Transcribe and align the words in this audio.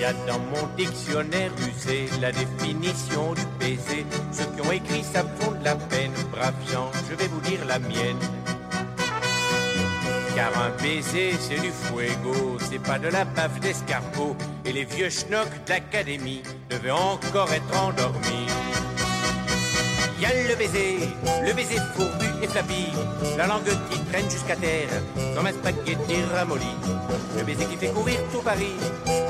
Y 0.00 0.04
a 0.04 0.14
dans 0.26 0.38
mon 0.38 0.66
dictionnaire 0.78 1.50
usé 1.68 2.08
la 2.22 2.32
définition 2.32 3.34
du 3.34 3.42
baiser. 3.58 4.06
Ceux 4.32 4.46
qui 4.46 4.66
ont 4.66 4.72
écrit 4.72 5.02
ça 5.02 5.22
font 5.38 5.50
de 5.50 5.62
la 5.62 5.76
peine. 5.76 6.12
Braves 6.32 6.54
gens, 6.72 6.90
je 7.10 7.14
vais 7.16 7.28
vous 7.28 7.40
dire 7.42 7.62
la 7.66 7.78
mienne. 7.78 8.16
Car 10.34 10.52
un 10.58 10.70
baiser, 10.82 11.32
c'est 11.38 11.60
du 11.60 11.70
fuego, 11.70 12.56
c'est 12.70 12.78
pas 12.78 12.98
de 12.98 13.08
la 13.08 13.26
baffe 13.26 13.60
d'escargot. 13.60 14.34
Et 14.64 14.72
les 14.72 14.84
vieux 14.86 15.10
schnocks 15.10 15.66
d'académie 15.66 16.42
devaient 16.70 16.92
encore 16.92 17.52
être 17.52 17.82
endormis. 17.84 18.46
Y 20.20 20.24
a 20.26 20.48
le 20.48 20.54
baiser, 20.54 20.98
le 21.46 21.52
baiser 21.54 21.78
fourbu 21.94 22.26
et 22.42 22.46
flappy, 22.46 22.92
la 23.38 23.46
langue 23.46 23.70
qui 23.90 23.98
traîne 24.04 24.30
jusqu'à 24.30 24.54
terre, 24.54 24.90
comme 25.34 25.46
un 25.46 25.52
spaghetti 25.52 26.22
ramolli. 26.34 26.74
Le 27.38 27.42
baiser 27.42 27.64
qui 27.64 27.76
fait 27.76 27.88
courir 27.88 28.20
tout 28.30 28.42
Paris, 28.42 28.76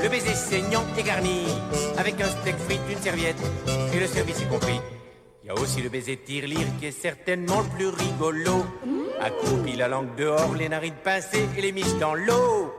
le 0.01 0.09
baiser 0.09 0.35
saignant 0.35 0.83
et 0.97 1.03
garni, 1.03 1.45
avec 1.97 2.19
un 2.19 2.27
steak 2.27 2.57
frites, 2.57 2.81
une 2.91 3.01
serviette, 3.01 3.41
et 3.93 3.99
le 4.01 4.07
service 4.07 4.41
y 4.41 4.47
compris. 4.47 4.81
Y 5.45 5.49
a 5.49 5.53
aussi 5.53 5.81
le 5.81 5.87
baiser 5.87 6.17
tire-lire 6.17 6.67
qui 6.77 6.87
est 6.87 7.01
certainement 7.01 7.61
le 7.61 7.69
plus 7.69 7.87
rigolo. 7.87 8.65
Accroupi 9.21 9.77
la 9.77 9.87
langue 9.87 10.13
dehors, 10.17 10.55
les 10.55 10.67
narines 10.67 10.99
pincées 11.01 11.47
et 11.57 11.61
les 11.61 11.71
miches 11.71 11.97
dans 12.01 12.15
l'eau. 12.15 12.73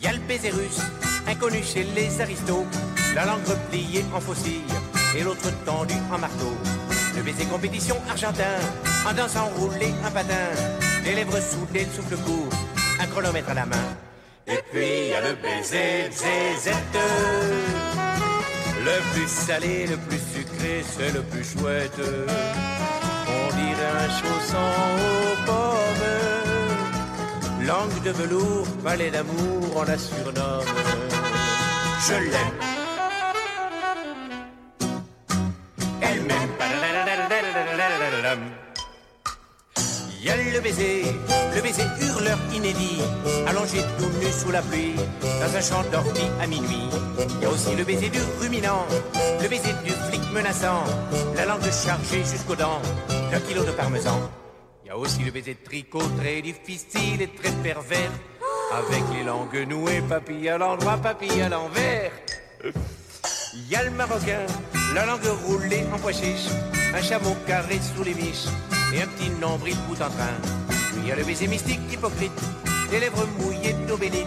Y 0.00 0.08
a 0.08 0.12
le 0.12 0.18
baiser 0.18 0.50
russe, 0.50 0.82
inconnu 1.28 1.62
chez 1.62 1.84
les 1.94 2.20
aristos, 2.20 2.66
la 3.14 3.24
langue 3.24 3.46
repliée 3.46 4.04
en 4.12 4.20
faucille 4.20 4.64
et 5.16 5.22
l'autre 5.22 5.50
tendu 5.64 5.94
en 6.12 6.18
marteau. 6.18 6.52
Le 7.16 7.22
baiser 7.22 7.46
compétition 7.46 7.96
argentin, 8.08 8.56
en 9.08 9.14
dansant 9.14 9.46
roulé 9.56 9.94
un 10.04 10.10
patin, 10.10 10.48
les 11.04 11.14
lèvres 11.14 11.40
soudées, 11.40 11.86
le 11.86 11.92
souffle 11.92 12.16
court, 12.16 12.50
un 13.00 13.06
chronomètre 13.06 13.50
à 13.50 13.54
la 13.54 13.66
main. 13.66 13.88
Et 14.46 14.60
puis 14.70 15.08
y 15.10 15.14
a 15.14 15.20
le 15.20 15.34
baiser 15.42 16.10
zézette, 16.10 16.98
le 18.84 18.96
plus 19.12 19.28
salé, 19.28 19.86
le 19.86 19.96
plus 19.96 20.20
sucré, 20.34 20.84
c'est 20.84 21.12
le 21.12 21.22
plus 21.22 21.44
chouette. 21.44 22.00
On 23.28 23.48
dirait 23.56 23.94
un 24.04 24.08
chausson 24.18 24.68
aux 25.02 25.36
pommes, 25.46 26.08
langue 27.66 28.02
de 28.04 28.10
velours, 28.10 28.66
palais 28.84 29.10
d'amour, 29.10 29.76
on 29.76 29.82
la 29.82 29.98
surnomme. 29.98 30.64
Je 32.06 32.14
l'aime. 32.14 32.75
Y 40.22 40.28
a 40.28 40.36
le 40.36 40.60
baiser, 40.60 41.04
le 41.54 41.62
baiser 41.62 41.84
hurleur 42.00 42.38
inédit, 42.52 43.00
allongé 43.46 43.78
tout 43.96 44.10
nu 44.18 44.32
sous 44.32 44.50
la 44.50 44.60
pluie, 44.60 44.96
dans 45.22 45.56
un 45.56 45.60
champ 45.60 45.82
d'ortie 45.92 46.28
à 46.40 46.46
minuit. 46.48 46.88
Y 47.40 47.44
a 47.44 47.48
aussi 47.48 47.76
le 47.76 47.84
baiser 47.84 48.08
du 48.08 48.18
ruminant, 48.40 48.84
le 49.40 49.48
baiser 49.48 49.72
du 49.84 49.92
flic 49.92 50.22
menaçant, 50.32 50.82
la 51.36 51.44
langue 51.46 51.70
chargée 51.70 52.24
jusqu'aux 52.24 52.56
dents, 52.56 52.82
d'un 53.30 53.40
kilo 53.40 53.62
de 53.62 53.70
parmesan. 53.70 54.18
Y 54.84 54.90
a 54.90 54.96
aussi 54.96 55.22
le 55.22 55.30
baiser 55.30 55.54
de 55.54 55.64
tricot 55.64 56.02
très 56.18 56.42
difficile 56.42 57.22
et 57.22 57.28
très 57.28 57.52
pervers, 57.62 58.10
avec 58.72 59.02
les 59.16 59.22
langues 59.22 59.64
nouées, 59.68 60.02
papilles 60.08 60.48
à 60.48 60.58
l'endroit, 60.58 60.96
papilles 60.96 61.42
à 61.42 61.48
l'envers. 61.48 62.10
Y 63.70 63.74
a 63.74 63.82
le 63.82 63.90
marocain, 63.90 64.46
la 64.94 65.06
langue 65.06 65.26
roulée 65.44 65.84
en 65.92 65.98
pois 65.98 66.12
chiche, 66.12 66.48
un 66.94 67.02
chameau 67.02 67.34
carré 67.46 67.80
sous 67.80 68.04
les 68.04 68.14
miches 68.14 68.46
et 68.94 69.02
un 69.02 69.06
petit 69.06 69.30
nombril 69.40 69.76
bout 69.88 69.94
en 69.94 70.10
train. 70.10 70.36
Puis 70.68 71.08
y 71.08 71.12
a 71.12 71.16
le 71.16 71.24
baiser 71.24 71.48
mystique 71.48 71.80
hypocrite, 71.90 72.38
des 72.90 73.00
lèvres 73.00 73.26
mouillées 73.38 73.74
d'eau 73.88 73.96
bénite, 73.96 74.26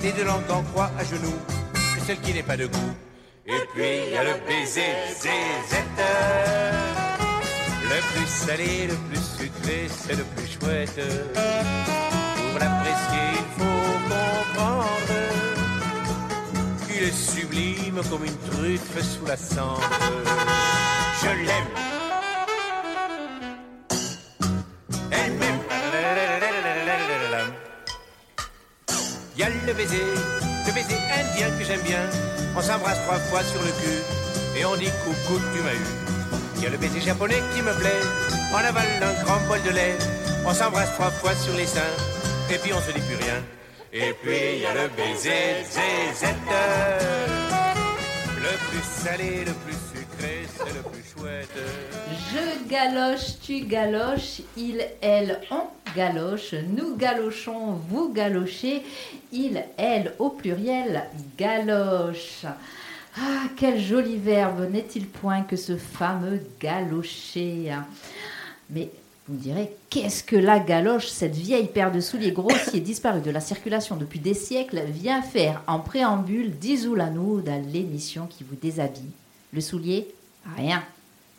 des 0.00 0.12
deux 0.12 0.24
langues 0.24 0.50
en 0.50 0.62
croix 0.62 0.90
à 0.98 1.04
genoux, 1.04 1.38
que 1.74 2.00
celle 2.06 2.20
qui 2.20 2.32
n'est 2.32 2.42
pas 2.42 2.56
de 2.56 2.66
goût. 2.66 2.94
Et 3.46 3.60
puis 3.74 4.12
y 4.14 4.16
a 4.16 4.24
le 4.24 4.34
baiser 4.46 4.94
zézette, 5.14 6.06
le 7.82 8.00
plus 8.14 8.28
salé, 8.28 8.86
le 8.86 8.94
plus 9.08 9.24
sucré, 9.38 9.88
c'est 9.88 10.16
le 10.16 10.24
plus 10.24 10.46
chouette. 10.46 11.00
Pour 11.34 12.58
l'apprécier, 12.58 13.26
il 13.34 13.44
faut 13.58 13.90
comprendre 14.08 15.29
sublime 17.10 18.00
comme 18.10 18.24
une 18.24 18.36
truffe 18.50 19.00
sous 19.02 19.26
la 19.26 19.36
cendre. 19.36 19.80
Je 21.22 21.28
l'aime. 21.46 21.70
Elle 25.10 25.32
m'aime. 25.34 25.60
Y 29.36 29.42
a 29.42 29.48
le 29.48 29.72
baiser, 29.72 30.04
le 30.66 30.72
baiser 30.72 30.98
indien 31.18 31.48
que 31.58 31.64
j'aime 31.64 31.80
bien. 31.82 32.02
On 32.56 32.60
s'embrasse 32.60 32.98
trois 33.06 33.18
fois 33.18 33.42
sur 33.42 33.62
le 33.62 33.70
cul 33.80 34.58
et 34.58 34.64
on 34.64 34.76
dit 34.76 34.90
coucou 35.04 35.40
tu 35.54 35.62
m'as 35.62 35.74
eu. 35.74 36.62
Y 36.62 36.66
a 36.66 36.70
le 36.70 36.76
baiser 36.76 37.00
japonais 37.00 37.42
qui 37.54 37.62
me 37.62 37.72
plaît. 37.78 38.00
On 38.52 38.56
avale 38.56 38.88
un 39.02 39.24
grand 39.24 39.40
bol 39.48 39.62
de 39.62 39.70
lait. 39.70 39.96
On 40.44 40.52
s'embrasse 40.52 40.92
trois 40.94 41.10
fois 41.10 41.34
sur 41.34 41.54
les 41.54 41.66
seins 41.66 41.94
et 42.50 42.58
puis 42.58 42.72
on 42.74 42.80
se 42.80 42.92
dit 42.92 43.00
plus 43.00 43.16
rien. 43.16 43.42
Et 43.92 44.14
puis 44.22 44.60
y 44.60 44.66
a 44.66 44.74
le 44.74 44.88
baiser 44.96 45.64
zézette. 45.64 46.36
Le 48.36 48.56
plus 48.68 48.84
salé, 48.84 49.44
le 49.44 49.52
plus 49.52 49.76
sucré, 49.92 50.46
c'est 50.56 50.72
le 50.74 50.82
plus 50.88 51.04
chouette. 51.12 51.58
Je 52.32 52.68
galoche, 52.68 53.40
tu 53.42 53.60
galoches, 53.62 54.42
il, 54.56 54.86
elle, 55.00 55.40
on 55.50 55.64
galoche, 55.96 56.54
nous 56.54 56.96
galochons, 56.96 57.80
vous 57.88 58.12
galochez, 58.12 58.82
il, 59.32 59.64
elle 59.76 60.14
au 60.20 60.30
pluriel 60.30 61.04
galoche. 61.36 62.44
Ah, 63.18 63.48
quel 63.56 63.80
joli 63.80 64.16
verbe, 64.16 64.70
n'est-il 64.70 65.08
point 65.08 65.42
que 65.42 65.56
ce 65.56 65.76
fameux 65.76 66.40
galocher? 66.60 67.72
Mais 68.70 68.88
vous 69.30 69.36
direz, 69.36 69.70
qu'est-ce 69.90 70.24
que 70.24 70.34
la 70.34 70.58
galoche, 70.58 71.06
cette 71.06 71.36
vieille 71.36 71.68
paire 71.68 71.92
de 71.92 72.00
souliers 72.00 72.32
grossiers 72.32 72.80
disparus 72.80 73.22
de 73.22 73.30
la 73.30 73.38
circulation 73.38 73.94
depuis 73.94 74.18
des 74.18 74.34
siècles, 74.34 74.82
vient 74.88 75.22
faire 75.22 75.62
en 75.68 75.78
préambule 75.78 76.50
d'Isoulanoud 76.58 77.48
à 77.48 77.58
l'émission 77.58 78.26
qui 78.26 78.42
vous 78.42 78.56
déshabille 78.56 79.12
Le 79.52 79.60
soulier 79.60 80.08
Rien. 80.56 80.82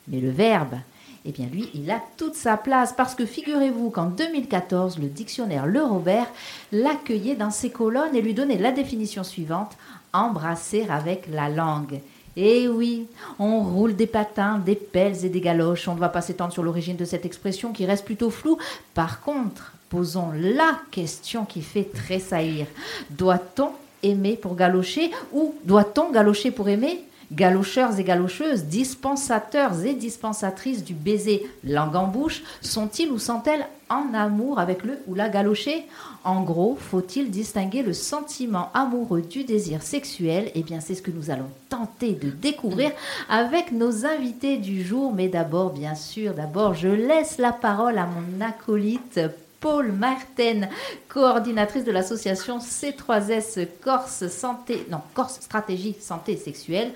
Mais 0.08 0.22
le 0.22 0.30
verbe 0.30 0.76
eh 1.24 1.32
bien 1.32 1.46
lui, 1.46 1.70
il 1.76 1.92
a 1.92 2.02
toute 2.18 2.34
sa 2.34 2.58
place 2.58 2.94
parce 2.94 3.14
que 3.14 3.28
figurez-vous 3.28 3.92
qu'en 3.92 4.08
2014, 4.08 4.98
le 4.98 5.06
dictionnaire 5.06 5.68
Le 5.68 5.84
Robert 5.84 6.26
l'accueillait 6.72 7.36
dans 7.36 7.52
ses 7.52 7.70
colonnes 7.70 8.16
et 8.16 8.24
lui 8.24 8.34
donnait 8.34 8.58
la 8.58 8.72
définition 8.72 9.24
suivante 9.24 9.78
embrasser 10.14 10.88
avec 10.90 11.28
la 11.32 11.48
langue. 11.48 12.00
Eh 12.38 12.68
oui, 12.70 13.08
on 13.40 13.62
roule 13.62 13.96
des 13.96 14.08
patins, 14.08 14.58
des 14.60 14.76
pelles 14.76 15.26
et 15.26 15.30
des 15.30 15.42
galoches. 15.42 15.88
On 15.88 15.96
ne 15.96 16.00
va 16.00 16.10
pas 16.10 16.22
s'étendre 16.22 16.54
sur 16.54 16.64
l'origine 16.64 16.96
de 16.96 17.06
cette 17.06 17.26
expression 17.26 17.74
qui 17.74 17.86
reste 17.86 18.06
plutôt 18.06 18.30
floue. 18.30 18.58
Par 18.94 19.22
contre, 19.22 19.74
posons 19.90 20.32
la 20.34 20.80
question 20.92 21.44
qui 21.46 21.62
fait 21.62 21.84
tressaillir. 21.84 22.68
Doit-on 23.10 23.72
aimer 24.04 24.38
pour 24.38 24.56
galocher 24.56 25.12
ou 25.34 25.56
doit-on 25.66 26.12
galocher 26.12 26.52
pour 26.52 26.70
aimer 26.70 27.04
Galocheurs 27.32 27.98
et 27.98 28.04
galocheuses, 28.04 28.66
dispensateurs 28.66 29.86
et 29.86 29.94
dispensatrices 29.94 30.84
du 30.84 30.94
baiser 30.94 31.50
langue 31.64 31.96
en 31.96 32.08
bouche, 32.08 32.44
sont-ils 32.62 33.10
ou 33.10 33.20
sont-elles 33.20 33.66
en 33.90 34.14
amour 34.14 34.60
avec 34.60 34.84
le 34.84 35.00
ou 35.08 35.16
la 35.16 35.30
galochée? 35.30 35.86
En 36.24 36.44
gros, 36.44 36.78
faut-il 36.80 37.32
distinguer 37.32 37.84
le 37.84 37.94
sentiment 37.94 38.70
amoureux 38.74 39.22
du 39.22 39.46
désir 39.46 39.82
sexuel? 39.82 40.52
Eh 40.56 40.64
bien, 40.64 40.82
c'est 40.82 40.96
ce 40.96 41.02
que 41.02 41.12
nous 41.12 41.30
allons 41.30 41.50
tenter 41.70 42.14
de 42.14 42.30
découvrir 42.30 42.92
avec 43.30 43.72
nos 43.72 44.06
invités 44.06 44.58
du 44.58 44.84
jour. 44.84 45.14
Mais 45.14 45.30
d'abord, 45.30 45.72
bien 45.72 45.96
sûr, 45.96 46.34
d'abord, 46.34 46.74
je 46.74 46.90
laisse 46.90 47.38
la 47.38 47.54
parole 47.54 47.98
à 47.98 48.08
mon 48.08 48.46
acolyte 48.46 49.22
Paul 49.62 49.92
Martin, 49.92 50.68
coordinatrice 51.08 51.84
de 51.84 51.92
l'association 51.92 52.58
C3S 52.58 53.68
Corse 53.84 54.28
Santé, 54.28 54.88
non, 54.90 55.02
Corse 55.14 55.40
Stratégie 55.40 55.96
Santé 56.00 56.36
Sexuelle. 56.36 56.92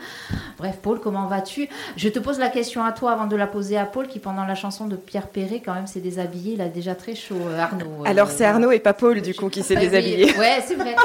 Bref, 0.58 0.78
Paul, 0.82 1.00
comment 1.00 1.28
vas-tu? 1.28 1.70
Je 1.96 2.10
te 2.10 2.18
pose 2.18 2.40
la 2.40 2.50
question 2.50 2.84
à 2.84 2.92
toi 2.92 3.12
avant 3.12 3.28
de 3.28 3.36
la 3.36 3.46
poser 3.46 3.78
à 3.78 3.86
Paul, 3.86 4.08
qui 4.08 4.18
pendant 4.18 4.46
la 4.46 4.56
chanson 4.56 4.88
de 4.88 4.96
Pierre 4.96 5.28
Perret, 5.28 5.62
quand 5.64 5.76
même, 5.76 5.86
s'est 5.86 6.00
déshabillé. 6.00 6.54
Il 6.54 6.62
a 6.62 6.68
déjà 6.68 6.96
très 6.96 7.14
chaud, 7.14 7.36
euh, 7.40 7.60
Arnaud. 7.60 8.04
Alors, 8.04 8.32
c'est 8.32 8.46
Arnaud 8.46 8.72
et 8.72 8.80
pas 8.80 8.94
Paul, 8.94 9.22
du 9.22 9.36
coup, 9.36 9.50
qui 9.50 9.62
s'est 9.62 9.76
déshabillé. 9.76 10.36
Ouais, 10.36 10.64
c'est 10.66 10.76
vrai. 10.76 10.96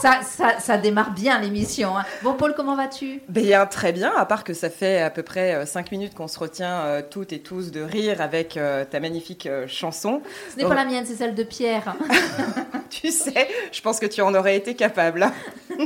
ça, 0.00 0.20
ça, 0.22 0.60
ça, 0.60 0.76
démarre 0.76 1.10
bien 1.10 1.40
l'émission. 1.40 1.98
Hein. 1.98 2.04
Bon, 2.22 2.34
Paul, 2.34 2.54
comment 2.54 2.76
vas-tu? 2.76 3.22
Bien, 3.28 3.66
très 3.66 3.92
bien, 3.92 4.12
à 4.16 4.24
part 4.24 4.44
que 4.44 4.54
ça 4.54 4.70
fait 4.70 5.02
à 5.02 5.10
peu 5.10 5.24
près 5.24 5.66
5 5.66 5.90
minutes 5.90 6.14
qu'on 6.14 6.28
se 6.28 6.38
retient 6.38 6.80
euh, 6.82 7.02
toutes 7.08 7.32
et 7.32 7.40
tous 7.40 7.72
de 7.72 7.80
rire 7.80 8.20
avec 8.20 8.56
euh, 8.56 8.84
ta 8.84 9.00
magnifique 9.00 9.48
chanson. 9.66 10.22
Ce 10.52 10.56
n'est 10.56 10.68
pas 10.68 10.76
la 10.76 10.84
mienne, 10.84 11.06
c'est 11.08 11.16
celle 11.16 11.34
de 11.34 11.42
Pierre. 11.42 11.96
tu 12.90 13.10
sais, 13.10 13.48
je 13.72 13.80
pense 13.80 13.98
que 13.98 14.04
tu 14.04 14.20
en 14.20 14.34
aurais 14.34 14.56
été 14.56 14.74
capable. 14.74 15.26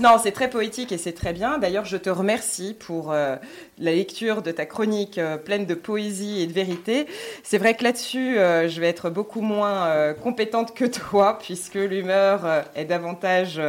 non, 0.00 0.16
c'est 0.20 0.32
très 0.32 0.50
poétique 0.50 0.90
et 0.90 0.98
c'est 0.98 1.12
très 1.12 1.32
bien. 1.32 1.58
D'ailleurs, 1.58 1.84
je 1.84 1.96
te 1.96 2.10
remercie 2.10 2.74
pour 2.74 3.12
euh, 3.12 3.36
la 3.78 3.92
lecture 3.92 4.42
de 4.42 4.50
ta 4.50 4.66
chronique 4.66 5.18
euh, 5.18 5.36
pleine 5.36 5.64
de 5.64 5.74
poésie 5.74 6.42
et 6.42 6.48
de 6.48 6.52
vérité. 6.52 7.06
C'est 7.44 7.58
vrai 7.58 7.74
que 7.74 7.84
là-dessus, 7.84 8.36
euh, 8.36 8.68
je 8.68 8.80
vais 8.80 8.88
être 8.88 9.10
beaucoup 9.10 9.42
moins 9.42 10.12
compétente 10.14 10.74
que 10.74 10.86
toi, 10.86 11.38
puisque 11.38 11.76
l'humeur 11.76 12.64
est 12.74 12.84
davantage 12.84 13.60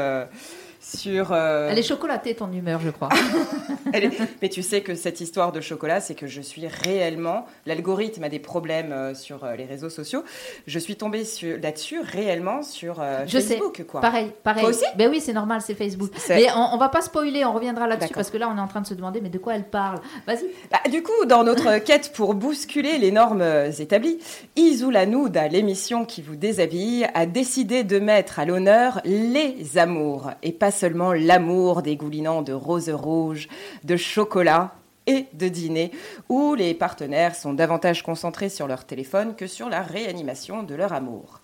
sur. 0.96 1.32
euh, 1.32 1.70
Elle 1.72 1.80
est 1.80 1.84
chocolatée, 1.88 2.36
ton 2.36 2.52
humeur, 2.52 2.80
je 2.82 2.90
crois. 2.90 3.10
elle 3.94 4.06
est- 4.06 4.12
Mais 4.42 4.50
tu 4.50 4.62
sais 4.64 4.82
que 4.82 4.96
cette 4.96 5.22
histoire 5.22 5.52
de 5.52 5.62
chocolat, 5.62 6.00
c'est 6.02 6.16
que 6.16 6.28
je 6.28 6.42
suis 6.42 6.68
réellement. 6.68 7.46
L'algorithme 7.66 8.24
a 8.24 8.30
des 8.30 8.40
problèmes 8.40 8.92
euh, 8.92 9.14
sur 9.16 9.44
euh, 9.44 9.56
les 9.56 9.66
réseaux 9.66 9.90
sociaux. 9.90 10.24
Je 10.68 10.80
suis 10.80 10.96
tombée 10.96 11.24
sur- 11.26 11.58
là-dessus 11.62 12.00
réellement 12.02 12.62
sur 12.64 12.98
euh, 13.02 13.24
Je 13.28 13.38
sais. 13.40 13.56
Facebook, 13.56 13.84
quoi. 13.88 14.02
Pareil, 14.02 14.32
pareil. 14.44 14.62
Toi 14.62 14.70
aussi 14.70 14.86
Ben 14.98 15.10
oui, 15.10 15.20
c'est 15.22 15.34
normal, 15.34 15.62
c'est 15.62 15.76
Facebook. 15.76 16.12
Mais 16.30 16.48
on, 16.56 16.74
on 16.74 16.78
va 16.78 16.90
pas 16.90 17.02
spoiler, 17.02 17.46
on 17.46 17.54
reviendra 17.54 17.88
là-dessus 17.88 18.14
parce 18.14 18.30
que 18.30 18.38
là, 18.38 18.50
on 18.54 18.58
est 18.58 18.62
en 18.62 18.68
train 18.68 18.82
de 18.82 18.88
se 18.88 18.94
demander, 18.94 19.22
mais 19.22 19.30
de 19.30 19.38
quoi 19.38 19.56
elle 19.56 19.64
parle? 19.70 20.00
Vas-y. 20.28 20.46
Bah, 20.72 20.80
du 20.90 21.02
coup, 21.04 21.26
dans 21.28 21.44
notre 21.44 21.78
quête 21.84 22.12
pour 22.14 22.34
bousculer 22.34 22.98
les 22.98 23.12
normes 23.12 23.44
établies, 23.80 24.20
Isoula 24.56 25.06
Nouda, 25.06 25.48
l'émission 25.48 26.06
qui 26.06 26.22
vous 26.22 26.36
déshabille, 26.36 27.08
a 27.14 27.26
décidé 27.26 27.84
de 27.84 28.00
mettre 28.00 28.40
à 28.40 28.46
l'honneur 28.46 29.02
les 29.06 29.78
amours, 29.78 30.32
et 30.42 30.52
pas 30.52 30.72
seulement 30.84 31.14
l'amour 31.14 31.82
dégoulinant 31.82 32.42
de 32.42 32.52
roses 32.52 32.90
rouges, 32.90 33.48
de 33.86 33.96
chocolat 33.96 34.76
et 35.08 35.28
de 35.32 35.48
dîner, 35.48 35.92
où 36.28 36.56
les 36.56 36.74
partenaires 36.74 37.36
sont 37.36 37.54
davantage 37.54 38.04
concentrés 38.04 38.50
sur 38.50 38.68
leur 38.68 38.84
téléphone 38.84 39.34
que 39.34 39.48
sur 39.48 39.70
la 39.70 39.82
réanimation 39.82 40.62
de 40.62 40.76
leur 40.76 40.92
amour. 40.92 41.40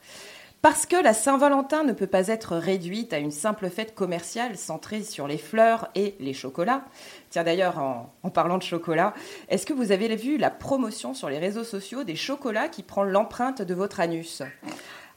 Parce 0.62 0.86
que 0.86 1.02
la 1.02 1.14
Saint-Valentin 1.14 1.86
ne 1.86 1.94
peut 1.94 2.06
pas 2.06 2.28
être 2.28 2.58
réduite 2.58 3.14
à 3.14 3.20
une 3.20 3.32
simple 3.32 3.70
fête 3.70 3.96
commerciale 3.96 4.58
centrée 4.58 5.04
sur 5.04 5.26
les 5.26 5.38
fleurs 5.38 5.88
et 5.96 6.16
les 6.20 6.34
chocolats. 6.34 6.84
Tiens 7.30 7.46
d'ailleurs, 7.46 7.80
en, 7.80 8.30
parlant 8.30 8.58
de 8.58 8.64
chocolat, 8.64 9.14
est-ce 9.48 9.66
que 9.66 9.72
vous 9.72 9.94
avez 9.94 10.14
vu 10.18 10.38
la 10.38 10.50
promotion 10.50 11.14
sur 11.14 11.30
les 11.30 11.40
réseaux 11.40 11.64
sociaux 11.64 12.04
des 12.04 12.18
chocolats 12.18 12.68
qui 12.68 12.84
prend 12.84 13.04
l'empreinte 13.04 13.62
de 13.62 13.74
votre 13.74 14.02
anus? 14.02 14.44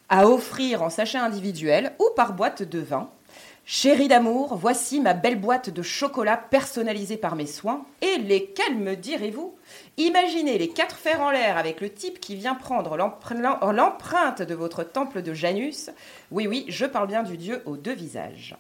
À 0.08 0.28
offrir 0.28 0.80
en 0.84 0.90
sachet 0.90 1.18
individuel 1.18 1.94
ou 1.98 2.04
par 2.14 2.34
boîte 2.34 2.62
de 2.62 2.78
vin. 2.78 3.10
Chérie 3.64 4.08
d'amour, 4.08 4.56
voici 4.56 5.00
ma 5.00 5.14
belle 5.14 5.40
boîte 5.40 5.70
de 5.70 5.82
chocolat 5.82 6.36
personnalisée 6.36 7.16
par 7.16 7.36
mes 7.36 7.46
soins. 7.46 7.84
Et 8.00 8.18
lesquels 8.18 8.76
me 8.76 8.96
direz-vous? 8.96 9.54
Imaginez 9.98 10.58
les 10.58 10.68
quatre 10.68 10.96
fers 10.96 11.20
en 11.20 11.30
l'air 11.30 11.56
avec 11.56 11.80
le 11.80 11.88
type 11.88 12.18
qui 12.18 12.34
vient 12.34 12.56
prendre 12.56 12.96
l'empre- 12.96 13.34
l'em- 13.34 13.72
l'empreinte 13.72 14.42
de 14.42 14.54
votre 14.54 14.82
temple 14.82 15.22
de 15.22 15.32
Janus. 15.32 15.90
Oui, 16.32 16.48
oui, 16.48 16.64
je 16.68 16.86
parle 16.86 17.06
bien 17.06 17.22
du 17.22 17.36
dieu 17.36 17.62
aux 17.64 17.76
deux 17.76 17.94
visages. 17.94 18.56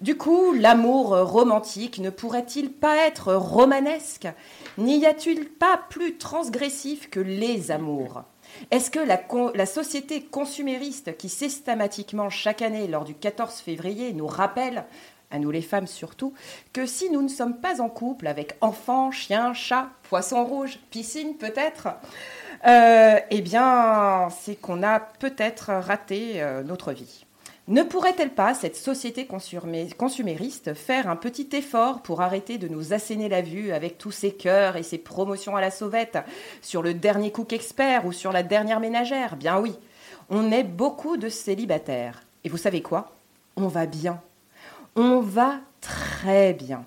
Du 0.00 0.16
coup, 0.18 0.52
l'amour 0.52 1.16
romantique 1.20 1.98
ne 1.98 2.10
pourrait-il 2.10 2.70
pas 2.70 2.96
être 3.06 3.32
romanesque? 3.32 4.28
N'y 4.76 5.06
a-t-il 5.06 5.48
pas 5.48 5.80
plus 5.88 6.18
transgressif 6.18 7.08
que 7.08 7.20
les 7.20 7.70
amours? 7.70 8.24
Est-ce 8.70 8.90
que 8.90 9.00
la, 9.00 9.66
société 9.66 10.22
consumériste 10.22 11.16
qui 11.16 11.28
systématiquement 11.28 12.30
chaque 12.30 12.62
année 12.62 12.86
lors 12.86 13.04
du 13.04 13.14
14 13.14 13.54
février 13.56 14.12
nous 14.12 14.26
rappelle, 14.26 14.84
à 15.30 15.38
nous 15.38 15.50
les 15.50 15.62
femmes 15.62 15.86
surtout, 15.86 16.32
que 16.72 16.86
si 16.86 17.10
nous 17.10 17.22
ne 17.22 17.28
sommes 17.28 17.58
pas 17.58 17.80
en 17.80 17.88
couple 17.88 18.26
avec 18.26 18.56
enfants, 18.60 19.10
chiens, 19.10 19.54
chats, 19.54 19.88
poissons 20.04 20.44
rouges, 20.44 20.78
piscine 20.90 21.36
peut-être, 21.36 21.88
euh, 22.66 23.18
eh 23.30 23.40
bien, 23.42 24.28
c'est 24.30 24.56
qu'on 24.56 24.82
a 24.82 25.00
peut-être 25.00 25.70
raté 25.72 26.42
euh, 26.42 26.62
notre 26.62 26.92
vie. 26.92 27.23
Ne 27.66 27.82
pourrait-elle 27.82 28.34
pas, 28.34 28.52
cette 28.52 28.76
société 28.76 29.24
consumé- 29.24 29.94
consumériste, 29.94 30.74
faire 30.74 31.08
un 31.08 31.16
petit 31.16 31.48
effort 31.54 32.02
pour 32.02 32.20
arrêter 32.20 32.58
de 32.58 32.68
nous 32.68 32.92
asséner 32.92 33.30
la 33.30 33.40
vue 33.40 33.72
avec 33.72 33.96
tous 33.96 34.10
ces 34.10 34.32
cœurs 34.32 34.76
et 34.76 34.82
ces 34.82 34.98
promotions 34.98 35.56
à 35.56 35.62
la 35.62 35.70
sauvette? 35.70 36.18
Sur 36.60 36.82
le 36.82 36.92
dernier 36.92 37.32
cook 37.32 37.54
expert 37.54 38.04
ou 38.04 38.12
sur 38.12 38.32
la 38.32 38.42
dernière 38.42 38.80
ménagère? 38.80 39.36
Bien 39.36 39.58
oui, 39.58 39.74
on 40.28 40.52
est 40.52 40.62
beaucoup 40.62 41.16
de 41.16 41.30
célibataires. 41.30 42.22
Et 42.44 42.50
vous 42.50 42.58
savez 42.58 42.82
quoi? 42.82 43.16
On 43.56 43.68
va 43.68 43.86
bien. 43.86 44.20
On 44.94 45.20
va 45.20 45.60
très 45.80 46.52
bien. 46.52 46.84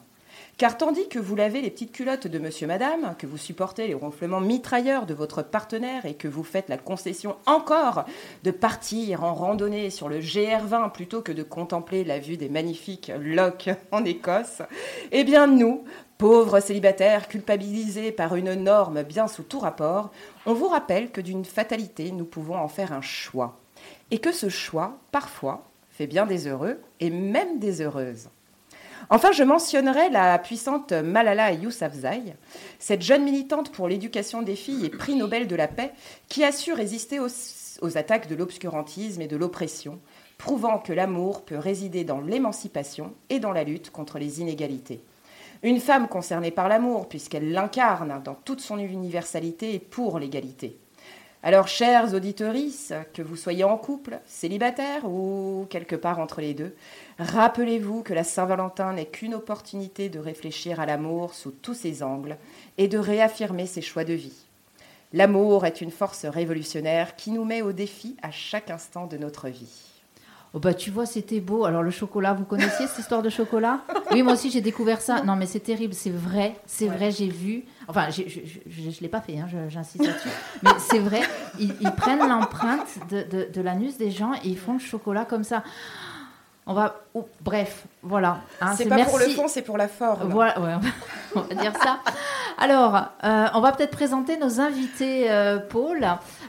Car 0.57 0.75
tandis 0.75 1.07
que 1.07 1.19
vous 1.19 1.35
lavez 1.35 1.61
les 1.61 1.69
petites 1.69 1.91
culottes 1.91 2.25
de 2.25 2.39
monsieur 2.39 2.65
madame, 2.65 3.15
que 3.19 3.27
vous 3.27 3.37
supportez 3.37 3.85
les 3.85 3.93
ronflements 3.93 4.41
mitrailleurs 4.41 5.05
de 5.05 5.13
votre 5.13 5.43
partenaire 5.43 6.07
et 6.07 6.15
que 6.15 6.27
vous 6.27 6.43
faites 6.43 6.67
la 6.67 6.79
concession 6.79 7.35
encore 7.45 8.05
de 8.43 8.49
partir 8.49 9.23
en 9.23 9.35
randonnée 9.35 9.91
sur 9.91 10.09
le 10.09 10.19
GR20 10.19 10.91
plutôt 10.91 11.21
que 11.21 11.31
de 11.31 11.43
contempler 11.43 12.03
la 12.03 12.17
vue 12.17 12.37
des 12.37 12.49
magnifiques 12.49 13.11
lochs 13.19 13.69
en 13.91 14.03
Écosse, 14.03 14.63
eh 15.11 15.23
bien 15.23 15.45
nous, 15.45 15.83
pauvres 16.17 16.59
célibataires 16.59 17.27
culpabilisés 17.27 18.11
par 18.11 18.35
une 18.35 18.55
norme 18.55 19.03
bien 19.03 19.27
sous 19.27 19.43
tout 19.43 19.59
rapport, 19.59 20.09
on 20.47 20.55
vous 20.55 20.69
rappelle 20.69 21.11
que 21.11 21.21
d'une 21.21 21.45
fatalité, 21.45 22.11
nous 22.11 22.25
pouvons 22.25 22.57
en 22.57 22.67
faire 22.67 22.93
un 22.93 23.01
choix. 23.01 23.59
Et 24.09 24.17
que 24.17 24.31
ce 24.31 24.49
choix, 24.49 24.97
parfois, 25.11 25.69
fait 25.91 26.07
bien 26.07 26.25
des 26.25 26.47
heureux 26.47 26.79
et 26.99 27.11
même 27.11 27.59
des 27.59 27.81
heureuses. 27.81 28.29
Enfin, 29.09 29.31
je 29.31 29.43
mentionnerai 29.43 30.09
la 30.09 30.37
puissante 30.37 30.91
Malala 30.91 31.53
Yousafzai, 31.53 32.35
cette 32.79 33.01
jeune 33.01 33.23
militante 33.23 33.71
pour 33.71 33.87
l'éducation 33.87 34.41
des 34.41 34.55
filles 34.55 34.85
et 34.85 34.89
prix 34.89 35.15
Nobel 35.15 35.47
de 35.47 35.55
la 35.55 35.67
paix, 35.67 35.93
qui 36.27 36.43
a 36.43 36.51
su 36.51 36.73
résister 36.73 37.19
aux, 37.19 37.97
attaques 37.97 38.27
de 38.27 38.35
l'obscurantisme 38.35 39.21
et 39.21 39.27
de 39.27 39.37
l'oppression, 39.37 39.99
prouvant 40.37 40.79
que 40.79 40.93
l'amour 40.93 41.43
peut 41.43 41.57
résider 41.57 42.03
dans 42.03 42.19
l'émancipation 42.19 43.13
et 43.29 43.39
dans 43.39 43.53
la 43.53 43.63
lutte 43.63 43.91
contre 43.91 44.19
les 44.19 44.41
inégalités. 44.41 45.01
Une 45.63 45.79
femme 45.79 46.07
concernée 46.07 46.51
par 46.51 46.67
l'amour, 46.67 47.07
puisqu'elle 47.07 47.51
l'incarne 47.51 48.21
dans 48.23 48.35
toute 48.35 48.61
son 48.61 48.77
universalité 48.77 49.73
et 49.73 49.79
pour 49.79 50.19
l'égalité. 50.19 50.77
Alors, 51.43 51.67
chères 51.67 52.13
auditorices, 52.13 52.93
que 53.13 53.21
vous 53.21 53.35
soyez 53.35 53.63
en 53.63 53.77
couple, 53.77 54.19
célibataire 54.25 55.05
ou 55.05 55.67
quelque 55.69 55.95
part 55.95 56.19
entre 56.19 56.41
les 56.41 56.55
deux, 56.55 56.75
rappelez-vous 57.19 58.01
que 58.01 58.13
la 58.13 58.23
Saint-Valentin 58.23 58.93
n'est 58.93 59.05
qu'une 59.05 59.35
opportunité 59.35 60.09
de 60.09 60.19
réfléchir 60.19 60.79
à 60.79 60.87
l'amour 60.87 61.35
sous 61.35 61.51
tous 61.51 61.75
ses 61.75 62.01
angles 62.01 62.37
et 62.77 62.87
de 62.87 62.97
réaffirmer 62.97 63.67
ses 63.67 63.81
choix 63.81 64.03
de 64.03 64.13
vie. 64.13 64.45
L'amour 65.13 65.65
est 65.65 65.79
une 65.79 65.91
force 65.91 66.25
révolutionnaire 66.25 67.15
qui 67.15 67.31
nous 67.31 67.45
met 67.45 67.61
au 67.61 67.71
défi 67.71 68.17
à 68.21 68.31
chaque 68.31 68.71
instant 68.71 69.05
de 69.05 69.17
notre 69.17 69.47
vie. 69.47 69.96
Oh 70.53 70.59
bah 70.59 70.73
tu 70.73 70.91
vois, 70.91 71.05
c'était 71.05 71.39
beau. 71.41 71.65
Alors 71.65 71.83
le 71.83 71.91
chocolat, 71.91 72.33
vous 72.33 72.45
connaissiez 72.45 72.87
cette 72.87 72.99
histoire 72.99 73.21
de 73.21 73.29
chocolat? 73.29 73.81
Oui, 74.11 74.23
moi 74.23 74.33
aussi 74.33 74.49
j'ai 74.49 74.61
découvert 74.61 75.01
ça. 75.01 75.21
Non 75.23 75.35
mais 75.35 75.45
c'est 75.45 75.59
terrible, 75.59 75.93
c'est 75.93 76.09
vrai, 76.09 76.55
c'est 76.65 76.87
vrai, 76.87 77.11
j'ai 77.11 77.27
vu. 77.27 77.65
Enfin, 77.89 78.09
je 78.09 78.21
ne 78.21 79.01
l'ai 79.01 79.07
pas 79.09 79.21
fait, 79.21 79.37
hein, 79.39 79.47
j'insiste 79.69 80.05
là-dessus. 80.05 80.29
Mais 80.63 80.71
c'est 80.79 80.99
vrai, 80.99 81.21
ils, 81.59 81.73
prennent 81.95 82.27
l'empreinte 82.27 82.87
de- 83.09 83.49
de 83.53 83.61
l'anus 83.61 83.97
des 83.97 84.11
gens 84.11 84.33
et 84.43 84.47
ils 84.47 84.57
font 84.57 84.73
le 84.73 84.79
chocolat 84.79 85.25
comme 85.25 85.43
ça. 85.43 85.63
On 86.69 86.73
va... 86.73 86.95
oh, 87.13 87.27
bref, 87.41 87.85
voilà. 88.03 88.39
hein, 88.61 88.73
c'est 88.75 88.85
pas 88.87 89.03
pour 89.05 89.17
le 89.19 89.25
fond, 89.29 89.47
c'est 89.47 89.61
pour 89.61 89.77
la 89.77 89.87
forme. 89.87 90.29
Voilà, 90.29 90.59
ouais, 90.59 90.73
on 90.75 90.79
va- 90.79 90.89
on 91.35 91.39
va 91.55 91.55
dire 91.61 91.73
ça. 91.81 91.99
Alors, 92.59 92.95
euh, 93.23 93.45
on 93.53 93.61
va 93.61 93.71
peut-être 93.71 93.91
présenter 93.91 94.37
nos 94.37 94.59
invités, 94.59 95.31
euh, 95.31 95.59
Paul. 95.59 96.05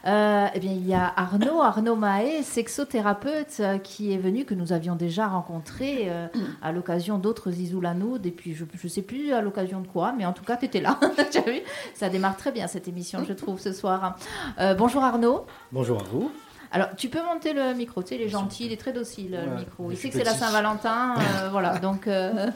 Euh, 0.07 0.47
eh 0.55 0.59
bien, 0.59 0.73
il 0.73 0.87
y 0.89 0.95
a 0.95 1.13
Arnaud, 1.17 1.61
Arnaud 1.63 1.95
Mahé, 1.97 2.43
sexothérapeute, 2.43 3.57
euh, 3.61 3.79
qui 3.79 4.13
est 4.13 4.19
venu, 4.19 4.45
que 4.45 4.55
nous 4.55 4.73
avions 4.73 4.95
déjà 4.97 5.29
rencontré 5.29 6.07
euh, 6.09 6.27
à 6.63 6.73
l'occasion 6.73 7.19
d'autres 7.19 7.53
Isoulanoud, 7.53 8.25
et 8.27 8.31
puis 8.31 8.55
je 8.55 8.65
ne 8.65 8.89
sais 8.89 9.03
plus 9.03 9.33
à 9.33 9.41
l'occasion 9.41 9.81
de 9.81 9.87
quoi, 9.87 10.13
mais 10.17 10.27
en 10.27 10.33
tout 10.33 10.45
cas, 10.45 10.57
tu 10.57 10.65
étais 10.65 10.81
là. 10.81 10.99
Tu 11.31 11.39
as 11.39 11.43
vu? 11.43 11.61
Ça 11.95 12.09
démarre 12.09 12.37
très 12.37 12.51
bien 12.53 12.67
cette 12.67 12.89
émission, 12.89 13.25
je 13.29 13.35
trouve, 13.35 13.61
ce 13.61 13.73
soir. 13.73 14.17
Euh, 14.59 14.75
bonjour 14.75 15.05
Arnaud. 15.05 15.45
Bonjour 15.73 16.01
à 16.01 16.05
vous. 16.11 16.31
Alors, 16.71 16.89
tu 16.97 17.09
peux 17.09 17.23
monter 17.23 17.53
le 17.53 17.73
micro, 17.75 18.03
tu 18.03 18.11
sais, 18.11 18.15
il 18.17 18.23
est 18.23 18.29
gentil, 18.29 18.67
il 18.67 18.73
est 18.73 18.77
très 18.77 18.93
docile, 18.93 19.39
le 19.51 19.57
micro. 19.59 19.91
Il 19.91 19.97
sait 19.97 20.11
que 20.11 20.19
c'est 20.19 20.25
la. 20.25 20.35
Saint-Valentin, 20.35 21.15
euh, 21.17 21.49
voilà. 21.53 21.79
Donc, 21.79 22.07
euh, 22.07 22.51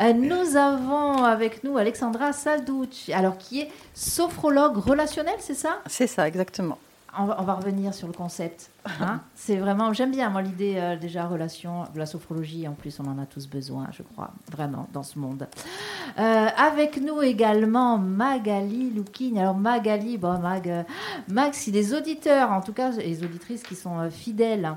euh, 0.00 0.12
nous 0.14 0.56
avons 0.56 1.22
avec 1.24 1.62
nous 1.62 1.76
Alexandra 1.76 2.32
Salducci, 2.32 3.12
alors 3.12 3.36
qui 3.36 3.60
est 3.60 3.68
sophrologue 3.94 4.78
relationnelle, 4.78 5.38
c'est 5.38 5.54
ça? 5.54 5.80
C'est 5.86 6.06
ça, 6.06 6.26
exactement. 6.26 6.78
on 7.18 7.26
va, 7.26 7.36
on 7.40 7.44
va 7.44 7.54
revenir 7.54 7.92
sur 7.92 8.06
le 8.06 8.14
concept. 8.14 8.70
Hein. 9.00 9.20
c'est 9.34 9.56
vraiment, 9.56 9.92
j'aime 9.92 10.10
bien 10.10 10.30
moi 10.30 10.42
l'idée 10.42 10.74
euh, 10.76 10.96
déjà 10.96 11.26
relation, 11.26 11.84
la 11.94 12.06
sophrologie. 12.06 12.66
En 12.68 12.72
plus, 12.72 12.98
on 13.00 13.04
en 13.04 13.18
a 13.18 13.26
tous 13.26 13.48
besoin, 13.48 13.88
je 13.92 14.02
crois, 14.02 14.32
vraiment 14.50 14.88
dans 14.92 15.02
ce 15.02 15.18
monde. 15.18 15.46
Euh, 16.18 16.46
avec 16.56 17.00
nous 17.00 17.22
également 17.22 17.98
Magali 17.98 18.90
Loukine. 18.90 19.38
Alors 19.38 19.56
Magali, 19.56 20.18
bon 20.18 20.38
Mag, 20.38 20.68
euh, 20.68 20.82
Mag, 21.28 21.54
si 21.54 21.70
les 21.70 21.94
auditeurs, 21.94 22.50
en 22.50 22.60
tout 22.60 22.72
cas 22.72 22.90
les 22.90 23.24
auditrices 23.24 23.62
qui 23.62 23.74
sont 23.74 23.98
euh, 23.98 24.10
fidèles, 24.10 24.72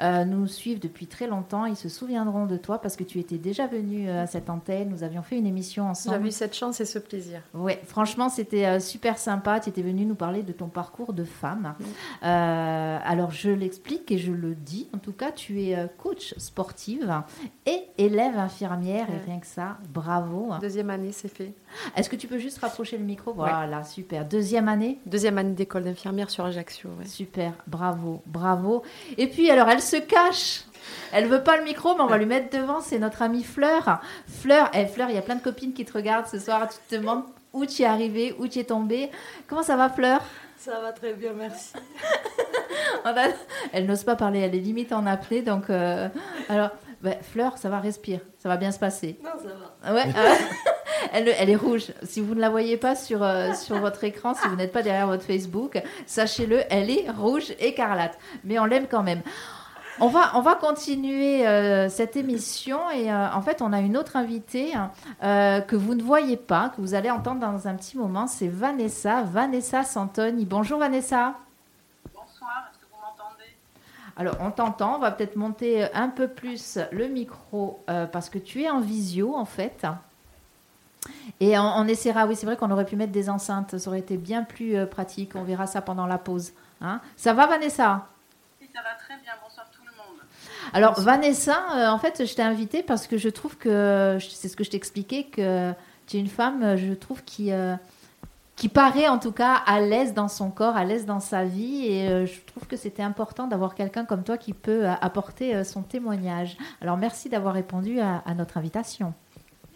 euh, 0.00 0.24
nous 0.24 0.46
suivent 0.46 0.80
depuis 0.80 1.06
très 1.06 1.26
longtemps, 1.26 1.66
ils 1.66 1.76
se 1.76 1.88
souviendront 1.88 2.46
de 2.46 2.56
toi 2.56 2.80
parce 2.80 2.96
que 2.96 3.04
tu 3.04 3.18
étais 3.18 3.38
déjà 3.38 3.66
venue 3.66 4.08
à 4.08 4.26
cette 4.26 4.48
antenne. 4.48 4.88
Nous 4.88 5.02
avions 5.02 5.22
fait 5.22 5.36
une 5.36 5.46
émission 5.46 5.88
ensemble. 5.88 6.16
J'avais 6.16 6.28
eu 6.28 6.32
cette 6.32 6.54
chance 6.54 6.80
et 6.80 6.84
ce 6.84 6.98
plaisir. 6.98 7.40
Ouais, 7.54 7.80
franchement, 7.84 8.28
c'était 8.28 8.80
super 8.80 9.18
sympa. 9.18 9.60
Tu 9.60 9.68
étais 9.68 9.82
venu 9.82 10.06
nous 10.06 10.14
parler 10.14 10.42
de 10.42 10.52
ton 10.52 10.68
parcours 10.68 11.12
de 11.12 11.24
femme. 11.24 11.74
Alors, 12.22 13.30
je 13.30 13.47
l'explique 13.50 14.10
et 14.10 14.18
je 14.18 14.32
le 14.32 14.54
dis. 14.54 14.88
En 14.94 14.98
tout 14.98 15.12
cas, 15.12 15.30
tu 15.32 15.62
es 15.62 15.76
euh, 15.76 15.86
coach 15.98 16.34
sportive 16.38 17.22
et 17.66 17.82
élève 17.98 18.38
infirmière. 18.38 19.06
Et 19.10 19.24
rien 19.30 19.38
que 19.40 19.46
ça, 19.46 19.78
bravo. 19.92 20.52
Deuxième 20.60 20.90
année, 20.90 21.12
c'est 21.12 21.28
fait. 21.28 21.52
Est-ce 21.96 22.08
que 22.08 22.16
tu 22.16 22.26
peux 22.26 22.38
juste 22.38 22.58
rapprocher 22.58 22.98
le 22.98 23.04
micro? 23.04 23.32
Voilà, 23.32 23.84
super. 23.84 24.24
Deuxième 24.24 24.68
année? 24.68 24.98
Deuxième 25.06 25.38
année 25.38 25.54
d'école 25.54 25.84
d'infirmière 25.84 26.30
sur 26.30 26.44
Ajaccio. 26.44 26.90
ouais. 26.98 27.06
Super, 27.06 27.52
bravo, 27.66 28.22
bravo. 28.26 28.82
Et 29.16 29.26
puis, 29.26 29.50
alors, 29.50 29.68
elle 29.68 29.82
se 29.82 29.96
cache 29.96 30.64
Elle 31.12 31.26
veut 31.26 31.42
pas 31.42 31.56
le 31.56 31.64
micro, 31.64 31.94
mais 31.94 32.02
on 32.02 32.06
va 32.06 32.18
lui 32.18 32.26
mettre 32.26 32.56
devant. 32.56 32.80
C'est 32.80 32.98
notre 32.98 33.22
amie 33.22 33.42
Fleur. 33.44 34.00
Fleur, 34.26 34.70
eh, 34.74 34.86
Fleur, 34.86 35.10
il 35.10 35.14
y 35.14 35.18
a 35.18 35.22
plein 35.22 35.36
de 35.36 35.42
copines 35.42 35.72
qui 35.72 35.84
te 35.84 35.92
regardent 35.92 36.26
ce 36.26 36.38
soir. 36.38 36.68
Tu 36.68 36.76
te 36.88 37.00
demandes 37.00 37.24
où 37.52 37.66
tu 37.66 37.82
es 37.82 37.86
arrivée, 37.86 38.34
où 38.38 38.46
tu 38.46 38.58
es 38.58 38.64
tombée. 38.64 39.10
Comment 39.46 39.62
ça 39.62 39.76
va, 39.76 39.88
Fleur? 39.88 40.20
Ça 40.68 40.80
va 40.80 40.92
très 40.92 41.14
bien, 41.14 41.32
merci. 41.32 41.72
Elle 43.72 43.86
n'ose 43.86 44.04
pas 44.04 44.16
parler, 44.16 44.40
elle 44.40 44.54
est 44.54 44.60
limite 44.60 44.92
en 44.92 45.06
apnée. 45.06 45.40
Donc, 45.40 45.70
euh, 45.70 46.08
alors, 46.50 46.68
bah, 47.00 47.12
Fleur, 47.22 47.56
ça 47.56 47.70
va, 47.70 47.80
respire. 47.80 48.20
Ça 48.38 48.50
va 48.50 48.58
bien 48.58 48.70
se 48.70 48.78
passer. 48.78 49.18
Non, 49.24 49.30
ça 49.38 49.48
va. 49.48 49.94
Ouais, 49.94 50.04
ah 50.14 50.34
elle, 51.14 51.28
elle, 51.38 51.48
est 51.48 51.56
rouge. 51.56 51.92
Si 52.02 52.20
vous 52.20 52.34
ne 52.34 52.40
la 52.40 52.50
voyez 52.50 52.76
pas 52.76 52.96
sur, 52.96 53.22
euh, 53.22 53.54
sur 53.54 53.78
votre 53.78 54.04
écran, 54.04 54.34
si 54.34 54.46
vous 54.46 54.56
n'êtes 54.56 54.72
pas 54.72 54.82
derrière 54.82 55.06
votre 55.06 55.22
Facebook, 55.22 55.82
sachez-le, 56.04 56.60
elle 56.68 56.90
est 56.90 57.10
rouge 57.10 57.54
écarlate. 57.60 58.18
Mais 58.44 58.58
on 58.58 58.66
l'aime 58.66 58.88
quand 58.90 59.02
même. 59.02 59.22
On 60.00 60.06
va, 60.06 60.30
on 60.36 60.42
va 60.42 60.54
continuer 60.54 61.44
euh, 61.44 61.88
cette 61.88 62.14
émission 62.14 62.88
et 62.90 63.10
euh, 63.10 63.32
en 63.32 63.42
fait 63.42 63.62
on 63.62 63.72
a 63.72 63.80
une 63.80 63.96
autre 63.96 64.14
invitée 64.14 64.72
euh, 65.24 65.60
que 65.60 65.74
vous 65.74 65.96
ne 65.96 66.02
voyez 66.02 66.36
pas, 66.36 66.68
que 66.68 66.80
vous 66.80 66.94
allez 66.94 67.10
entendre 67.10 67.40
dans 67.40 67.66
un 67.66 67.74
petit 67.74 67.96
moment, 67.96 68.28
c'est 68.28 68.46
Vanessa, 68.46 69.22
Vanessa 69.22 69.82
Santoni. 69.82 70.44
Bonjour 70.44 70.78
Vanessa. 70.78 71.34
Bonsoir, 72.14 72.70
est-ce 72.70 72.78
que 72.78 72.84
vous 72.92 73.00
m'entendez? 73.00 73.56
Alors 74.16 74.36
on 74.40 74.52
t'entend, 74.52 74.96
on 74.96 74.98
va 75.00 75.10
peut-être 75.10 75.34
monter 75.34 75.92
un 75.92 76.08
peu 76.10 76.28
plus 76.28 76.78
le 76.92 77.08
micro 77.08 77.82
parce 77.86 78.30
que 78.30 78.38
tu 78.38 78.62
es 78.62 78.70
en 78.70 78.80
visio 78.80 79.34
en 79.34 79.46
fait. 79.46 79.84
Et 81.40 81.58
on, 81.58 81.62
on 81.62 81.88
essaiera, 81.88 82.26
oui 82.26 82.36
c'est 82.36 82.46
vrai 82.46 82.56
qu'on 82.56 82.70
aurait 82.70 82.86
pu 82.86 82.94
mettre 82.94 83.12
des 83.12 83.28
enceintes, 83.28 83.78
ça 83.78 83.90
aurait 83.90 83.98
été 83.98 84.16
bien 84.16 84.44
plus 84.44 84.86
pratique, 84.86 85.32
on 85.34 85.42
verra 85.42 85.66
ça 85.66 85.82
pendant 85.82 86.06
la 86.06 86.18
pause. 86.18 86.52
Hein 86.80 87.00
ça 87.16 87.32
va 87.32 87.46
Vanessa? 87.46 88.06
Oui 88.60 88.68
ça 88.72 88.80
va 88.82 88.94
très 88.94 89.20
bien, 89.22 89.32
bonsoir 89.42 89.66
tout 89.72 89.82
le 89.82 89.90
monde. 89.96 90.20
Alors 90.72 91.00
Vanessa, 91.00 91.58
euh, 91.74 91.88
en 91.88 91.98
fait, 91.98 92.26
je 92.26 92.34
t'ai 92.34 92.42
invitée 92.42 92.82
parce 92.82 93.06
que 93.06 93.16
je 93.16 93.28
trouve 93.28 93.56
que, 93.56 94.18
c'est 94.20 94.48
ce 94.48 94.56
que 94.56 94.64
je 94.64 94.70
t'expliquais, 94.70 95.24
que 95.24 95.72
tu 96.06 96.16
es 96.16 96.20
une 96.20 96.28
femme, 96.28 96.76
je 96.76 96.92
trouve, 96.92 97.22
qui, 97.24 97.52
euh, 97.52 97.74
qui 98.58 98.68
paraît 98.68 99.06
en 99.06 99.18
tout 99.18 99.30
cas 99.30 99.54
à 99.54 99.80
l'aise 99.80 100.14
dans 100.14 100.26
son 100.26 100.50
corps, 100.50 100.76
à 100.76 100.84
l'aise 100.84 101.06
dans 101.06 101.20
sa 101.20 101.44
vie. 101.44 101.86
Et 101.86 102.08
euh, 102.08 102.26
je 102.26 102.40
trouve 102.44 102.66
que 102.66 102.76
c'était 102.76 103.04
important 103.04 103.46
d'avoir 103.46 103.76
quelqu'un 103.76 104.04
comme 104.04 104.24
toi 104.24 104.36
qui 104.36 104.52
peut 104.52 104.84
euh, 104.84 104.94
apporter 105.00 105.54
euh, 105.54 105.62
son 105.62 105.82
témoignage. 105.82 106.58
Alors 106.82 106.96
merci 106.96 107.28
d'avoir 107.28 107.54
répondu 107.54 108.00
à, 108.00 108.22
à 108.26 108.34
notre 108.34 108.58
invitation. 108.58 109.14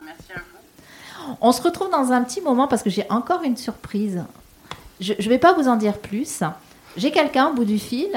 Merci 0.05 0.33
à 0.35 0.41
vous. 0.41 1.37
On 1.41 1.53
se 1.53 1.63
retrouve 1.63 1.91
dans 1.91 2.11
un 2.11 2.25
petit 2.25 2.41
moment 2.41 2.67
parce 2.67 2.83
que 2.83 2.91
j'ai 2.91 3.07
encore 3.09 3.45
une 3.45 3.57
surprise. 3.57 4.25
Je 4.99 5.13
ne 5.13 5.29
vais 5.29 5.39
pas 5.39 5.53
vous 5.53 5.69
en 5.69 5.77
dire 5.77 5.99
plus. 5.99 6.43
J'ai 6.97 7.13
quelqu'un 7.13 7.51
au 7.51 7.55
bout 7.55 7.65
du 7.65 7.79
fil. 7.79 8.11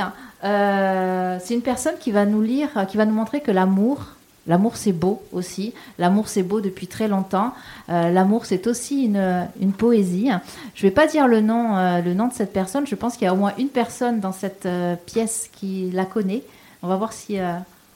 Euh, 0.44 1.40
c'est 1.44 1.54
une 1.54 1.62
personne 1.62 1.98
qui 2.00 2.12
va 2.12 2.26
nous 2.26 2.42
lire, 2.42 2.70
qui 2.90 2.98
va 2.98 3.06
nous 3.06 3.14
montrer 3.14 3.42
que 3.42 3.52
l'amour, 3.52 4.06
l'amour 4.48 4.78
c'est 4.78 4.92
beau 4.92 5.24
aussi. 5.32 5.74
L'amour 5.98 6.28
c'est 6.28 6.44
beau 6.44 6.62
depuis 6.62 6.88
très 6.88 7.08
longtemps. 7.08 7.54
Euh, 7.90 8.10
l'amour 8.10 8.46
c'est 8.46 8.68
aussi 8.68 9.06
une, 9.06 9.48
une, 9.60 9.74
poésie. 9.74 10.30
Je 10.76 10.86
ne 10.86 10.90
vais 10.90 10.94
pas 10.94 11.08
dire 11.08 11.28
le 11.28 11.42
nom, 11.42 11.78
euh, 11.78 12.02
le 12.02 12.14
nom 12.14 12.28
de 12.28 12.34
cette 12.34 12.54
personne. 12.54 12.86
Je 12.86 12.96
pense 12.96 13.14
qu'il 13.14 13.26
y 13.26 13.28
a 13.28 13.34
au 13.34 13.38
moins 13.38 13.54
une 13.58 13.70
personne 13.70 14.20
dans 14.20 14.34
cette 14.34 14.68
pièce 15.06 15.50
qui 15.54 15.92
la 15.92 16.06
connaît. 16.06 16.44
On 16.84 16.88
va 16.88 16.98
voir 16.98 17.14
si 17.14 17.40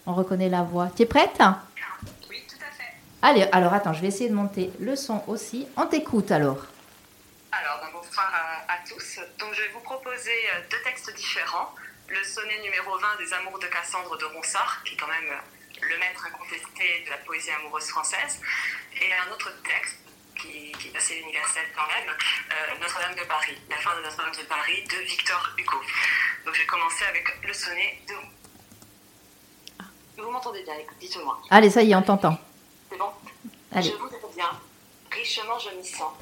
on 0.08 0.14
reconnaît 0.14 0.50
la 0.50 0.64
voix. 0.64 0.90
Tu 0.96 1.04
es 1.04 1.06
prête? 1.06 1.40
Oui, 2.30 2.38
tout 2.48 2.58
à 2.62 2.72
fait. 2.72 2.94
Allez, 3.22 3.48
alors 3.52 3.74
attends, 3.74 3.94
je 3.94 4.02
vais 4.02 4.08
essayer 4.08 4.30
de 4.30 4.36
monter 4.36 4.72
le 4.80 4.96
son 4.96 5.22
aussi. 5.28 5.68
On 5.78 5.86
t'écoute 5.86 6.32
alors. 6.32 6.66
Alors, 7.52 7.82
bonsoir 7.94 8.32
à, 8.34 8.74
à, 8.74 8.78
tous. 8.88 9.20
Donc, 9.40 9.50
je 9.54 9.62
vais 9.62 9.70
vous 9.74 9.82
proposer 9.82 10.32
deux 10.72 10.78
textes 10.84 11.14
différents. 11.16 11.70
Le 12.10 12.24
sonnet 12.24 12.60
numéro 12.64 12.98
20 12.98 13.18
des 13.20 13.34
Amours 13.34 13.60
de 13.60 13.68
Cassandre 13.68 14.18
de 14.18 14.26
Ronsard, 14.26 14.82
qui 14.84 14.96
est 14.96 14.98
quand 14.98 15.08
même 15.08 15.30
euh, 15.30 15.80
le 15.88 15.98
maître 16.00 16.26
incontesté 16.26 17.04
de 17.06 17.10
la 17.12 17.18
poésie 17.18 17.52
amoureuse 17.52 17.88
française, 17.88 18.42
et 19.00 19.14
un 19.14 19.32
autre 19.32 19.52
texte 19.62 20.00
qui, 20.36 20.72
qui 20.80 20.88
est 20.88 20.98
assez 20.98 21.18
universel 21.18 21.66
quand 21.76 21.86
même, 21.86 22.10
euh, 22.10 22.80
Notre-Dame 22.82 23.14
de 23.14 23.24
Paris, 23.26 23.56
la 23.70 23.78
fin 23.78 23.96
de 23.96 24.02
Notre-Dame 24.02 24.32
de 24.32 24.48
Paris 24.48 24.84
de 24.90 24.98
Victor 25.06 25.54
Hugo. 25.60 25.78
Donc, 26.46 26.56
je 26.56 26.62
vais 26.62 26.66
commencer 26.66 27.06
avec 27.06 27.28
le 27.46 27.54
sonnet 27.54 28.02
de. 28.08 28.16
Vous 30.18 30.32
m'entendez 30.32 30.64
bien 30.64 30.74
Dites-moi. 31.00 31.40
Allez, 31.52 31.70
ça 31.70 31.84
y 31.84 31.92
est, 31.92 31.96
on 31.96 32.02
t'entend. 32.02 32.40
C'est 32.90 32.98
bon? 32.98 33.12
Allez. 33.72 33.92
Je 33.92 33.96
voudrais 33.96 34.18
bien, 34.36 34.50
richement 35.12 35.60
gémissant, 35.60 36.18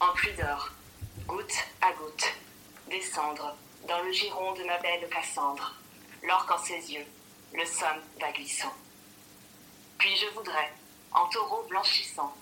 en 0.00 0.12
pluie 0.14 0.32
d'or, 0.32 0.70
goutte 1.26 1.54
à 1.80 1.92
goutte, 1.92 2.34
descendre 2.90 3.56
dans 3.88 4.00
le 4.02 4.12
giron 4.12 4.52
de 4.52 4.64
ma 4.64 4.78
belle 4.78 5.08
Cassandre, 5.08 5.74
l'or 6.22 6.46
qu'en 6.46 6.58
ses 6.58 6.92
yeux, 6.92 7.06
le 7.52 7.64
somme 7.64 8.02
va 8.20 8.30
glissant. 8.32 8.72
Puis 9.98 10.16
je 10.16 10.26
voudrais, 10.34 10.72
en 11.12 11.26
taureau 11.28 11.62
blanchissant, 11.68 12.34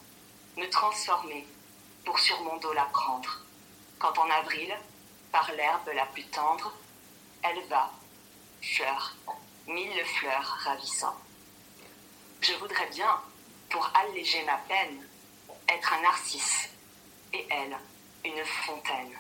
me 0.57 0.69
transformer 0.69 1.47
pour 2.05 2.19
sur 2.19 2.41
mon 2.43 2.57
dos 2.59 2.73
la 2.73 2.85
prendre, 2.85 3.41
quand 3.99 4.17
en 4.19 4.31
avril, 4.31 4.75
par 5.33 5.51
l'herbe 5.53 5.91
la 5.95 6.07
plus 6.07 6.25
tendre, 6.25 6.73
elle 7.43 7.63
va, 7.69 7.91
fleur, 8.63 9.15
mille 9.67 10.05
fleurs 10.05 10.59
ravissant. 10.65 11.17
Je 12.41 12.53
voudrais 12.55 12.89
bien, 12.89 13.21
pour 13.71 13.91
alléger 13.95 14.43
ma 14.45 14.57
peine, 14.57 15.07
être 15.69 15.93
un 15.93 16.03
narcisse, 16.03 16.69
et 17.33 17.47
elle, 17.51 17.77
une 18.25 18.45
fontaine, 18.45 19.17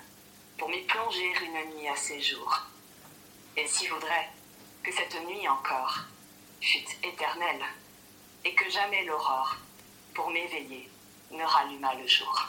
pour 0.60 0.68
m'y 0.68 0.82
plonger 0.82 1.32
une 1.42 1.74
nuit 1.74 1.88
à 1.88 1.96
ses 1.96 2.20
jours. 2.20 2.66
Et 3.56 3.66
s'y 3.66 3.88
voudrait 3.88 4.28
que 4.82 4.92
cette 4.92 5.16
nuit 5.26 5.48
encore 5.48 6.04
fût 6.60 6.84
éternelle, 7.02 7.64
et 8.44 8.54
que 8.54 8.70
jamais 8.70 9.04
l'aurore, 9.06 9.56
pour 10.14 10.30
m'éveiller, 10.30 10.88
ne 11.32 11.42
ralluma 11.42 11.94
le 11.94 12.06
jour. 12.06 12.48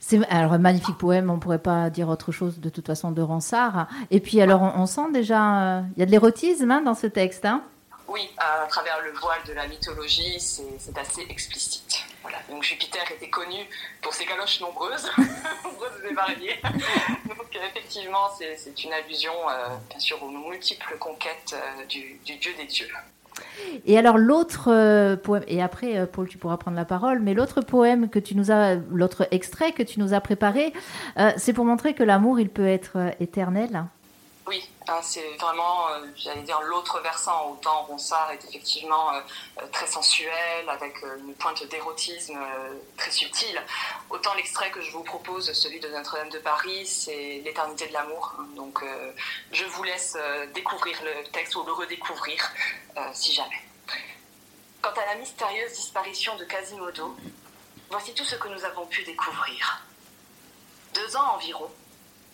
C'est 0.00 0.26
alors 0.28 0.54
un 0.54 0.58
magnifique 0.58 0.96
poème, 0.96 1.30
on 1.30 1.38
pourrait 1.38 1.58
pas 1.58 1.90
dire 1.90 2.08
autre 2.08 2.32
chose 2.32 2.58
de 2.60 2.70
toute 2.70 2.86
façon 2.86 3.12
de 3.12 3.22
Ronsard. 3.22 3.86
Et 4.10 4.20
puis 4.20 4.40
alors 4.40 4.62
on, 4.62 4.80
on 4.80 4.86
sent 4.86 5.12
déjà, 5.12 5.36
il 5.36 5.92
euh, 5.92 5.98
y 5.98 6.02
a 6.02 6.06
de 6.06 6.10
l'érotisme 6.10 6.70
hein, 6.70 6.80
dans 6.80 6.94
ce 6.94 7.06
texte. 7.06 7.44
Hein? 7.44 7.62
Oui, 8.08 8.28
à 8.38 8.66
travers 8.66 9.00
le 9.02 9.12
voile 9.12 9.40
de 9.46 9.52
la 9.52 9.68
mythologie, 9.68 10.40
c'est 10.40 10.98
assez 10.98 11.22
explicite. 11.28 12.04
Donc 12.48 12.62
Jupiter 12.62 13.02
était 13.14 13.30
connu 13.30 13.58
pour 14.00 14.12
ses 14.12 14.24
galoches 14.24 14.60
nombreuses, 14.60 15.10
nombreuses 15.64 16.04
et 16.08 16.14
variées. 16.14 16.60
Donc 17.26 17.54
effectivement, 17.54 18.28
c'est 18.38 18.84
une 18.84 18.92
allusion, 18.92 19.32
euh, 19.48 19.68
bien 19.90 19.98
sûr, 19.98 20.22
aux 20.22 20.28
multiples 20.28 20.96
conquêtes 20.98 21.54
euh, 21.54 21.84
du, 21.86 22.18
dieu 22.24 22.52
des 22.56 22.66
dieux. 22.66 22.88
Et 23.86 23.98
alors 23.98 24.18
l'autre 24.18 24.70
euh, 24.70 25.16
poème, 25.16 25.44
et 25.48 25.62
après 25.62 26.06
Paul, 26.06 26.28
tu 26.28 26.38
pourras 26.38 26.58
prendre 26.58 26.76
la 26.76 26.84
parole, 26.84 27.20
mais 27.20 27.34
l'autre 27.34 27.60
poème 27.62 28.08
que 28.08 28.18
tu 28.18 28.34
nous 28.34 28.50
as, 28.50 28.74
l'autre 28.74 29.26
extrait 29.30 29.72
que 29.72 29.82
tu 29.82 30.00
nous 30.00 30.14
as 30.14 30.20
préparé, 30.20 30.72
c'est 31.36 31.52
pour 31.52 31.64
montrer 31.64 31.94
que 31.94 32.02
l'amour, 32.02 32.38
il 32.38 32.50
peut 32.50 32.66
être 32.66 33.12
éternel. 33.20 33.84
Oui, 34.44 34.68
hein, 34.88 34.98
c'est 35.02 35.36
vraiment, 35.36 35.88
euh, 35.88 36.06
j'allais 36.16 36.42
dire, 36.42 36.60
l'autre 36.62 37.00
versant. 37.00 37.50
Autant 37.52 37.84
Ronsard 37.84 38.32
est 38.32 38.44
effectivement 38.48 39.14
euh, 39.14 39.20
très 39.70 39.86
sensuel, 39.86 40.68
avec 40.68 41.00
euh, 41.04 41.16
une 41.18 41.34
pointe 41.34 41.62
d'érotisme 41.68 42.38
très 42.96 43.12
subtile. 43.12 43.62
Autant 44.10 44.34
l'extrait 44.34 44.70
que 44.72 44.80
je 44.80 44.90
vous 44.90 45.04
propose, 45.04 45.52
celui 45.52 45.78
de 45.78 45.88
Notre-Dame 45.88 46.30
de 46.30 46.38
Paris, 46.38 46.84
c'est 46.86 47.40
l'éternité 47.44 47.86
de 47.86 47.92
l'amour. 47.92 48.34
Donc 48.56 48.84
je 49.52 49.64
vous 49.64 49.82
laisse 49.84 50.16
découvrir 50.54 50.98
le 51.04 51.30
texte 51.30 51.54
ou 51.56 51.64
le 51.64 51.72
redécouvrir, 51.72 52.52
si 53.12 53.32
jamais. 53.32 53.62
Quant 54.80 54.90
à 54.90 55.06
la 55.06 55.14
mystérieuse 55.16 55.72
disparition 55.72 56.36
de 56.36 56.44
Quasimodo, 56.44 57.16
voici 57.90 58.12
tout 58.14 58.24
ce 58.24 58.36
que 58.36 58.48
nous 58.48 58.64
avons 58.64 58.86
pu 58.86 59.04
découvrir. 59.04 59.82
Deux 60.94 61.16
ans 61.16 61.34
environ, 61.34 61.70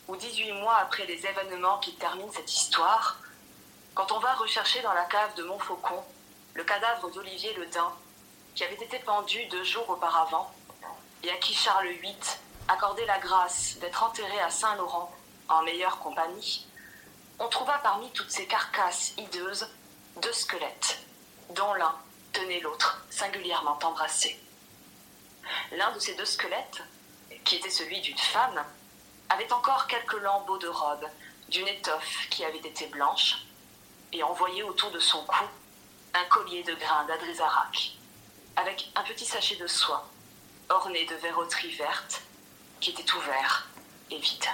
ou 0.09 0.17
18 0.17 0.53
mois 0.53 0.77
après 0.79 1.05
les 1.07 1.25
événements 1.27 1.79
qui 1.79 1.95
terminent 1.95 2.33
cette 2.33 2.53
histoire, 2.53 3.19
quand 3.95 4.11
on 4.13 4.19
va 4.19 4.35
rechercher 4.35 4.81
dans 4.81 4.95
la 4.95 5.05
cave 5.05 5.35
de 5.35 5.45
Montfaucon 5.45 6.03
le 6.55 6.65
cadavre 6.65 7.11
d'Olivier 7.11 7.53
le 7.55 7.67
Dain, 7.67 7.93
qui 8.55 8.65
avait 8.65 8.83
été 8.83 8.99
pendu 9.01 9.45
deux 9.47 9.65
jours 9.65 9.89
auparavant, 9.89 10.53
et 11.23 11.31
à 11.31 11.37
qui 11.37 11.53
Charles 11.53 11.89
VIII 11.89 12.17
accordait 12.69 13.07
la 13.07 13.19
grâce 13.19 13.77
d'être 13.81 14.03
enterré 14.03 14.41
à 14.41 14.51
Saint-Laurent 14.51 15.15
en 15.49 15.63
meilleure 15.63 15.99
compagnie, 15.99 16.67
on 17.39 17.49
trouva 17.49 17.79
parmi 17.79 18.11
toutes 18.13 18.31
ces 18.31 18.47
carcasses 18.47 19.13
hideuses 19.17 19.69
deux 20.23 20.33
squelettes, 20.33 21.01
dont 21.51 21.75
l'un 21.75 21.95
tenait 22.33 22.61
l'autre 22.61 23.05
singulièrement 23.11 23.79
embrassé. 23.83 24.41
L'un 25.73 25.93
de 25.93 25.99
ces 25.99 26.15
deux 26.15 26.25
squelettes, 26.25 26.83
qui 27.45 27.57
était 27.57 27.71
celui 27.71 28.01
d'une 28.01 28.19
femme, 28.19 28.65
avait 29.29 29.53
encore 29.53 29.87
quelques 29.87 30.21
lambeaux 30.21 30.59
de 30.59 30.69
robe 30.69 31.07
d'une 31.49 31.69
étoffe 31.69 32.29
qui 32.31 32.45
avait 32.45 32.59
été 32.59 32.87
blanche 32.87 33.47
et 34.13 34.23
envoyé 34.23 34.63
autour 34.63 34.91
de 34.91 34.99
son 34.99 35.25
cou 35.25 35.45
un 36.15 36.25
collier 36.25 36.63
de 36.63 36.75
grains 36.75 37.05
d'adrézarac 37.05 37.93
avec 38.57 38.91
un 38.95 39.03
petit 39.03 39.27
sachet 39.27 39.57
de 39.57 39.67
soie 39.67 40.09
orné 40.69 41.05
de 41.07 41.15
verroterie 41.17 41.75
verte 41.75 42.23
qui 42.81 42.91
était 42.91 43.13
ouvert 43.15 43.69
et 44.11 44.19
vide. 44.19 44.45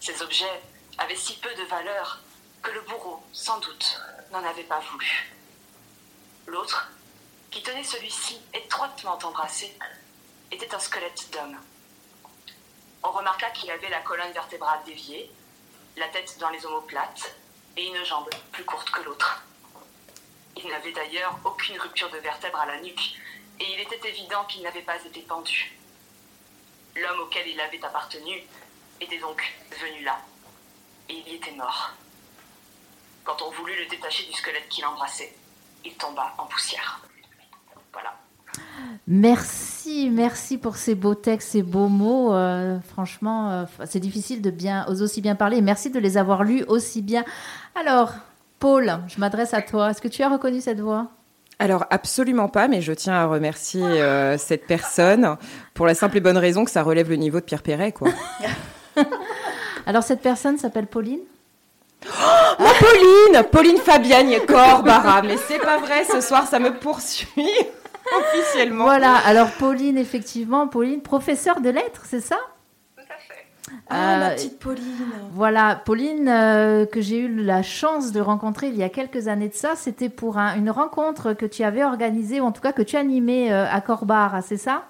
Ces 0.00 0.22
objets 0.22 0.62
avaient 0.98 1.16
si 1.16 1.36
peu 1.38 1.52
de 1.54 1.62
valeur 1.64 2.20
que 2.62 2.70
le 2.70 2.80
bourreau, 2.82 3.22
sans 3.32 3.58
doute, 3.58 4.00
n'en 4.30 4.44
avait 4.44 4.64
pas 4.64 4.80
voulu. 4.80 5.32
L'autre, 6.46 6.90
qui 7.50 7.62
tenait 7.62 7.84
celui-ci 7.84 8.38
étroitement 8.52 9.18
embrassé, 9.22 9.76
était 10.50 10.74
un 10.74 10.78
squelette 10.78 11.30
d'homme. 11.32 11.58
On 13.06 13.10
remarqua 13.10 13.50
qu'il 13.50 13.70
avait 13.70 13.90
la 13.90 14.00
colonne 14.00 14.32
vertébrale 14.32 14.82
déviée, 14.86 15.30
la 15.96 16.08
tête 16.08 16.38
dans 16.38 16.48
les 16.48 16.64
omoplates 16.64 17.36
et 17.76 17.86
une 17.86 18.02
jambe 18.02 18.30
plus 18.50 18.64
courte 18.64 18.90
que 18.90 19.02
l'autre. 19.02 19.42
Il 20.56 20.66
n'avait 20.68 20.92
d'ailleurs 20.92 21.38
aucune 21.44 21.78
rupture 21.78 22.10
de 22.10 22.16
vertèbre 22.18 22.58
à 22.58 22.66
la 22.66 22.80
nuque, 22.80 23.16
et 23.60 23.74
il 23.74 23.80
était 23.80 24.08
évident 24.08 24.44
qu'il 24.44 24.62
n'avait 24.62 24.82
pas 24.82 24.96
été 25.04 25.20
pendu. 25.20 25.76
L'homme 26.96 27.20
auquel 27.20 27.46
il 27.46 27.60
avait 27.60 27.84
appartenu 27.84 28.42
était 29.00 29.18
donc 29.18 29.42
venu 29.80 30.02
là, 30.02 30.18
et 31.10 31.14
il 31.14 31.28
y 31.28 31.34
était 31.34 31.52
mort. 31.52 31.90
Quand 33.24 33.42
on 33.42 33.50
voulut 33.50 33.76
le 33.76 33.86
détacher 33.86 34.24
du 34.24 34.32
squelette 34.32 34.68
qu'il 34.70 34.86
embrassait, 34.86 35.36
il 35.84 35.94
tomba 35.96 36.34
en 36.38 36.46
poussière. 36.46 37.03
Merci, 39.06 40.10
merci 40.10 40.58
pour 40.58 40.76
ces 40.76 40.94
beaux 40.94 41.14
textes, 41.14 41.50
ces 41.50 41.62
beaux 41.62 41.88
mots. 41.88 42.32
Euh, 42.32 42.78
franchement, 42.88 43.50
euh, 43.50 43.64
c'est 43.86 44.00
difficile 44.00 44.40
de 44.40 44.50
bien, 44.50 44.86
aussi 44.88 45.20
bien 45.20 45.34
parler. 45.34 45.60
Merci 45.60 45.90
de 45.90 45.98
les 45.98 46.16
avoir 46.16 46.44
lus 46.44 46.64
aussi 46.68 47.02
bien. 47.02 47.24
Alors, 47.78 48.12
Paul, 48.58 48.98
je 49.08 49.20
m'adresse 49.20 49.52
à 49.52 49.62
toi. 49.62 49.90
Est-ce 49.90 50.00
que 50.00 50.08
tu 50.08 50.22
as 50.22 50.28
reconnu 50.28 50.60
cette 50.60 50.80
voix? 50.80 51.08
Alors 51.58 51.86
absolument 51.90 52.48
pas, 52.48 52.66
mais 52.66 52.80
je 52.82 52.92
tiens 52.92 53.14
à 53.14 53.26
remercier 53.26 53.84
euh, 53.84 54.36
cette 54.38 54.66
personne 54.66 55.36
pour 55.72 55.86
la 55.86 55.94
simple 55.94 56.16
et 56.16 56.20
bonne 56.20 56.36
raison 56.36 56.64
que 56.64 56.70
ça 56.70 56.82
relève 56.82 57.08
le 57.08 57.16
niveau 57.16 57.38
de 57.38 57.44
Pierre 57.44 57.62
Perret, 57.62 57.92
quoi. 57.92 58.08
Alors 59.86 60.02
cette 60.02 60.20
personne 60.20 60.58
s'appelle 60.58 60.86
Pauline? 60.86 61.20
Oh, 62.06 62.64
Pauline 62.80 63.44
Pauline 63.50 63.78
Fabienne 63.78 64.44
Corbara, 64.46 65.22
mais 65.22 65.36
c'est 65.48 65.60
pas 65.60 65.78
vrai, 65.78 66.04
ce 66.04 66.20
soir 66.20 66.46
ça 66.46 66.58
me 66.58 66.74
poursuit 66.74 67.48
officiellement. 68.34 68.84
Voilà, 68.84 69.14
alors 69.16 69.50
Pauline, 69.52 69.98
effectivement, 69.98 70.68
Pauline, 70.68 71.02
professeure 71.02 71.60
de 71.60 71.70
lettres, 71.70 72.02
c'est 72.04 72.20
ça? 72.20 72.38
Ah, 73.88 74.18
la 74.18 74.30
euh, 74.30 74.34
petite 74.34 74.58
Pauline. 74.58 75.12
Voilà, 75.32 75.76
Pauline, 75.76 76.28
euh, 76.28 76.86
que 76.86 77.00
j'ai 77.00 77.18
eu 77.18 77.42
la 77.42 77.62
chance 77.62 78.12
de 78.12 78.20
rencontrer 78.20 78.68
il 78.68 78.76
y 78.76 78.82
a 78.82 78.88
quelques 78.88 79.28
années 79.28 79.48
de 79.48 79.54
ça, 79.54 79.74
c'était 79.76 80.08
pour 80.08 80.38
une 80.38 80.70
rencontre 80.70 81.32
que 81.32 81.46
tu 81.46 81.62
avais 81.64 81.84
organisée, 81.84 82.40
ou 82.40 82.44
en 82.44 82.52
tout 82.52 82.60
cas 82.60 82.72
que 82.72 82.82
tu 82.82 82.96
animais 82.96 83.52
euh, 83.52 83.66
à 83.70 83.80
Corbar, 83.80 84.42
c'est 84.42 84.56
ça? 84.56 84.84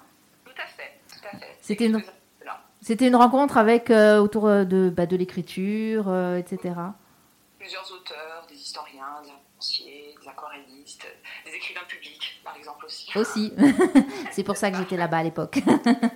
Tout 0.45 0.51
à 0.61 0.67
fait, 0.67 0.93
tout 1.09 1.27
à 1.35 1.37
fait. 1.37 1.57
C'était 1.61 1.85
une, 1.85 2.03
c'était 2.81 3.07
une 3.07 3.15
rencontre 3.15 3.57
avec, 3.57 3.89
autour 3.89 4.47
de, 4.49 4.89
bah, 4.89 5.05
de 5.05 5.15
l'écriture, 5.15 6.13
etc. 6.37 6.75
Plusieurs 7.59 7.91
auteurs, 7.91 8.45
des 8.47 8.55
historiens, 8.55 9.21
des 9.23 9.31
romanciers, 9.31 10.15
des 10.21 10.27
aquarellistes, 10.27 11.07
des 11.45 11.53
écrivains 11.53 11.85
publics, 11.87 12.04
aussi. 12.85 13.09
Aussi. 13.15 13.53
c'est 14.31 14.43
pour 14.43 14.57
ça 14.57 14.71
que 14.71 14.77
j'étais 14.77 14.97
là-bas 14.97 15.17
à 15.17 15.23
l'époque. 15.23 15.61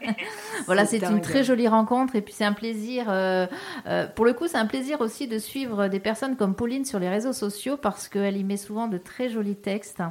voilà, 0.66 0.86
c'est 0.86 1.04
une 1.04 1.22
très 1.22 1.44
jolie 1.44 1.68
rencontre 1.68 2.16
et 2.16 2.22
puis 2.22 2.34
c'est 2.34 2.46
un 2.46 2.54
plaisir. 2.54 3.06
Euh, 3.10 3.48
euh, 3.88 4.08
pour 4.08 4.26
le 4.26 4.34
coup, 4.34 4.48
c'est 4.48 4.58
un 4.58 4.66
plaisir 4.66 5.02
aussi 5.02 5.28
de 5.28 5.38
suivre 5.38 5.88
des 5.88 6.00
personnes 6.00 6.36
comme 6.36 6.56
Pauline 6.56 6.86
sur 6.86 7.00
les 7.00 7.10
réseaux 7.10 7.34
sociaux 7.34 7.78
parce 7.78 8.08
qu'elle 8.08 8.38
y 8.38 8.44
met 8.44 8.58
souvent 8.58 8.88
de 8.88 8.98
très 8.98 9.30
jolis 9.30 9.56
textes 9.56 10.02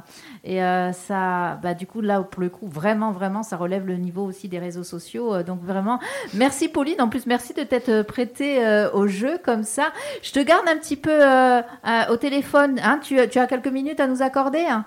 et 0.43 0.63
euh, 0.63 0.91
ça, 0.91 1.59
bah, 1.63 1.73
du 1.73 1.87
coup, 1.87 2.01
là, 2.01 2.21
pour 2.21 2.41
le 2.41 2.49
coup, 2.49 2.67
vraiment, 2.67 3.11
vraiment, 3.11 3.43
ça 3.43 3.57
relève 3.57 3.85
le 3.85 3.95
niveau 3.95 4.23
aussi 4.23 4.47
des 4.47 4.59
réseaux 4.59 4.83
sociaux. 4.83 5.43
donc 5.43 5.61
vraiment, 5.63 5.99
merci 6.33 6.67
Pauline. 6.67 7.01
En 7.01 7.09
plus, 7.09 7.25
merci 7.25 7.53
de 7.53 7.63
t'être 7.63 8.03
prêtée 8.03 8.87
au 8.93 9.07
jeu 9.07 9.39
comme 9.43 9.63
ça. 9.63 9.91
Je 10.21 10.31
te 10.31 10.39
garde 10.39 10.67
un 10.67 10.77
petit 10.77 10.97
peu 10.97 11.19
au 12.09 12.17
téléphone. 12.17 12.79
Hein. 12.83 12.99
tu, 13.01 13.17
tu, 13.29 13.39
as 13.39 13.47
quelques 13.47 13.67
minutes 13.67 13.99
à 13.99 14.07
nous 14.07 14.21
accorder 14.21 14.65
hein? 14.69 14.85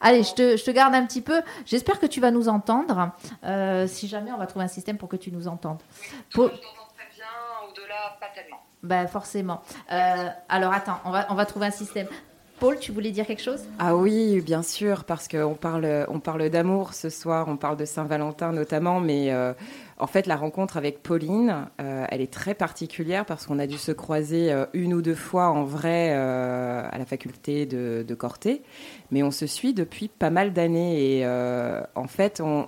Allez, 0.00 0.22
je 0.22 0.34
te, 0.34 0.56
je 0.56 0.64
te, 0.64 0.70
garde 0.70 0.94
un 0.94 1.06
petit 1.06 1.20
peu. 1.20 1.42
J'espère 1.66 1.98
que 2.00 2.06
tu 2.06 2.20
vas 2.20 2.30
nous 2.30 2.48
entendre. 2.48 3.12
Euh, 3.44 3.86
si 3.86 4.08
jamais, 4.08 4.32
on 4.32 4.38
va 4.38 4.46
trouver 4.46 4.64
un 4.64 4.68
système 4.68 4.96
pour 4.96 5.08
que 5.08 5.16
tu 5.16 5.30
nous 5.30 5.48
entendes. 5.48 5.80
Oui, 6.36 6.46
je 6.52 6.58
très 6.58 7.08
bien. 7.14 7.26
Au-delà, 7.68 8.16
pas 8.20 8.28
tellement. 8.34 8.62
Ben, 8.82 9.06
forcément. 9.06 9.62
Euh, 9.92 10.28
alors, 10.48 10.72
attends, 10.72 11.00
on 11.04 11.10
va, 11.10 11.26
on 11.30 11.34
va 11.34 11.46
trouver 11.46 11.66
un 11.66 11.70
système. 11.72 12.06
Paul, 12.60 12.78
tu 12.78 12.92
voulais 12.92 13.10
dire 13.10 13.26
quelque 13.26 13.42
chose? 13.42 13.64
Ah 13.78 13.96
oui, 13.96 14.42
bien 14.42 14.62
sûr, 14.62 15.04
parce 15.04 15.28
qu'on 15.28 15.54
parle, 15.54 16.04
on 16.08 16.20
parle 16.20 16.50
d'amour 16.50 16.92
ce 16.92 17.08
soir, 17.08 17.48
on 17.48 17.56
parle 17.56 17.78
de 17.78 17.86
Saint-Valentin 17.86 18.52
notamment, 18.52 19.00
mais 19.00 19.32
euh, 19.32 19.54
en 20.00 20.06
fait, 20.06 20.26
la 20.26 20.36
rencontre 20.36 20.76
avec 20.76 21.02
Pauline, 21.02 21.66
euh, 21.80 22.06
elle 22.10 22.20
est 22.20 22.32
très 22.32 22.54
particulière 22.54 23.24
parce 23.26 23.46
qu'on 23.46 23.58
a 23.58 23.66
dû 23.66 23.78
se 23.78 23.92
croiser 23.92 24.50
euh, 24.50 24.66
une 24.72 24.94
ou 24.94 25.02
deux 25.02 25.14
fois 25.14 25.48
en 25.48 25.64
vrai 25.64 26.12
à 26.12 26.96
la 26.98 27.04
faculté 27.04 27.66
de, 27.66 28.04
de, 28.06 28.14
Corté, 28.14 28.62
mais 29.10 29.22
on 29.22 29.30
se 29.30 29.46
suit 29.46 29.74
depuis 29.74 30.08
pas 30.08 30.30
mal 30.30 30.52
d'années 30.52 31.18
et 31.18 31.26
en 31.26 32.06
fait, 32.06 32.40
on, 32.40 32.64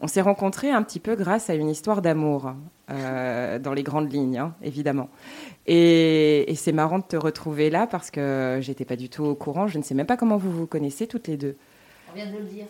on, 0.00 0.06
s'est 0.06 0.20
rencontrés 0.20 0.70
un 0.70 0.82
petit 0.82 1.00
peu 1.00 1.16
grâce 1.16 1.50
à 1.50 1.54
une 1.54 1.68
histoire 1.68 2.02
d'amour, 2.02 2.52
dans 2.88 3.72
les 3.74 3.82
grandes 3.82 4.12
lignes, 4.12 4.38
hein, 4.38 4.54
évidemment. 4.62 5.08
Et, 5.66 6.52
c'est 6.56 6.72
marrant 6.72 6.98
de 6.98 7.04
te 7.04 7.16
retrouver 7.16 7.70
là 7.70 7.86
parce 7.86 8.10
que 8.10 8.58
j'étais 8.60 8.84
pas 8.84 8.96
du 8.96 9.08
tout 9.08 9.24
au 9.24 9.34
courant. 9.34 9.66
Je 9.66 9.78
ne 9.78 9.82
sais 9.82 9.94
même 9.94 10.06
pas 10.06 10.16
comment 10.16 10.36
vous 10.36 10.50
vous 10.50 10.66
connaissez 10.66 11.06
toutes 11.06 11.28
les 11.28 11.36
deux. 11.36 11.56
On 12.10 12.14
vient 12.14 12.30
de 12.30 12.38
le 12.38 12.44
dire. 12.44 12.66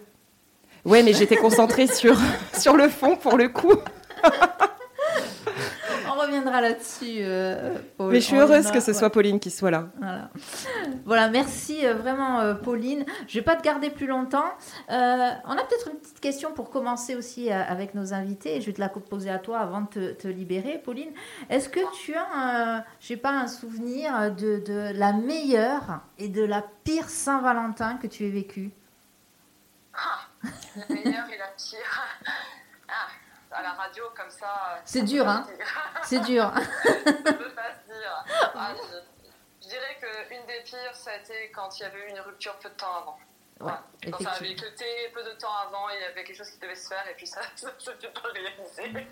Ouais, 0.85 1.03
mais 1.03 1.13
j'étais 1.13 1.37
concentrée 1.37 1.87
sur, 1.87 2.17
sur 2.59 2.77
le 2.77 2.89
fond 2.89 3.17
pour 3.17 3.37
le 3.37 3.49
coup. 3.49 3.75
reviendra 6.25 6.61
là-dessus. 6.61 7.19
Euh, 7.21 7.77
Mais 8.01 8.21
je 8.21 8.27
suis 8.27 8.37
heureuse 8.37 8.71
que 8.71 8.81
ce 8.81 8.93
soit 8.93 9.11
Pauline 9.11 9.41
qui 9.41 9.51
soit 9.51 9.71
là. 9.71 9.89
Voilà, 11.05 11.29
merci 11.29 11.87
euh, 11.87 11.95
vraiment 11.95 12.41
euh, 12.41 12.55
Pauline. 12.55 13.05
Je 13.29 13.39
vais 13.39 13.45
pas 13.45 13.57
te 13.57 13.63
garder 13.63 13.91
plus 13.91 14.07
longtemps. 14.07 14.53
on 14.89 14.93
a 14.93 15.65
peut-être 15.69 15.89
une 15.93 15.99
petite 15.99 16.21
question 16.21 16.53
pour 16.53 16.71
commencer 16.71 17.15
aussi 17.15 17.51
avec 17.51 17.95
nos 17.95 18.13
invités. 18.13 18.61
Je 18.61 18.67
vais 18.67 18.73
te 18.73 18.81
la 18.81 18.89
poser 18.89 19.31
à 19.31 19.39
toi 19.39 19.59
avant 19.59 19.87
de 19.95 20.11
te, 20.11 20.29
libérer, 20.29 20.81
Pauline. 20.83 21.11
Est-ce 21.51 21.69
que 21.69 21.81
tu 21.95 22.15
as, 22.15 22.85
sais 23.01 23.17
pas, 23.17 23.33
un 23.33 23.47
souvenir 23.47 24.35
de, 24.35 24.63
de 24.65 24.93
la 24.99 25.13
meilleure 25.13 26.01
et 26.19 26.29
de 26.29 26.45
la 26.45 26.65
pire 26.85 27.09
Saint-Valentin 27.09 27.99
que 28.01 28.07
tu 28.07 28.25
aies 28.25 28.31
vécu? 28.31 28.71
Ah, 29.95 30.24
La 30.77 30.95
meilleure 30.95 31.31
et 31.31 31.39
la 31.39 31.49
pire. 31.49 32.03
Ah 32.89 33.09
à 33.55 33.63
la 33.63 33.73
radio 33.73 34.05
comme 34.17 34.31
ça. 34.31 34.81
C'est 34.85 35.03
dur, 35.03 35.29
hein 35.29 35.47
C'est 36.03 36.21
dur. 36.21 36.53
ça 36.53 37.33
peut 37.33 37.55
pas 37.55 37.71
se 37.71 37.87
dire. 37.87 38.25
Ah, 38.55 38.75
je, 38.75 39.63
je, 39.63 39.69
dirais 39.69 39.99
qu'une 40.01 40.45
des 40.47 40.63
pires, 40.65 40.95
ça 40.95 41.13
a 41.13 41.17
été 41.17 41.51
quand 41.55 41.79
il 41.79 41.83
y 41.83 41.85
avait 41.87 42.07
eu 42.07 42.11
une 42.11 42.21
rupture 42.21 42.57
peu 42.59 42.69
de 42.69 42.75
temps 42.75 42.97
avant. 42.97 43.19
Quand 44.11 44.23
ça 44.23 44.33
avait 44.33 44.51
écouté 44.51 44.85
peu 45.15 45.23
de 45.23 45.39
temps 45.39 45.55
avant, 45.67 45.89
il 45.89 46.01
y 46.01 46.05
avait 46.05 46.25
quelque 46.25 46.37
chose 46.37 46.51
qui 46.51 46.59
devait 46.59 46.75
se 46.75 46.89
faire 46.89 47.05
et 47.11 47.15
puis 47.15 47.27
ça 47.27 47.41
ne 47.63 47.69
s'était 47.79 48.09
pas 48.09 48.29
réalisé. 48.33 49.09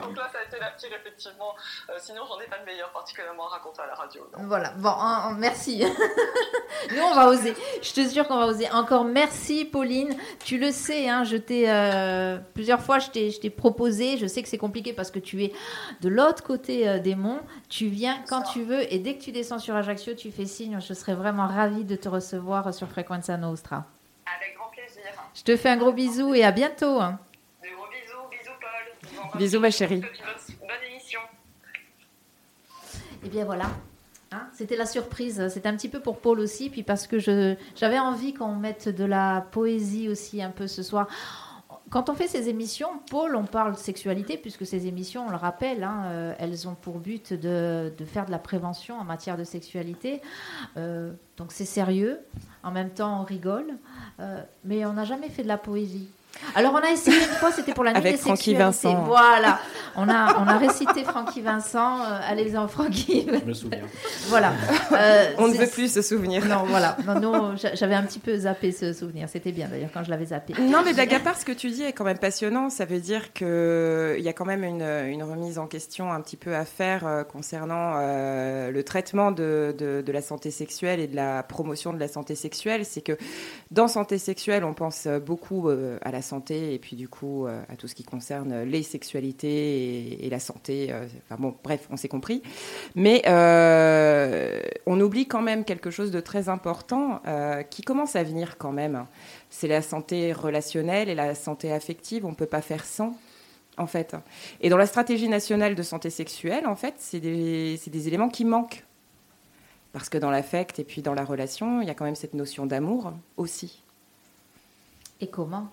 Donc 0.00 0.16
là, 0.16 0.28
ça 0.32 0.38
a 0.38 0.44
été 0.44 0.58
la 0.58 0.70
pire, 0.70 0.90
effectivement. 0.94 1.54
Euh, 1.88 1.94
sinon, 1.98 2.22
j'en 2.28 2.38
ai 2.40 2.46
pas 2.46 2.58
de 2.58 2.64
meilleur 2.64 2.90
particulièrement 2.92 3.46
raconté 3.46 3.82
à 3.82 3.86
la 3.86 3.94
radio. 3.94 4.26
Voilà, 4.34 4.70
bon, 4.76 4.94
merci. 5.38 5.84
Nous, 6.90 7.02
on 7.02 7.14
va 7.14 7.28
oser. 7.28 7.54
Je 7.82 7.92
te 7.92 8.08
jure 8.08 8.26
qu'on 8.28 8.38
va 8.38 8.46
oser. 8.46 8.70
Encore 8.70 9.04
merci, 9.04 9.64
Pauline. 9.64 10.14
Tu 10.44 10.58
le 10.58 10.70
sais, 10.70 11.08
hein, 11.08 11.24
je 11.24 11.36
t'ai 11.36 11.70
euh, 11.70 12.38
plusieurs 12.54 12.80
fois, 12.80 12.98
je 12.98 13.10
t'ai 13.10 13.50
proposé. 13.50 14.18
Je 14.18 14.26
sais 14.26 14.42
que 14.42 14.48
c'est 14.48 14.58
compliqué 14.58 14.92
parce 14.92 15.10
que 15.10 15.18
tu 15.18 15.42
es 15.44 15.52
de 16.00 16.08
l'autre 16.08 16.42
côté 16.42 16.88
euh, 16.88 16.98
des 16.98 17.14
monts. 17.14 17.40
Tu 17.68 17.86
viens 17.86 18.22
quand 18.28 18.42
tu 18.42 18.62
veux 18.62 18.92
et 18.92 18.98
dès 18.98 19.16
que 19.16 19.22
tu 19.22 19.32
descends 19.32 19.58
sur 19.58 19.74
Ajaccio, 19.74 20.14
tu 20.14 20.30
fais 20.30 20.46
signe. 20.46 20.78
Je 20.80 20.92
serais 20.92 21.14
vraiment 21.14 21.46
ravie 21.46 21.84
de 21.84 21.96
te 21.96 22.08
recevoir 22.08 22.74
sur 22.74 22.88
Frequenza 22.88 23.36
Nostra. 23.36 23.86
Je 25.34 25.42
te 25.42 25.56
fais 25.56 25.68
un 25.68 25.76
gros 25.76 25.92
bisou 25.92 26.32
et 26.34 26.44
à 26.44 26.52
bientôt. 26.52 27.00
Hein. 27.00 27.18
Des 27.62 27.70
gros 27.70 27.86
bisous, 27.86 28.28
bisous 28.30 28.54
Paul. 28.60 29.38
Bisous 29.38 29.60
ma 29.60 29.70
chérie. 29.70 30.00
Bonne, 30.00 30.70
émission. 30.90 31.20
Et 32.94 33.26
eh 33.26 33.28
bien 33.28 33.44
voilà. 33.44 33.70
Hein, 34.30 34.48
c'était 34.52 34.76
la 34.76 34.86
surprise. 34.86 35.48
C'était 35.48 35.68
un 35.68 35.76
petit 35.76 35.88
peu 35.88 36.00
pour 36.00 36.18
Paul 36.18 36.38
aussi, 36.38 36.70
puis 36.70 36.82
parce 36.82 37.06
que 37.06 37.18
j'avais 37.18 37.98
envie 37.98 38.32
qu'on 38.32 38.54
mette 38.54 38.88
de 38.88 39.04
la 39.04 39.46
poésie 39.50 40.08
aussi 40.08 40.42
un 40.42 40.50
peu 40.50 40.66
ce 40.68 40.82
soir. 40.82 41.08
Quand 41.94 42.10
on 42.10 42.14
fait 42.14 42.26
ces 42.26 42.48
émissions, 42.48 42.88
Paul, 43.08 43.36
on 43.36 43.44
parle 43.44 43.74
de 43.74 43.78
sexualité, 43.78 44.36
puisque 44.36 44.66
ces 44.66 44.88
émissions, 44.88 45.28
on 45.28 45.30
le 45.30 45.36
rappelle, 45.36 45.84
hein, 45.84 46.06
euh, 46.06 46.34
elles 46.40 46.66
ont 46.66 46.74
pour 46.74 46.98
but 46.98 47.32
de, 47.32 47.92
faire 48.04 48.26
de 48.26 48.32
la 48.32 48.40
prévention 48.40 48.98
en 48.98 49.04
matière 49.04 49.36
de 49.36 49.44
sexualité. 49.44 50.20
Euh, 50.76 51.12
donc 51.36 51.52
c'est 51.52 51.64
sérieux. 51.64 52.18
En 52.64 52.72
même 52.72 52.90
temps, 52.90 53.20
on 53.20 53.22
rigole. 53.22 53.76
Euh, 54.18 54.42
mais 54.64 54.84
on 54.84 54.94
n'a 54.94 55.04
jamais 55.04 55.28
fait 55.28 55.44
de 55.44 55.48
la 55.48 55.56
poésie. 55.56 56.08
Alors 56.54 56.72
on 56.74 56.84
a 56.86 56.90
essayé 56.90 57.16
une 57.16 57.22
fois, 57.36 57.50
c'était 57.52 57.72
pour 57.74 57.84
la 57.84 57.92
nuit 57.92 57.98
Avec 57.98 58.12
des 58.16 58.18
Francky. 58.18 58.54
Vincent. 58.54 59.04
Voilà, 59.04 59.58
on 59.96 60.08
a 60.08 60.38
on 60.38 60.46
a 60.46 60.56
récité 60.58 61.04
Francky 61.04 61.40
Vincent. 61.40 62.00
euh, 62.04 62.20
Allez-en 62.28 62.68
Francky. 62.68 63.26
Je 63.28 63.44
me 63.44 63.54
souviens. 63.54 63.80
voilà. 64.28 64.52
Euh, 64.92 65.32
On 65.38 65.48
ne 65.48 65.54
veut 65.54 65.66
plus 65.66 65.92
se 65.92 66.02
souvenir. 66.02 66.44
Non, 66.46 66.64
voilà. 66.66 66.96
Non, 67.06 67.18
non, 67.18 67.56
j'a- 67.56 67.74
j'avais 67.74 67.94
un 67.94 68.02
petit 68.04 68.18
peu 68.20 68.36
zappé 68.36 68.70
ce 68.70 68.92
souvenir. 68.92 69.28
C'était 69.28 69.50
bien 69.50 69.66
d'ailleurs 69.68 69.88
quand 69.92 70.04
je 70.04 70.10
l'avais 70.10 70.26
zappé. 70.26 70.54
Non, 70.60 70.82
mais 70.84 70.92
blague 70.92 71.12
à 71.14 71.20
part, 71.20 71.36
ce 71.36 71.44
que 71.44 71.52
tu 71.52 71.70
dis 71.70 71.82
est 71.82 71.92
quand 71.92 72.04
même 72.04 72.18
passionnant. 72.18 72.70
Ça 72.70 72.84
veut 72.84 73.00
dire 73.00 73.32
qu'il 73.32 74.20
y 74.20 74.28
a 74.28 74.32
quand 74.32 74.44
même 74.44 74.62
une, 74.62 74.82
une 74.82 75.22
remise 75.24 75.58
en 75.58 75.66
question 75.66 76.12
un 76.12 76.20
petit 76.20 76.36
peu 76.36 76.54
à 76.54 76.64
faire 76.64 77.06
euh, 77.06 77.24
concernant 77.24 77.94
euh, 77.96 78.70
le 78.70 78.82
traitement 78.84 79.32
de, 79.32 79.74
de- 79.76 80.02
de 80.04 80.12
la 80.12 80.22
santé 80.22 80.50
sexuelle 80.50 81.00
et 81.00 81.06
de 81.08 81.16
la 81.16 81.42
promotion 81.42 81.92
de 81.92 81.98
la 81.98 82.08
santé 82.08 82.34
sexuelle. 82.34 82.84
C'est 82.84 83.02
que 83.02 83.16
dans 83.70 83.88
santé 83.88 84.18
sexuelle, 84.18 84.64
on 84.64 84.74
pense 84.74 85.06
beaucoup 85.26 85.68
euh, 85.68 85.98
à 86.02 86.12
la 86.12 86.22
santé 86.24 86.74
et 86.74 86.78
puis 86.78 86.96
du 86.96 87.08
coup 87.08 87.46
euh, 87.46 87.62
à 87.68 87.76
tout 87.76 87.86
ce 87.86 87.94
qui 87.94 88.02
concerne 88.02 88.62
les 88.62 88.82
sexualités 88.82 90.24
et, 90.24 90.28
la 90.30 90.40
santé. 90.40 90.88
euh, 90.90 91.06
enfin 91.24 91.40
bon, 91.40 91.54
bref, 91.62 91.86
on 91.90 91.96
s'est 91.96 92.08
compris. 92.08 92.42
Mais 92.96 93.22
euh, 93.26 94.60
on 94.86 95.00
oublie 95.00 95.26
quand 95.28 95.42
même 95.42 95.64
quelque 95.64 95.90
chose 95.90 96.10
de 96.10 96.20
très 96.20 96.48
important 96.48 97.22
qui 97.70 97.82
commence 97.82 98.16
à 98.16 98.24
venir 98.24 98.58
quand 98.58 98.72
même. 98.72 99.06
C'est 99.50 99.68
la 99.68 99.82
santé 99.82 100.32
relationnelle 100.32 101.08
et 101.08 101.14
la 101.14 101.34
santé 101.34 101.72
affective. 101.72 102.26
On 102.26 102.30
ne 102.30 102.34
peut 102.34 102.46
pas 102.46 102.62
faire 102.62 102.84
sans, 102.84 103.14
en 103.76 103.86
fait. 103.86 104.16
Et 104.60 104.68
dans 104.68 104.76
la 104.76 104.86
stratégie 104.86 105.28
nationale 105.28 105.74
de 105.76 105.82
santé 105.82 106.10
sexuelle, 106.10 106.66
en 106.66 106.76
fait, 106.76 106.94
c'est 106.98 107.20
des 107.20 108.08
éléments 108.08 108.28
qui 108.28 108.44
manquent. 108.44 108.84
Parce 109.94 110.08
que 110.08 110.18
dans 110.18 110.32
l'affect 110.32 110.80
et 110.80 110.84
puis 110.84 111.02
dans 111.02 111.14
la 111.14 111.24
relation, 111.24 111.80
il 111.80 111.86
y 111.86 111.90
a 111.90 111.94
quand 111.94 112.04
même 112.04 112.16
cette 112.16 112.34
notion 112.34 112.66
d'amour 112.66 113.12
aussi. 113.36 113.80
Et 115.20 115.28
comment? 115.28 115.68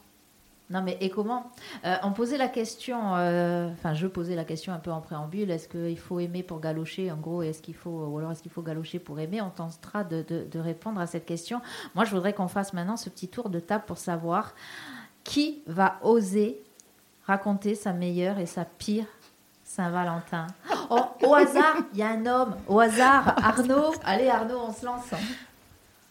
Non, 0.71 0.81
mais 0.81 0.97
et 1.01 1.09
comment 1.09 1.51
Euh, 1.85 1.95
On 2.03 2.11
posait 2.11 2.37
la 2.37 2.47
question, 2.47 3.15
euh, 3.17 3.69
enfin, 3.73 3.93
je 3.93 4.07
posais 4.07 4.35
la 4.35 4.45
question 4.45 4.71
un 4.73 4.79
peu 4.79 4.89
en 4.91 5.01
préambule 5.01 5.51
est-ce 5.51 5.67
qu'il 5.67 5.99
faut 5.99 6.19
aimer 6.19 6.43
pour 6.43 6.59
galocher 6.61 7.11
En 7.11 7.17
gros, 7.17 7.41
est-ce 7.43 7.61
qu'il 7.61 7.75
faut, 7.75 7.89
ou 8.07 8.17
alors 8.17 8.31
est-ce 8.31 8.41
qu'il 8.41 8.51
faut 8.51 8.61
galocher 8.61 8.97
pour 8.99 9.19
aimer? 9.19 9.41
On 9.41 9.49
tentera 9.49 10.03
de, 10.03 10.23
de- 10.27 10.47
de 10.49 10.59
répondre 10.59 10.99
à 11.01 11.07
cette 11.07 11.25
question. 11.25 11.61
Moi, 11.93 12.05
je 12.05 12.11
voudrais 12.11 12.33
qu'on 12.33 12.47
fasse 12.47 12.73
maintenant 12.73 12.97
ce 12.97 13.09
petit 13.09 13.27
tour 13.27 13.49
de 13.49 13.59
table 13.59 13.83
pour 13.85 13.97
savoir 13.97 14.53
qui 15.23 15.61
va 15.67 15.97
oser 16.01 16.61
raconter 17.27 17.75
sa 17.75 17.93
meilleure 17.93 18.39
et 18.39 18.45
sa 18.47 18.65
pire 18.65 19.05
Saint-Valentin. 19.63 20.47
Oh, 20.89 20.99
au 21.25 21.33
hasard, 21.35 21.77
il 21.93 21.99
y 21.99 22.03
a 22.03 22.09
un 22.09 22.25
homme. 22.25 22.55
Au 22.67 22.79
hasard, 22.79 23.35
Arnaud. 23.43 23.93
Allez, 24.03 24.27
Arnaud, 24.27 24.59
on 24.67 24.73
se 24.73 24.85
lance. 24.85 25.03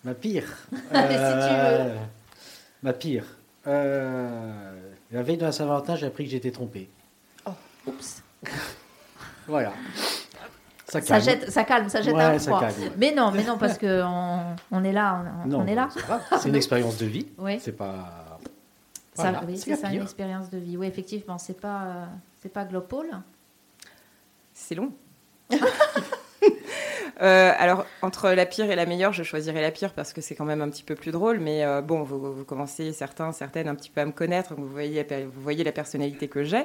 Ma 0.05 0.15
pire. 0.15 0.45
Allez, 0.93 1.15
si 1.15 1.49
tu 1.49 1.55
veux. 1.55 1.95
Ma 2.83 2.93
pire. 2.95 3.25
Euh, 3.67 4.81
la 5.11 5.23
veille 5.23 5.37
de 5.37 5.45
la 5.45 5.53
Saint-Valentin, 5.53 5.97
j'ai 5.97 6.07
appris 6.07 6.25
que 6.25 6.31
j'étais 6.31 6.51
trompé. 6.51 6.89
Oups. 7.87 8.23
Voilà. 9.47 9.73
Ça 10.87 11.01
Ça, 11.01 11.03
calme. 11.03 11.23
jette, 11.25 11.51
ça 11.51 11.65
calme, 11.65 11.89
ça 11.89 12.03
jette 12.03 12.15
Ouais, 12.15 12.23
un 12.23 12.39
ça 12.39 12.51
froid. 12.51 12.61
calme, 12.61 12.83
ouais. 12.83 12.93
Mais 12.99 13.13
non, 13.13 13.33
mais 13.33 13.43
non, 13.43 13.59
parce 13.59 13.79
que 13.79 14.03
on, 14.05 14.55
on 14.71 14.85
est 14.85 14.93
là, 14.93 15.25
on, 15.45 15.49
Non, 15.49 15.59
on 15.61 15.67
est 15.67 15.75
là. 15.75 15.89
c'est 16.41 16.49
une 16.49 16.55
expérience 16.57 16.99
de 16.99 17.07
vie. 17.07 17.27
Oui. 17.39 17.59
C'est 17.61 17.73
pas. 17.73 18.39
Ça, 19.15 19.41
oui, 19.47 19.59
c'est 19.59 19.75
ça, 19.77 19.93
une 19.93 20.03
expérience 20.03 20.51
de 20.51 20.59
vie. 20.59 20.77
Oui, 20.77 20.87
effectivement, 20.87 21.37
c'est 21.39 21.61
pas, 21.61 21.83
euh, 21.83 22.05
c'est 22.41 22.49
pas 22.53 22.65
Global. 22.65 23.07
C'est 24.55 24.75
long. 24.77 24.93
Euh, 27.23 27.53
alors, 27.59 27.85
entre 28.01 28.31
la 28.31 28.47
pire 28.47 28.71
et 28.71 28.77
la 28.77 28.87
meilleure, 28.87 29.13
je 29.13 29.23
choisirais 29.23 29.61
la 29.61 29.71
pire 29.71 29.93
parce 29.93 30.15
que 30.15 30.23
c'est 30.23 30.35
quand 30.35 30.47
même 30.47 30.63
un 30.63 30.71
petit 30.71 30.83
peu 30.85 30.95
plus 30.95 31.11
drôle. 31.13 31.39
Mais 31.39 31.67
euh, 31.67 31.83
bon, 31.83 32.03
vous, 32.03 32.33
vous 32.33 32.45
commencez, 32.47 32.95
certains, 32.95 33.33
certaines, 33.33 33.69
un 33.69 33.75
petit 33.75 33.91
peu 33.91 34.01
à 34.01 34.07
me 34.07 34.13
connaître. 34.13 34.55
Vous 34.57 34.67
voyez, 34.67 35.07
vous 35.27 35.43
voyez 35.43 35.63
la 35.63 35.73
personnalité 35.73 36.29
que 36.29 36.45
j'ai. 36.45 36.63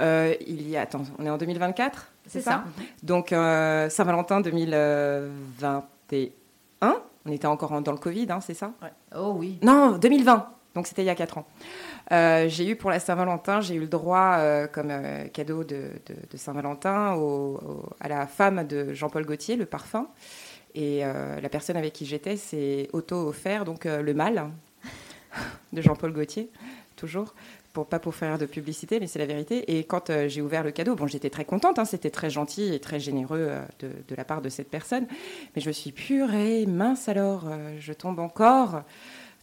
Euh, 0.00 0.34
il 0.46 0.66
y 0.66 0.78
a, 0.78 0.82
attends, 0.82 1.02
on 1.18 1.26
est 1.26 1.30
en 1.30 1.36
2024 1.36 2.06
C'est 2.26 2.40
ça. 2.40 2.64
Donc, 3.02 3.28
Saint-Valentin 3.30 4.40
2021. 4.40 6.32
On 7.26 7.30
était 7.30 7.46
encore 7.46 7.72
en- 7.72 7.80
dans 7.82 7.92
le 7.92 7.98
Covid, 7.98 8.26
hein, 8.30 8.40
c'est 8.40 8.54
ça? 8.54 8.72
Oh 9.14 9.34
oui. 9.36 9.58
Non, 9.62 9.98
2020. 9.98 10.48
Donc 10.74 10.86
c'était 10.86 11.02
il 11.02 11.06
y 11.06 11.10
a 11.10 11.14
4 11.14 11.36
ans. 11.38 11.44
Euh, 12.10 12.48
j'ai 12.48 12.68
eu 12.68 12.76
pour 12.76 12.90
la 12.90 12.98
Saint-Valentin, 12.98 13.60
j'ai 13.60 13.74
eu 13.74 13.80
le 13.80 13.86
droit 13.86 14.36
euh, 14.38 14.66
comme 14.66 14.90
euh, 14.90 15.28
cadeau 15.28 15.64
de, 15.64 15.90
Saint-Valentin 16.34 17.16
à 18.00 18.08
la 18.08 18.26
femme 18.26 18.66
de 18.66 18.92
Jean-Paul 18.92 19.24
Gaultier, 19.24 19.56
le 19.56 19.66
parfum. 19.66 20.08
Et 20.74 21.02
la 21.02 21.48
personne 21.50 21.76
avec 21.76 21.92
qui 21.92 22.06
j'étais 22.06 22.38
s'est 22.38 22.88
auto-offert, 22.94 23.66
donc 23.66 23.84
le 23.84 24.14
mal 24.14 24.50
de 25.74 25.82
Jean-Paul 25.82 26.14
Gaultier, 26.14 26.50
toujours. 26.96 27.34
Pour, 27.74 27.86
pas 27.86 27.98
pour 27.98 28.14
faire 28.14 28.36
de 28.36 28.44
publicité, 28.44 29.00
mais 29.00 29.06
c'est 29.06 29.18
la 29.18 29.24
vérité. 29.24 29.76
Et 29.78 29.84
quand 29.84 30.10
j'ai 30.28 30.42
ouvert 30.42 30.62
le 30.62 30.72
cadeau, 30.72 30.94
bon, 30.94 31.06
j'étais 31.06 31.30
très 31.30 31.46
contente, 31.46 31.78
hein, 31.78 31.86
c'était 31.86 32.10
très 32.10 32.28
gentil 32.28 32.74
et 32.74 32.80
très 32.80 33.00
généreux 33.00 33.50
de, 33.80 33.88
de 34.08 34.14
la 34.14 34.24
part 34.24 34.42
de 34.42 34.50
cette 34.50 34.68
personne. 34.68 35.06
Mais 35.54 35.62
je 35.62 35.68
me 35.68 35.72
suis 35.72 35.92
purée, 35.92 36.66
mince 36.66 37.08
alors, 37.08 37.50
je 37.78 37.92
tombe 37.92 38.18
encore 38.18 38.82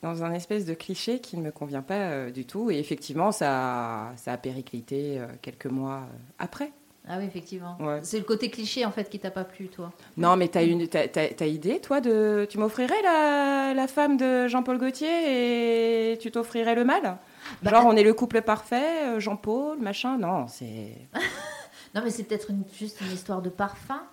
dans 0.02 0.24
un 0.24 0.32
espèce 0.34 0.66
de 0.66 0.74
cliché 0.74 1.20
qui 1.20 1.38
ne 1.38 1.42
me 1.44 1.52
convient 1.52 1.82
pas 1.82 1.96
euh, 1.96 2.32
du 2.32 2.46
tout. 2.46 2.72
Et 2.72 2.80
effectivement, 2.80 3.32
ça, 3.32 4.10
a- 4.12 4.18
ça 4.18 4.34
a 4.34 4.38
périclité 4.38 5.20
euh, 5.20 5.28
quelques 5.42 5.66
mois 5.68 5.98
euh, 6.04 6.18
après. 6.40 6.72
Ah 7.12 7.16
oui, 7.18 7.26
effectivement. 7.26 7.76
Ouais. 7.80 8.00
C'est 8.04 8.20
le 8.20 8.24
côté 8.24 8.50
cliché 8.52 8.86
en 8.86 8.92
fait 8.92 9.10
qui 9.10 9.18
t'a 9.20 9.32
pas 9.32 9.44
plu, 9.44 9.68
toi. 9.68 9.92
Non, 10.18 10.36
mais 10.36 10.48
t'as 10.48 10.64
une, 10.64 10.88
t'as, 10.88 11.08
t'as- 11.08 11.30
t'as 11.34 11.46
idée, 11.48 11.80
toi, 11.80 12.02
de, 12.02 12.46
tu 12.50 12.60
m'offrirais 12.60 13.02
la, 13.04 13.74
la 13.76 13.88
femme 13.88 14.16
de 14.16 14.48
Jean-Paul 14.48 14.78
Gaultier 14.78 16.12
et 16.14 16.18
tu 16.20 16.30
t'offrirais 16.30 16.76
le 16.76 16.86
mal? 16.86 17.18
Bah, 17.64 17.72
Genre, 17.72 17.86
on 17.88 17.96
est 17.96 18.04
le 18.04 18.14
couple 18.14 18.42
parfait, 18.44 19.20
Jean-Paul, 19.20 19.80
machin 19.80 20.18
Non, 20.18 20.48
c'est. 20.48 20.94
Non, 21.96 22.02
mais 22.04 22.12
c'est 22.12 22.24
peut-être 22.26 22.52
une- 22.52 22.64
juste 22.78 23.02
une 23.02 23.12
histoire 23.12 23.42
de 23.42 23.50
parfum? 23.50 24.04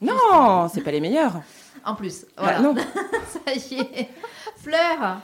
Non, 0.00 0.68
c'est 0.72 0.80
pas 0.80 0.90
les 0.90 1.00
meilleurs. 1.00 1.40
En 1.84 1.94
plus, 1.94 2.26
Bah, 2.36 2.42
voilà. 2.42 2.60
non. 2.60 2.74
Ça 3.46 3.52
y 3.54 3.74
est. 3.80 4.08
Fleur. 4.62 5.20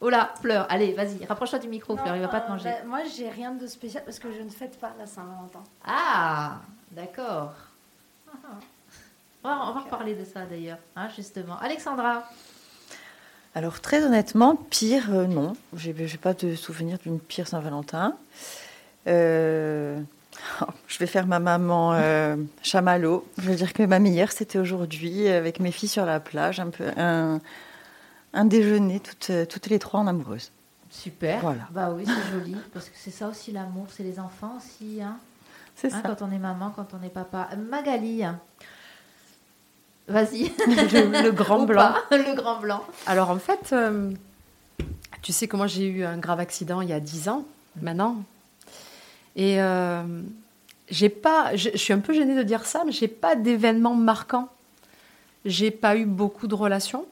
Oh 0.00 0.10
là, 0.10 0.34
Fleur. 0.40 0.66
Allez, 0.68 0.92
vas-y, 0.92 1.24
rapproche-toi 1.24 1.58
du 1.58 1.68
micro, 1.68 1.96
Fleur. 1.96 2.14
Il 2.16 2.22
va 2.22 2.28
pas 2.28 2.40
te 2.40 2.46
euh, 2.46 2.50
manger. 2.50 2.70
bah, 2.70 2.86
moi, 2.86 3.00
j'ai 3.16 3.28
rien 3.28 3.52
de 3.52 3.66
spécial 3.66 4.04
parce 4.04 4.18
que 4.18 4.32
je 4.32 4.42
ne 4.42 4.50
fête 4.50 4.78
pas 4.78 4.92
la 4.98 5.06
Saint-Valentin. 5.06 5.64
Ah, 5.84 6.60
d'accord. 6.90 7.54
Ah. 8.28 8.32
On 9.46 9.48
va, 9.48 9.60
on 9.68 9.72
va 9.74 9.80
reparler 9.80 10.14
de 10.14 10.24
ça 10.24 10.46
d'ailleurs, 10.46 10.78
hein, 10.96 11.06
justement. 11.14 11.58
Alexandra. 11.58 12.24
Alors 13.54 13.80
très 13.80 14.02
honnêtement, 14.02 14.56
pire, 14.56 15.10
euh, 15.12 15.26
non. 15.26 15.52
J'ai 15.76 15.94
j'ai 16.06 16.18
pas 16.18 16.34
de 16.34 16.56
souvenir 16.56 16.98
d'une 16.98 17.20
pire 17.20 17.46
Saint-Valentin. 17.46 18.16
Euh, 19.06 20.00
je 20.88 20.98
vais 20.98 21.06
faire 21.06 21.26
ma 21.26 21.38
maman 21.38 21.92
euh, 21.94 22.36
chamallow. 22.62 23.24
Je 23.38 23.50
veux 23.50 23.54
dire 23.54 23.72
que 23.72 23.82
ma 23.84 24.00
meilleure, 24.00 24.32
c'était 24.32 24.58
aujourd'hui 24.58 25.28
avec 25.28 25.60
mes 25.60 25.70
filles 25.70 25.90
sur 25.90 26.04
la 26.04 26.18
plage, 26.18 26.58
un 26.58 26.70
peu 26.70 26.84
un, 26.96 27.40
un 28.34 28.44
déjeuner 28.44 29.00
toutes, 29.00 29.30
euh, 29.30 29.46
toutes 29.46 29.68
les 29.68 29.78
trois 29.78 30.00
en 30.00 30.06
amoureuse. 30.06 30.50
Super. 30.90 31.40
Voilà. 31.40 31.66
Bah 31.70 31.90
oui, 31.96 32.04
c'est 32.06 32.32
joli. 32.38 32.54
Parce 32.72 32.86
que 32.88 32.94
c'est 32.96 33.10
ça 33.10 33.28
aussi 33.28 33.50
l'amour, 33.52 33.86
c'est 33.90 34.02
les 34.02 34.18
enfants 34.20 34.54
aussi. 34.58 35.00
Hein, 35.02 35.16
C'est 35.74 35.92
Hein, 35.92 36.00
ça. 36.02 36.08
quand 36.08 36.22
on 36.22 36.30
est 36.30 36.38
maman, 36.38 36.70
quand 36.74 36.88
on 37.00 37.02
est 37.04 37.08
papa. 37.08 37.48
Magali. 37.70 38.22
Vas-y. 40.06 40.52
Le, 40.66 41.22
le 41.22 41.32
grand 41.32 41.62
Ou 41.62 41.66
blanc. 41.66 41.94
pas, 42.10 42.16
Le 42.16 42.34
grand 42.34 42.60
blanc. 42.60 42.84
Alors 43.06 43.30
en 43.30 43.38
fait, 43.38 43.72
euh, 43.72 44.12
tu 45.22 45.32
sais 45.32 45.48
que 45.48 45.56
moi 45.56 45.66
j'ai 45.66 45.86
eu 45.86 46.04
un 46.04 46.18
grave 46.18 46.40
accident 46.40 46.80
il 46.82 46.90
y 46.90 46.92
a 46.92 47.00
10 47.00 47.28
ans 47.30 47.44
maintenant. 47.80 48.22
Et 49.34 49.60
euh, 49.62 50.02
j'ai 50.90 51.08
pas, 51.08 51.56
je, 51.56 51.70
je 51.72 51.78
suis 51.78 51.92
un 51.94 51.98
peu 52.00 52.12
gênée 52.12 52.36
de 52.36 52.42
dire 52.42 52.66
ça, 52.66 52.82
mais 52.84 52.92
j'ai 52.92 53.08
pas 53.08 53.34
d'événements 53.34 53.94
marquants. 53.94 54.48
J'ai 55.46 55.70
pas 55.70 55.96
eu 55.96 56.04
beaucoup 56.04 56.46
de 56.46 56.54
relations. 56.54 57.06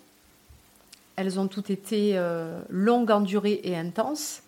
Elles 1.16 1.38
ont 1.38 1.46
toutes 1.48 1.70
été 1.70 2.12
euh, 2.14 2.61
longues 2.70 3.11
en 3.11 3.20
durée 3.20 3.61
et 3.64 3.77
intenses. 3.77 4.42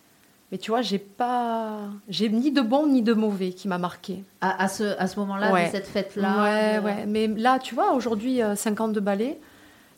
Mais 0.53 0.59
tu 0.59 0.70
vois, 0.70 0.83
j'ai 0.83 0.98
pas, 0.98 1.79
j'ai 2.09 2.29
ni 2.29 2.53
de 2.53 2.61
bon 2.61 2.87
ni 2.87 3.03
de 3.03 3.12
mauvais 3.12 3.53
qui 3.53 3.66
m'a 3.66 3.79
marqué. 3.79 4.22
À, 4.40 4.62
à 4.64 4.68
ce, 4.68 4.96
à 4.98 5.07
ce 5.07 5.18
moment-là, 5.20 5.53
Ouais. 5.53 5.66
de 5.66 5.70
cette 5.72 5.87
fête-là. 5.87 6.42
Ouais, 6.42 6.79
de- 6.81 6.85
ouais. 6.85 7.07
Mais 7.07 7.27
là, 7.27 7.59
tu 7.59 7.74
vois, 7.74 7.92
aujourd'hui, 7.92 8.42
euh, 8.42 8.55
52 8.55 9.00
balais, 9.00 9.38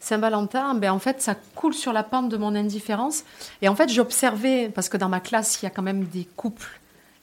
Saint-Valentin, 0.00 0.74
ben, 0.74 0.90
en 0.92 0.98
fait, 0.98 1.20
ça 1.22 1.34
coule 1.54 1.74
sur 1.74 1.92
la 1.92 2.02
pente 2.02 2.28
de 2.28 2.36
mon 2.36 2.54
indifférence. 2.54 3.24
Et 3.62 3.68
en 3.68 3.74
fait, 3.74 3.88
j'observais, 3.88 4.68
parce 4.68 4.88
que 4.88 4.96
dans 4.96 5.08
ma 5.08 5.20
classe, 5.20 5.60
il 5.60 5.64
y 5.64 5.68
a 5.68 5.70
quand 5.70 5.82
même 5.82 6.04
des 6.04 6.26
couples, 6.36 6.80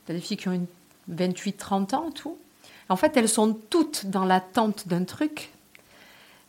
des 0.08 0.20
filles 0.20 0.38
qui 0.38 0.50
ont 0.50 0.54
une 0.54 0.66
28, 1.08 1.54
30 1.54 1.94
ans, 1.94 2.12
tout. 2.12 2.38
En 2.90 2.96
fait, 2.96 3.16
elles 3.18 3.30
sont 3.30 3.58
toutes 3.70 4.08
dans 4.08 4.26
l'attente 4.26 4.88
d'un 4.88 5.04
truc. 5.06 5.52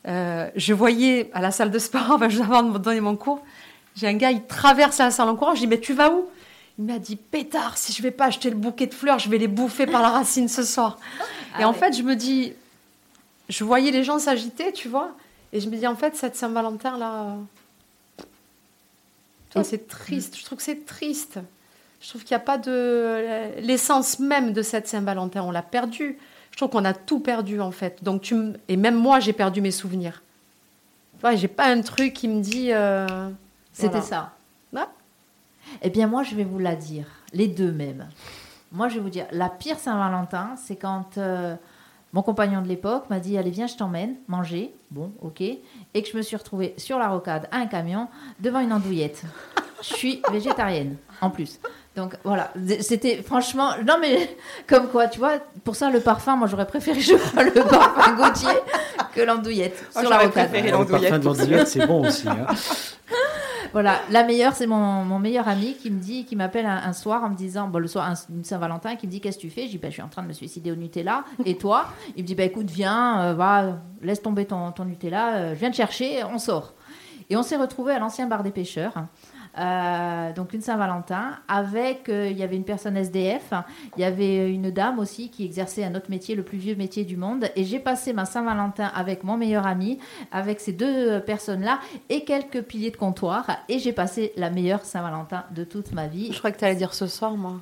Euh, 0.06 0.50
je 0.54 0.74
voyais 0.74 1.30
à 1.32 1.40
la 1.40 1.50
salle 1.50 1.70
de 1.70 1.78
sport, 1.78 2.06
enfin, 2.10 2.28
juste 2.28 2.42
avant 2.44 2.62
de 2.62 2.70
me 2.70 2.78
donner 2.78 3.00
mon 3.00 3.16
cours, 3.16 3.42
j'ai 3.96 4.08
un 4.08 4.14
gars, 4.14 4.30
il 4.30 4.44
traverse 4.44 4.98
la 4.98 5.10
salle 5.10 5.28
en 5.28 5.36
courant. 5.36 5.54
Je 5.54 5.60
dis, 5.60 5.66
mais 5.66 5.80
tu 5.80 5.92
vas 5.94 6.10
où? 6.10 6.26
Il 6.78 6.84
m'a 6.84 6.98
dit, 6.98 7.16
pétard, 7.16 7.78
si 7.78 7.92
je 7.92 8.02
vais 8.02 8.10
pas 8.10 8.26
acheter 8.26 8.50
le 8.50 8.56
bouquet 8.56 8.86
de 8.86 8.94
fleurs, 8.94 9.20
je 9.20 9.28
vais 9.28 9.38
les 9.38 9.46
bouffer 9.46 9.86
par 9.86 10.02
la 10.02 10.10
racine 10.10 10.48
ce 10.48 10.64
soir. 10.64 10.98
et 11.58 11.62
Ah 11.62 11.68
en 11.68 11.72
ouais. 11.72 11.78
fait, 11.78 11.96
je 11.96 12.02
me 12.02 12.16
dis, 12.16 12.52
je 13.48 13.62
voyais 13.62 13.92
les 13.92 14.02
gens 14.02 14.18
s'agiter, 14.18 14.72
tu 14.72 14.88
vois. 14.88 15.12
Et 15.52 15.60
je 15.60 15.68
me 15.70 15.76
dis, 15.76 15.86
en 15.86 15.94
fait, 15.94 16.16
cette 16.16 16.34
Saint-Valentin, 16.34 16.98
là, 16.98 17.36
c'est 19.62 19.86
triste. 19.86 20.36
Je 20.36 20.44
trouve 20.44 20.58
que 20.58 20.64
c'est 20.64 20.84
triste. 20.84 21.38
Je 22.00 22.08
trouve 22.08 22.24
qu'il 22.24 22.34
n'y 22.36 22.42
a 22.42 22.44
pas 22.44 22.58
de. 22.58 23.60
L'essence 23.60 24.18
même 24.18 24.52
de 24.52 24.62
cette 24.62 24.88
Saint-Valentin, 24.88 25.42
on 25.42 25.52
l'a 25.52 25.62
perdu. 25.62 26.18
Je 26.54 26.56
trouve 26.56 26.70
qu'on 26.70 26.84
a 26.84 26.94
tout 26.94 27.18
perdu, 27.18 27.60
en 27.60 27.72
fait. 27.72 28.04
Donc, 28.04 28.22
tu 28.22 28.34
m- 28.34 28.56
Et 28.68 28.76
même 28.76 28.94
moi, 28.94 29.18
j'ai 29.18 29.32
perdu 29.32 29.60
mes 29.60 29.72
souvenirs. 29.72 30.22
Ouais, 31.24 31.36
j'ai 31.36 31.48
pas 31.48 31.66
un 31.66 31.80
truc 31.80 32.12
qui 32.14 32.28
me 32.28 32.40
dit. 32.40 32.72
euh, 32.72 33.28
C'était 33.72 33.88
voilà. 33.88 34.04
ça. 34.04 34.32
Ouais. 34.72 34.86
Eh 35.82 35.90
bien, 35.90 36.06
moi, 36.06 36.22
je 36.22 36.36
vais 36.36 36.44
vous 36.44 36.60
la 36.60 36.76
dire. 36.76 37.06
Les 37.32 37.48
deux 37.48 37.72
même. 37.72 38.06
Moi, 38.70 38.88
je 38.88 38.94
vais 38.94 39.00
vous 39.00 39.08
dire, 39.10 39.26
la 39.32 39.48
pire 39.48 39.80
Saint-Valentin, 39.80 40.54
c'est 40.56 40.76
quand 40.76 41.18
euh, 41.18 41.56
mon 42.12 42.22
compagnon 42.22 42.62
de 42.62 42.68
l'époque 42.68 43.10
m'a 43.10 43.18
dit 43.18 43.36
Allez, 43.36 43.50
viens, 43.50 43.66
je 43.66 43.74
t'emmène 43.74 44.14
manger. 44.28 44.72
Bon, 44.92 45.10
ok. 45.22 45.40
Et 45.40 45.58
que 45.94 46.08
je 46.08 46.16
me 46.16 46.22
suis 46.22 46.36
retrouvée 46.36 46.74
sur 46.76 47.00
la 47.00 47.08
rocade 47.08 47.48
à 47.50 47.56
un 47.56 47.66
camion 47.66 48.06
devant 48.38 48.60
une 48.60 48.72
andouillette. 48.72 49.22
Je 49.82 49.92
suis 49.94 50.22
végétarienne, 50.30 50.96
en 51.20 51.30
plus. 51.30 51.58
Donc 51.96 52.16
voilà, 52.24 52.50
c'était 52.80 53.22
franchement. 53.22 53.70
Non, 53.86 53.96
mais 54.00 54.36
comme 54.66 54.88
quoi, 54.88 55.06
tu 55.06 55.18
vois, 55.20 55.34
pour 55.62 55.76
ça, 55.76 55.90
le 55.90 56.00
parfum, 56.00 56.34
moi, 56.36 56.48
j'aurais 56.48 56.66
préféré, 56.66 57.00
je 57.00 57.14
crois, 57.14 57.44
le 57.44 57.52
parfum 57.68 58.14
Gauthier 58.16 58.58
que 59.14 59.20
l'andouillette 59.20 59.84
Oh, 59.94 60.00
sur 60.00 60.10
la 60.10 60.16
j'aurais 60.16 60.26
rocade. 60.26 60.48
préféré 60.48 60.70
Le 60.70 60.76
l'andouillette. 60.78 61.00
parfum 61.02 61.18
de 61.20 61.24
l'andouillette, 61.24 61.68
c'est 61.68 61.86
bon 61.86 62.06
aussi. 62.06 62.28
hein. 62.28 62.46
Voilà, 63.72 63.98
la 64.10 64.22
meilleure, 64.22 64.54
c'est 64.54 64.68
mon, 64.68 64.76
mon 65.04 65.18
meilleur 65.18 65.48
ami 65.48 65.74
qui 65.74 65.90
me 65.90 65.98
dit, 65.98 66.24
qui 66.26 66.36
m'appelle 66.36 66.66
un, 66.66 66.76
un 66.76 66.92
soir 66.92 67.24
en 67.24 67.30
me 67.30 67.34
disant, 67.34 67.66
bon, 67.66 67.80
le 67.80 67.88
soir, 67.88 68.08
un- 68.08 68.14
une 68.32 68.44
Saint-Valentin, 68.44 68.94
qui 68.94 69.06
me 69.06 69.10
dit, 69.10 69.20
qu'est-ce 69.20 69.36
que 69.36 69.42
tu 69.42 69.50
fais? 69.50 69.62
Je 69.66 69.70
dis, 69.70 69.78
bah, 69.78 69.88
je 69.88 69.94
suis 69.94 70.02
en 70.02 70.08
train 70.08 70.22
de 70.22 70.28
me 70.28 70.32
suicider 70.32 70.70
au 70.70 70.76
Nutella. 70.76 71.24
Et 71.44 71.56
toi? 71.56 71.86
Il 72.16 72.22
me 72.22 72.26
dit, 72.26 72.36
bah, 72.36 72.44
écoute, 72.44 72.70
viens, 72.70 73.20
euh, 73.22 73.34
va, 73.34 73.78
laisse 74.00 74.22
tomber 74.22 74.44
ton, 74.44 74.70
ton 74.70 74.84
Nutella, 74.84 75.34
euh, 75.34 75.54
je 75.54 75.58
viens 75.58 75.70
te 75.72 75.76
chercher, 75.76 76.22
on 76.24 76.38
sort. 76.38 76.74
Et 77.30 77.36
on 77.36 77.42
s'est 77.42 77.56
retrouvés 77.56 77.94
à 77.94 77.98
l'ancien 77.98 78.26
bar 78.28 78.44
des 78.44 78.52
pêcheurs. 78.52 78.92
Euh, 79.58 80.32
donc 80.32 80.52
une 80.52 80.60
Saint-Valentin 80.60 81.38
avec 81.48 82.08
euh, 82.08 82.28
il 82.30 82.36
y 82.36 82.42
avait 82.42 82.56
une 82.56 82.64
personne 82.64 82.96
SDF 82.96 83.52
il 83.96 84.00
y 84.00 84.04
avait 84.04 84.50
une 84.52 84.70
dame 84.70 84.98
aussi 84.98 85.30
qui 85.30 85.44
exerçait 85.44 85.84
un 85.84 85.94
autre 85.94 86.10
métier 86.10 86.34
le 86.34 86.42
plus 86.42 86.58
vieux 86.58 86.74
métier 86.74 87.04
du 87.04 87.16
monde 87.16 87.46
et 87.54 87.64
j'ai 87.64 87.78
passé 87.78 88.12
ma 88.12 88.24
Saint-Valentin 88.24 88.90
avec 88.94 89.22
mon 89.24 89.36
meilleur 89.36 89.66
ami 89.66 89.98
avec 90.32 90.60
ces 90.60 90.72
deux 90.72 91.20
personnes 91.20 91.62
là 91.62 91.78
et 92.08 92.24
quelques 92.24 92.62
piliers 92.62 92.90
de 92.90 92.96
comptoir 92.96 93.46
et 93.68 93.78
j'ai 93.78 93.92
passé 93.92 94.32
la 94.36 94.50
meilleure 94.50 94.84
Saint-Valentin 94.84 95.44
de 95.52 95.64
toute 95.64 95.92
ma 95.92 96.06
vie 96.06 96.32
Je 96.32 96.38
crois 96.38 96.50
que 96.50 96.58
tu 96.58 96.64
allais 96.64 96.74
dire 96.74 96.94
ce 96.94 97.06
soir, 97.06 97.32
moi. 97.36 97.54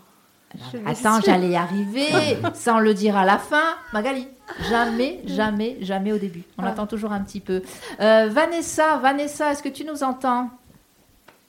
Je 0.73 0.77
Attends, 0.87 1.21
j'allais 1.25 1.49
y 1.49 1.57
arriver 1.57 2.07
sans 2.55 2.79
le 2.79 2.93
dire 2.93 3.17
à 3.17 3.25
la 3.25 3.39
fin. 3.39 3.75
Magali, 3.95 4.29
jamais, 4.69 5.21
jamais, 5.27 5.79
jamais 5.81 6.13
au 6.13 6.19
début. 6.19 6.43
On 6.59 6.63
Ah. 6.65 6.69
attend 6.69 6.87
toujours 6.87 7.13
un 7.13 7.21
petit 7.23 7.41
peu. 7.41 7.63
Euh, 8.01 8.29
Vanessa, 8.31 8.99
Vanessa, 8.99 9.53
est-ce 9.53 9.63
que 9.63 9.71
tu 9.71 9.85
nous 9.87 10.03
entends 10.03 10.51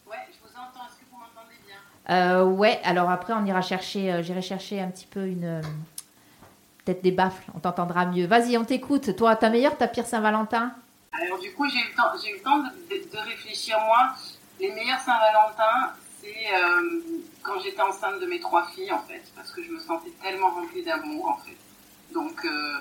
Ouais, 0.09 0.15
je 0.31 0.37
vous 0.39 0.53
entends. 0.55 0.85
Est-ce 0.87 0.99
que 0.99 1.05
vous 1.11 1.17
m'entendez 1.17 1.57
bien 1.67 1.75
Euh, 2.09 2.43
Ouais, 2.43 2.79
alors 2.83 3.09
après, 3.09 3.33
on 3.33 3.45
ira 3.45 3.61
chercher, 3.61 4.11
euh, 4.11 4.21
j'irai 4.23 4.41
chercher 4.41 4.81
un 4.81 4.89
petit 4.89 5.07
peu 5.07 5.25
une. 5.25 5.45
euh, 5.45 5.61
Peut-être 6.85 7.01
des 7.01 7.11
baffles, 7.11 7.49
on 7.55 7.59
t'entendra 7.59 8.05
mieux. 8.05 8.25
Vas-y, 8.27 8.57
on 8.57 8.65
t'écoute. 8.65 9.15
Toi, 9.15 9.37
ta 9.37 9.49
meilleure, 9.49 9.77
ta 9.77 9.87
pire 9.87 10.05
Saint-Valentin? 10.05 10.73
Alors 11.13 11.39
du 11.39 11.53
coup, 11.53 11.65
j'ai 11.69 11.77
eu 11.79 11.89
le 11.89 11.95
temps, 11.95 12.11
eu 12.27 12.33
le 12.33 12.41
temps 12.43 12.57
de, 12.59 13.29
réfléchir. 13.29 13.79
Moi, 13.79 14.13
les 14.59 14.69
meilleurs 14.73 14.99
Saint-Valentin, 14.99 15.93
c'est 16.19 16.49
quand 17.41 17.59
j'étais 17.61 17.81
enceinte 17.81 18.19
de 18.19 18.25
mes 18.25 18.39
trois 18.41 18.65
filles, 18.67 18.91
en 18.91 19.01
fait, 19.03 19.21
parce 19.35 19.51
que 19.51 19.63
je 19.63 19.71
me 19.71 19.79
sentais 19.79 20.11
tellement 20.21 20.49
remplie 20.49 20.83
d'amour, 20.83 21.29
en 21.29 21.37
fait. 21.37 21.55
Donc, 22.13 22.43
euh, 22.45 22.79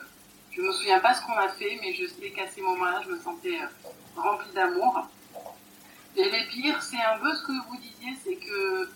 je 0.50 0.62
me 0.62 0.72
souviens 0.72 0.98
pas 1.00 1.14
ce 1.14 1.22
qu'on 1.24 1.36
a 1.36 1.48
fait, 1.48 1.78
mais 1.80 1.92
je 1.94 2.06
sais 2.06 2.30
qu'à 2.30 2.48
ces 2.48 2.60
moments-là, 2.60 3.02
je 3.04 3.10
me 3.12 3.18
sentais 3.20 3.58
remplie 4.16 4.52
d'amour. 4.52 5.06
Et 6.16 6.24
les 6.24 6.44
pires, 6.48 6.82
c'est 6.82 6.96
un 7.02 7.18
peu 7.18 7.32
ce 7.34 7.42
que 7.46 7.52
vous 7.68 7.76
disiez, 7.76 8.16
c'est 8.24 8.36
que 8.36 8.90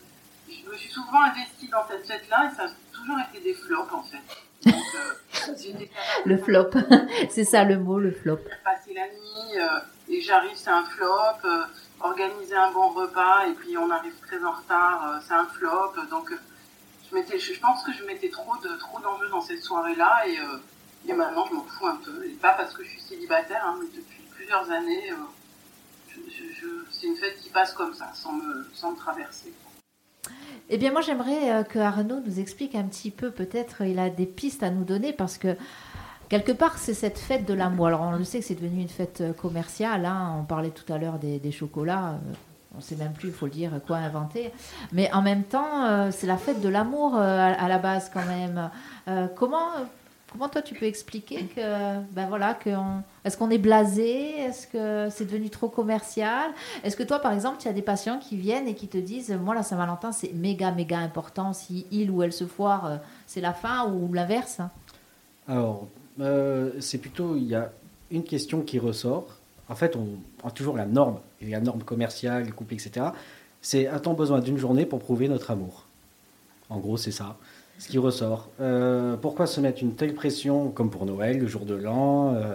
je 0.64 0.71
me 0.71 0.77
suis 0.77 0.90
souvent 0.90 1.23
investie 1.23 1.69
dans 1.69 1.87
cette 1.88 2.07
fête-là 2.07 2.51
et 2.51 2.55
ça 2.57 2.64
a 2.64 2.69
toujours 2.92 3.16
été 3.31 3.40
des 3.42 3.55
flops, 3.55 3.92
en 3.92 4.03
fait. 4.03 4.19
Donc, 4.64 4.75
euh, 4.95 5.55
Le 6.25 6.38
flop. 6.38 6.71
C'est 7.31 7.45
ça 7.45 7.64
le 7.64 7.79
mot, 7.79 7.99
le 7.99 8.11
flop. 8.11 8.38
passer 8.64 8.95
la 8.95 9.07
nuit 9.07 9.59
euh, 9.61 9.81
et 10.09 10.21
j'arrive, 10.21 10.57
c'est 10.57 10.71
un 10.71 10.85
flop. 10.85 11.07
euh, 11.45 11.64
organiser 12.01 12.55
un 12.57 12.71
bon 12.73 12.88
repas 12.90 13.47
et 13.47 13.53
puis 13.55 13.77
on 13.79 13.90
arrive 13.90 14.14
très 14.27 14.42
en 14.45 14.53
retard, 14.53 15.21
c'est 15.27 15.35
un 15.35 15.47
flop. 15.47 15.92
Donc 16.11 16.31
je, 17.12 17.16
je, 17.38 17.55
je 17.55 17.61
pense 17.61 17.83
que 17.85 17.92
je 17.92 18.05
mettais 18.05 18.29
trop, 18.29 18.57
de, 18.59 18.69
trop 18.77 18.99
d'enjeux 19.01 19.29
dans 19.29 19.40
cette 19.40 19.62
soirée-là 19.62 20.27
et, 20.29 20.38
et 21.09 21.12
maintenant 21.14 21.47
je 21.49 21.55
m'en 21.55 21.64
fous 21.64 21.87
un 21.87 21.97
peu. 21.97 22.25
Et 22.25 22.31
pas 22.31 22.53
parce 22.53 22.75
que 22.75 22.83
je 22.85 22.90
suis 22.90 23.01
célibataire, 23.01 23.64
hein, 23.66 23.77
mais 23.81 23.87
depuis 23.97 24.21
plusieurs 24.35 24.69
années, 24.71 25.12
c'est 26.90 27.07
une 27.07 27.16
fête 27.16 27.38
qui 27.40 27.51
passe 27.51 27.73
comme 27.73 27.95
ça, 27.95 28.11
sans 28.14 28.33
me, 28.33 28.66
sans 28.73 28.92
me 28.92 28.97
traverser. 28.97 29.53
Eh 30.69 30.79
bien, 30.79 30.91
moi, 30.91 31.01
j'aimerais 31.01 31.53
euh, 31.53 31.62
que 31.62 31.79
Arnaud 31.79 32.21
nous 32.27 32.41
explique 32.41 32.75
un 32.75 32.85
petit 32.85 33.11
peu, 33.11 33.31
peut-être, 33.31 33.83
il 33.83 33.99
a 33.99 34.11
des 34.11 34.27
pistes 34.27 34.62
à 34.62 34.71
nous 34.71 34.85
donner, 34.85 35.12
parce 35.12 35.39
que 35.39 35.57
quelque 36.29 36.51
part, 36.53 36.79
c'est 36.79 36.95
cette 36.95 37.19
fête 37.19 37.47
de 37.47 37.55
l'amour. 37.55 37.87
Alors, 37.87 38.03
on 38.03 38.11
le 38.12 38.25
sait 38.25 38.41
que 38.41 38.45
c'est 38.45 38.61
devenu 38.61 38.83
une 38.83 38.89
fête 38.89 39.21
euh, 39.21 39.33
commerciale. 39.33 40.05
hein. 40.05 40.37
On 40.41 40.45
parlait 40.45 40.71
tout 40.71 40.93
à 40.93 40.99
l'heure 40.99 41.19
des, 41.19 41.39
des 41.39 41.53
chocolats. 41.53 42.15
euh, 42.15 42.33
on 42.75 42.79
ne 42.79 42.83
sait 42.83 42.97
même 42.97 43.12
plus, 43.12 43.29
il 43.29 43.35
faut 43.35 43.47
le 43.47 43.53
dire, 43.53 43.71
quoi 43.87 43.99
inventer. 43.99 44.53
Mais 44.93 45.11
en 45.12 45.23
même 45.23 45.45
temps, 45.45 46.11
c'est 46.11 46.27
la 46.27 46.37
fête 46.37 46.61
de 46.61 46.69
l'amour 46.69 47.17
à, 47.17 47.69
la 47.69 47.79
base, 47.79 48.11
quand 48.12 48.27
même. 48.27 48.71
Comment, 49.35 49.71
comment 50.31 50.49
toi, 50.49 50.62
tu 50.62 50.75
peux 50.75 50.87
expliquer 50.87 51.45
que, 51.45 52.01
ben 52.12 52.29
voilà, 52.29 52.59
est-ce 53.25 53.37
qu'on 53.37 53.51
est 53.51 53.59
blasé? 53.59 54.39
Est-ce 54.39 54.67
que 54.67 55.09
c'est 55.11 55.25
devenu 55.25 55.51
trop 55.51 55.69
commercial? 55.69 56.51
Est-ce 56.85 56.97
que 56.97 57.03
toi, 57.03 57.19
par 57.19 57.33
exemple, 57.33 57.59
tu 57.59 57.69
as 57.69 57.73
des 57.73 57.83
patients 57.83 58.19
qui 58.19 58.37
viennent 58.37 58.69
et 58.69 58.75
qui 58.75 58.89
te 58.89 58.99
disent, 58.99 59.31
moi, 59.31 59.55
la 59.55 59.62
Saint-Valentin, 59.62 60.12
c'est 60.12 60.33
méga, 60.33 60.73
méga 60.73 60.99
important. 60.99 61.53
Si 61.53 61.87
il 61.91 62.11
ou 62.11 62.23
elle 62.23 62.33
se 62.33 62.45
foire, 62.45 62.87
euh, 62.87 62.97
c'est 63.27 63.41
la 63.41 63.53
fin 63.53 63.91
ou 63.91 64.12
l'inverse 64.12 64.61
Alors, 65.49 65.87
euh, 66.21 66.73
c'est 66.81 66.99
plutôt, 66.99 67.37
il 67.37 67.45
y 67.45 67.55
a 67.55 67.71
une 68.11 68.25
question 68.25 68.62
qui 68.62 68.79
ressort. 68.79 69.29
En 69.69 69.75
fait, 69.75 69.97
on 69.97 70.07
a 70.47 70.51
toujours 70.51 70.77
la 70.77 70.87
norme, 70.87 71.19
et 71.41 71.51
la 71.51 71.61
norme 71.61 71.83
commerciale, 71.83 72.45
les 72.45 72.53
couples, 72.53 72.75
etc. 72.75 73.07
C'est 73.61 73.87
a-t-on 73.87 74.15
besoin 74.15 74.41
d'une 74.41 74.59
journée 74.59 74.87
pour 74.87 75.01
prouver 75.01 75.29
notre 75.29 75.51
amour? 75.51 75.87
En 76.69 76.79
gros, 76.79 76.97
c'est 76.97 77.12
ça, 77.12 77.37
ce 77.79 77.89
qui 77.89 77.99
ressort. 77.99 78.49
Euh, 78.61 79.17
pourquoi 79.17 79.47
se 79.47 79.61
mettre 79.61 79.83
une 79.83 79.95
telle 79.95 80.15
pression, 80.15 80.69
comme 80.71 80.91
pour 80.91 81.05
Noël, 81.07 81.39
le 81.39 81.47
jour 81.47 81.65
de 81.65 81.75
l'an, 81.75 82.35
euh, 82.35 82.55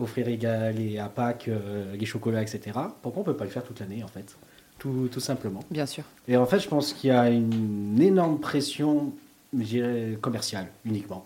offrir 0.00 0.28
égalé 0.28 0.98
à 0.98 1.08
Pâques 1.08 1.48
euh, 1.48 1.94
les 1.98 2.06
chocolats, 2.06 2.42
etc. 2.42 2.60
Pourquoi 3.02 3.22
on 3.22 3.26
ne 3.26 3.32
peut 3.32 3.36
pas 3.36 3.44
le 3.44 3.50
faire 3.50 3.64
toute 3.64 3.80
l'année, 3.80 4.02
en 4.04 4.08
fait? 4.08 4.36
Tout, 4.78 5.08
tout 5.12 5.20
simplement. 5.20 5.60
Bien 5.70 5.86
sûr. 5.86 6.04
Et 6.28 6.36
en 6.36 6.46
fait, 6.46 6.58
je 6.60 6.68
pense 6.68 6.92
qu'il 6.92 7.08
y 7.08 7.12
a 7.12 7.28
une 7.28 8.00
énorme 8.00 8.38
pression, 8.38 9.12
je 9.58 9.62
dirais, 9.64 10.18
commerciale 10.20 10.68
uniquement. 10.86 11.24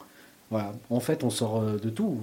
Voilà. 0.50 0.72
En 0.90 1.00
fait, 1.00 1.22
on 1.24 1.30
sort 1.30 1.61
euh, 1.61 1.78
de 1.78 1.88
tout. 1.90 2.16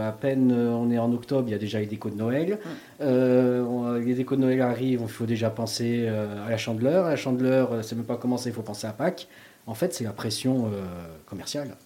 À 0.00 0.12
peine 0.12 0.52
on 0.52 0.90
est 0.90 0.98
en 0.98 1.12
octobre, 1.12 1.44
il 1.48 1.52
y 1.52 1.54
a 1.54 1.58
déjà 1.58 1.78
les 1.80 1.86
décos 1.86 2.10
de 2.10 2.16
Noël. 2.16 2.58
On- 3.00 3.92
les 4.04 4.14
décos 4.14 4.36
de 4.36 4.40
Noël 4.40 4.60
arrivent, 4.62 5.00
il 5.02 5.08
faut 5.08 5.26
déjà 5.26 5.50
penser 5.50 6.08
à 6.08 6.48
la 6.50 6.56
chandeleur. 6.56 7.06
À 7.06 7.10
la 7.10 7.16
chandeleur, 7.16 7.84
c'est 7.84 7.94
même 7.96 8.04
pas 8.04 8.16
commencé, 8.16 8.50
il 8.50 8.52
faut 8.54 8.62
penser 8.62 8.86
à 8.86 8.92
Pâques. 8.92 9.28
En 9.66 9.74
fait, 9.74 9.94
c'est 9.94 10.04
la 10.04 10.12
pression 10.12 10.66
euh, 10.66 10.84
commerciale. 11.26 11.76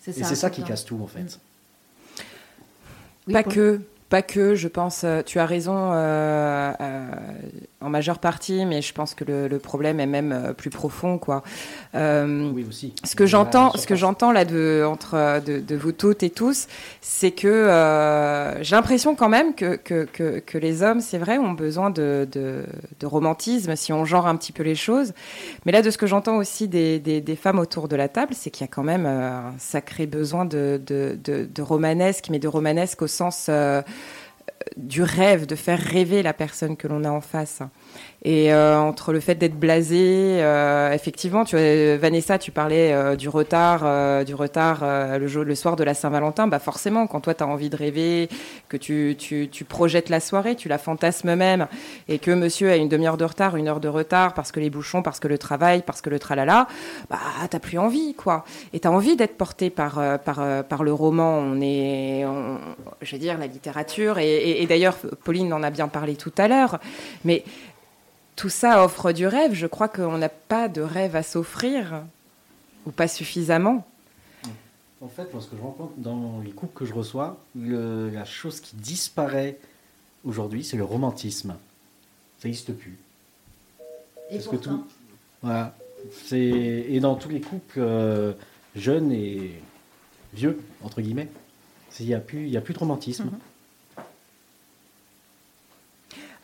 C'est 0.00 0.16
Et 0.18 0.24
c'est 0.24 0.36
ça 0.36 0.50
qui 0.50 0.62
casse 0.62 0.84
tout, 0.84 1.00
en 1.02 1.06
fait. 1.06 1.38
Oui, 3.26 3.32
pas 3.32 3.42
que, 3.42 3.80
pas 4.08 4.22
que, 4.22 4.54
je 4.54 4.68
pense, 4.68 5.02
euh, 5.02 5.22
tu 5.22 5.40
as 5.40 5.46
raison 5.46 5.90
euh, 5.92 6.72
euh, 6.80 7.10
en 7.86 7.90
majeure 7.90 8.18
partie, 8.18 8.66
mais 8.66 8.82
je 8.82 8.92
pense 8.92 9.14
que 9.14 9.24
le, 9.24 9.46
le 9.48 9.58
problème 9.58 10.00
est 10.00 10.06
même 10.06 10.32
euh, 10.32 10.52
plus 10.52 10.70
profond, 10.70 11.18
quoi. 11.18 11.42
Euh, 11.94 12.50
Oui, 12.52 12.66
aussi. 12.68 12.92
ce 13.04 13.14
que 13.14 13.26
j'entends, 13.26 13.70
ce 13.76 13.86
que 13.86 13.94
j'entends 13.94 14.32
là 14.32 14.44
de 14.44 14.84
entre 14.86 15.40
de, 15.40 15.60
de 15.60 15.76
vous 15.76 15.92
toutes 15.92 16.22
et 16.24 16.30
tous, 16.30 16.66
c'est 17.00 17.30
que 17.30 17.46
euh, 17.46 18.62
j'ai 18.62 18.74
l'impression 18.74 19.14
quand 19.14 19.28
même 19.28 19.54
que, 19.54 19.76
que, 19.76 20.04
que, 20.04 20.40
que 20.40 20.58
les 20.58 20.82
hommes, 20.82 21.00
c'est 21.00 21.18
vrai, 21.18 21.38
ont 21.38 21.52
besoin 21.52 21.90
de, 21.90 22.26
de, 22.30 22.64
de 22.98 23.06
romantisme 23.06 23.76
si 23.76 23.92
on 23.92 24.04
genre 24.04 24.26
un 24.26 24.36
petit 24.36 24.52
peu 24.52 24.64
les 24.64 24.74
choses. 24.74 25.12
Mais 25.64 25.72
là, 25.72 25.80
de 25.80 25.90
ce 25.90 25.98
que 25.98 26.06
j'entends 26.08 26.36
aussi 26.36 26.66
des, 26.66 26.98
des, 26.98 27.20
des 27.20 27.36
femmes 27.36 27.58
autour 27.60 27.86
de 27.88 27.94
la 27.96 28.08
table, 28.08 28.34
c'est 28.34 28.50
qu'il 28.50 28.64
y 28.64 28.68
a 28.68 28.72
quand 28.72 28.82
même 28.82 29.06
un 29.06 29.54
sacré 29.58 30.06
besoin 30.06 30.44
de, 30.44 30.80
de, 30.84 31.16
de, 31.22 31.48
de 31.52 31.62
romanesque, 31.62 32.26
mais 32.30 32.40
de 32.40 32.48
romanesque 32.48 33.02
au 33.02 33.06
sens 33.06 33.46
euh, 33.48 33.82
du 34.76 35.02
rêve, 35.02 35.46
de 35.46 35.54
faire 35.56 35.78
rêver 35.78 36.22
la 36.22 36.32
personne 36.32 36.76
que 36.76 36.88
l'on 36.88 37.04
a 37.04 37.10
en 37.10 37.20
face. 37.20 37.62
Et 38.28 38.52
euh, 38.52 38.76
entre 38.76 39.12
le 39.12 39.20
fait 39.20 39.36
d'être 39.36 39.54
blasé, 39.56 40.38
euh, 40.42 40.90
effectivement, 40.92 41.44
tu 41.44 41.54
vois, 41.54 41.96
Vanessa, 41.96 42.38
tu 42.40 42.50
parlais 42.50 42.92
euh, 42.92 43.14
du 43.14 43.28
retard, 43.28 43.82
euh, 43.84 44.24
du 44.24 44.34
retard 44.34 44.80
euh, 44.82 45.16
le, 45.16 45.54
soir 45.54 45.76
de 45.76 45.84
la 45.84 45.94
Saint-Valentin. 45.94 46.48
Bah 46.48 46.58
forcément, 46.58 47.06
quand 47.06 47.20
toi 47.20 47.34
tu 47.34 47.44
as 47.44 47.46
envie 47.46 47.70
de 47.70 47.76
rêver, 47.76 48.28
que 48.68 48.76
tu, 48.76 49.14
tu, 49.16 49.48
tu 49.48 49.62
projettes 49.64 50.08
la 50.08 50.18
soirée, 50.18 50.56
tu 50.56 50.66
la 50.68 50.78
fantasmes 50.78 51.36
même, 51.36 51.68
et 52.08 52.18
que 52.18 52.32
Monsieur 52.32 52.68
a 52.72 52.74
une 52.74 52.88
demi-heure 52.88 53.16
de 53.16 53.24
retard, 53.24 53.54
une 53.54 53.68
heure 53.68 53.78
de 53.78 53.86
retard 53.86 54.34
parce 54.34 54.50
que 54.50 54.58
les 54.58 54.70
bouchons, 54.70 55.02
parce 55.02 55.20
que 55.20 55.28
le 55.28 55.38
travail, 55.38 55.84
parce 55.86 56.00
que 56.00 56.10
le 56.10 56.18
tralala, 56.18 56.66
bah 57.08 57.20
t'as 57.48 57.60
plus 57.60 57.78
envie, 57.78 58.14
quoi. 58.14 58.44
Et 58.72 58.80
t'as 58.80 58.90
envie 58.90 59.14
d'être 59.14 59.36
porté 59.36 59.70
par 59.70 60.00
euh, 60.00 60.18
par 60.18 60.40
euh, 60.40 60.64
par 60.64 60.82
le 60.82 60.92
roman. 60.92 61.38
On 61.38 61.60
est, 61.60 62.24
je 63.02 63.12
veux 63.12 63.20
dire, 63.20 63.38
la 63.38 63.46
littérature. 63.46 64.18
Et- 64.18 64.62
et 64.62 64.66
d'ailleurs, 64.66 64.96
Pauline 65.22 65.52
en 65.52 65.62
a 65.62 65.70
bien 65.70 65.86
parlé 65.86 66.16
tout 66.16 66.32
à 66.38 66.48
l'heure, 66.48 66.80
mais 67.24 67.44
tout 68.36 68.48
ça 68.48 68.84
offre 68.84 69.12
du 69.12 69.26
rêve. 69.26 69.54
Je 69.54 69.66
crois 69.66 69.88
qu'on 69.88 70.18
n'a 70.18 70.28
pas 70.28 70.68
de 70.68 70.80
rêve 70.82 71.16
à 71.16 71.22
s'offrir, 71.22 72.02
ou 72.86 72.90
pas 72.90 73.08
suffisamment. 73.08 73.86
En 75.02 75.08
fait, 75.08 75.32
moi, 75.32 75.42
ce 75.42 75.48
que 75.48 75.56
je 75.56 75.62
rencontre 75.62 75.92
dans 75.98 76.40
les 76.44 76.52
couples 76.52 76.76
que 76.78 76.86
je 76.86 76.94
reçois, 76.94 77.38
le- 77.54 78.08
la 78.10 78.24
chose 78.24 78.60
qui 78.60 78.76
disparaît 78.76 79.58
aujourd'hui, 80.24 80.64
c'est 80.64 80.76
le 80.76 80.84
romantisme. 80.84 81.54
Ça 82.38 82.48
n'existe 82.48 82.72
plus. 82.72 82.96
Et 84.30 84.36
Parce 84.36 84.48
que 84.48 84.56
tout- 84.56 84.86
Voilà. 85.42 85.74
C'est 86.24 86.38
et 86.40 87.00
dans 87.00 87.14
tous 87.16 87.28
les 87.28 87.40
couples 87.40 87.78
euh, 87.78 88.32
jeunes 88.74 89.12
et 89.12 89.52
vieux 90.34 90.60
entre 90.82 91.00
guillemets, 91.00 91.28
il 92.00 92.06
n'y 92.06 92.14
a 92.14 92.20
plus 92.20 92.44
il 92.44 92.50
y 92.50 92.56
a 92.56 92.60
plus 92.60 92.74
de 92.74 92.78
romantisme. 92.78 93.24
Mhm. 93.24 93.38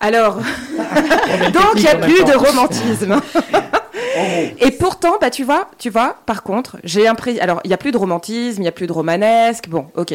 Alors, 0.03 0.37
donc 1.53 1.75
il 1.77 1.81
n'y 1.83 1.89
a 1.89 1.95
plus 1.97 2.25
de 2.25 2.37
romantisme. 2.37 3.21
Et 4.61 4.71
pourtant, 4.73 5.15
bah, 5.21 5.31
tu 5.31 5.45
vois, 5.45 5.69
tu 5.79 5.89
vois, 5.91 6.17
par 6.27 6.43
contre, 6.43 6.77
j'ai 6.85 7.05
l'impression. 7.05 7.41
Alors, 7.43 7.61
il 7.65 7.69
n'y 7.69 7.75
a 7.75 7.79
plus 7.79 7.93
de 7.93 7.97
romantisme, 7.97 8.59
il 8.61 8.63
n'y 8.63 8.69
a 8.69 8.73
plus 8.73 8.87
de 8.87 8.93
romanesque, 8.93 9.69
bon, 9.69 9.87
ok. 9.97 10.11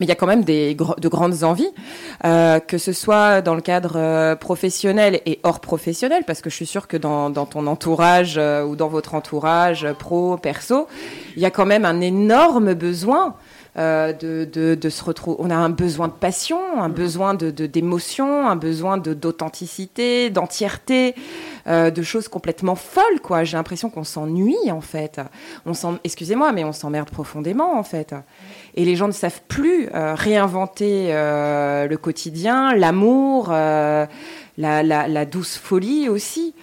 Mais 0.00 0.06
il 0.06 0.08
y 0.08 0.12
a 0.12 0.14
quand 0.14 0.26
même 0.26 0.42
des, 0.44 0.74
gr- 0.74 0.98
de 0.98 1.08
grandes 1.08 1.44
envies, 1.44 1.68
euh, 2.24 2.58
que 2.60 2.78
ce 2.78 2.92
soit 2.92 3.42
dans 3.42 3.54
le 3.54 3.60
cadre 3.60 3.92
euh, 3.96 4.34
professionnel 4.36 5.20
et 5.26 5.38
hors 5.42 5.60
professionnel, 5.60 6.22
parce 6.26 6.40
que 6.40 6.48
je 6.48 6.54
suis 6.56 6.66
sûre 6.66 6.88
que 6.88 6.96
dans, 6.96 7.28
dans 7.28 7.44
ton 7.46 7.66
entourage 7.66 8.36
euh, 8.38 8.64
ou 8.64 8.74
dans 8.76 8.88
votre 8.88 9.14
entourage 9.14 9.86
pro, 9.98 10.36
perso, 10.38 10.88
il 11.36 11.42
y 11.42 11.46
a 11.46 11.50
quand 11.50 11.66
même 11.66 11.84
un 11.84 12.00
énorme 12.00 12.74
besoin 12.74 13.34
euh, 13.78 14.12
de, 14.12 14.44
de, 14.44 14.74
de 14.74 14.88
se 14.90 15.02
retrouver. 15.02 15.36
On 15.40 15.48
a 15.48 15.56
un 15.56 15.70
besoin 15.70 16.08
de 16.08 16.12
passion, 16.12 16.58
un 16.78 16.90
besoin 16.90 17.32
de 17.32 17.50
d'émotion, 17.50 18.46
un 18.46 18.56
besoin 18.56 18.98
de 18.98 19.14
d'authenticité, 19.14 20.28
d'entièreté, 20.28 21.14
euh, 21.66 21.90
de 21.90 22.02
choses 22.02 22.28
complètement 22.28 22.74
folles, 22.74 23.20
quoi. 23.22 23.44
J'ai 23.44 23.56
l'impression 23.56 23.88
qu'on 23.88 24.04
s'ennuie, 24.04 24.70
en 24.70 24.82
fait. 24.82 25.20
On 25.64 25.72
s'en, 25.72 25.98
excusez-moi, 26.04 26.52
mais 26.52 26.64
on 26.64 26.72
s'emmerde 26.72 27.08
profondément, 27.10 27.78
en 27.78 27.82
fait. 27.82 28.14
Et 28.74 28.84
les 28.84 28.94
gens 28.94 29.06
ne 29.08 29.12
savent 29.12 29.40
plus 29.48 29.88
euh, 29.94 30.14
réinventer 30.14 31.12
le 31.12 31.96
quotidien, 31.96 32.74
l'amour, 32.74 33.48
la, 33.48 34.08
la, 34.58 34.82
la 34.82 35.24
douce 35.24 35.56
folie 35.56 36.10
aussi, 36.10 36.54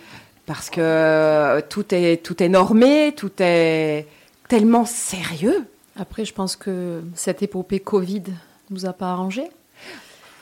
parce 0.46 0.70
que 0.70 1.60
tout 1.70 1.86
est 1.96 2.24
tout 2.24 2.44
est 2.44 2.50
normé, 2.50 3.14
tout 3.16 3.32
est 3.40 4.06
tellement 4.48 4.86
sérieux. 4.86 5.66
Après, 6.00 6.24
je 6.24 6.34
pense 6.34 6.56
que 6.56 7.04
cette 7.14 7.44
épopée 7.44 7.82
Covid 7.82 8.24
nous 8.70 8.86
a 8.86 8.94
pas 8.94 9.12
arrangé. 9.12 9.44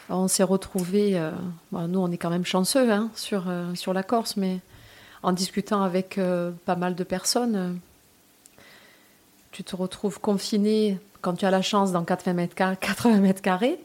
On 0.08 0.28
s'est 0.28 0.43
retrouvés, 0.43 1.17
euh, 1.17 1.32
bon, 1.72 1.88
nous 1.88 2.00
on 2.00 2.12
est 2.12 2.17
quand 2.17 2.30
même 2.30 2.46
chanceux 2.46 2.91
hein, 2.91 3.10
sur, 3.15 3.46
euh, 3.50 3.74
sur 3.74 3.91
la 3.91 4.04
Corse, 4.04 4.38
mais 4.38 4.60
en 5.24 5.32
discutant 5.32 5.82
avec 5.82 6.20
euh, 6.20 6.52
pas 6.65 6.76
mal 6.76 6.93
de 6.93 7.04
personnes, 7.04 7.80
tu 9.52 9.63
te 9.63 9.76
retrouves 9.76 10.20
confiné 10.20 11.00
quand 11.22 11.34
tu 11.34 11.46
as 11.46 11.52
la 11.52 11.63
chance 11.63 11.91
dans 11.91 12.04
80 12.04 12.34
mètres 12.34 12.56
carrés. 12.56 12.78
80 12.80 13.17
mètres 13.17 13.41
carrés. 13.41 13.80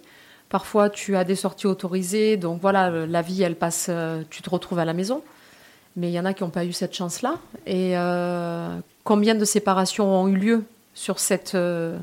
Parfois 0.50 0.90
tu 0.90 1.16
as 1.16 1.24
des 1.24 1.37
sorties 1.37 1.66
autorisées, 1.66 2.37
donc 2.37 2.61
voilà, 2.61 3.06
la 3.06 3.22
vie 3.22 3.42
elle 3.42 3.56
passe, 3.56 3.90
tu 4.28 4.42
te 4.42 4.50
retrouves 4.50 4.78
à 4.78 4.85
la 4.85 4.92
maison. 4.92 5.22
Mais 5.96 6.11
il 6.11 6.12
y 6.12 6.20
en 6.20 6.26
a 6.26 6.35
qui 6.35 6.42
n'ont 6.42 6.50
pas 6.50 6.66
eu 6.66 6.72
cette 6.72 6.94
chance-là. 6.94 7.38
Et 7.66 7.94
combien 9.04 9.35
de 9.35 9.44
séparations 9.46 10.14
ont 10.14 10.28
eu 10.28 10.37
lieu? 10.37 10.64
Sur 10.94 11.18
cette 11.18 11.55
euh, 11.55 11.98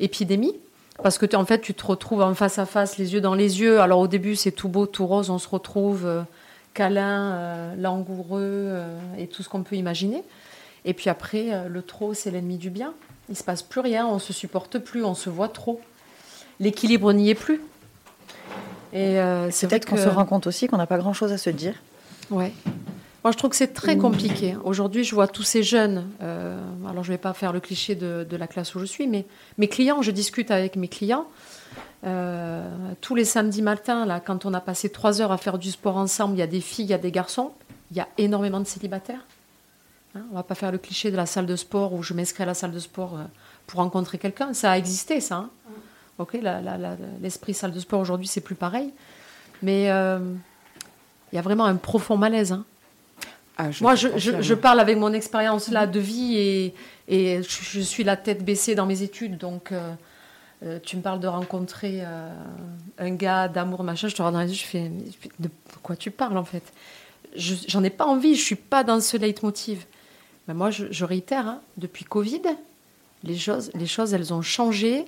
épidémie 0.00 0.54
Parce 1.02 1.18
que 1.18 1.26
tu- 1.26 1.36
en 1.36 1.44
fait, 1.44 1.60
tu 1.60 1.74
te 1.74 1.86
retrouves 1.86 2.22
en 2.22 2.34
face 2.34 2.58
à 2.58 2.66
face, 2.66 2.98
les 2.98 3.12
yeux 3.14 3.20
dans 3.20 3.34
les 3.34 3.60
yeux. 3.60 3.80
Alors 3.80 4.00
au 4.00 4.08
début, 4.08 4.36
c'est 4.36 4.52
tout 4.52 4.68
beau, 4.68 4.86
tout 4.86 5.06
rose, 5.06 5.30
on 5.30 5.38
se 5.38 5.48
retrouve 5.48 6.06
euh, 6.06 6.22
câlin, 6.74 7.32
euh, 7.32 7.74
langoureux 7.76 8.80
et 9.18 9.26
tout 9.28 9.42
ce 9.42 9.48
qu'on 9.48 9.62
peut 9.62 9.76
imaginer. 9.76 10.22
Et 10.84 10.92
puis 10.94 11.08
après, 11.10 11.68
le 11.68 11.82
trop, 11.82 12.12
c'est 12.14 12.30
l'ennemi 12.30 12.58
du 12.58 12.68
bien. 12.70 12.92
Il 13.30 13.36
se 13.36 13.42
passe 13.44 13.62
plus 13.62 13.80
rien, 13.80 14.06
on 14.06 14.18
se 14.18 14.32
supporte 14.34 14.78
plus, 14.78 15.02
on 15.04 15.14
se 15.14 15.30
voit 15.30 15.48
trop. 15.48 15.80
L'équilibre 16.60 17.12
n'y 17.12 17.30
est 17.30 17.34
plus. 17.34 17.60
Et 18.92 19.16
c'est 19.50 19.66
Peut-être 19.68 19.86
qu'on 19.88 19.96
se 19.96 20.08
rend 20.08 20.26
compte 20.26 20.46
aussi 20.46 20.66
qu'on 20.66 20.76
n'a 20.76 20.86
pas 20.86 20.98
grand-chose 20.98 21.32
à 21.32 21.38
se 21.38 21.48
dire. 21.50 21.74
Ouais. 22.30 22.52
Moi, 23.24 23.32
je 23.32 23.38
trouve 23.38 23.50
que 23.50 23.56
c'est 23.56 23.72
très 23.72 23.96
compliqué. 23.96 24.54
Aujourd'hui, 24.64 25.02
je 25.02 25.14
vois 25.14 25.26
tous 25.28 25.42
ces 25.44 25.62
jeunes. 25.62 26.06
euh, 26.22 26.60
alors, 26.88 27.02
je 27.04 27.10
ne 27.10 27.14
vais 27.14 27.20
pas 27.20 27.32
faire 27.32 27.52
le 27.54 27.60
cliché 27.60 27.94
de, 27.94 28.26
de 28.28 28.36
la 28.36 28.46
classe 28.46 28.74
où 28.74 28.80
je 28.80 28.84
suis, 28.84 29.06
mais 29.06 29.24
mes 29.56 29.66
clients, 29.68 30.02
je 30.02 30.10
discute 30.10 30.50
avec 30.50 30.76
mes 30.76 30.88
clients. 30.88 31.26
euh, 32.04 32.68
tous 33.00 33.14
les 33.14 33.24
samedis 33.24 33.62
matins, 33.62 34.04
là, 34.04 34.20
quand 34.20 34.44
on 34.44 34.52
a 34.52 34.60
passé 34.60 34.90
trois 34.90 35.22
heures 35.22 35.32
à 35.32 35.38
faire 35.38 35.56
du 35.56 35.70
sport 35.70 35.96
ensemble, 35.96 36.34
il 36.36 36.40
y 36.40 36.42
a 36.42 36.46
des 36.46 36.60
filles, 36.60 36.84
il 36.84 36.90
y 36.90 36.94
a 36.94 36.98
des 36.98 37.10
garçons. 37.10 37.52
Il 37.90 37.96
y 37.96 38.00
a 38.00 38.08
énormément 38.18 38.60
de 38.60 38.66
célibataires. 38.66 39.24
Hein, 40.14 40.20
on 40.30 40.34
va 40.34 40.42
pas 40.42 40.54
faire 40.54 40.70
le 40.70 40.76
cliché 40.78 41.10
de 41.10 41.16
la 41.16 41.24
salle 41.24 41.46
de 41.46 41.56
sport 41.56 41.94
où 41.94 42.02
je 42.02 42.12
m'inscris 42.12 42.42
à 42.42 42.46
la 42.46 42.54
salle 42.54 42.72
de 42.72 42.78
sport 42.78 43.14
euh, 43.16 43.22
pour 43.66 43.80
rencontrer 43.80 44.18
quelqu'un. 44.18 44.52
Ça 44.52 44.72
a 44.72 44.76
existé, 44.78 45.20
ça. 45.22 45.36
hein. 45.36 45.50
Ok, 46.18 46.36
la- 46.42 46.60
la- 46.60 46.76
l'esprit 47.22 47.54
salle 47.54 47.72
de 47.72 47.80
sport 47.80 48.00
aujourd'hui, 48.00 48.26
c'est 48.28 48.40
plus 48.42 48.54
pareil. 48.54 48.92
Mais 49.62 49.90
euh, 49.90 50.18
il 51.32 51.36
y 51.36 51.38
a 51.38 51.42
vraiment 51.42 51.64
un 51.64 51.76
profond 51.76 52.18
malaise. 52.18 52.52
hein. 52.52 52.64
Ah, 53.56 53.70
je 53.70 53.82
Moi, 53.82 53.94
je, 53.94 54.08
je- 54.18 54.54
parle 54.54 54.80
avec 54.80 54.98
mon 54.98 55.12
expérience 55.12 55.68
là 55.68 55.86
de 55.86 56.00
vie 56.00 56.36
et, 56.36 56.74
et 57.08 57.40
je, 57.42 57.80
suis 57.80 58.02
la 58.02 58.16
tête 58.16 58.44
baissée 58.44 58.74
dans 58.74 58.86
mes 58.86 59.02
études. 59.02 59.38
Donc, 59.38 59.70
euh, 59.70 59.92
euh, 60.64 60.78
tu 60.82 60.96
me 60.96 61.02
parles 61.02 61.20
de 61.20 61.28
rencontrer 61.28 62.00
euh, 62.02 62.30
un 62.98 63.10
gars 63.10 63.46
d'amour, 63.48 63.84
machin. 63.84 64.08
Je 64.08 64.14
te 64.14 64.22
regarde 64.22 64.34
dans 64.34 64.40
les 64.40 64.48
yeux, 64.50 64.54
je 64.56 64.64
fais, 64.64 64.90
de 65.38 65.48
quoi 65.82 65.94
tu 65.94 66.10
parles 66.10 66.36
en 66.36 66.44
fait? 66.44 66.64
Je- 67.36 67.54
J'en 67.68 67.84
ai 67.84 67.90
pas 67.90 68.06
envie, 68.06 68.34
je 68.34 68.42
suis 68.42 68.56
pas 68.56 68.82
dans 68.82 69.00
ce 69.00 69.16
leitmotiv. 69.16 69.86
Mais 70.48 70.54
moi, 70.54 70.70
je, 70.70 71.04
réitère, 71.04 71.46
hein, 71.46 71.60
depuis 71.78 72.04
Covid, 72.04 72.42
les 73.22 73.38
choses, 73.38 73.70
les 73.74 73.86
choses, 73.86 74.12
elles 74.14 74.34
ont 74.34 74.42
changé. 74.42 75.04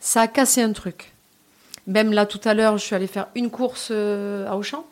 Ça 0.00 0.22
a 0.22 0.28
cassé 0.28 0.62
un 0.62 0.72
truc. 0.72 1.12
Même 1.86 2.12
là, 2.12 2.26
tout 2.26 2.40
à 2.44 2.54
l'heure, 2.54 2.78
je 2.78 2.84
suis 2.84 2.94
allée 2.94 3.06
faire 3.08 3.26
une 3.34 3.50
course 3.50 3.90
à 3.90 4.56
Auchan. 4.56 4.86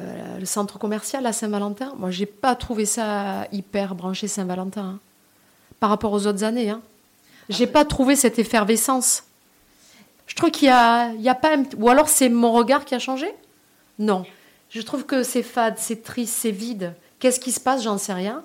Euh, 0.00 0.38
le 0.40 0.44
centre 0.46 0.78
commercial 0.78 1.24
à 1.26 1.32
Saint-Valentin, 1.32 1.92
moi, 1.98 2.10
j'ai 2.10 2.26
pas 2.26 2.56
trouvé 2.56 2.84
ça 2.84 3.46
hyper 3.52 3.94
branché 3.94 4.26
Saint-Valentin. 4.26 4.82
hein. 4.82 4.98
Par 5.80 5.90
rapport 5.90 6.12
aux 6.12 6.26
autres 6.26 6.42
années. 6.44 6.70
Hein. 6.70 6.80
J'ai 7.48 7.66
pas 7.66 7.84
trouvé 7.84 8.16
cette 8.16 8.38
effervescence. 8.38 9.24
Je 10.26 10.34
trouve 10.34 10.50
qu'il 10.50 10.66
y 10.68 10.70
a, 10.70 11.10
il 11.12 11.20
y 11.20 11.28
a 11.28 11.34
pas... 11.34 11.56
un- 11.56 11.64
Ou 11.78 11.88
alors 11.90 12.08
c'est 12.08 12.28
mon 12.30 12.52
regard 12.52 12.84
qui 12.84 12.94
a 12.94 12.98
changé? 12.98 13.26
Non. 13.98 14.24
Je 14.70 14.80
trouve 14.80 15.04
que 15.04 15.22
c'est 15.22 15.42
fade, 15.42 15.74
c'est 15.78 16.02
triste, 16.02 16.34
c'est 16.40 16.50
vide. 16.50 16.94
Qu'est-ce 17.20 17.38
qui 17.38 17.52
se 17.52 17.60
passe? 17.60 17.82
J'en 17.84 17.98
sais 17.98 18.14
rien. 18.14 18.42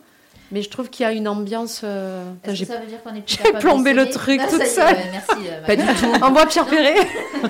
Mais 0.51 0.61
je 0.61 0.69
trouve 0.69 0.89
qu'il 0.89 1.03
y 1.03 1.07
a 1.07 1.11
une 1.13 1.27
ambiance... 1.27 1.81
euh, 1.83 2.25
j'ai 2.47 2.65
que 2.65 2.73
ça 2.73 2.79
veut 2.79 2.87
dire 2.87 3.01
qu'on 3.03 3.15
est 3.15 3.21
plus 3.21 3.31
j'ai 3.37 3.37
capable 3.37 3.59
plombé 3.59 3.93
le 3.93 4.09
truc 4.09 4.41
Ah, 4.43 4.47
toute 4.49 4.61
est, 4.61 4.65
seule. 4.65 4.97
merci. 5.11 5.47
euh, 5.47 5.65
Pas 5.65 5.75
du 5.75 5.83
tout. 5.85 6.23
En 6.23 6.31
bois 6.31 6.45
Pierre 6.47 6.65
Perret 6.65 6.95
Non, 7.43 7.49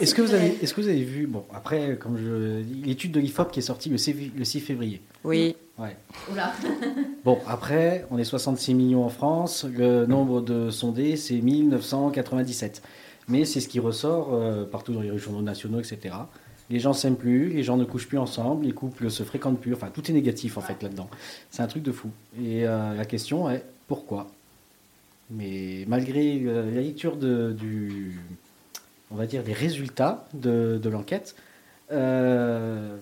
Est-ce 0.00 0.14
que, 0.14 0.22
vous 0.22 0.34
avez, 0.34 0.58
est-ce 0.62 0.74
que 0.74 0.80
vous 0.80 0.88
avez 0.88 1.04
vu, 1.04 1.26
bon, 1.26 1.44
après, 1.52 1.96
comme 1.96 2.16
je 2.18 2.62
l'étude 2.84 3.12
de 3.12 3.20
l'IFOP 3.20 3.50
qui 3.50 3.60
est 3.60 3.62
sortie 3.62 3.88
le 3.88 3.98
6, 3.98 4.32
le 4.36 4.44
6 4.44 4.60
février. 4.60 5.00
Oui. 5.24 5.56
Ouais. 5.78 5.96
Oula. 6.32 6.52
Bon, 7.24 7.38
après, 7.46 8.06
on 8.10 8.18
est 8.18 8.24
66 8.24 8.74
millions 8.74 9.04
en 9.04 9.10
France, 9.10 9.64
le 9.64 10.06
nombre 10.06 10.40
de 10.40 10.70
sondés, 10.70 11.16
c'est 11.16 11.40
1997. 11.40 12.82
Mais 13.28 13.44
c'est 13.44 13.60
ce 13.60 13.68
qui 13.68 13.80
ressort 13.80 14.30
euh, 14.32 14.64
partout 14.64 14.94
dans 14.94 15.02
les 15.02 15.18
journaux 15.18 15.42
nationaux, 15.42 15.78
etc. 15.78 16.14
Les 16.70 16.80
gens 16.80 16.92
s'aiment 16.92 17.16
plus, 17.16 17.50
les 17.50 17.62
gens 17.62 17.76
ne 17.76 17.84
couchent 17.84 18.08
plus 18.08 18.18
ensemble, 18.18 18.64
les 18.64 18.72
couples 18.72 19.10
se 19.10 19.22
fréquentent 19.22 19.60
plus, 19.60 19.74
enfin, 19.74 19.88
tout 19.92 20.10
est 20.10 20.14
négatif 20.14 20.56
en 20.56 20.60
fait 20.60 20.82
là-dedans. 20.82 21.08
C'est 21.50 21.62
un 21.62 21.66
truc 21.66 21.82
de 21.82 21.92
fou. 21.92 22.08
Et 22.42 22.66
euh, 22.66 22.94
la 22.94 23.04
question 23.04 23.50
est 23.50 23.64
pourquoi? 23.86 24.28
Mais 25.30 25.84
malgré 25.86 26.40
euh, 26.44 26.74
la 26.74 26.80
lecture 26.80 27.16
de, 27.16 27.52
du, 27.52 28.18
on 29.10 29.16
va 29.16 29.26
dire, 29.26 29.42
des 29.42 29.52
résultats 29.52 30.26
de, 30.34 30.78
de 30.82 30.88
l'enquête, 30.88 31.34
euh, 31.92 32.96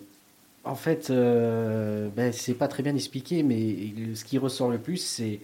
en 0.65 0.75
fait, 0.75 1.11
euh, 1.11 2.09
ben, 2.17 2.33
c'est 2.33 2.55
pas 2.55 2.69
très 2.69 2.83
bien 2.83 2.95
expliqué, 2.95 3.43
mais 3.43 4.15
ce 4.15 4.25
qui 4.25 4.39
ressort 4.39 4.71
le 4.71 4.79
plus, 4.79 4.97
c'est 4.99 5.41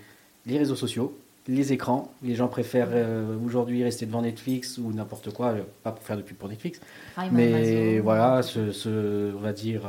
les 0.46 0.58
réseaux 0.58 0.74
sociaux, 0.76 1.16
les 1.48 1.72
écrans. 1.72 2.12
Les 2.22 2.34
gens 2.34 2.48
préfèrent 2.48 2.88
euh, 2.92 3.36
aujourd'hui 3.44 3.82
rester 3.84 4.06
devant 4.06 4.22
Netflix 4.22 4.78
ou 4.78 4.92
n'importe 4.92 5.32
quoi, 5.32 5.48
euh, 5.50 5.62
pas 5.82 5.92
pour 5.92 6.02
faire 6.04 6.16
de 6.16 6.22
pub 6.22 6.36
pour 6.36 6.48
Netflix, 6.48 6.80
Prime 7.14 7.30
mais 7.32 7.52
Amazon. 7.54 8.02
voilà, 8.02 8.42
ce, 8.42 8.72
ce- 8.72 9.32
on 9.34 9.40
va 9.40 9.52
dire 9.52 9.82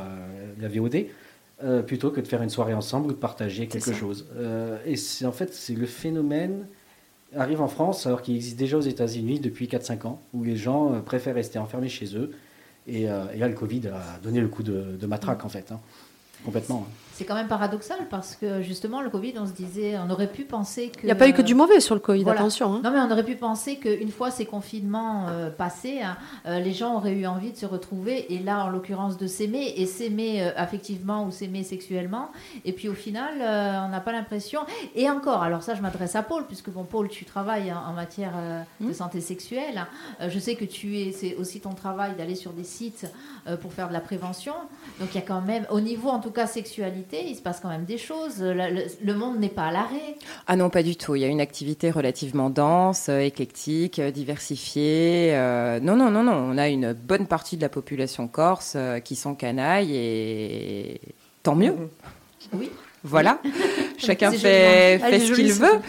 la 0.60 0.68
VOD, 0.68 1.06
plutôt 1.86 2.10
que 2.10 2.20
de 2.20 2.26
faire 2.26 2.42
une 2.42 2.50
soirée 2.50 2.74
ensemble 2.74 3.06
ou 3.06 3.12
de 3.12 3.16
partager 3.18 3.66
quelque 3.68 3.92
chose. 3.94 4.26
Et 4.86 4.96
c'est 4.96 5.24
en 5.26 5.32
fait, 5.32 5.52
c'est 5.54 5.74
le 5.74 5.86
phénomène 5.86 6.66
arrive 7.36 7.60
en 7.60 7.68
France 7.68 8.06
alors 8.06 8.22
qu'il 8.22 8.34
existe 8.36 8.56
déjà 8.56 8.76
aux 8.76 8.82
États-Unis 8.82 9.40
depuis 9.40 9.66
4-5 9.66 10.06
ans, 10.06 10.20
où 10.32 10.44
les 10.44 10.56
gens 10.56 10.92
euh, 10.92 11.00
préfèrent 11.00 11.34
rester 11.34 11.58
enfermés 11.58 11.88
chez 11.88 12.16
eux. 12.16 12.32
Et, 12.86 13.08
euh, 13.08 13.24
et 13.34 13.38
là, 13.38 13.48
le 13.48 13.54
Covid 13.54 13.88
a 13.88 14.18
donné 14.22 14.40
le 14.40 14.48
coup 14.48 14.62
de, 14.62 15.06
matraque, 15.06 15.44
en 15.44 15.48
fait. 15.48 15.72
hein. 15.72 15.80
Complètement. 16.44 16.86
C'est 17.16 17.24
quand 17.24 17.36
même 17.36 17.46
paradoxal 17.46 17.98
parce 18.10 18.34
que 18.34 18.60
justement, 18.60 19.00
le 19.00 19.08
Covid, 19.08 19.34
on 19.38 19.46
se 19.46 19.52
disait, 19.52 19.96
on 20.04 20.10
aurait 20.10 20.26
pu 20.26 20.42
penser 20.42 20.88
que. 20.88 21.02
Il 21.02 21.06
n'y 21.06 21.12
a 21.12 21.14
pas 21.14 21.28
eu 21.28 21.32
que 21.32 21.42
du 21.42 21.54
mauvais 21.54 21.78
sur 21.78 21.94
le 21.94 22.00
Covid, 22.00 22.24
Voilà. 22.24 22.40
attention. 22.40 22.74
hein. 22.74 22.80
Non, 22.82 22.90
mais 22.90 22.98
on 22.98 23.10
aurait 23.10 23.22
pu 23.24 23.36
penser 23.36 23.76
qu'une 23.76 24.10
fois 24.10 24.32
ces 24.32 24.46
confinements 24.46 25.26
euh, 25.28 25.48
passés, 25.48 26.00
hein, 26.02 26.16
euh, 26.46 26.58
les 26.58 26.72
gens 26.72 26.96
auraient 26.96 27.12
eu 27.12 27.24
envie 27.26 27.52
de 27.52 27.56
se 27.56 27.66
retrouver, 27.66 28.34
et 28.34 28.40
là, 28.40 28.64
en 28.64 28.68
l'occurrence, 28.68 29.16
de 29.16 29.28
s'aimer, 29.28 29.74
et 29.76 29.86
s'aimer 29.86 30.42
euh, 30.42 30.50
affectivement 30.56 31.24
ou 31.24 31.30
s'aimer 31.30 31.62
sexuellement. 31.62 32.30
Et 32.64 32.72
puis 32.72 32.88
au 32.88 32.94
final, 32.94 33.34
on 33.84 33.88
n'a 33.90 34.00
pas 34.00 34.10
l'impression. 34.10 34.60
Et 34.96 35.08
encore, 35.08 35.42
alors 35.44 35.62
ça, 35.62 35.76
je 35.76 35.82
m'adresse 35.82 36.16
à 36.16 36.22
Paul, 36.24 36.46
puisque 36.48 36.70
bon, 36.70 36.82
Paul, 36.82 37.08
tu 37.08 37.24
travailles 37.24 37.72
en, 37.72 37.90
en 37.90 37.92
matière 37.92 38.32
de 38.80 38.92
santé 38.92 39.20
sexuelle. 39.20 39.86
Je 40.26 40.38
sais 40.40 40.56
que 40.56 40.64
tu 40.64 40.98
es, 40.98 41.12
c'est 41.12 41.36
aussi 41.36 41.60
ton 41.60 41.74
travail 41.74 42.14
d'aller 42.16 42.34
sur 42.34 42.52
des 42.52 42.64
sites 42.64 43.06
pour 43.60 43.72
faire 43.72 43.86
de 43.88 43.92
la 43.92 44.00
prévention. 44.00 44.54
Donc 44.98 45.10
il 45.12 45.16
y 45.16 45.18
a 45.18 45.26
quand 45.26 45.42
même, 45.42 45.64
au 45.70 45.80
niveau 45.80 46.08
en 46.08 46.18
tout 46.18 46.30
cas 46.30 46.46
sexualité, 46.46 47.03
il 47.12 47.34
se 47.36 47.42
passe 47.42 47.60
quand 47.60 47.68
même 47.68 47.84
des 47.84 47.98
choses. 47.98 48.40
Le, 48.40 49.14
monde 49.14 49.38
n'est 49.38 49.48
pas 49.48 49.66
à 49.66 49.72
l'arrêt. 49.72 50.16
Ah 50.46 50.56
non, 50.56 50.70
pas 50.70 50.82
du 50.82 50.96
tout. 50.96 51.14
Il 51.14 51.22
y 51.22 51.24
a 51.24 51.28
une 51.28 51.40
activité 51.40 51.90
relativement 51.90 52.50
dense, 52.50 53.08
euh, 53.08 53.20
éclectique, 53.20 53.98
euh, 53.98 54.10
diversifiée. 54.10 55.34
euh, 55.34 55.80
non, 55.80 55.96
non, 55.96 56.10
non, 56.10 56.22
non. 56.22 56.32
On 56.32 56.58
a 56.58 56.68
une 56.68 56.92
bonne 56.92 57.26
partie 57.26 57.56
de 57.56 57.62
la 57.62 57.68
population 57.68 58.28
corse 58.28 58.76
qui 59.04 59.16
sont 59.16 59.34
canailles 59.34 59.94
et 59.94 61.00
tant 61.42 61.54
mieux. 61.54 61.74
Oui. 62.52 62.70
Voilà. 63.04 63.38
Chacun 63.98 64.32
fait, 64.32 64.98
joliment. 64.98 65.10
fait 65.10 65.16
Ah, 65.16 65.20
ce 65.20 65.32
qu'il 65.32 65.52
veut. 65.52 65.80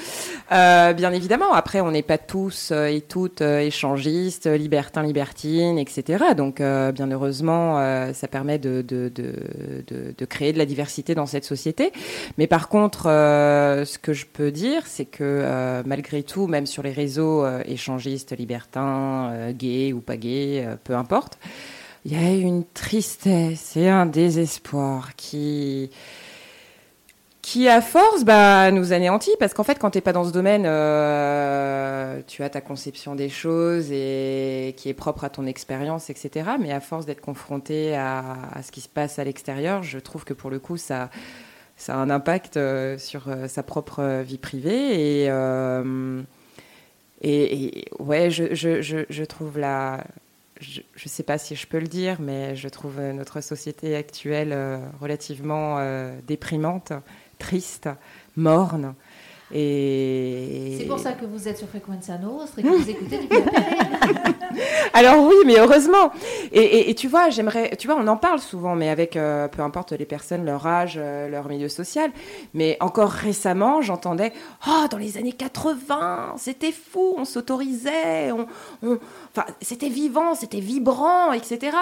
Euh, 0.52 0.94
bien 0.94 1.12
évidemment. 1.12 1.54
Après, 1.54 1.82
on 1.82 1.90
n'est 1.92 2.04
pas 2.04 2.18
tous 2.20 2.70
euh, 2.72 2.86
et 2.86 3.02
toutes 3.02 3.42
euh, 3.42 3.60
échangistes, 3.62 4.46
libertins, 4.46 5.02
libertines, 5.02 5.80
etc. 5.80 6.24
Donc, 6.38 6.62
euh, 6.62 6.92
bien 6.92 7.10
heureusement, 7.10 7.80
euh, 7.80 8.14
ça 8.14 8.28
permet 8.28 8.60
de, 8.60 8.84
de, 8.84 9.10
de, 9.14 9.34
de, 9.88 10.14
de 10.16 10.26
créer 10.26 10.54
de 10.54 10.58
la 10.60 10.66
diversité 10.68 11.16
dans 11.16 11.26
cette 11.26 11.46
société. 11.46 11.92
Mais 12.38 12.46
par 12.46 12.70
contre, 12.70 13.08
euh, 13.08 13.86
ce 13.86 13.98
que 13.98 14.14
je 14.14 14.26
peux 14.26 14.52
dire, 14.52 14.84
c'est 14.86 15.06
que 15.06 15.24
euh, 15.24 15.82
malgré 15.86 16.22
tout, 16.22 16.46
même 16.46 16.68
sur 16.68 16.84
les 16.84 16.92
réseaux 16.92 17.44
euh, 17.44 17.64
échangistes, 17.66 18.38
libertins, 18.38 19.32
euh, 19.32 19.52
gays 19.52 19.94
ou 19.94 20.00
pas 20.02 20.18
gays, 20.18 20.64
euh, 20.66 20.76
peu 20.84 20.96
importe, 20.96 21.40
il 22.06 22.14
y 22.14 22.24
a 22.24 22.30
une 22.30 22.66
tristesse 22.66 23.76
et 23.76 23.90
un 23.90 24.06
désespoir 24.06 25.16
qui 25.16 25.90
qui 27.46 27.70
à 27.70 27.80
force 27.80 28.24
bah, 28.24 28.72
nous 28.72 28.92
anéantit 28.92 29.30
parce 29.40 29.54
qu'en 29.54 29.64
fait 29.64 29.78
quand 29.78 29.92
tu 29.92 30.00
n'es 30.00 30.02
pas 30.02 30.14
dans 30.14 30.24
ce 30.24 30.32
domaine 30.32 30.64
euh, 30.66 32.20
tu 32.26 32.42
as 32.42 32.50
ta 32.50 32.60
conception 32.60 33.14
des 33.14 33.30
choses 33.30 33.92
et 33.92 34.74
qui 34.78 34.90
est 34.90 34.96
propre 34.96 35.26
à 35.26 35.30
ton 35.30 35.46
expérience 35.46 36.10
etc 36.10 36.50
mais 36.60 36.72
à 36.72 36.80
force 36.80 37.06
d'être 37.06 37.22
confronté 37.22 37.96
à, 37.96 38.24
ce 38.64 38.72
qui 38.72 38.82
se 38.82 38.90
passe 38.90 39.20
à 39.20 39.24
l'extérieur 39.24 39.84
je 39.84 40.00
trouve 40.00 40.24
que 40.26 40.34
pour 40.34 40.50
le 40.50 40.58
coup 40.58 40.78
ça 40.78 41.12
ça 41.78 41.94
a 41.94 41.98
un 41.98 42.10
impact 42.10 42.58
euh, 42.58 42.98
sur 42.98 43.28
euh, 43.28 43.48
sa 43.48 43.62
propre 43.62 44.24
vie 44.24 44.40
privée. 44.40 45.26
Et 45.26 45.32
et, 47.22 47.86
ouais 48.00 48.30
je, 48.32 48.56
je, 48.56 48.82
je, 48.82 49.00
je 49.10 49.24
trouve 49.24 49.60
la 49.60 50.04
je 50.62 50.80
ne 50.82 51.10
sais 51.10 51.24
pas 51.24 51.38
si 51.38 51.56
je 51.56 51.68
peux 51.68 51.80
le 51.80 51.88
dire, 51.88 52.18
mais 52.22 52.56
je 52.56 52.70
trouve 52.70 53.02
notre 53.02 53.42
société 53.42 53.96
actuelle 53.96 54.58
relativement 55.02 55.80
déprimante, 56.26 56.94
triste, 57.38 57.90
morne. 58.36 58.94
Et... 59.54 60.76
C'est 60.80 60.86
pour 60.88 60.98
ça 61.00 61.12
que 61.14 61.26
vous 61.26 61.48
êtes 61.48 61.58
sur 61.58 61.68
Frequenza 61.68 62.18
Nostra 62.18 62.62
et 62.62 62.64
que 62.64 62.68
vous 62.82 62.90
écoutez 62.90 63.20
du 63.20 63.28
Alors 64.94 65.24
oui, 65.28 65.36
mais 65.46 65.60
heureusement. 65.60 66.12
Et, 66.52 66.62
et- 66.62 66.90
et 66.90 66.96
tu 66.96 67.08
vois, 67.08 67.30
j'aimerais, 67.30 67.76
tu 67.78 67.88
vois, 67.88 67.98
on 68.00 68.08
en 68.08 68.18
parle 68.18 68.40
souvent, 68.40 68.76
mais 68.76 68.90
avec 68.90 69.16
euh, 69.16 69.48
peu 69.48 69.62
importe 69.62 69.92
les 69.92 70.06
personnes, 70.06 70.46
leur 70.46 70.66
âge, 70.66 70.96
euh, 70.98 71.28
leur 71.30 71.48
milieu 71.48 71.70
social. 71.70 72.12
Mais 72.54 72.78
encore 72.80 73.10
récemment, 73.12 73.82
j'entendais, 73.82 74.34
oh, 74.68 74.86
dans 74.90 74.98
les 74.98 75.18
années 75.18 75.34
80, 75.34 76.34
c'était 76.38 76.72
fou, 76.72 77.14
on 77.18 77.26
s'autorisait, 77.26 78.32
on, 78.32 78.48
on- 78.84 79.00
enfin, 79.36 79.46
c'était 79.62 79.90
vivant, 79.90 80.34
c'était 80.36 80.60
vibrant, 80.60 81.34
etc. 81.34 81.76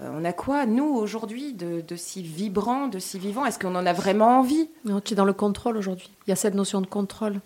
Euh, 0.00 0.10
on 0.12 0.24
a 0.24 0.32
quoi, 0.32 0.66
nous, 0.66 0.84
aujourd'hui, 0.84 1.52
de, 1.52 1.80
de 1.80 1.96
si 1.96 2.22
vibrant, 2.22 2.88
de 2.88 2.98
si 2.98 3.18
vivant? 3.18 3.44
Est-ce 3.44 3.58
qu'on 3.58 3.74
en 3.74 3.86
a 3.86 3.92
vraiment 3.92 4.38
envie? 4.38 4.70
Non, 4.84 5.00
tu 5.00 5.12
es 5.12 5.16
dans 5.16 5.24
le 5.24 5.32
contrôle 5.32 5.76
aujourd'hui. 5.76 6.10
Il 6.26 6.30
y 6.30 6.32
a 6.32 6.36
cette 6.36 6.54
notion 6.54 6.80
de 6.80 6.86
contrôle. 6.86 7.40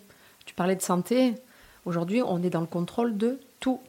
Tu 0.45 0.53
parlais 0.53 0.75
de 0.75 0.81
santé. 0.81 1.35
Aujourd'hui, 1.85 2.21
on 2.21 2.41
est 2.43 2.49
dans 2.49 2.61
le 2.61 2.67
contrôle 2.67 3.17
de 3.17 3.39
tout. 3.59 3.79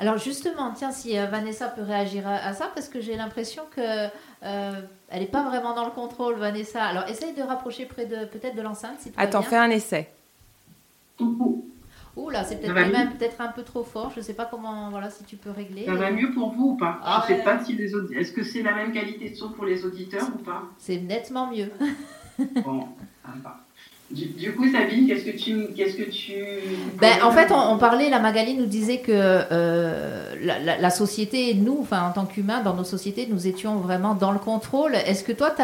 Alors 0.00 0.18
justement, 0.18 0.72
tiens, 0.72 0.92
si 0.92 1.18
euh, 1.18 1.26
Vanessa 1.26 1.68
peut 1.68 1.82
réagir 1.82 2.26
à, 2.26 2.52
ça, 2.54 2.70
parce 2.74 2.88
que 2.88 3.00
j'ai 3.00 3.16
l'impression 3.16 3.64
que 3.74 4.06
euh, 4.42 4.80
elle 5.08 5.20
n'est 5.20 5.26
pas 5.26 5.42
vraiment 5.42 5.74
dans 5.74 5.84
le 5.84 5.90
contrôle, 5.90 6.36
Vanessa. 6.36 6.82
Alors 6.82 7.08
essaye 7.08 7.34
de 7.34 7.42
rapprocher 7.42 7.86
près 7.86 8.06
de 8.06 8.24
peut-être 8.26 8.54
de 8.54 8.62
l'enceinte, 8.62 8.96
si 9.00 9.12
Attends, 9.16 9.42
fais 9.42 9.56
un 9.56 9.70
essai. 9.70 10.10
Ouh 12.16 12.28
là, 12.28 12.44
c'est 12.44 12.60
peut-être 12.60 12.74
même 12.92 13.12
peut-être 13.16 13.40
un 13.40 13.48
peu 13.48 13.62
trop 13.62 13.84
fort. 13.84 14.12
Je 14.14 14.20
sais 14.20 14.34
pas 14.34 14.44
comment, 14.44 14.90
voilà, 14.90 15.08
si 15.10 15.24
tu 15.24 15.36
peux 15.36 15.50
régler. 15.50 15.86
Ça 15.86 15.94
va 15.94 16.10
mieux 16.10 16.30
pour 16.32 16.52
vous 16.52 16.70
ou 16.70 16.76
pas? 16.76 17.00
Ah 17.02 17.22
Je 17.22 17.32
sais 17.32 17.38
ouais. 17.38 17.44
pas 17.44 17.64
si 17.64 17.72
les 17.74 17.90
Est-ce 18.16 18.32
que 18.32 18.42
c'est 18.44 18.62
la 18.62 18.74
même 18.74 18.92
qualité 18.92 19.30
de 19.30 19.34
son 19.34 19.48
pour 19.50 19.64
les 19.64 19.84
auditeurs 19.84 20.28
ou 20.34 20.38
pas? 20.42 20.64
C'est 20.78 20.98
nettement 20.98 21.50
mieux. 21.50 21.70
Bon, 22.64 22.88
va. 23.44 23.60
Du, 24.10 24.26
du 24.26 24.52
coup, 24.54 24.70
Sabine, 24.70 25.06
qu'est-ce 25.06 25.24
que 25.24 25.36
tu, 25.36 25.68
qu'est-ce 25.74 25.96
que 25.96 26.10
tu 26.10 26.34
Ben, 27.00 27.22
en 27.22 27.30
fait, 27.30 27.50
on, 27.52 27.74
on 27.74 27.78
parlait, 27.78 28.10
la 28.10 28.18
Magali 28.18 28.54
nous 28.54 28.66
disait 28.66 28.98
que 28.98 29.12
euh, 29.12 30.34
la, 30.42 30.58
la- 30.58 30.78
la 30.78 30.90
société, 30.90 31.54
nous, 31.54 31.78
enfin, 31.80 32.08
en 32.08 32.12
tant 32.12 32.26
qu'humains, 32.26 32.60
dans 32.62 32.74
nos 32.74 32.84
sociétés, 32.84 33.26
nous 33.30 33.46
étions 33.46 33.76
vraiment 33.76 34.14
dans 34.14 34.32
le 34.32 34.38
contrôle. 34.38 34.94
Est-ce 34.94 35.24
que 35.24 35.32
toi, 35.32 35.54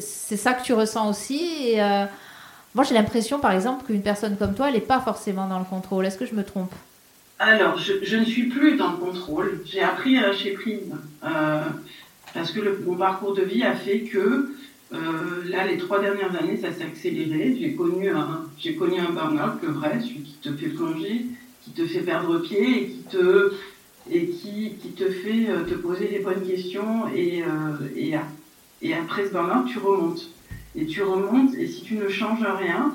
c'est 0.00 0.36
ça 0.36 0.52
que 0.54 0.62
tu 0.62 0.72
ressens 0.72 1.10
aussi? 1.10 1.70
Et, 1.72 1.82
euh, 1.82 2.04
Moi, 2.74 2.84
j'ai 2.84 2.94
l'impression, 2.94 3.40
par 3.40 3.52
exemple, 3.52 3.86
qu'une 3.86 4.02
personne 4.02 4.36
comme 4.36 4.54
toi, 4.54 4.68
elle 4.68 4.74
n'est 4.74 4.80
pas 4.80 5.00
forcément 5.00 5.48
dans 5.48 5.58
le 5.58 5.64
contrôle. 5.64 6.04
Est-ce 6.06 6.18
que 6.18 6.26
je 6.26 6.34
me 6.34 6.44
trompe? 6.44 6.72
Alors, 7.38 7.78
je, 7.78 7.94
je 8.02 8.16
ne 8.16 8.24
suis 8.24 8.48
plus 8.48 8.76
dans 8.76 8.92
le 8.92 8.98
contrôle. 8.98 9.62
J'ai 9.64 9.80
appris 9.80 10.18
à 10.18 10.22
lâcher 10.22 10.52
prise. 10.52 10.92
Euh, 11.24 11.62
parce 12.34 12.50
que 12.52 12.60
mon 12.84 12.96
parcours 12.96 13.34
de 13.34 13.42
vie 13.42 13.62
a 13.62 13.74
fait 13.74 14.00
que, 14.00 14.52
euh, 14.92 14.98
là, 15.48 15.66
les 15.66 15.78
trois 15.78 16.00
dernières 16.00 16.34
années, 16.36 16.58
ça 16.58 16.72
s'est 16.72 16.84
accéléré. 16.84 17.56
J'ai 17.58 17.74
connu 17.74 18.10
un, 18.10 18.44
j'ai 18.58 18.74
connu 18.76 18.98
un 19.00 19.10
burn-out, 19.10 19.60
le 19.62 19.70
vrai, 19.70 19.98
celui 20.00 20.22
qui 20.22 20.36
te 20.42 20.52
fait 20.52 20.68
plonger, 20.68 21.26
qui 21.64 21.70
te 21.70 21.86
fait 21.86 22.00
perdre 22.00 22.38
pied 22.38 22.82
et 22.82 22.86
qui 22.88 23.02
te, 23.10 23.52
et 24.10 24.26
qui, 24.26 24.74
qui 24.80 24.88
te 24.90 25.08
fait 25.08 25.48
euh, 25.48 25.64
te 25.64 25.74
poser 25.74 26.08
les 26.08 26.18
bonnes 26.18 26.46
questions. 26.46 27.08
Et, 27.14 27.42
euh, 27.42 28.16
et 28.82 28.94
après 28.94 29.26
ce 29.26 29.32
burn-out, 29.32 29.66
tu 29.66 29.78
remontes. 29.78 30.28
Et 30.74 30.86
tu 30.86 31.02
remontes, 31.02 31.54
et 31.54 31.66
si 31.66 31.82
tu 31.82 31.94
ne 31.94 32.08
changes 32.08 32.44
rien, 32.44 32.94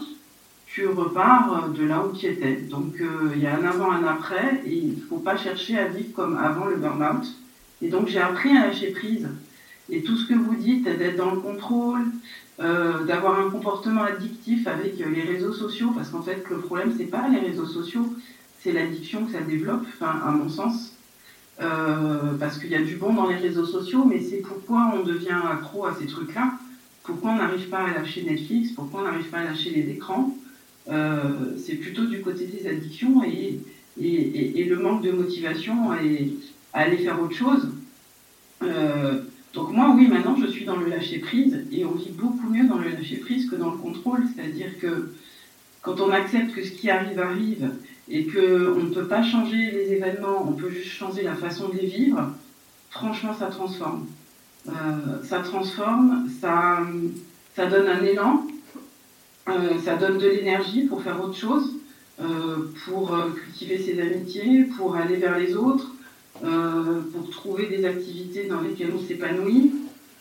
tu 0.67 0.87
repars 0.87 1.69
de 1.69 1.83
là 1.83 2.05
où 2.05 2.15
tu 2.15 2.25
étais. 2.25 2.55
Donc 2.55 2.99
euh, 3.01 3.31
il 3.35 3.41
y 3.41 3.47
a 3.47 3.55
un 3.55 3.63
avant, 3.63 3.91
un 3.91 4.03
après, 4.03 4.61
et 4.65 4.75
il 4.75 4.95
ne 4.95 5.01
faut 5.01 5.17
pas 5.17 5.37
chercher 5.37 5.77
à 5.77 5.87
vivre 5.87 6.13
comme 6.13 6.37
avant 6.37 6.65
le 6.65 6.77
burn-out. 6.77 7.25
Et 7.81 7.89
donc 7.89 8.07
j'ai 8.07 8.19
appris 8.19 8.49
à 8.55 8.67
lâcher 8.67 8.91
prise. 8.91 9.27
Et 9.89 10.01
tout 10.01 10.15
ce 10.15 10.27
que 10.27 10.33
vous 10.33 10.55
dites, 10.55 10.85
d'être 10.85 11.17
dans 11.17 11.31
le 11.31 11.41
contrôle, 11.41 12.05
euh, 12.59 13.03
d'avoir 13.03 13.39
un 13.39 13.49
comportement 13.49 14.03
addictif 14.03 14.65
avec 14.67 15.01
euh, 15.01 15.09
les 15.09 15.23
réseaux 15.23 15.53
sociaux, 15.53 15.91
parce 15.93 16.09
qu'en 16.09 16.21
fait 16.21 16.43
le 16.49 16.59
problème 16.59 16.93
c'est 16.97 17.05
pas 17.05 17.27
les 17.27 17.39
réseaux 17.39 17.65
sociaux, 17.65 18.13
c'est 18.61 18.71
l'addiction 18.71 19.25
que 19.25 19.33
ça 19.33 19.41
développe, 19.41 19.85
à 20.01 20.31
mon 20.31 20.47
sens. 20.47 20.93
Euh, 21.61 22.33
parce 22.39 22.57
qu'il 22.57 22.71
y 22.71 22.75
a 22.75 22.81
du 22.81 22.95
bon 22.95 23.13
dans 23.13 23.27
les 23.27 23.35
réseaux 23.35 23.65
sociaux, 23.65 24.05
mais 24.05 24.19
c'est 24.19 24.37
pourquoi 24.37 24.91
on 24.95 25.03
devient 25.03 25.37
accro 25.51 25.85
à 25.85 25.93
ces 25.93 26.07
trucs-là, 26.07 26.53
pourquoi 27.03 27.31
on 27.31 27.35
n'arrive 27.35 27.67
pas 27.69 27.85
à 27.85 27.93
lâcher 27.93 28.23
Netflix, 28.23 28.71
pourquoi 28.71 29.01
on 29.01 29.03
n'arrive 29.03 29.29
pas 29.29 29.39
à 29.39 29.43
lâcher 29.43 29.71
les 29.71 29.89
écrans. 29.89 30.35
Euh, 30.89 31.55
c'est 31.57 31.75
plutôt 31.75 32.05
du 32.05 32.21
côté 32.21 32.45
des 32.45 32.67
addictions 32.67 33.23
et, 33.23 33.59
le 33.97 34.75
manque 34.77 35.03
de 35.03 35.11
motivation 35.11 35.91
à, 35.91 35.97
à 36.73 36.81
aller 36.81 36.97
faire 36.97 37.21
autre 37.21 37.35
chose. 37.35 37.69
Euh, 38.63 39.21
donc 39.53 39.71
moi, 39.71 39.93
oui, 39.95 40.07
maintenant, 40.07 40.35
je 40.35 40.47
suis 40.47 40.65
dans 40.65 40.77
le 40.77 40.89
lâcher-prise 40.89 41.65
et 41.71 41.85
on 41.85 41.91
vit 41.91 42.11
beaucoup 42.11 42.49
mieux 42.49 42.67
dans 42.67 42.79
le 42.79 42.89
lâcher-prise 42.89 43.49
que 43.49 43.55
dans 43.55 43.71
le 43.71 43.77
contrôle. 43.77 44.23
C'est-à-dire 44.33 44.79
que 44.79 45.13
quand 45.81 45.99
on 45.99 46.11
accepte 46.11 46.53
que 46.53 46.63
ce 46.63 46.71
qui 46.71 46.89
arrive 46.89 47.19
arrive 47.19 47.71
et 48.09 48.25
qu'on 48.25 48.81
ne 48.81 48.93
peut 48.93 49.07
pas 49.07 49.21
changer 49.21 49.71
les 49.71 49.93
événements, 49.93 50.47
on 50.47 50.53
peut 50.53 50.71
juste 50.71 50.91
changer 50.91 51.21
la 51.21 51.35
façon 51.35 51.69
de 51.69 51.75
les 51.75 51.85
vivre, 51.85 52.33
franchement, 52.89 53.33
ça 53.37 53.47
transforme. 53.47 54.07
Euh, 54.67 54.71
ça 55.23 55.39
transforme, 55.39 56.29
ça, 56.39 56.79
ça 57.55 57.65
donne 57.65 57.87
un 57.87 58.03
élan, 58.03 58.47
euh, 59.49 59.79
ça 59.83 59.97
donne 59.97 60.17
de 60.17 60.27
l'énergie 60.27 60.83
pour 60.83 61.01
faire 61.01 61.21
autre 61.21 61.35
chose, 61.35 61.75
euh, 62.21 62.71
pour 62.85 63.13
cultiver 63.35 63.77
ses 63.77 63.99
amitiés, 63.99 64.63
pour 64.77 64.95
aller 64.95 65.17
vers 65.17 65.37
les 65.37 65.55
autres, 65.55 65.91
pour 67.13 67.29
trouver 67.29 67.67
des 67.67 67.85
activités 67.85 68.47
dans 68.47 68.61
lesquelles 68.61 68.91
on 68.95 68.99
s'épanouit. 68.99 69.71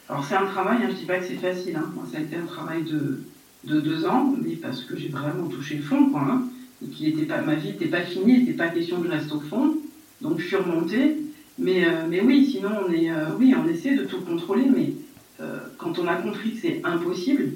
Alors 0.08 0.24
c'est 0.24 0.34
un 0.34 0.46
travail, 0.46 0.78
hein, 0.78 0.88
je 0.88 0.92
ne 0.94 0.98
dis 0.98 1.06
pas 1.06 1.18
que 1.18 1.26
c'est 1.26 1.34
facile, 1.34 1.76
hein. 1.76 1.90
moi 1.94 2.04
ça 2.10 2.18
a 2.18 2.20
été 2.20 2.36
un 2.36 2.44
travail 2.44 2.82
de, 2.82 3.22
de 3.64 3.80
deux 3.80 4.04
ans, 4.04 4.34
mais 4.44 4.56
parce 4.56 4.82
que 4.82 4.96
j'ai 4.96 5.08
vraiment 5.08 5.46
touché 5.48 5.76
le 5.76 5.82
fond, 5.82 6.10
quoi, 6.10 6.20
hein, 6.20 6.42
et 6.82 7.08
était 7.08 7.24
pas, 7.24 7.40
ma 7.40 7.54
vie 7.54 7.70
n'était 7.70 7.86
pas 7.86 8.02
finie, 8.02 8.34
il 8.34 8.40
n'était 8.40 8.52
pas 8.52 8.68
question 8.68 9.00
que 9.00 9.06
je 9.06 9.12
reste 9.12 9.32
au 9.32 9.40
fond, 9.40 9.76
donc 10.20 10.38
je 10.38 10.46
suis 10.46 10.56
remontée, 10.56 11.16
mais, 11.58 11.84
euh, 11.84 12.06
mais 12.08 12.20
oui, 12.20 12.46
sinon 12.50 12.70
on 12.86 12.92
est, 12.92 13.10
euh, 13.10 13.36
oui, 13.38 13.54
on 13.56 13.68
essaie 13.68 13.94
de 13.94 14.04
tout 14.04 14.20
contrôler, 14.20 14.66
mais 14.74 14.92
euh, 15.40 15.58
quand 15.76 15.98
on 15.98 16.06
a 16.06 16.16
compris 16.16 16.54
que 16.54 16.60
c'est 16.60 16.80
impossible, 16.84 17.52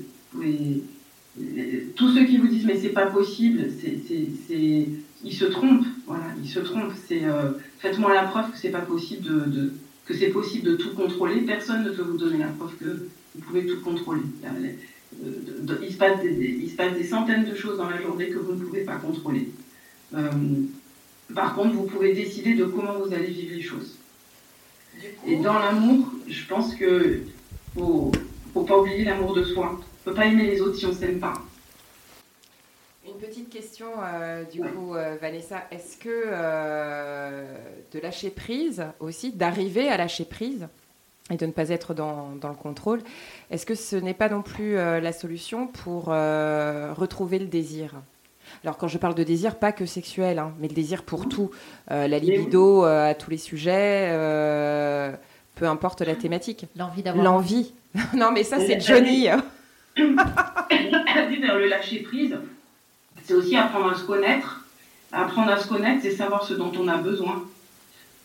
tous 1.95 2.13
ceux 2.13 2.25
qui 2.25 2.37
vous 2.39 2.49
disent 2.49 2.67
mais 2.67 2.79
c'est 2.79 2.91
pas 2.91 3.07
possible, 3.07 3.69
ils 5.25 5.33
se 5.33 5.45
trompent. 5.47 5.87
Voilà, 6.07 6.25
ils 6.43 6.49
se 6.49 6.61
trompent. 6.61 6.93
Faites-moi 7.79 8.13
la 8.13 8.25
preuve 8.25 8.51
que 8.53 8.59
c'est 8.59 8.71
pas 8.71 8.81
possible 8.81 9.25
de, 9.51 9.73
que 10.05 10.15
c'est 10.15 10.29
possible 10.29 10.71
de 10.71 10.77
tout 10.77 10.95
contrôler. 10.95 11.41
Personne 11.41 11.85
ne 11.85 11.91
peut 11.91 12.03
vous 12.03 12.19
donner 12.19 12.39
la 12.39 12.49
preuve 12.49 12.77
que 12.77 13.09
vous 13.35 13.41
pouvez 13.41 13.65
tout 13.65 13.81
contrôler. 13.81 14.23
Il 15.23 15.93
se, 15.93 15.97
passe 15.97 16.19
il 16.23 16.71
se 16.71 16.77
passe 16.77 16.95
des 16.95 17.05
centaines 17.05 17.45
de 17.45 17.55
choses 17.55 17.79
dans 17.79 17.89
la 17.89 18.01
journée 18.01 18.29
que 18.29 18.39
vous 18.39 18.53
ne 18.53 18.61
pouvez 18.61 18.85
pas 18.85 18.97
contrôler. 18.97 19.49
Par 21.35 21.55
contre, 21.55 21.74
vous 21.74 21.85
pouvez 21.85 22.12
décider 22.14 22.55
de 22.55 22.64
comment 22.64 22.99
vous 22.99 23.12
allez 23.12 23.27
vivre 23.27 23.55
les 23.55 23.62
choses. 23.62 23.97
Et 25.27 25.37
dans 25.37 25.59
l'amour, 25.59 26.07
je 26.29 26.47
pense 26.47 26.74
que 26.74 27.20
faut, 27.74 28.12
faut 28.55 28.62
pas 28.62 28.79
oublier 28.79 29.05
l'amour 29.05 29.35
de 29.35 29.45
soi. 29.45 29.72
On 29.72 29.77
ne 29.77 29.81
peut 30.05 30.14
pas 30.14 30.27
aimer 30.27 30.47
les 30.47 30.61
autres 30.61 30.77
si 30.77 30.87
on 30.87 30.91
ne 30.91 30.95
s'aime 30.95 31.18
pas. 31.18 31.35
Une 33.07 33.18
petite 33.18 33.51
question, 33.51 33.87
euh, 34.03 34.43
du 34.45 34.61
coup, 34.61 34.95
euh, 34.95 35.16
Vanessa. 35.20 35.64
Est-ce 35.70 35.97
que 35.97 36.09
euh, 36.09 37.57
de 37.93 38.01
lâcher 38.01 38.31
prise 38.31 38.85
aussi, 38.99 39.33
d'arriver 39.33 39.89
à 39.89 39.97
lâcher 39.97 40.24
prise 40.24 40.66
et 41.31 41.37
de 41.37 41.47
ne 41.47 41.53
pas 41.53 41.68
être 41.68 41.95
dans, 41.95 42.35
dans 42.37 42.49
le 42.49 42.55
contrôle, 42.55 43.01
est-ce 43.51 43.66
que 43.66 43.74
ce 43.74 43.97
n'est 43.97 44.14
pas 44.14 44.29
non 44.29 44.43
plus 44.43 44.74
la 44.74 45.12
solution 45.12 45.66
pour 45.66 46.05
retrouver 46.05 47.41
le 47.41 47.47
désir? 47.47 47.95
Alors 48.63 48.77
quand 48.77 48.89
je 48.89 48.99
parle 48.99 49.15
de 49.15 49.23
désir, 49.23 49.57
pas 49.57 49.73
que 49.73 49.87
sexuel, 49.87 50.39
hein, 50.39 50.53
mais 50.59 50.69
le 50.69 50.75
désir 50.75 51.03
pour 51.03 51.29
tout, 51.29 51.51
la 51.89 52.07
libido 52.19 52.85
à 52.85 53.15
tous 53.15 53.31
les 53.31 53.39
sujets, 53.39 54.11
peu 55.55 55.67
importe 55.67 56.03
la 56.03 56.15
thématique. 56.15 56.67
L'envie 56.77 57.03
d'avoir. 57.03 57.25
L'envie. 57.25 57.73
non 58.15 58.31
mais 58.33 58.45
ça 58.45 58.59
c'est 58.61 58.81
Johnny. 58.81 59.29
le 59.97 61.69
lâcher 61.69 62.01
prise, 62.01 62.37
c'est 63.25 63.35
aussi 63.35 63.57
apprendre 63.57 63.91
à 63.91 63.95
se 63.95 64.05
connaître. 64.05 64.65
Apprendre 65.13 65.51
à 65.53 65.59
se 65.59 65.69
connaître, 65.69 66.03
c'est 66.03 66.11
savoir 66.11 66.45
ce 66.45 66.55
dont 66.55 66.73
on 66.79 66.89
a 66.89 66.97
besoin. 66.97 67.45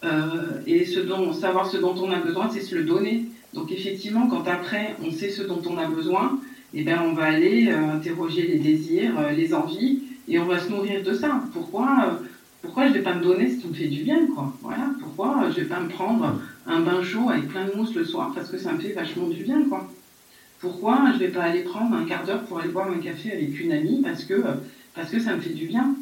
Euh, 0.04 0.62
et 0.66 0.86
ce 0.86 1.00
dont, 1.00 1.32
savoir 1.32 1.70
ce 1.70 1.78
dont 1.78 1.96
on 1.98 2.12
a 2.12 2.18
besoin, 2.18 2.50
c'est 2.52 2.62
se 2.62 2.76
le 2.76 2.84
donner. 2.84 3.26
Donc 3.54 3.72
effectivement, 3.72 4.28
quand 4.28 4.48
après 4.48 4.96
on 5.06 5.12
sait 5.12 5.30
ce 5.30 5.44
dont 5.44 5.62
on 5.70 5.78
a 5.78 5.86
besoin, 5.86 6.40
eh 6.74 6.84
ben, 6.84 7.02
on 7.02 7.14
va 7.14 7.26
aller 7.26 7.70
euh, 7.70 7.96
interroger 7.96 8.44
les 8.44 8.58
désirs, 8.58 9.20
euh, 9.20 9.32
les 9.32 9.54
envies, 9.54 10.02
et 10.32 10.40
on 10.40 10.46
va 10.46 10.60
se 10.60 10.70
nourrir 10.70 11.04
de 11.04 11.14
ça. 11.14 11.44
Pourquoi, 11.54 12.20
pourquoi 12.62 12.86
je 12.86 12.90
ne 12.90 12.94
vais 12.96 13.02
pas 13.02 13.14
me 13.14 13.22
donner 13.22 13.52
ce 13.52 13.58
qui 13.58 13.68
me 13.68 13.74
fait 13.74 13.88
du 13.88 14.04
bien 14.04 14.26
quoi? 14.34 14.54
Voilà. 14.62 14.90
Pourquoi 15.00 15.50
je 15.50 15.60
ne 15.60 15.64
vais 15.64 15.70
pas 15.70 15.82
me 15.82 15.90
prendre 15.90 16.40
un 16.66 16.80
bain 16.80 17.04
chaud 17.04 17.30
avec 17.30 17.50
plein 17.50 17.66
de 17.66 17.76
mousse 17.76 17.94
le 17.94 18.06
soir 18.06 18.32
Parce 18.34 18.50
que 18.50 18.58
ça 18.58 18.72
me 18.72 18.80
fait 18.80 18.94
vachement 18.94 19.28
du 19.28 19.44
bien. 19.44 19.64
quoi? 19.68 19.88
Pourquoi 20.60 21.04
je 21.10 21.14
ne 21.16 21.20
vais 21.20 21.28
pas 21.28 21.44
aller 21.44 21.64
prendre 21.64 21.96
un 21.96 22.06
quart 22.06 22.26
d'heure 22.26 22.44
pour 22.46 22.60
aller 22.60 22.70
boire 22.70 22.90
un 22.90 23.00
café 23.00 23.34
avec 23.34 23.60
une 23.60 23.74
amie 23.74 24.02
Parce 24.02 24.24
que 24.24 24.42
parce 24.96 25.10
que 25.10 25.20
ça 25.20 25.36
me 25.36 25.42
fait 25.42 25.54
du 25.54 25.66
bien? 25.66 25.96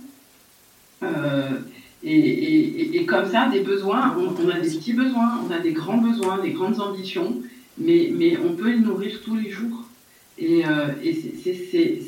Euh, 1.01 1.59
et, 2.03 3.05
comme 3.05 3.29
ça, 3.29 3.49
des 3.49 3.61
besoins, 3.61 4.15
on, 4.17 4.49
a 4.49 4.59
des 4.59 4.69
petits 4.69 4.93
besoins, 4.93 5.41
on 5.47 5.51
a 5.51 5.59
des 5.59 5.73
grands 5.73 5.97
besoins, 5.97 6.39
des 6.39 6.51
grandes 6.51 6.79
ambitions, 6.79 7.41
mais, 7.77 8.11
mais 8.15 8.37
on 8.37 8.53
peut 8.53 8.69
les 8.69 8.79
nourrir 8.79 9.19
tous 9.23 9.35
les 9.35 9.49
jours. 9.49 9.88
Et, 10.39 10.65
euh, 10.65 10.87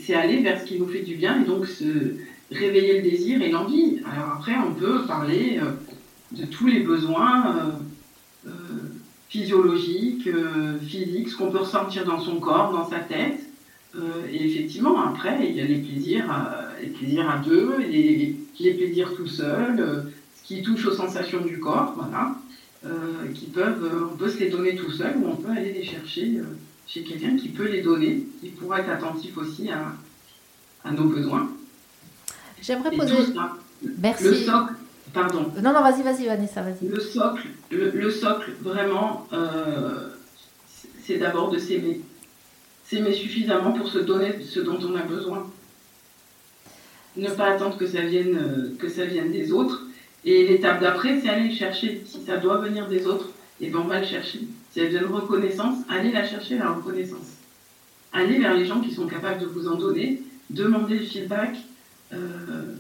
c'est 0.04 0.14
aller 0.14 0.42
vers 0.42 0.60
ce 0.62 0.66
qui 0.66 0.80
nous 0.80 0.88
fait 0.88 1.02
du 1.02 1.16
bien 1.16 1.42
et 1.42 1.46
donc 1.46 1.68
réveiller 2.52 3.02
le 3.02 3.10
désir 3.10 3.42
et 3.42 3.50
l'envie. 3.50 4.00
Alors 4.12 4.36
après, 4.38 4.54
on 4.58 4.74
peut 4.74 5.06
parler 5.06 5.60
euh, 5.62 5.72
de 6.32 6.46
tous 6.46 6.68
les 6.68 6.80
besoins 6.80 7.74
physiologiques, 9.30 10.28
physiques, 10.86 11.30
ce 11.30 11.38
qu'on 11.38 11.52
peut 11.52 11.60
ressentir 11.60 12.06
dans 12.06 12.20
son 12.20 12.40
corps, 12.40 12.74
dans 12.74 12.90
sa 12.90 13.00
tête. 13.00 13.40
et 14.32 14.46
effectivement, 14.46 15.02
après, 15.02 15.48
il 15.48 15.56
y 15.56 15.62
a 15.62 15.66
les 15.66 15.78
plaisirs 15.78 16.26
les 16.82 16.88
plaisirs 16.88 17.30
à 17.30 17.38
deux, 17.38 17.78
les, 17.80 18.36
les 18.60 18.74
plaisirs 18.74 19.14
tout 19.16 19.28
seul, 19.28 19.80
euh, 19.80 20.02
ce 20.36 20.48
qui 20.48 20.62
touche 20.62 20.86
aux 20.86 20.94
sensations 20.94 21.42
du 21.42 21.60
corps, 21.60 21.94
voilà, 21.96 22.36
euh, 22.86 23.32
qui 23.34 23.46
peuvent, 23.46 23.84
euh, 23.84 24.10
on 24.12 24.18
peut 24.18 24.30
se 24.30 24.40
les 24.40 24.50
donner 24.50 24.76
tout 24.76 24.92
seul 24.92 25.18
ou 25.18 25.28
on 25.28 25.36
peut 25.36 25.52
aller 25.52 25.74
les 25.74 25.84
chercher 25.84 26.40
chez 26.92 27.04
quelqu'un 27.04 27.36
qui 27.38 27.50
peut 27.50 27.68
les 27.68 27.82
donner, 27.82 28.26
qui 28.42 28.50
pourra 28.50 28.80
être 28.82 28.90
attentif 28.90 29.38
aussi 29.38 29.70
à, 29.70 29.94
à 30.84 30.92
nos 30.92 31.06
besoins. 31.06 31.50
J'aimerais 32.62 32.92
poser. 32.92 33.16
Merci. 34.00 34.24
Le 34.24 34.36
socle, 34.36 34.74
pardon. 35.14 35.52
Non, 35.62 35.74
non, 35.74 35.82
vas-y, 35.82 36.04
vas-y, 36.04 36.26
Vanessa, 36.26 36.62
vas-y. 36.62 36.88
Le 36.88 37.00
socle, 37.00 37.48
le, 37.72 38.12
socle, 38.12 38.52
vraiment, 38.62 39.28
c'est 41.04 41.18
d'abord 41.18 41.50
de 41.50 41.58
s'aimer. 41.58 42.02
S'aimer 42.86 43.14
suffisamment 43.14 43.72
pour 43.72 43.88
se 43.88 44.00
donner 44.00 44.42
ce 44.44 44.60
dont 44.60 44.78
on 44.84 44.96
a 44.96 45.02
besoin 45.04 45.50
ne 47.18 47.30
pas 47.30 47.52
attendre 47.52 47.78
que 47.78 47.88
ça 47.88 48.02
vienne, 48.02 48.38
euh, 48.38 48.76
que 48.80 48.90
ça 48.90 49.06
vienne 49.06 49.32
des 49.32 49.52
autres. 49.52 49.84
Et 50.24 50.48
l'étape 50.48 50.82
d'après, 50.82 51.20
c'est 51.20 51.30
aller 51.30 51.50
le 51.50 51.56
chercher. 51.56 52.04
Si 52.06 52.24
ça 52.24 52.38
doit 52.38 52.58
venir 52.58 52.88
des 52.88 53.06
autres, 53.08 53.30
et 53.60 53.68
eh 53.68 53.70
ben 53.70 53.80
on 53.80 53.88
va 53.88 54.00
le 54.00 54.06
chercher. 54.06 54.42
Si 54.72 54.80
elle 54.80 54.90
vient 54.90 55.08
reconnaissance, 55.08 55.80
allez 55.90 56.12
la 56.12 56.28
chercher, 56.28 56.58
la 56.58 56.72
reconnaissance. 56.72 57.38
Allez 58.14 58.40
vers 58.40 58.56
les 58.56 58.66
gens 58.66 58.82
qui 58.82 58.92
sont 58.92 59.08
capables 59.08 59.40
de 59.40 59.46
vous 59.46 59.68
en 59.68 59.76
donner, 59.76 60.22
demandez 60.50 61.00
le 61.00 61.06
feedback. 61.06 61.58
Euh, 62.14 62.74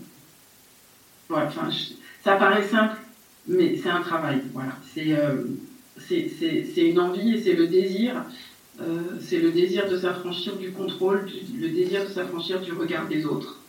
enfin, 1.29 1.69
ça 2.23 2.35
paraît 2.35 2.67
simple, 2.67 2.97
mais 3.47 3.77
c'est 3.77 3.89
un 3.89 4.01
travail. 4.01 4.41
Voilà, 4.53 4.77
c'est 4.93 5.13
euh, 5.13 5.43
une 6.77 6.99
envie 6.99 7.35
et 7.35 7.41
c'est 7.41 7.53
le 7.53 7.67
désir. 7.67 8.23
c'est 9.19 9.39
le 9.39 9.51
désir 9.51 9.89
de 9.89 9.97
s'affranchir 9.97 10.57
du 10.57 10.71
contrôle, 10.71 11.29
le 11.55 11.69
désir 11.69 12.03
de 12.03 12.09
s'affranchir 12.09 12.61
du 12.61 12.71
regard 12.73 13.07
des 13.07 13.25
autres. 13.25 13.61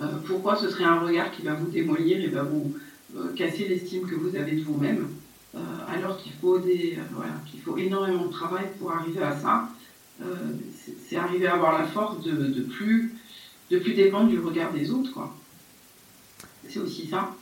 Euh, 0.00 0.06
pourquoi 0.26 0.56
ce 0.56 0.68
serait 0.68 0.84
un 0.84 1.00
regard 1.00 1.30
qui 1.30 1.42
va 1.42 1.54
vous 1.54 1.70
démolir 1.70 2.20
et 2.20 2.28
va 2.28 2.42
vous 2.42 2.74
euh, 3.16 3.32
casser 3.34 3.68
l'estime 3.68 4.08
que 4.08 4.14
vous 4.14 4.34
avez 4.36 4.52
de 4.52 4.62
vous-même? 4.62 5.08
Euh, 5.56 5.58
alors 5.88 6.18
qu'il 6.18 6.32
faut, 6.32 6.58
des, 6.58 6.98
qu'il 7.50 7.60
faut 7.60 7.76
énormément 7.76 8.26
de 8.26 8.32
travail 8.32 8.66
pour 8.78 8.92
arriver 8.92 9.22
à 9.22 9.36
ça. 9.38 9.68
c'est 11.08 11.16
arriver 11.16 11.46
à 11.46 11.54
avoir 11.54 11.78
la 11.78 11.86
force 11.86 12.22
de, 12.22 12.32
de, 12.32 12.62
plus, 12.62 13.14
de 13.70 13.78
plus 13.78 13.94
dépendre 13.94 14.28
du 14.28 14.38
regard 14.38 14.72
des 14.72 14.90
autres. 14.90 15.12
Quoi. 15.12 15.34
C'est 16.68 16.78
aussi 16.78 17.06
ça. 17.06 17.34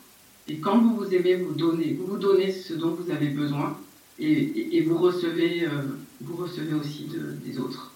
Et 0.49 0.57
quand 0.59 0.79
vous 0.79 0.97
vous 0.97 1.15
aimez, 1.15 1.37
vous 1.37 1.55
donnez, 1.55 1.95
vous 1.95 2.07
vous 2.07 2.19
donnez 2.19 2.53
ce 2.53 2.75
dont 2.75 2.91
vous 2.91 3.11
avez 3.11 3.29
besoin 3.29 3.79
et, 4.19 4.77
et, 4.77 4.83
vous, 4.83 4.99
recevez, 4.99 5.69
vous 6.21 6.37
recevez 6.37 6.75
aussi 6.75 7.05
de, 7.05 7.33
des 7.45 7.59
autres. 7.59 7.93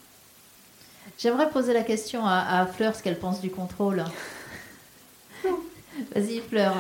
J'aimerais 1.18 1.50
poser 1.50 1.72
la 1.72 1.82
question 1.82 2.26
à, 2.26 2.60
à 2.60 2.66
Fleur, 2.66 2.94
ce 2.94 3.02
qu'elle 3.02 3.18
pense 3.18 3.40
du 3.40 3.50
contrôle. 3.50 4.04
Vas-y, 6.14 6.40
Fleur. 6.40 6.74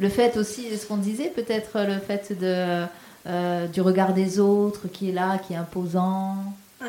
Le 0.00 0.08
fait 0.08 0.38
aussi, 0.38 0.76
ce 0.76 0.86
qu'on 0.86 0.96
disait, 0.96 1.28
peut-être 1.28 1.78
le 1.80 1.98
fait 1.98 2.32
de, 2.32 2.86
euh, 3.26 3.66
du 3.66 3.82
regard 3.82 4.14
des 4.14 4.40
autres 4.40 4.88
qui 4.88 5.10
est 5.10 5.12
là, 5.12 5.36
qui 5.38 5.52
est 5.52 5.56
imposant. 5.56 6.36
Euh, 6.82 6.86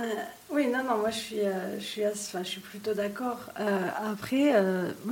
oui, 0.49 0.67
non, 0.67 0.81
non, 0.83 0.97
moi 0.97 1.09
je 1.09 1.17
suis, 1.17 1.39
euh, 1.41 1.77
je 1.77 1.83
suis, 1.83 2.07
enfin, 2.07 2.41
je 2.41 2.47
suis 2.47 2.61
plutôt 2.61 2.93
d'accord. 2.93 3.49
après, 4.11 4.53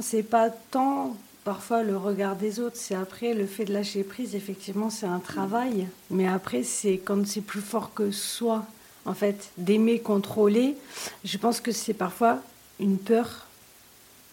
c'est 0.01 0.23
pas 0.23 0.49
tant 0.71 1.17
parfois 1.43 1.83
le 1.83 1.97
regard 1.97 2.37
des 2.37 2.61
autres, 2.61 2.77
c'est 2.77 2.95
après 2.95 3.33
le 3.33 3.45
fait 3.45 3.65
de 3.65 3.73
lâcher 3.73 4.03
prise, 4.03 4.33
effectivement, 4.33 4.89
c'est 4.89 5.05
un 5.05 5.19
travail. 5.19 5.87
Mais 6.09 6.27
après, 6.27 6.63
c'est 6.63 6.99
quand 7.03 7.27
c'est 7.27 7.41
plus 7.41 7.61
fort 7.61 7.93
que 7.93 8.11
soi, 8.11 8.65
en 9.05 9.13
fait, 9.13 9.49
d'aimer 9.57 9.99
contrôler. 9.99 10.77
Je 11.25 11.37
pense 11.37 11.59
que 11.59 11.73
c'est 11.73 11.93
parfois 11.93 12.39
une 12.79 12.97
peur 12.97 13.47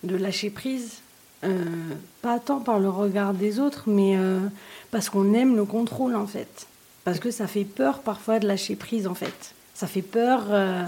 de 0.04 0.14
lâcher 0.14 0.50
prise 0.50 0.98
euh, 0.98 1.05
pas 2.22 2.39
tant 2.39 2.61
par 2.61 2.80
le 2.80 2.89
regard 2.89 3.34
des 3.34 3.59
autres, 3.59 3.84
mais 3.87 4.16
euh, 4.16 4.41
parce 4.91 5.09
qu'on 5.09 5.34
aime 5.34 5.57
le 5.57 5.64
contrôle 5.64 6.16
en 6.16 6.26
fait. 6.26 6.66
Parce 7.05 7.20
que 7.20 7.30
ça 7.30 7.47
fait 7.47 7.64
peur 7.64 8.01
parfois 8.01 8.39
de 8.39 8.47
lâcher 8.49 8.76
prise 8.76 9.07
en 9.07 9.14
fait. 9.14 9.55
Ça 9.74 9.87
fait 9.87 10.03
peur. 10.03 10.47
Euh, 10.51 10.84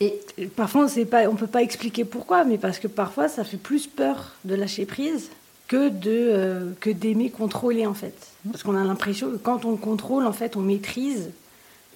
et 0.00 0.20
parfois 0.56 0.86
on 0.86 1.04
pas, 1.04 1.28
on 1.28 1.36
peut 1.36 1.46
pas 1.46 1.62
expliquer 1.62 2.04
pourquoi, 2.04 2.44
mais 2.44 2.58
parce 2.58 2.78
que 2.78 2.88
parfois 2.88 3.28
ça 3.28 3.44
fait 3.44 3.56
plus 3.56 3.86
peur 3.86 4.32
de 4.44 4.54
lâcher 4.54 4.86
prise 4.86 5.30
que 5.68 5.88
de 5.88 6.74
que 6.80 6.90
d'aimer 6.90 7.30
contrôler 7.30 7.86
en 7.86 7.94
fait. 7.94 8.14
Parce 8.50 8.62
qu'on 8.62 8.76
a 8.76 8.84
l'impression 8.84 9.30
que 9.30 9.36
quand 9.36 9.64
on 9.64 9.76
contrôle 9.76 10.26
en 10.26 10.32
fait 10.32 10.56
on 10.56 10.60
maîtrise 10.60 11.30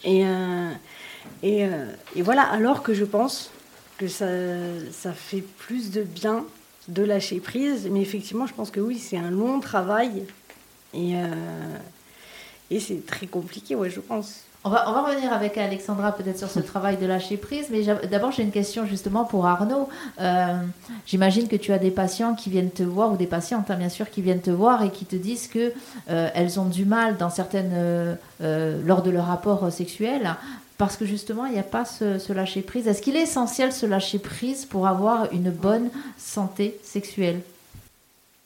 et 0.04 0.24
et, 1.42 1.66
et 2.14 2.22
voilà. 2.22 2.42
Alors 2.42 2.82
que 2.84 2.94
je 2.94 3.04
pense 3.04 3.50
que 3.98 4.08
ça, 4.08 4.26
ça 4.92 5.12
fait 5.12 5.42
plus 5.42 5.90
de 5.90 6.02
bien 6.02 6.44
de 6.88 7.02
lâcher 7.02 7.40
prise. 7.40 7.88
Mais 7.90 8.00
effectivement, 8.00 8.46
je 8.46 8.54
pense 8.54 8.70
que 8.70 8.80
oui, 8.80 8.98
c'est 8.98 9.18
un 9.18 9.30
long 9.30 9.60
travail. 9.60 10.24
Et, 10.94 11.16
euh, 11.16 11.76
et 12.70 12.80
c'est 12.80 13.04
très 13.06 13.26
compliqué, 13.26 13.74
ouais, 13.74 13.90
je 13.90 14.00
pense. 14.00 14.42
On 14.66 14.68
va, 14.68 14.90
on 14.90 14.92
va 14.92 15.02
revenir 15.02 15.32
avec 15.32 15.58
Alexandra 15.58 16.10
peut-être 16.10 16.38
sur 16.38 16.50
ce 16.50 16.58
travail 16.72 16.96
de 16.96 17.06
lâcher 17.06 17.36
prise, 17.36 17.68
mais 17.70 17.82
d'abord 18.10 18.32
j'ai 18.32 18.42
une 18.42 18.50
question 18.50 18.84
justement 18.84 19.24
pour 19.24 19.46
Arnaud. 19.46 19.88
Euh, 20.20 20.56
j'imagine 21.06 21.46
que 21.46 21.54
tu 21.54 21.72
as 21.72 21.78
des 21.78 21.92
patients 21.92 22.34
qui 22.34 22.50
viennent 22.50 22.72
te 22.72 22.82
voir, 22.82 23.12
ou 23.12 23.16
des 23.16 23.28
patientes 23.28 23.70
hein, 23.70 23.76
bien 23.76 23.88
sûr, 23.88 24.10
qui 24.10 24.22
viennent 24.22 24.40
te 24.40 24.50
voir 24.50 24.82
et 24.82 24.90
qui 24.90 25.04
te 25.04 25.14
disent 25.14 25.46
que 25.46 25.72
euh, 26.10 26.30
elles 26.34 26.58
ont 26.58 26.64
du 26.64 26.84
mal 26.84 27.16
dans 27.16 27.30
certaines, 27.30 27.70
euh, 27.72 28.16
lors 28.84 29.02
de 29.02 29.10
leur 29.10 29.26
rapport 29.26 29.70
sexuel 29.70 30.34
parce 30.78 30.96
que 30.96 31.04
justement 31.04 31.46
il 31.46 31.52
n'y 31.52 31.58
a 31.58 31.64
pas 31.64 31.84
ce, 31.84 32.18
ce 32.18 32.32
lâcher 32.32 32.62
prise. 32.62 32.86
Est-ce 32.86 33.02
qu'il 33.02 33.16
est 33.16 33.22
essentiel 33.22 33.72
ce 33.72 33.86
lâcher 33.86 34.18
prise 34.18 34.64
pour 34.64 34.86
avoir 34.86 35.32
une 35.32 35.50
bonne 35.50 35.90
santé 36.18 36.78
sexuelle? 36.82 37.40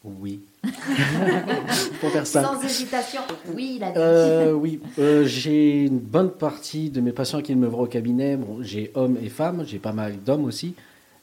Oui. 0.04 0.40
pour 2.00 2.10
faire 2.10 2.26
ça. 2.26 2.42
Sans 2.42 2.62
hésitation, 2.62 3.20
oui, 3.54 3.74
il 3.76 3.84
a 3.84 3.90
dit. 3.90 3.98
Euh, 3.98 4.52
oui, 4.52 4.80
euh, 4.98 5.24
j'ai 5.26 5.84
une 5.84 5.98
bonne 5.98 6.30
partie 6.30 6.90
de 6.90 7.00
mes 7.00 7.12
patients 7.12 7.42
qui 7.42 7.54
me 7.54 7.66
voient 7.66 7.82
au 7.82 7.86
cabinet. 7.86 8.36
Bon, 8.36 8.58
j'ai 8.62 8.90
hommes 8.94 9.18
et 9.22 9.28
femmes, 9.28 9.64
j'ai 9.66 9.78
pas 9.78 9.92
mal 9.92 10.18
d'hommes 10.22 10.44
aussi, 10.44 10.74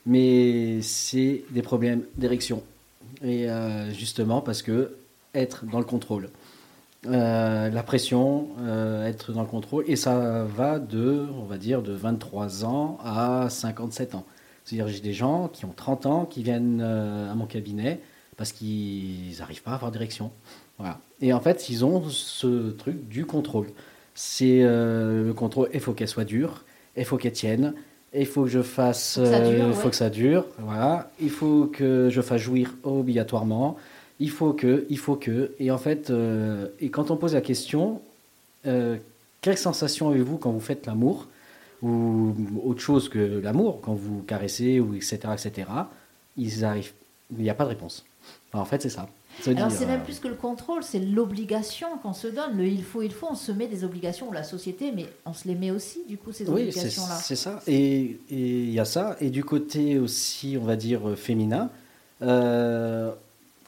mais 0.05 0.81
c'est 0.81 1.43
des 1.51 1.61
problèmes 1.61 2.03
d'érection. 2.15 2.63
Et 3.23 3.49
euh, 3.49 3.91
justement 3.91 4.41
parce 4.41 4.61
que 4.61 4.95
être 5.33 5.65
dans 5.65 5.79
le 5.79 5.85
contrôle. 5.85 6.29
La 7.03 7.83
pression, 7.83 8.47
être 9.05 9.31
dans 9.31 9.41
le 9.41 9.47
contrôle, 9.47 9.85
et 9.87 9.95
ça 9.95 10.43
va 10.43 10.79
de, 10.79 11.25
on 11.39 11.45
va 11.45 11.57
dire, 11.57 11.81
de 11.81 11.93
23 11.93 12.65
ans 12.65 12.97
à 13.03 13.47
57 13.49 14.15
ans. 14.15 14.25
C'est-à-dire 14.65 14.87
j'ai 14.87 14.99
des 14.99 15.13
gens 15.13 15.47
qui 15.47 15.65
ont 15.65 15.73
30 15.75 16.05
ans 16.05 16.25
qui 16.25 16.43
viennent 16.43 16.81
à 16.81 17.33
mon 17.35 17.45
cabinet, 17.45 18.01
parce 18.37 18.51
qu'ils 18.51 19.37
n'arrivent 19.39 19.63
pas 19.63 19.71
à 19.71 19.75
avoir 19.75 19.91
d'érection. 19.91 20.31
Voilà. 20.77 20.99
Et 21.21 21.33
en 21.33 21.39
fait, 21.39 21.69
ils 21.69 21.83
ont 21.83 22.07
ce 22.07 22.69
truc 22.71 23.07
du 23.07 23.25
contrôle. 23.25 23.67
C'est 24.13 24.61
euh, 24.61 25.25
le 25.25 25.33
contrôle, 25.33 25.69
il 25.73 25.79
faut 25.79 25.93
qu'elle 25.93 26.07
soit 26.07 26.23
dure, 26.23 26.63
il 26.95 27.05
faut 27.05 27.17
qu'elle 27.17 27.33
tienne, 27.33 27.73
il 28.13 28.25
faut 28.25 28.43
que 28.43 28.49
je 28.49 28.61
fasse, 28.61 29.19
il 29.21 29.73
faut 29.73 29.89
que 29.89 29.95
ça 29.95 30.09
dure, 30.09 30.45
voilà. 30.59 31.11
Il 31.19 31.29
faut 31.29 31.65
que 31.65 32.09
je 32.09 32.21
fasse 32.21 32.41
jouir 32.41 32.73
obligatoirement. 32.83 33.75
Il 34.19 34.29
faut 34.29 34.53
que, 34.53 34.85
il 34.89 34.97
faut 34.97 35.15
que. 35.15 35.53
Et 35.59 35.71
en 35.71 35.77
fait, 35.77 36.09
euh, 36.09 36.67
et 36.79 36.89
quand 36.89 37.11
on 37.11 37.17
pose 37.17 37.33
la 37.33 37.41
question, 37.41 38.01
euh, 38.65 38.97
quelle 39.41 39.57
sensation 39.57 40.09
avez-vous 40.09 40.37
quand 40.37 40.51
vous 40.51 40.59
faites 40.59 40.85
l'amour 40.85 41.27
ou 41.83 42.33
autre 42.63 42.81
chose 42.81 43.07
que 43.07 43.19
l'amour, 43.19 43.79
quand 43.81 43.93
vous 43.93 44.23
caressez 44.23 44.79
ou 44.79 44.95
etc 44.95 45.19
etc. 45.33 45.69
Ils 46.35 46.65
arrivent, 46.65 46.93
il 47.31 47.43
n'y 47.43 47.49
a 47.49 47.53
pas 47.53 47.65
de 47.65 47.69
réponse 47.69 48.03
en 48.53 48.65
fait, 48.65 48.81
c'est 48.81 48.89
ça. 48.89 49.07
Alors 49.45 49.71
c'est 49.71 49.85
même 49.85 50.01
euh, 50.01 50.03
plus 50.03 50.19
que 50.19 50.27
le 50.27 50.33
contrôle, 50.33 50.83
c'est 50.83 50.99
l'obligation 50.99 51.87
qu'on 52.01 52.13
se 52.13 52.27
donne. 52.27 52.57
Le 52.57 52.65
il 52.65 52.83
faut, 52.83 53.03
il 53.03 53.11
faut, 53.11 53.27
on 53.29 53.35
se 53.35 53.51
met 53.51 53.67
des 53.67 53.83
obligations, 53.83 54.31
la 54.31 54.43
société, 54.43 54.91
mais 54.91 55.05
on 55.25 55.33
se 55.33 55.47
les 55.47 55.53
met 55.53 55.69
aussi, 55.69 55.99
du 56.07 56.17
coup, 56.17 56.31
ces 56.31 56.49
obligations-là. 56.49 57.15
c'est 57.15 57.35
ça. 57.35 57.61
Et 57.67 58.19
il 58.31 58.71
y 58.71 58.79
a 58.79 58.85
ça. 58.85 59.15
Et 59.21 59.29
du 59.29 59.43
côté 59.43 59.99
aussi, 59.99 60.57
on 60.59 60.65
va 60.65 60.75
dire, 60.75 61.15
féminin, 61.15 61.69
euh, 62.23 63.11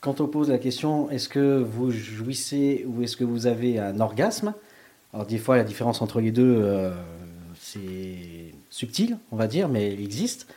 quand 0.01 0.21
on 0.21 0.27
pose 0.27 0.49
la 0.49 0.57
question, 0.57 1.09
est-ce 1.09 1.27
que 1.27 1.61
vous 1.61 1.91
jouissez 1.91 2.85
ou 2.87 3.03
est-ce 3.03 3.17
que 3.17 3.23
vous 3.23 3.47
avez 3.47 3.79
un 3.79 3.99
orgasme? 3.99 4.53
Alors 5.13 5.25
des 5.25 5.37
fois, 5.37 5.57
la 5.57 5.63
différence 5.63 6.01
entre 6.01 6.21
les 6.21 6.31
deux, 6.31 6.57
euh, 6.61 6.91
c'est 7.59 8.53
subtil, 8.69 9.17
on 9.31 9.35
va 9.35 9.47
dire, 9.47 9.67
mais 9.67 9.93
il 9.93 10.01
existe. 10.01 10.47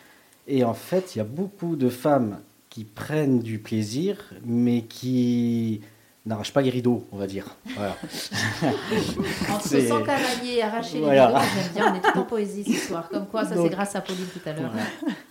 Et 0.47 0.64
en 0.64 0.74
fait, 0.74 1.14
il 1.14 1.18
y 1.18 1.20
a 1.20 1.24
beaucoup 1.24 1.76
de 1.76 1.88
femmes 1.88 2.40
qui 2.68 2.84
prennent 2.84 3.40
du 3.40 3.59
plaisir, 3.59 4.32
mais 4.45 4.82
qui 4.82 5.80
n'arrachent 6.24 6.53
pas 6.53 6.62
les 6.62 6.70
rideaux, 6.70 7.07
on 7.11 7.16
va 7.16 7.26
dire. 7.26 7.57
Voilà. 7.76 7.97
Entre 9.51 9.68
se 9.68 9.80
sent 9.80 10.03
cavalier, 10.07 10.62
arracher 10.62 11.01
les 11.01 11.20
rideaux, 11.20 11.38
j'aime 11.55 11.72
bien, 11.74 11.93
on 11.93 11.97
est 11.97 12.12
tout 12.12 12.18
en 12.18 12.22
poésie 12.22 12.64
ce 12.64 12.88
soir. 12.88 13.09
Comme 13.09 13.26
quoi, 13.26 13.45
ça 13.45 13.57
c'est 13.57 13.68
grâce 13.70 13.97
à 13.97 14.01
Pauline 14.01 14.26
tout 14.32 14.49
à 14.49 14.53
l'heure. 14.53 14.72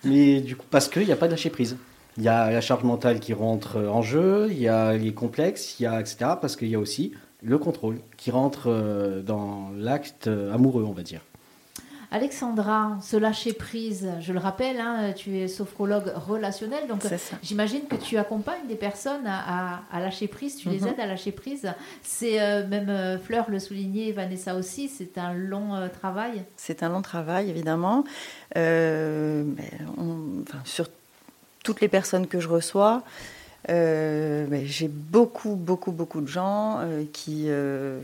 Mais 0.03 0.41
du 0.41 0.55
coup, 0.55 0.65
parce 0.69 0.89
qu'il 0.89 1.05
n'y 1.05 1.13
a 1.13 1.15
pas 1.15 1.27
de 1.27 1.31
lâcher 1.31 1.49
prise. 1.49 1.77
Il 2.21 2.25
y 2.25 2.29
a 2.29 2.51
la 2.51 2.61
charge 2.61 2.83
mentale 2.83 3.19
qui 3.19 3.33
rentre 3.33 3.81
en 3.81 4.03
jeu, 4.03 4.49
il 4.51 4.59
y 4.59 4.67
a 4.67 4.93
les 4.93 5.11
complexes, 5.11 5.79
il 5.79 5.83
y 5.83 5.85
a 5.87 5.99
etc. 5.99 6.17
Parce 6.39 6.55
qu'il 6.55 6.67
y 6.67 6.75
a 6.75 6.79
aussi 6.79 7.13
le 7.41 7.57
contrôle 7.57 7.97
qui 8.15 8.29
rentre 8.29 8.67
euh, 8.67 9.23
dans 9.23 9.71
l'acte 9.75 10.27
amoureux, 10.27 10.83
on 10.87 10.91
va 10.91 11.01
dire. 11.01 11.21
Alexandra, 12.13 12.97
ce 13.01 13.15
lâcher 13.15 13.53
prise, 13.53 14.09
je 14.19 14.33
le 14.33 14.39
rappelle, 14.39 14.81
hein, 14.81 15.13
tu 15.15 15.37
es 15.37 15.47
sophrologue 15.47 16.11
relationnel, 16.13 16.85
donc 16.89 17.01
j'imagine 17.41 17.87
que 17.87 17.95
tu 17.95 18.17
accompagnes 18.17 18.67
des 18.67 18.75
personnes 18.75 19.25
à, 19.25 19.81
lâcher 19.93 20.27
prise, 20.27 20.57
tu 20.57 20.67
les 20.67 20.81
mhm. 20.81 20.89
aides 20.89 20.99
à 20.99 21.07
lâcher 21.07 21.31
prise. 21.31 21.71
C'est 22.03 22.41
euh, 22.41 22.67
même 22.67 22.89
euh, 22.89 23.17
Fleur 23.17 23.49
le 23.49 23.59
soulignait, 23.59 24.11
Vanessa 24.11 24.55
aussi, 24.55 24.89
c'est 24.89 25.17
un 25.17 25.33
long 25.33 25.73
euh, 25.73 25.87
travail. 25.87 26.43
C'est 26.57 26.83
un 26.83 26.89
long 26.89 27.01
travail, 27.01 27.49
évidemment. 27.49 28.03
sur 30.65 30.89
toutes 31.63 31.81
les 31.81 31.87
personnes 31.87 32.27
que 32.27 32.39
je 32.39 32.47
reçois, 32.47 33.03
j'ai 33.67 34.87
beaucoup, 34.87 35.55
beaucoup, 35.55 35.91
beaucoup 35.91 36.21
de 36.21 36.27
gens 36.27 36.79
qui, 37.13 37.47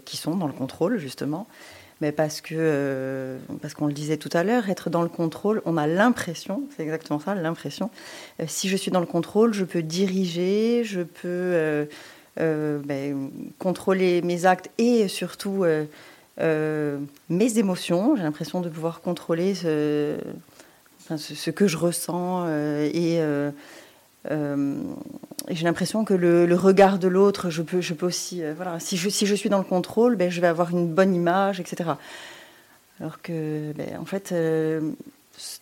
qui 0.06 0.18
sont 0.18 0.36
dans 0.36 0.48
le 0.48 0.54
contrôle, 0.54 0.98
justement 0.98 1.48
mais 2.02 2.12
parce 2.12 2.42
que 2.42 2.56
euh, 2.56 3.38
parce 3.62 3.74
qu'on 3.74 3.88
le 3.88 3.94
disait 3.94 4.18
tout 4.18 4.30
à 4.34 4.44
l'heure, 4.44 4.70
être 4.70 4.90
dans 4.90 5.02
le 5.02 5.10
contrôle, 5.10 5.62
on 5.66 5.78
a 5.78 5.88
l'impression, 5.88 6.64
c'est 6.76 6.84
exactement 6.84 7.20
ça, 7.20 7.36
l'impression. 7.36 7.90
Euh, 8.40 8.46
si 8.48 8.70
je 8.70 8.78
suis 8.78 8.92
dans 8.92 9.00
le 9.00 9.06
contrôle, 9.06 9.54
je 9.54 9.66
peux 9.66 9.82
diriger, 9.82 10.84
je 10.84 11.02
peux 11.02 11.28
euh, 11.34 11.86
ben, 12.38 13.32
contrôler 13.58 14.22
mes 14.22 14.46
actes 14.46 14.70
et 14.78 15.08
surtout 15.08 15.66
mes 16.40 17.58
émotions. 17.58 18.16
J'ai 18.16 18.24
l'impression 18.24 18.62
de 18.62 18.70
pouvoir 18.70 19.02
contrôler 19.02 19.56
ce, 19.56 20.18
ce, 21.16 21.50
que 21.52 21.68
je 21.68 21.78
ressens 21.78 22.48
et 22.48 23.22
euh, 24.32 24.76
j'ai 25.50 25.64
l'impression 25.64 26.04
que 26.04 26.14
le, 26.14 26.54
regard 26.56 27.00
de 27.00 27.08
l'autre, 27.08 27.50
je 27.50 27.62
peux, 27.62 27.80
aussi, 28.02 28.44
euh, 28.44 28.54
voilà, 28.56 28.80
si 28.80 28.98
je, 28.98 29.10
suis 29.10 29.50
dans 29.50 29.58
le 29.58 29.64
contrôle, 29.64 30.16
ben, 30.16 30.30
je 30.30 30.42
vais 30.42 30.48
avoir 30.48 30.72
une 30.72 30.88
bonne 30.88 31.16
image, 31.16 31.60
etc. 31.60 31.92
Alors 33.00 33.22
que, 33.22 33.72
ben, 33.74 33.98
en 34.00 34.06
fait, 34.06 34.32
euh, 34.32 34.92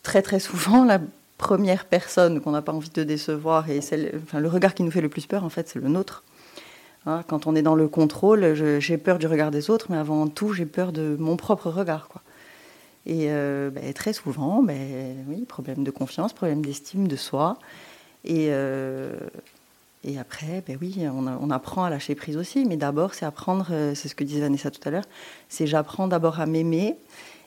très 0.03 0.21
très 0.21 0.39
souvent, 0.39 0.85
la 0.85 0.99
première 1.37 1.85
personne 1.85 2.41
qu'on 2.41 2.51
n'a 2.51 2.61
pas 2.61 2.71
envie 2.71 2.89
de 2.89 3.03
décevoir 3.03 3.69
et 3.69 3.81
le 4.33 4.47
regard 4.47 4.73
qui 4.73 4.83
nous 4.83 4.91
fait 4.91 5.01
le 5.01 5.09
plus 5.09 5.25
peur, 5.25 5.43
en 5.43 5.49
fait, 5.49 5.67
c'est 5.67 5.79
le 5.79 5.89
nôtre. 5.89 6.23
Hein, 7.05 7.23
quand 7.27 7.45
on 7.45 7.55
est 7.55 7.61
dans 7.61 7.75
le 7.75 7.87
contrôle, 7.87 8.55
j'ai 8.79 8.97
peur 8.97 9.19
du 9.19 9.27
regard 9.27 9.51
des 9.51 9.69
autres, 9.69 9.87
mais 9.89 9.97
avant 9.97 10.27
tout, 10.27 10.53
j'ai 10.53 10.65
peur 10.65 10.91
de 10.91 11.15
mon 11.19 11.37
propre 11.37 11.69
regard, 11.69 12.07
quoi. 12.07 12.21
Et 13.07 13.27
ben, 13.27 13.93
très 13.93 14.13
souvent, 14.13 14.63
ben, 14.63 15.23
oui, 15.27 15.45
problème 15.45 15.83
de 15.83 15.91
confiance, 15.91 16.33
problème 16.33 16.63
d'estime 16.63 17.07
de 17.07 17.15
soi. 17.15 17.59
Et, 18.25 18.47
euh, 18.49 19.13
et 20.03 20.17
après, 20.17 20.63
ben 20.67 20.77
oui, 20.81 20.97
on, 21.07 21.49
apprend 21.51 21.83
à 21.85 21.89
lâcher 21.89 22.15
prise 22.15 22.37
aussi. 22.37 22.65
Mais 22.65 22.75
d'abord, 22.75 23.13
c'est 23.13 23.25
apprendre, 23.25 23.67
euh, 23.71 23.95
c'est 23.95 24.07
ce 24.07 24.15
que 24.15 24.23
disait 24.23 24.41
Vanessa 24.41 24.71
tout 24.71 24.81
à 24.85 24.91
l'heure, 24.91 25.05
c'est 25.47 25.67
j'apprends 25.67 26.07
d'abord 26.07 26.39
à 26.39 26.45
m'aimer. 26.45 26.95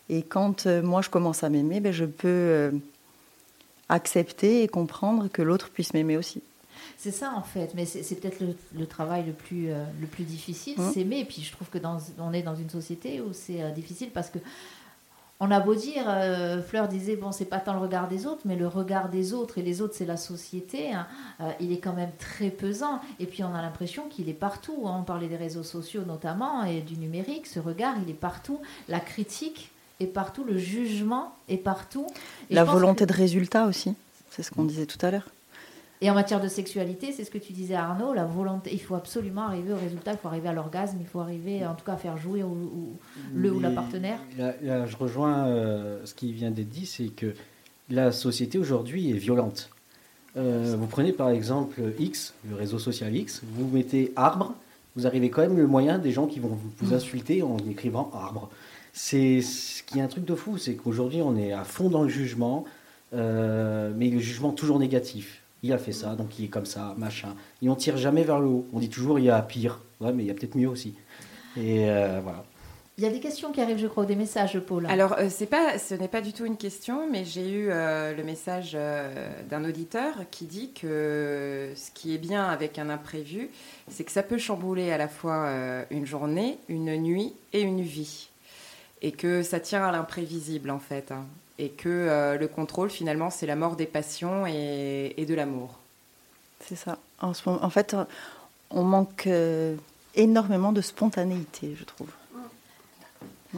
Et 0.08 0.22
quand 0.22 0.66
euh, 0.66 0.82
moi 0.82 1.02
je 1.02 1.10
commence 1.10 1.44
à 1.44 1.50
m'aimer, 1.50 1.82
je 1.92 2.04
peux 2.04 2.72
accepter 3.88 4.62
et 4.62 4.68
comprendre 4.68 5.28
que 5.28 5.42
l'autre 5.42 5.68
puisse 5.70 5.92
m'aimer 5.92 6.16
aussi. 6.16 6.42
C'est 6.96 7.10
ça 7.10 7.32
en 7.36 7.42
fait, 7.42 7.72
mais 7.74 7.84
c'est 7.84 8.14
peut-être 8.16 8.40
le, 8.40 8.86
travail 8.86 9.24
le 9.26 9.32
plus, 9.32 9.68
le 9.68 10.06
plus 10.06 10.24
difficile, 10.24 10.74
mmh. 10.78 10.92
s'aimer. 10.92 11.20
Et 11.20 11.24
puis 11.24 11.42
je 11.42 11.52
trouve 11.52 11.68
que 11.68 11.78
dans, 11.78 11.98
on 12.18 12.32
est 12.32 12.42
dans 12.42 12.56
une 12.56 12.70
société 12.70 13.20
où 13.20 13.32
c'est 13.32 13.72
difficile 13.72 14.10
parce 14.12 14.30
que 14.30 14.38
on 15.40 15.50
a 15.50 15.60
beau 15.60 15.74
dire, 15.74 16.04
euh, 16.08 16.60
Fleur 16.60 16.88
disait, 16.88 17.14
bon, 17.14 17.30
c'est 17.30 17.44
pas 17.44 17.60
tant 17.60 17.72
le 17.72 17.78
regard 17.78 18.08
des 18.08 18.26
autres, 18.26 18.42
mais 18.44 18.56
le 18.56 18.66
regard 18.66 19.08
des 19.08 19.32
autres, 19.32 19.58
et 19.58 19.62
les 19.62 19.80
autres, 19.80 19.94
c'est 19.94 20.04
la 20.04 20.16
société, 20.16 20.92
hein, 20.92 21.06
euh, 21.40 21.50
il 21.60 21.72
est 21.72 21.78
quand 21.78 21.92
même 21.92 22.10
très 22.18 22.50
pesant. 22.50 23.00
Et 23.20 23.26
puis, 23.26 23.44
on 23.44 23.54
a 23.54 23.62
l'impression 23.62 24.08
qu'il 24.08 24.28
est 24.28 24.34
partout. 24.34 24.84
Hein. 24.86 24.96
On 25.00 25.04
parlait 25.04 25.28
des 25.28 25.36
réseaux 25.36 25.62
sociaux 25.62 26.02
notamment, 26.04 26.64
et 26.64 26.80
du 26.80 26.96
numérique. 26.96 27.46
Ce 27.46 27.60
regard, 27.60 27.94
il 28.04 28.10
est 28.10 28.14
partout. 28.14 28.60
La 28.88 28.98
critique 28.98 29.70
est 30.00 30.06
partout, 30.06 30.44
le 30.44 30.58
jugement 30.58 31.34
est 31.48 31.56
partout. 31.56 32.06
la 32.50 32.64
volonté 32.64 33.06
de 33.06 33.12
résultat 33.12 33.66
aussi, 33.66 33.94
c'est 34.30 34.42
ce 34.42 34.50
qu'on 34.50 34.64
disait 34.64 34.86
tout 34.86 35.04
à 35.04 35.10
l'heure. 35.10 35.28
Et 36.00 36.10
en 36.10 36.14
matière 36.14 36.40
de 36.40 36.46
sexualité, 36.46 37.12
c'est 37.12 37.24
ce 37.24 37.30
que 37.30 37.38
tu 37.38 37.52
disais 37.52 37.74
Arnaud, 37.74 38.14
la 38.14 38.24
volonté, 38.24 38.70
il 38.72 38.80
faut 38.80 38.94
absolument 38.94 39.42
arriver 39.42 39.72
au 39.72 39.76
résultat, 39.76 40.12
il 40.12 40.18
faut 40.18 40.28
arriver 40.28 40.48
à 40.48 40.52
l'orgasme, 40.52 40.98
il 41.00 41.06
faut 41.06 41.18
arriver 41.18 41.66
en 41.66 41.74
tout 41.74 41.84
cas 41.84 41.94
à 41.94 41.96
faire 41.96 42.16
jouer 42.16 42.44
le 43.34 43.52
ou 43.52 43.58
la 43.58 43.70
partenaire. 43.70 44.20
Là, 44.38 44.86
je 44.86 44.96
rejoins 44.96 45.48
euh, 45.48 46.00
ce 46.04 46.14
qui 46.14 46.32
vient 46.32 46.52
d'être 46.52 46.68
dit, 46.68 46.86
c'est 46.86 47.08
que 47.08 47.34
la 47.90 48.12
société 48.12 48.58
aujourd'hui 48.58 49.10
est 49.10 49.18
violente. 49.18 49.70
Euh, 50.36 50.76
vous 50.78 50.86
prenez 50.86 51.12
par 51.12 51.30
exemple 51.30 51.80
X, 51.98 52.34
le 52.48 52.54
réseau 52.54 52.78
social 52.78 53.14
X, 53.16 53.42
vous 53.54 53.66
mettez 53.66 54.12
arbre, 54.14 54.54
vous 54.94 55.06
arrivez 55.06 55.30
quand 55.30 55.42
même 55.42 55.56
le 55.56 55.66
moyen 55.66 55.98
des 55.98 56.12
gens 56.12 56.26
qui 56.26 56.38
vont 56.38 56.56
vous 56.78 56.94
insulter 56.94 57.42
en 57.42 57.56
écrivant 57.68 58.10
arbre. 58.14 58.50
C'est 58.92 59.40
ce 59.42 59.82
qui 59.82 59.98
est 59.98 60.02
un 60.02 60.06
truc 60.06 60.24
de 60.24 60.34
fou, 60.36 60.58
c'est 60.58 60.74
qu'aujourd'hui 60.74 61.22
on 61.22 61.36
est 61.36 61.52
à 61.52 61.64
fond 61.64 61.88
dans 61.88 62.04
le 62.04 62.08
jugement, 62.08 62.64
euh, 63.14 63.92
mais 63.96 64.10
le 64.10 64.20
jugement 64.20 64.52
toujours 64.52 64.78
négatif 64.78 65.42
il 65.62 65.72
a 65.72 65.78
fait 65.78 65.92
ça, 65.92 66.14
donc 66.14 66.38
il 66.38 66.46
est 66.46 66.48
comme 66.48 66.66
ça, 66.66 66.94
machin. 66.96 67.34
Et 67.62 67.68
on 67.68 67.74
tire 67.74 67.96
jamais 67.96 68.22
vers 68.22 68.40
le 68.40 68.46
haut. 68.46 68.66
On 68.72 68.78
dit 68.78 68.88
toujours 68.90 69.18
il 69.18 69.24
y 69.26 69.30
a 69.30 69.40
pire. 69.42 69.80
Ouais, 70.00 70.12
mais 70.12 70.22
il 70.22 70.26
y 70.26 70.30
a 70.30 70.34
peut-être 70.34 70.54
mieux 70.56 70.68
aussi. 70.68 70.94
Et 71.56 71.88
euh, 71.90 72.20
voilà. 72.22 72.44
Il 72.98 73.04
y 73.04 73.06
a 73.06 73.10
des 73.10 73.20
questions 73.20 73.52
qui 73.52 73.60
arrivent, 73.60 73.78
je 73.78 73.86
crois, 73.86 74.02
ou 74.02 74.06
des 74.06 74.16
messages, 74.16 74.58
Paul. 74.58 74.84
Alors, 74.86 75.12
euh, 75.20 75.28
c'est 75.30 75.46
pas, 75.46 75.78
ce 75.78 75.94
n'est 75.94 76.08
pas 76.08 76.20
du 76.20 76.32
tout 76.32 76.44
une 76.44 76.56
question, 76.56 77.08
mais 77.08 77.24
j'ai 77.24 77.48
eu 77.48 77.68
euh, 77.70 78.12
le 78.12 78.24
message 78.24 78.72
euh, 78.74 79.30
d'un 79.48 79.64
auditeur 79.64 80.14
qui 80.32 80.46
dit 80.46 80.72
que 80.72 81.70
ce 81.76 81.92
qui 81.92 82.12
est 82.12 82.18
bien 82.18 82.44
avec 82.44 82.76
un 82.76 82.90
imprévu, 82.90 83.50
c'est 83.88 84.02
que 84.02 84.10
ça 84.10 84.24
peut 84.24 84.38
chambouler 84.38 84.90
à 84.90 84.98
la 84.98 85.06
fois 85.06 85.48
une 85.92 86.06
journée, 86.06 86.58
une 86.68 86.96
nuit 86.96 87.34
et 87.52 87.60
une 87.60 87.82
vie. 87.82 88.30
Et 89.00 89.12
que 89.12 89.44
ça 89.44 89.60
tient 89.60 89.84
à 89.84 89.92
l'imprévisible, 89.92 90.68
en 90.70 90.80
fait. 90.80 91.12
hein. 91.12 91.24
Et 91.58 91.70
que 91.70 92.36
le 92.38 92.48
contrôle, 92.48 92.88
finalement, 92.88 93.30
c'est 93.30 93.46
la 93.46 93.56
mort 93.56 93.74
des 93.74 93.86
passions 93.86 94.46
et, 94.46 95.14
et 95.16 95.26
de 95.26 95.34
l'amour. 95.34 95.78
C'est 96.64 96.76
ça. 96.76 96.98
En, 97.20 97.34
ce 97.34 97.48
moment, 97.48 97.64
en 97.64 97.70
fait, 97.70 97.96
on 98.70 98.82
manque 98.82 99.26
euh, 99.26 99.74
énormément 100.14 100.72
de 100.72 100.80
spontanéité, 100.80 101.74
je 101.78 101.84
trouve. 101.84 102.08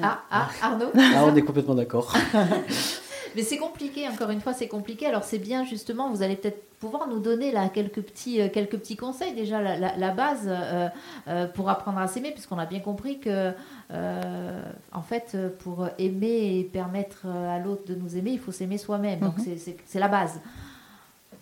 Ah, 0.01 0.23
ah, 0.31 0.49
Arnaud? 0.63 0.93
Ah, 0.97 1.25
on 1.25 1.35
est 1.35 1.43
complètement 1.43 1.75
d'accord. 1.75 2.15
Mais 3.37 3.43
c'est 3.43 3.59
compliqué, 3.59 4.09
encore 4.09 4.31
une 4.31 4.41
fois, 4.41 4.53
c'est 4.53 4.69
compliqué. 4.69 5.07
Alors 5.07 5.25
c'est 5.25 5.39
bien 5.39 5.65
justement, 5.65 6.11
vous 6.11 6.23
allez 6.23 6.37
peut-être 6.37 6.63
pouvoir 6.81 7.09
nous 7.09 7.19
donner 7.21 7.53
là 7.53 7.69
quelques 7.69 8.01
petits, 8.01 8.41
euh, 8.41 8.49
quelques 8.49 8.79
petits 8.79 8.97
conseils. 8.97 9.35
Déjà 9.35 9.61
la, 9.61 9.77
la- 9.77 9.97
la 9.97 10.11
base 10.13 10.45
euh, 10.47 10.89
euh, 11.29 11.47
pour 11.47 11.69
apprendre 11.69 11.99
à 11.99 12.07
s'aimer, 12.09 12.31
puisqu'on 12.33 12.59
a 12.59 12.67
bien 12.67 12.81
compris 12.81 13.19
que, 13.21 13.53
euh, 13.93 14.63
en 14.93 15.03
fait, 15.03 15.37
pour 15.59 15.89
aimer 15.99 16.59
et 16.59 16.65
permettre 16.65 17.27
à 17.27 17.59
l'autre 17.59 17.85
de 17.87 17.95
nous 17.95 18.17
aimer, 18.17 18.31
il 18.33 18.39
faut 18.41 18.53
s'aimer 18.53 18.79
soi-même. 18.79 19.21
Donc 19.21 19.37
Mhm. 19.39 19.57
c'est- 19.87 19.99
la 19.99 20.09
base. 20.09 20.41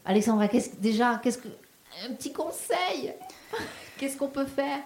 Alexandra, 0.04 0.48
qu'est-ce, 0.48 0.76
déjà, 0.80 1.20
qu'est-ce 1.22 1.38
que 1.38 1.48
un 2.08 2.12
petit 2.14 2.32
conseil? 2.32 3.12
Qu'est-ce 3.98 4.16
qu'on 4.16 4.28
peut 4.28 4.46
faire? 4.46 4.78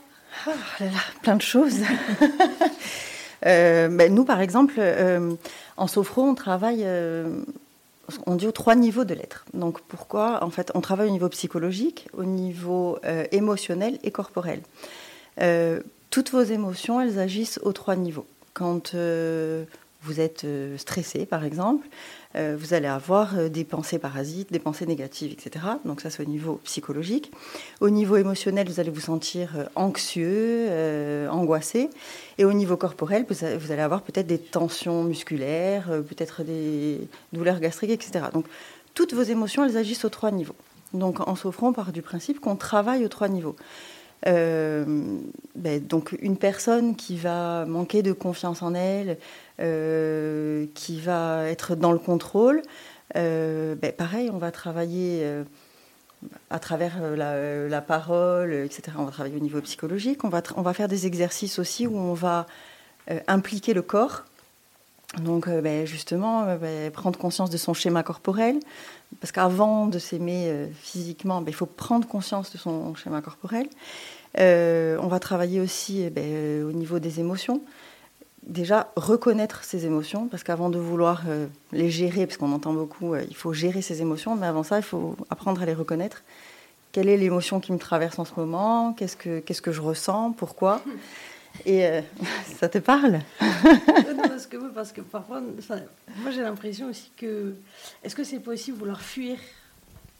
Oh 0.46 0.50
là 0.80 0.86
là, 0.86 0.98
plein 1.22 1.36
de 1.36 1.42
choses. 1.42 1.78
Ben, 3.44 4.14
nous, 4.14 4.24
par 4.24 4.40
exemple, 4.40 4.80
en 5.76 5.86
sophro, 5.86 6.22
on 6.22 6.34
travaille, 6.34 6.82
euh, 6.84 7.42
on 8.26 8.36
dit 8.36 8.46
aux 8.46 8.52
trois 8.52 8.74
niveaux 8.74 9.04
de 9.04 9.14
l'être. 9.14 9.44
Donc 9.54 9.80
pourquoi 9.82 10.42
En 10.44 10.50
fait, 10.50 10.70
on 10.74 10.80
travaille 10.80 11.08
au 11.08 11.12
niveau 11.12 11.28
psychologique, 11.28 12.08
au 12.16 12.24
niveau 12.24 12.98
euh, 13.04 13.24
émotionnel 13.32 13.98
et 14.02 14.10
corporel. 14.10 14.60
Euh, 15.40 15.80
toutes 16.10 16.30
vos 16.30 16.42
émotions, 16.42 17.00
elles 17.00 17.18
agissent 17.18 17.58
aux 17.62 17.72
trois 17.72 17.96
niveaux. 17.96 18.26
Quand 18.54 18.94
vous 20.02 20.20
êtes 20.20 20.44
euh, 20.44 20.76
stressé, 20.78 21.26
par 21.26 21.44
exemple, 21.44 21.86
euh, 22.34 22.56
vous 22.58 22.74
allez 22.74 22.88
avoir 22.88 23.38
euh, 23.38 23.48
des 23.48 23.64
pensées 23.64 23.98
parasites, 23.98 24.52
des 24.52 24.58
pensées 24.58 24.86
négatives, 24.86 25.32
etc. 25.32 25.64
Donc 25.84 26.00
ça, 26.00 26.10
c'est 26.10 26.22
au 26.22 26.26
niveau 26.26 26.60
psychologique. 26.64 27.30
Au 27.80 27.88
niveau 27.88 28.16
émotionnel, 28.16 28.68
vous 28.68 28.80
allez 28.80 28.90
vous 28.90 29.00
sentir 29.00 29.50
anxieux, 29.76 30.68
angoissé. 31.30 31.90
Et 32.38 32.44
au 32.44 32.52
niveau 32.52 32.76
corporel, 32.76 33.26
vous, 33.28 33.72
allez 33.72 33.82
avoir 33.82 34.02
peut-être 34.02 34.26
des 34.26 34.38
tensions 34.38 35.04
musculaires, 35.04 35.86
peut-être 36.08 36.42
des 36.42 37.06
douleurs 37.32 37.60
gastriques, 37.60 37.90
etc. 37.90 38.26
Donc 38.32 38.46
toutes 38.94 39.14
vos 39.14 39.22
émotions, 39.22 39.64
elles 39.64 39.76
agissent 39.76 40.04
aux 40.04 40.10
trois 40.10 40.30
niveaux. 40.30 40.56
Donc 40.94 41.26
en 41.26 41.36
s'offrant, 41.36 41.72
part 41.72 41.92
du 41.92 42.02
principe 42.02 42.40
qu'on 42.40 42.56
travaille 42.56 43.04
aux 43.04 43.08
trois 43.08 43.28
niveaux. 43.28 43.56
Euh, 44.26 44.84
ben, 45.56 45.84
donc 45.84 46.16
une 46.20 46.36
personne 46.36 46.94
qui 46.94 47.16
va 47.16 47.64
manquer 47.66 48.02
de 48.02 48.12
confiance 48.12 48.62
en 48.62 48.74
elle, 48.74 49.18
euh, 49.60 50.66
qui 50.74 51.00
va 51.00 51.48
être 51.48 51.74
dans 51.74 51.92
le 51.92 51.98
contrôle, 51.98 52.62
euh, 53.16 53.74
ben, 53.74 53.92
pareil, 53.92 54.30
on 54.32 54.38
va 54.38 54.50
travailler 54.50 55.26
à 56.50 56.58
travers 56.58 57.00
la, 57.16 57.80
parole, 57.80 58.52
etc. 58.52 58.92
On 58.98 59.04
va 59.04 59.10
travailler 59.10 59.36
au 59.36 59.40
niveau 59.40 59.60
psychologique. 59.60 60.24
On 60.24 60.28
va, 60.28 60.42
on 60.56 60.62
va 60.62 60.72
faire 60.72 60.88
des 60.88 61.06
exercices 61.06 61.58
aussi 61.58 61.86
où 61.86 61.96
on 61.96 62.14
va 62.14 62.46
impliquer 63.26 63.74
le 63.74 63.82
corps. 63.82 64.24
Donc, 65.20 65.48
ben, 65.48 65.84
justement, 65.84 66.46
prendre 66.92 67.18
conscience 67.18 67.50
de 67.50 67.56
son 67.56 67.74
schéma 67.74 68.02
corporel. 68.02 68.60
Parce 69.20 69.32
qu'avant 69.32 69.86
de 69.86 69.98
s'aimer 69.98 70.46
euh, 70.48 70.66
physiquement, 70.74 71.40
ben, 71.40 71.50
il 71.50 71.54
faut 71.54 71.66
prendre 71.66 72.06
conscience 72.06 72.52
de 72.52 72.58
son 72.58 72.94
schéma 72.94 73.20
corporel. 73.20 73.68
Euh, 74.38 74.96
on 75.00 75.08
va 75.08 75.20
travailler 75.20 75.60
aussi 75.60 76.02
eh 76.02 76.10
ben, 76.10 76.24
euh, 76.24 76.68
au 76.68 76.72
niveau 76.72 76.98
des 76.98 77.20
émotions. 77.20 77.62
Déjà, 78.42 78.90
reconnaître 78.96 79.62
ses 79.62 79.86
émotions, 79.86 80.26
parce 80.26 80.42
qu'avant 80.42 80.68
de 80.68 80.78
vouloir 80.78 81.22
les 81.70 81.90
gérer, 81.90 82.26
parce 82.26 82.36
qu'on 82.38 82.50
entend 82.50 82.72
beaucoup, 82.72 83.14
il 83.14 83.36
faut 83.36 83.52
gérer 83.52 83.82
ses 83.82 84.02
émotions, 84.02 84.34
mais 84.34 84.48
avant 84.48 84.64
ça, 84.64 84.78
il 84.78 84.82
faut 84.82 85.14
apprendre 85.30 85.62
à 85.62 85.64
les 85.64 85.74
reconnaître. 85.74 86.24
Quelle 86.90 87.08
est 87.08 87.16
l'émotion 87.16 87.60
qui 87.60 87.70
me 87.70 87.78
traverse 87.78 88.18
en 88.18 88.24
ce 88.24 88.32
moment? 88.36 88.94
Qu'est-ce 88.94 89.16
que, 89.16 89.38
qu'est-ce 89.38 89.62
que 89.62 89.70
je 89.70 89.80
ressens? 89.80 90.32
Pourquoi? 90.32 90.82
Et 91.66 91.86
euh, 91.86 92.00
ça 92.58 92.68
te 92.68 92.78
parle? 92.78 93.20
Non, 93.40 94.28
parce, 94.28 94.46
que, 94.46 94.56
parce 94.70 94.92
que 94.92 95.00
parfois, 95.00 95.42
enfin, 95.58 95.80
moi 96.18 96.30
j'ai 96.30 96.42
l'impression 96.42 96.88
aussi 96.88 97.10
que. 97.16 97.54
Est-ce 98.02 98.14
que 98.14 98.24
c'est 98.24 98.40
possible 98.40 98.76
de 98.76 98.80
vouloir 98.80 99.00
fuir 99.00 99.38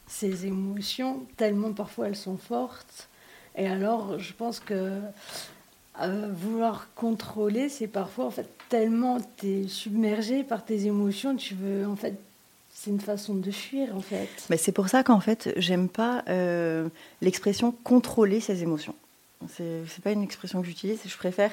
ces 0.07 0.47
émotions 0.47 1.25
tellement 1.37 1.73
parfois 1.73 2.09
elles 2.09 2.17
sont 2.17 2.37
fortes? 2.37 3.09
Et 3.57 3.67
alors, 3.67 4.19
je 4.19 4.33
pense 4.33 4.61
que 4.61 4.99
euh, 6.01 6.31
vouloir 6.33 6.89
contrôler, 6.95 7.69
c'est 7.69 7.87
parfois 7.87 8.25
en 8.25 8.31
fait 8.31 8.49
tellement 8.69 9.19
tu 9.37 9.47
es 9.47 9.69
submergé 9.69 10.43
par 10.43 10.65
tes 10.65 10.87
émotions, 10.87 11.37
tu 11.37 11.55
veux 11.55 11.87
en 11.87 11.97
fait. 11.97 12.15
C'est 12.75 12.91
une 12.91 13.01
façon 13.01 13.35
de 13.35 13.51
fuir 13.51 13.95
en 13.95 14.01
fait. 14.01 14.29
Mais 14.49 14.57
c'est 14.57 14.73
pour 14.73 14.89
ça 14.89 15.05
qu'en 15.05 15.21
fait, 15.21 15.53
j'aime 15.57 15.89
pas 15.89 16.25
euh, 16.29 16.89
l'expression 17.21 17.73
contrôler 17.85 18.41
ses 18.41 18.63
émotions. 18.63 18.95
C'est 19.49 20.03
pas 20.03 20.11
une 20.13 20.23
expression 20.23 20.61
que 20.61 20.67
j'utilise. 20.67 21.01
Je 21.07 21.17
préfère 21.17 21.53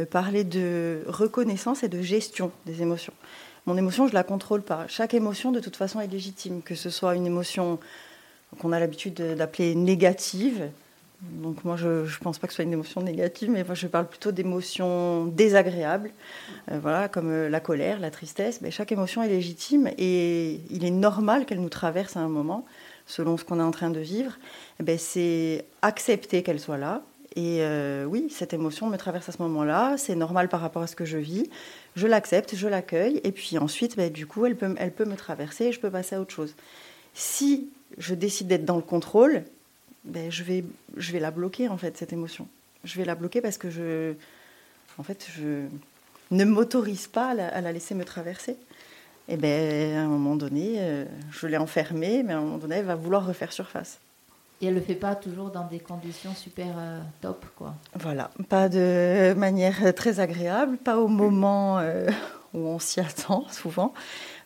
euh, 0.00 0.06
parler 0.06 0.44
de 0.44 1.02
reconnaissance 1.06 1.82
et 1.82 1.88
de 1.88 2.00
gestion 2.02 2.50
des 2.66 2.82
émotions. 2.82 3.12
Mon 3.66 3.76
émotion, 3.76 4.08
je 4.08 4.14
la 4.14 4.22
contrôle 4.24 4.62
pas. 4.62 4.86
Chaque 4.88 5.14
émotion, 5.14 5.52
de 5.52 5.60
toute 5.60 5.76
façon, 5.76 6.00
est 6.00 6.06
légitime. 6.06 6.62
Que 6.62 6.74
ce 6.74 6.90
soit 6.90 7.14
une 7.14 7.26
émotion 7.26 7.78
qu'on 8.58 8.72
a 8.72 8.80
l'habitude 8.80 9.14
de- 9.14 9.34
d'appeler 9.34 9.74
négative. 9.74 10.70
Donc 11.20 11.64
moi, 11.64 11.76
je 11.76 11.88
ne 12.04 12.18
pense 12.22 12.38
pas 12.38 12.46
que 12.46 12.52
ce 12.52 12.56
soit 12.56 12.64
une 12.64 12.72
émotion 12.72 13.02
négative, 13.02 13.50
mais 13.50 13.64
je 13.74 13.86
parle 13.88 14.06
plutôt 14.06 14.30
d'émotions 14.32 15.26
désagréables, 15.26 16.12
Euh, 16.70 16.78
voilà, 16.80 17.08
comme 17.08 17.30
euh, 17.30 17.48
la 17.48 17.60
colère, 17.60 17.98
la 17.98 18.10
tristesse. 18.10 18.60
Mais 18.62 18.70
chaque 18.70 18.92
émotion 18.92 19.22
est 19.22 19.28
légitime 19.28 19.90
et 19.98 20.60
il 20.70 20.84
est 20.84 20.90
normal 20.92 21.44
qu'elle 21.44 21.60
nous 21.60 21.68
traverse 21.68 22.16
à 22.16 22.20
un 22.20 22.28
moment, 22.28 22.64
selon 23.06 23.36
ce 23.36 23.44
qu'on 23.44 23.58
est 23.58 23.62
en 23.64 23.70
train 23.72 23.90
de 23.90 23.98
vivre. 24.00 24.32
Eh 24.80 24.82
ben, 24.84 24.96
c'est 24.98 25.64
accepter 25.82 26.42
qu'elle 26.44 26.60
soit 26.60 26.78
là. 26.78 27.02
Et 27.36 27.58
euh, 27.60 28.04
oui, 28.04 28.28
cette 28.30 28.52
émotion 28.54 28.88
me 28.88 28.96
traverse 28.96 29.28
à 29.28 29.32
ce 29.32 29.42
moment-là, 29.42 29.96
c'est 29.98 30.14
normal 30.14 30.48
par 30.48 30.60
rapport 30.60 30.82
à 30.82 30.86
ce 30.86 30.96
que 30.96 31.04
je 31.04 31.18
vis. 31.18 31.48
Je 31.94 32.06
l'accepte, 32.06 32.56
je 32.56 32.68
l'accueille, 32.68 33.20
et 33.22 33.32
puis 33.32 33.58
ensuite, 33.58 33.96
ben, 33.96 34.10
du 34.10 34.26
coup, 34.26 34.46
elle 34.46 34.56
peut, 34.56 34.74
elle 34.78 34.92
peut 34.92 35.04
me 35.04 35.16
traverser 35.16 35.66
et 35.66 35.72
je 35.72 35.80
peux 35.80 35.90
passer 35.90 36.16
à 36.16 36.20
autre 36.20 36.32
chose. 36.32 36.54
Si 37.14 37.68
je 37.98 38.14
décide 38.14 38.48
d'être 38.48 38.64
dans 38.64 38.76
le 38.76 38.82
contrôle, 38.82 39.44
ben, 40.04 40.30
je, 40.30 40.42
vais, 40.42 40.64
je 40.96 41.12
vais 41.12 41.20
la 41.20 41.30
bloquer, 41.30 41.68
en 41.68 41.76
fait, 41.76 41.96
cette 41.96 42.12
émotion. 42.12 42.48
Je 42.84 42.96
vais 42.96 43.04
la 43.04 43.14
bloquer 43.14 43.40
parce 43.40 43.58
que 43.58 43.68
je, 43.68 44.14
en 44.96 45.02
fait, 45.02 45.26
je 45.36 45.66
ne 46.30 46.44
m'autorise 46.44 47.08
pas 47.08 47.30
à 47.30 47.60
la, 47.60 47.72
laisser 47.72 47.94
me 47.94 48.04
traverser. 48.04 48.56
Et 49.28 49.36
ben, 49.36 49.96
à 49.96 50.00
un 50.00 50.08
moment 50.08 50.36
donné, 50.36 50.76
euh, 50.78 51.04
je 51.30 51.46
l'ai 51.46 51.58
enfermée, 51.58 52.22
mais 52.22 52.32
à 52.32 52.38
un 52.38 52.40
moment 52.40 52.58
donné, 52.58 52.76
elle 52.76 52.86
va 52.86 52.94
vouloir 52.94 53.26
refaire 53.26 53.52
surface. 53.52 53.98
Et 54.60 54.66
elle 54.66 54.74
le 54.74 54.80
fait 54.80 54.96
pas 54.96 55.14
toujours 55.14 55.50
dans 55.50 55.66
des 55.66 55.78
conditions 55.78 56.34
super 56.34 56.66
euh, 56.76 57.00
top, 57.20 57.46
quoi. 57.56 57.74
Voilà, 57.94 58.30
pas 58.48 58.68
de 58.68 59.32
manière 59.34 59.94
très 59.94 60.18
agréable, 60.18 60.78
pas 60.78 60.98
au 60.98 61.06
moment 61.06 61.78
euh, 61.78 62.08
où 62.54 62.58
on 62.58 62.80
s'y 62.80 62.98
attend 62.98 63.46
souvent. 63.50 63.94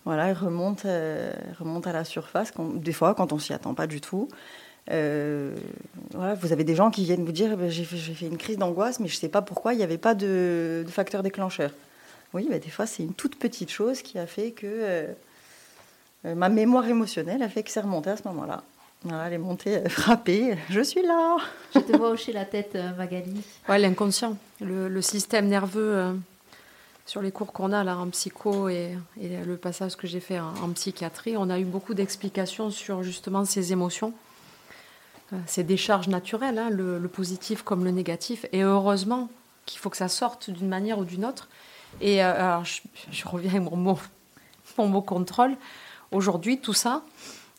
Voilà, 0.04 0.28
elle 0.28 0.36
remonte, 0.36 0.84
euh, 0.84 1.32
remonte 1.58 1.86
à 1.86 1.92
la 1.92 2.04
surface, 2.04 2.52
des 2.74 2.92
fois 2.92 3.14
quand 3.14 3.32
on 3.32 3.38
s'y 3.38 3.54
attend 3.54 3.72
pas 3.72 3.86
du 3.86 4.00
tout. 4.00 4.28
Voilà, 4.88 6.34
vous 6.34 6.52
avez 6.52 6.64
des 6.64 6.74
gens 6.74 6.90
qui 6.90 7.04
viennent 7.04 7.24
vous 7.24 7.32
dire 7.32 7.56
Ben, 7.56 7.70
j'ai 7.70 7.84
fait, 7.84 8.26
une 8.26 8.36
crise 8.36 8.58
d'angoisse, 8.58 9.00
mais 9.00 9.08
je 9.08 9.14
ne 9.14 9.20
sais 9.20 9.28
pas 9.30 9.40
pourquoi, 9.40 9.72
il 9.72 9.78
n'y 9.78 9.84
avait 9.84 9.96
pas 9.96 10.14
de, 10.14 10.84
facteur 10.88 11.22
déclencheur. 11.22 11.70
Oui, 12.34 12.48
ben, 12.50 12.58
des 12.58 12.68
fois 12.68 12.84
c'est 12.84 13.02
une 13.02 13.14
toute 13.14 13.38
petite 13.38 13.70
chose 13.70 14.02
qui 14.02 14.18
a 14.18 14.26
fait 14.26 14.50
que 14.50 15.06
ma 16.24 16.50
mémoire 16.50 16.86
émotionnelle 16.86 17.42
a 17.42 17.48
fait 17.48 17.62
que 17.62 17.70
c'est 17.70 17.80
remonté 17.80 18.10
à 18.10 18.16
ce 18.18 18.24
moment-là. 18.28 18.62
Voilà, 19.04 19.26
elle 19.26 19.32
est 19.32 19.38
montée, 19.38 19.78
euh, 19.78 19.88
frappée, 19.88 20.56
je 20.70 20.80
suis 20.80 21.02
là. 21.02 21.36
Je 21.74 21.80
te 21.80 21.96
vois 21.96 22.10
hocher 22.10 22.32
la 22.32 22.44
tête, 22.44 22.72
euh, 22.76 22.94
Magali. 22.96 23.42
Ouais, 23.68 23.78
l'inconscient, 23.78 24.36
le, 24.60 24.88
le 24.88 25.02
système 25.02 25.48
nerveux 25.48 25.94
euh, 25.96 26.12
sur 27.04 27.20
les 27.20 27.32
cours 27.32 27.52
qu'on 27.52 27.72
a 27.72 27.82
là 27.82 27.96
en 27.96 28.08
psycho 28.10 28.68
et, 28.68 28.96
et 29.20 29.44
le 29.44 29.56
passage 29.56 29.96
que 29.96 30.06
j'ai 30.06 30.20
fait 30.20 30.38
en, 30.38 30.54
en 30.62 30.70
psychiatrie, 30.70 31.36
on 31.36 31.50
a 31.50 31.58
eu 31.58 31.64
beaucoup 31.64 31.94
d'explications 31.94 32.70
sur 32.70 33.02
justement 33.02 33.44
ces 33.44 33.72
émotions, 33.72 34.12
Euh, 35.32 35.38
ces 35.46 35.64
décharges 35.64 36.08
naturelles, 36.08 36.58
hein, 36.58 36.68
le, 36.70 36.98
le 36.98 37.08
positif 37.08 37.62
comme 37.62 37.84
le 37.84 37.90
négatif. 37.90 38.44
Et 38.52 38.62
heureusement 38.62 39.30
qu'il 39.64 39.80
faut 39.80 39.88
que 39.90 39.96
ça 39.96 40.08
sorte 40.08 40.50
d'une 40.50 40.68
manière 40.68 40.98
ou 40.98 41.06
d'une 41.06 41.24
autre. 41.24 41.48
Et 42.02 42.22
euh, 42.22 42.34
alors, 42.36 42.64
je, 42.66 42.82
je 43.10 43.26
reviens 43.26 43.56
à 43.56 43.60
mon 43.60 43.76
mot, 43.76 43.98
mon 44.76 44.88
mot 44.88 45.00
contrôle. 45.00 45.56
Aujourd'hui, 46.10 46.58
tout 46.58 46.74
ça, 46.74 47.02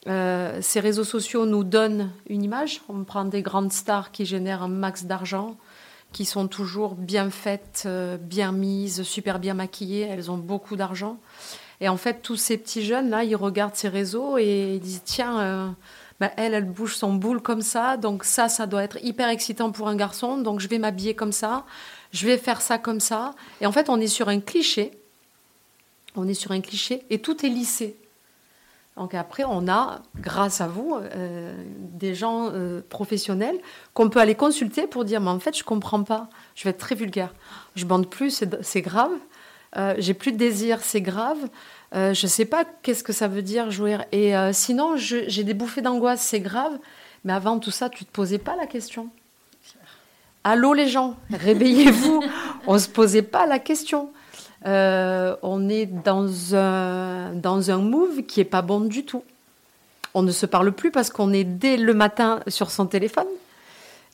euh, 0.07 0.59
ces 0.61 0.79
réseaux 0.79 1.03
sociaux 1.03 1.45
nous 1.45 1.63
donnent 1.63 2.11
une 2.27 2.43
image. 2.43 2.81
On 2.89 3.03
prend 3.03 3.25
des 3.25 3.41
grandes 3.41 3.71
stars 3.71 4.11
qui 4.11 4.25
génèrent 4.25 4.63
un 4.63 4.67
max 4.67 5.05
d'argent, 5.05 5.55
qui 6.11 6.25
sont 6.25 6.47
toujours 6.47 6.95
bien 6.95 7.29
faites, 7.29 7.83
euh, 7.85 8.17
bien 8.17 8.51
mises, 8.51 9.03
super 9.03 9.39
bien 9.39 9.53
maquillées. 9.53 10.07
Elles 10.09 10.29
ont 10.29 10.37
beaucoup 10.37 10.75
d'argent. 10.75 11.17
Et 11.79 11.89
en 11.89 11.97
fait, 11.97 12.21
tous 12.21 12.35
ces 12.35 12.57
petits 12.57 12.83
jeunes, 12.83 13.09
là, 13.09 13.23
ils 13.23 13.35
regardent 13.35 13.75
ces 13.75 13.89
réseaux 13.89 14.37
et 14.37 14.75
ils 14.75 14.79
disent 14.79 15.01
Tiens, 15.05 15.39
euh, 15.39 15.69
bah, 16.19 16.31
elle, 16.37 16.53
elle 16.53 16.65
bouge 16.65 16.95
son 16.95 17.13
boule 17.13 17.41
comme 17.41 17.61
ça. 17.61 17.97
Donc, 17.97 18.25
ça, 18.25 18.49
ça 18.49 18.67
doit 18.67 18.83
être 18.83 18.97
hyper 19.03 19.29
excitant 19.29 19.71
pour 19.71 19.87
un 19.87 19.95
garçon. 19.95 20.37
Donc, 20.37 20.59
je 20.59 20.67
vais 20.67 20.79
m'habiller 20.79 21.15
comme 21.15 21.31
ça. 21.31 21.65
Je 22.11 22.27
vais 22.27 22.37
faire 22.37 22.61
ça 22.61 22.77
comme 22.77 22.99
ça. 22.99 23.33
Et 23.61 23.65
en 23.65 23.71
fait, 23.71 23.89
on 23.89 23.99
est 23.99 24.07
sur 24.07 24.27
un 24.27 24.39
cliché. 24.39 24.91
On 26.15 26.27
est 26.27 26.33
sur 26.35 26.51
un 26.51 26.61
cliché 26.61 27.03
et 27.09 27.19
tout 27.19 27.43
est 27.45 27.49
lissé. 27.49 27.97
Donc 28.95 29.15
après, 29.15 29.43
on 29.43 29.67
a, 29.67 30.01
grâce 30.19 30.61
à 30.61 30.67
vous, 30.67 30.95
euh, 30.95 31.53
des 31.79 32.13
gens 32.13 32.49
euh, 32.51 32.81
professionnels 32.89 33.57
qu'on 33.95 34.09
peut 34.09 34.19
aller 34.19 34.35
consulter 34.35 34.85
pour 34.85 35.03
dire, 35.03 35.19
mais 35.19 35.31
en 35.31 35.39
fait, 35.39 35.57
je 35.57 35.63
comprends 35.63 36.03
pas. 36.03 36.29
Je 36.53 36.63
vais 36.63 36.69
être 36.69 36.77
très 36.77 36.93
vulgaire. 36.93 37.33
Je 37.75 37.85
bande 37.85 38.07
plus, 38.07 38.43
c'est- 38.61 38.81
grave. 38.81 39.11
Euh, 39.77 39.95
J'ai 39.97 40.13
plus 40.13 40.31
de 40.31 40.37
désir, 40.37 40.81
c'est 40.81 41.01
grave. 41.01 41.39
Je 41.95 42.25
sais 42.27 42.45
pas 42.45 42.65
qu'est-ce 42.81 43.03
que 43.03 43.13
ça 43.13 43.27
veut 43.27 43.43
dire 43.43 43.69
jouir. 43.69 44.03
Et 44.11 44.33
sinon, 44.51 44.95
j'ai 44.97 45.43
des 45.43 45.53
bouffées 45.53 45.81
d'angoisse, 45.81 46.21
c'est 46.21 46.39
grave. 46.39 46.77
Mais 47.23 47.33
avant 47.33 47.59
tout 47.59 47.69
ça, 47.71 47.87
tu 47.89 48.03
te 48.03 48.11
posais 48.11 48.39
pas 48.39 48.55
la 48.55 48.65
question. 48.65 49.09
Allô 50.43 50.73
les 50.73 50.87
gens, 50.87 51.15
réveillez-vous. 51.31 52.21
on 52.67 52.77
se 52.79 52.89
posait 52.89 53.21
pas 53.21 53.45
la 53.45 53.59
question. 53.59 54.11
Euh, 54.65 55.35
on 55.41 55.67
est 55.69 55.85
dans 55.85 56.55
un, 56.55 57.33
dans 57.33 57.71
un 57.71 57.77
move 57.77 58.23
qui 58.23 58.39
est 58.39 58.45
pas 58.45 58.61
bon 58.61 58.81
du 58.81 59.05
tout. 59.05 59.23
On 60.13 60.21
ne 60.21 60.31
se 60.31 60.45
parle 60.45 60.71
plus 60.71 60.91
parce 60.91 61.09
qu'on 61.09 61.33
est 61.33 61.43
dès 61.43 61.77
le 61.77 61.93
matin 61.93 62.39
sur 62.47 62.71
son 62.71 62.85
téléphone. 62.85 63.27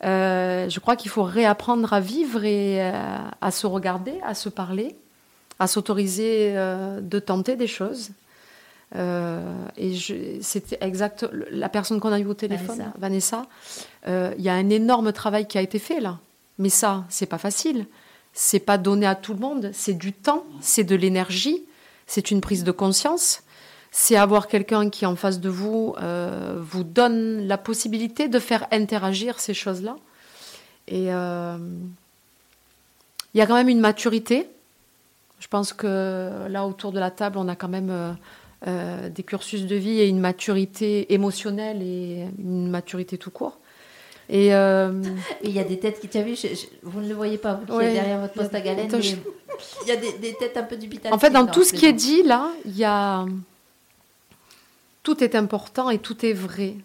Euh, 0.04 0.70
je 0.70 0.80
crois 0.80 0.96
qu'il 0.96 1.12
faut 1.12 1.24
réapprendre 1.24 1.92
à 1.92 2.00
vivre 2.00 2.46
et 2.46 2.82
euh, 2.82 3.18
à 3.42 3.52
se 3.52 3.68
regarder, 3.68 4.14
à 4.24 4.34
se 4.34 4.48
parler, 4.50 4.96
à 5.60 5.68
s'autoriser 5.68 6.54
de 6.54 7.20
tenter 7.20 7.58
des 7.58 7.68
choses. 7.68 8.12
Et 8.96 9.94
c'était 10.42 10.78
exact. 10.82 11.28
La 11.52 11.68
personne 11.68 12.00
qu'on 12.00 12.14
a 12.14 12.20
eue 12.20 12.26
au 12.26 12.34
téléphone, 12.34 12.92
Vanessa. 12.98 13.46
Il 14.08 14.42
y 14.42 14.50
a 14.50 14.54
un 14.54 14.70
énorme 14.70 15.12
travail 15.12 15.48
qui 15.48 15.58
a 15.58 15.62
été 15.62 15.80
fait 15.80 16.00
là. 16.00 16.18
Mais 16.60 16.70
ça, 16.70 17.04
c'est 17.10 17.26
pas 17.26 17.38
facile. 17.38 17.86
C'est 18.34 18.60
pas 18.60 18.78
donné 18.78 19.06
à 19.06 19.16
tout 19.16 19.34
le 19.34 19.40
monde. 19.40 19.72
C'est 19.74 19.94
du 19.94 20.14
temps, 20.14 20.46
c'est 20.62 20.84
de 20.84 20.96
l'énergie, 20.96 21.64
c'est 22.08 22.32
une 22.32 22.42
prise 22.42 22.64
de 22.64 22.72
conscience. 22.72 23.44
C'est 23.92 24.16
avoir 24.16 24.48
quelqu'un 24.48 24.90
qui 24.90 25.06
en 25.06 25.16
face 25.16 25.40
de 25.40 25.50
vous 25.50 25.96
euh, 26.00 26.58
vous 26.60 26.84
donne 26.84 27.48
la 27.48 27.58
possibilité 27.58 28.28
de 28.28 28.40
faire 28.40 28.68
interagir 28.72 29.40
ces 29.40 29.54
choses-là. 29.54 29.96
Et 30.88 31.14
euh, 31.14 31.58
il 33.34 33.38
y 33.38 33.42
a 33.42 33.48
quand 33.48 33.56
même 33.56 33.70
une 33.70 33.80
maturité. 33.80 34.48
Je 35.40 35.48
pense 35.48 35.74
que 35.74 36.48
là, 36.50 36.68
autour 36.68 36.92
de 36.92 37.00
la 37.00 37.12
table, 37.12 37.38
on 37.38 37.48
a 37.48 37.56
quand 37.56 37.68
même 37.68 38.16
euh, 38.68 39.10
des 39.10 39.24
cursus 39.24 39.66
de 39.66 39.76
vie 39.76 40.02
et 40.02 40.08
une 40.08 40.20
maturité 40.20 41.14
émotionnelle 41.14 41.82
et 41.82 42.28
une 42.38 42.70
maturité 42.70 43.18
tout 43.18 43.32
court. 43.32 43.58
Et 44.30 44.54
euh, 44.54 44.92
Et 45.44 45.48
il 45.50 45.52
y 45.56 45.60
a 45.60 45.64
des 45.64 45.80
têtes 45.80 46.00
qui, 46.00 46.08
tu 46.08 46.18
as 46.18 46.22
vu, 46.24 46.36
je- 46.36 46.48
je- 46.48 46.68
vous 46.84 47.02
ne 47.02 47.08
le 47.10 47.16
voyez 47.16 47.38
pas, 47.38 47.56
vous 47.56 47.66
qui 47.66 47.72
Ouais. 47.72 47.88
êtes 47.88 47.94
derrière 47.94 48.20
votre 48.20 48.34
poste 48.34 48.54
à 48.54 48.62
galène, 48.62 48.88
mais 48.92 49.00
il 49.84 49.88
y 49.88 49.92
a 49.92 49.96
des, 49.96 50.14
des 50.20 50.34
têtes 50.36 50.56
un 50.58 50.64
peu 50.64 50.78
dubitatives. 50.78 51.14
En 51.14 51.18
fait, 51.20 51.32
dans 51.32 51.46
Non, 51.46 51.52
tout 51.52 51.64
ce 51.64 51.74
qui 51.74 51.86
est 51.86 51.94
dit 51.94 52.24
là, 52.24 52.52
il 52.66 52.78
y 52.78 52.86
a 52.86 53.26
tout 55.04 55.24
est 55.24 55.36
important 55.36 55.90
et 55.90 55.98
tout 56.00 56.26
est 56.26 56.34
vrai. 56.34 56.76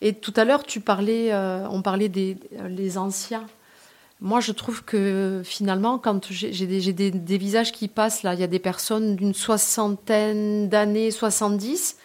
Et 0.00 0.12
tout 0.14 0.32
à 0.36 0.44
l'heure, 0.44 0.62
tu 0.62 0.80
parlais, 0.80 1.32
euh, 1.32 1.66
on 1.70 1.82
parlait 1.82 2.08
des 2.08 2.36
les 2.68 2.98
anciens. 2.98 3.46
Moi, 4.20 4.40
je 4.40 4.52
trouve 4.52 4.84
que 4.84 5.42
finalement, 5.44 5.98
quand 5.98 6.26
j'ai 6.30 6.52
j'ai 6.52 6.66
des, 6.66 6.80
j'ai 6.80 6.92
des- 6.92 7.10
des 7.10 7.38
visages 7.38 7.72
qui 7.72 7.88
passent 7.88 8.22
là, 8.22 8.34
il 8.34 8.40
y 8.40 8.44
a 8.44 8.48
des 8.48 8.58
personnes 8.58 9.16
d'une 9.16 9.34
soixantaine 9.34 10.68
d'années, 10.68 11.10
70. 11.10 11.96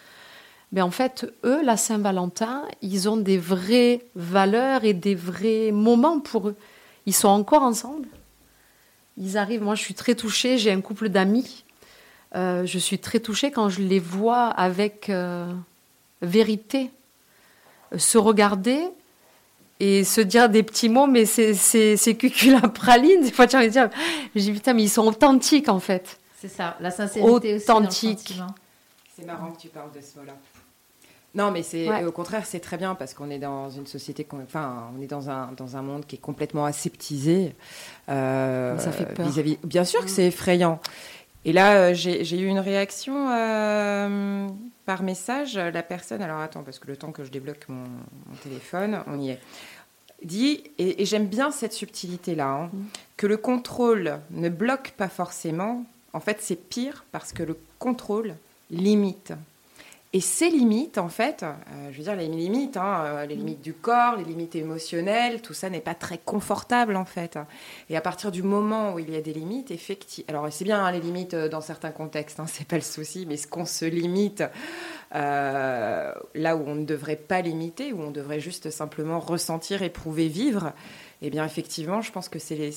Mais 0.74 0.82
en 0.82 0.90
fait, 0.90 1.32
eux, 1.44 1.62
la 1.62 1.76
Saint-Valentin, 1.76 2.64
ils 2.82 3.08
ont 3.08 3.16
des 3.16 3.38
vraies 3.38 4.02
valeurs 4.16 4.82
et 4.82 4.92
des 4.92 5.14
vrais 5.14 5.70
moments 5.70 6.18
pour 6.18 6.48
eux. 6.48 6.56
Ils 7.06 7.14
sont 7.14 7.28
encore 7.28 7.62
ensemble. 7.62 8.08
Ils 9.16 9.38
arrivent. 9.38 9.62
Moi, 9.62 9.76
je 9.76 9.82
suis 9.82 9.94
très 9.94 10.16
touchée. 10.16 10.58
J'ai 10.58 10.72
un 10.72 10.80
couple 10.80 11.10
d'amis. 11.10 11.64
Euh, 12.34 12.66
je 12.66 12.78
suis 12.80 12.98
très 12.98 13.20
touchée 13.20 13.52
quand 13.52 13.68
je 13.68 13.82
les 13.82 14.00
vois 14.00 14.46
avec 14.46 15.10
euh, 15.10 15.46
vérité 16.22 16.90
euh, 17.92 17.98
se 17.98 18.18
regarder 18.18 18.82
et 19.78 20.02
se 20.02 20.20
dire 20.20 20.48
des 20.48 20.64
petits 20.64 20.88
mots, 20.88 21.06
mais 21.06 21.24
c'est 21.24 21.54
c'est 21.54 21.96
c'est 21.96 22.16
cucul 22.16 22.56
à 22.56 22.68
praline. 22.68 23.22
Des 23.22 23.30
fois, 23.30 23.46
tu 23.46 23.56
vas 23.56 23.68
dire, 23.68 23.90
je 24.34 24.40
dis 24.40 24.52
putain, 24.52 24.72
mais 24.72 24.82
ils 24.82 24.88
sont 24.88 25.06
authentiques 25.06 25.68
en 25.68 25.78
fait. 25.78 26.18
C'est 26.36 26.48
ça, 26.48 26.76
la 26.80 26.90
sincérité 26.90 27.54
aussi. 27.54 27.66
dans 27.66 27.78
le 27.78 27.86
Authentique. 27.86 28.34
C'est 29.14 29.24
marrant 29.24 29.52
que 29.52 29.60
tu 29.60 29.68
parles 29.68 29.92
de 29.92 30.00
ce 30.00 30.18
mot-là. 30.18 30.34
Non, 31.34 31.50
mais 31.50 31.62
c'est 31.62 31.88
Ouais. 31.88 32.04
au 32.04 32.12
contraire, 32.12 32.46
c'est 32.46 32.60
très 32.60 32.76
bien 32.76 32.94
parce 32.94 33.12
qu'on 33.14 33.28
est 33.30 33.38
dans 33.40 33.68
une 33.70 33.86
société, 33.86 34.26
enfin, 34.44 34.90
on 34.96 35.02
est 35.02 35.06
dans 35.08 35.30
un 35.30 35.50
dans 35.56 35.76
un 35.76 35.82
monde 35.82 36.06
qui 36.06 36.16
est 36.16 36.20
complètement 36.20 36.64
aseptisé. 36.64 37.54
euh, 38.08 38.78
Ça 38.78 38.92
fait 38.92 39.06
peur. 39.06 39.26
vis-à-vis- 39.26 39.58
Bien 39.64 39.84
sûr 39.84 40.02
que 40.04 40.10
c'est 40.10 40.26
effrayant. 40.26 40.80
Et 41.46 41.52
là, 41.52 41.90
euh, 41.90 41.94
j'ai 41.94 42.38
eu 42.40 42.46
une 42.46 42.58
réaction 42.60 43.28
euh, 43.30 44.46
par 44.86 45.02
message. 45.02 45.56
La 45.56 45.82
personne, 45.82 46.22
alors 46.22 46.40
attends, 46.40 46.62
parce 46.62 46.78
que 46.78 46.86
le 46.86 46.96
temps 46.96 47.12
que 47.12 47.24
je 47.24 47.30
débloque 47.30 47.66
mon, 47.68 47.82
mon 47.84 48.36
téléphone, 48.42 49.00
on 49.06 49.18
y 49.20 49.30
est. 49.30 49.40
Dit, 50.22 50.62
et, 50.78 51.02
et 51.02 51.04
j'aime 51.04 51.26
bien 51.26 51.50
cette 51.50 51.74
subtilité-là, 51.74 52.46
hein, 52.48 52.70
Mm. 52.72 52.82
que 53.18 53.26
le 53.26 53.36
contrôle 53.36 54.20
ne 54.30 54.48
bloque 54.48 54.94
pas 54.96 55.08
forcément. 55.08 55.84
En 56.14 56.20
fait, 56.20 56.38
c'est 56.40 56.56
pire 56.56 57.04
parce 57.12 57.32
que 57.32 57.42
le 57.42 57.58
contrôle 57.78 58.34
limite. 58.70 59.32
Et 60.16 60.20
ces 60.20 60.48
limites, 60.48 60.98
en 60.98 61.08
fait, 61.08 61.42
euh, 61.42 61.88
je 61.90 61.98
veux 61.98 62.04
dire, 62.04 62.14
les 62.14 62.28
limites, 62.28 62.76
hein, 62.76 63.02
euh, 63.04 63.26
les 63.26 63.34
limites 63.34 63.60
du 63.60 63.74
corps, 63.74 64.14
les 64.14 64.22
limites 64.22 64.54
émotionnelles, 64.54 65.42
tout 65.42 65.54
ça 65.54 65.68
n'est 65.68 65.80
pas 65.80 65.96
très 65.96 66.18
confortable, 66.18 66.94
en 66.94 67.04
fait. 67.04 67.36
Et 67.90 67.96
à 67.96 68.00
partir 68.00 68.30
du 68.30 68.44
moment 68.44 68.94
où 68.94 69.00
il 69.00 69.10
y 69.10 69.16
a 69.16 69.20
des 69.20 69.32
limites, 69.32 69.72
effectivement. 69.72 70.26
Alors, 70.28 70.52
c'est 70.52 70.62
bien 70.62 70.84
hein, 70.84 70.92
les 70.92 71.00
limites 71.00 71.34
euh, 71.34 71.48
dans 71.48 71.60
certains 71.60 71.90
contextes, 71.90 72.38
hein, 72.38 72.46
c'est 72.48 72.64
pas 72.64 72.76
le 72.76 72.82
souci, 72.82 73.26
mais 73.28 73.36
ce 73.36 73.48
qu'on 73.48 73.66
se 73.66 73.86
limite 73.86 74.44
euh, 75.16 76.12
là 76.36 76.56
où 76.56 76.62
on 76.64 76.76
ne 76.76 76.84
devrait 76.84 77.16
pas 77.16 77.40
limiter, 77.40 77.92
où 77.92 78.00
on 78.00 78.12
devrait 78.12 78.38
juste 78.38 78.70
simplement 78.70 79.18
ressentir, 79.18 79.82
éprouver, 79.82 80.28
vivre, 80.28 80.74
eh 81.22 81.30
bien, 81.30 81.44
effectivement, 81.44 82.02
je 82.02 82.12
pense 82.12 82.28
que 82.28 82.38
c'est 82.38 82.70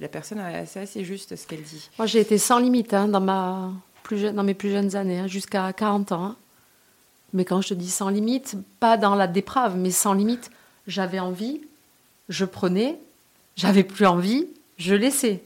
la 0.00 0.08
personne, 0.08 0.42
c'est 0.66 0.80
assez 0.80 1.04
juste 1.04 1.36
ce 1.36 1.46
qu'elle 1.46 1.62
dit. 1.62 1.88
Moi, 1.98 2.06
j'ai 2.06 2.18
été 2.18 2.36
sans 2.36 2.58
limite 2.58 2.94
hein, 2.94 3.06
dans, 3.06 3.20
ma 3.20 3.70
plus 4.02 4.24
dans 4.32 4.42
mes 4.42 4.54
plus 4.54 4.72
jeunes 4.72 4.96
années, 4.96 5.20
hein, 5.20 5.28
jusqu'à 5.28 5.72
40 5.72 6.10
ans. 6.10 6.34
Mais 7.34 7.44
quand 7.44 7.60
je 7.60 7.70
te 7.70 7.74
dis 7.74 7.90
sans 7.90 8.08
limite, 8.08 8.56
pas 8.80 8.96
dans 8.96 9.16
la 9.16 9.26
déprave, 9.26 9.76
mais 9.76 9.90
sans 9.90 10.14
limite, 10.14 10.50
j'avais 10.86 11.18
envie, 11.18 11.60
je 12.28 12.44
prenais, 12.44 12.98
j'avais 13.56 13.84
plus 13.84 14.06
envie, 14.06 14.46
je 14.78 14.94
laissais. 14.94 15.42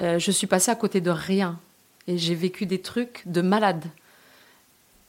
Euh, 0.00 0.18
je 0.18 0.30
suis 0.30 0.46
passée 0.46 0.70
à 0.70 0.74
côté 0.74 1.00
de 1.00 1.10
rien. 1.10 1.60
Et 2.06 2.16
j'ai 2.16 2.34
vécu 2.34 2.64
des 2.64 2.80
trucs 2.80 3.22
de 3.26 3.42
malade. 3.42 3.84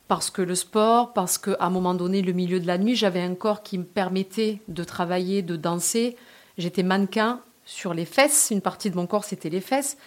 Parce 0.10 0.30
que 0.30 0.42
le 0.42 0.56
sport, 0.56 1.14
parce 1.14 1.38
qu'à 1.38 1.56
un 1.60 1.70
moment 1.70 1.94
donné, 1.94 2.22
le 2.22 2.34
milieu 2.34 2.60
de 2.60 2.68
la 2.68 2.78
nuit, 2.78 2.96
j'avais 2.96 3.22
un 3.22 3.36
corps 3.36 3.64
qui 3.64 3.78
me 3.78 3.84
permettait 3.84 4.60
de 4.68 4.84
travailler, 4.84 5.42
de 5.42 5.56
danser. 5.56 6.18
J'étais 6.58 6.84
mannequin 6.84 7.40
sur 7.66 7.94
les 7.94 8.06
fesses. 8.06 8.50
Une 8.52 8.62
partie 8.62 8.90
de 8.90 8.98
mon 8.98 9.08
corps, 9.08 9.24
c'était 9.24 9.50
les 9.50 9.62
fesses. 9.62 9.98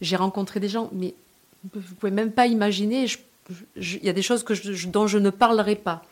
J'ai 0.00 0.16
rencontré 0.16 0.58
des 0.58 0.68
gens, 0.68 0.88
mais 0.92 1.14
vous 1.74 1.94
pouvez 1.96 2.12
même 2.12 2.32
pas 2.32 2.46
imaginer. 2.46 3.06
Il 3.76 4.04
y 4.04 4.08
a 4.08 4.12
des 4.12 4.22
choses 4.22 4.42
que 4.44 4.54
je- 4.54 4.72
je- 4.72 4.88
dont 4.88 5.06
je 5.06 5.18
ne 5.18 5.30
parlerai 5.30 5.76
pas. 5.76 6.02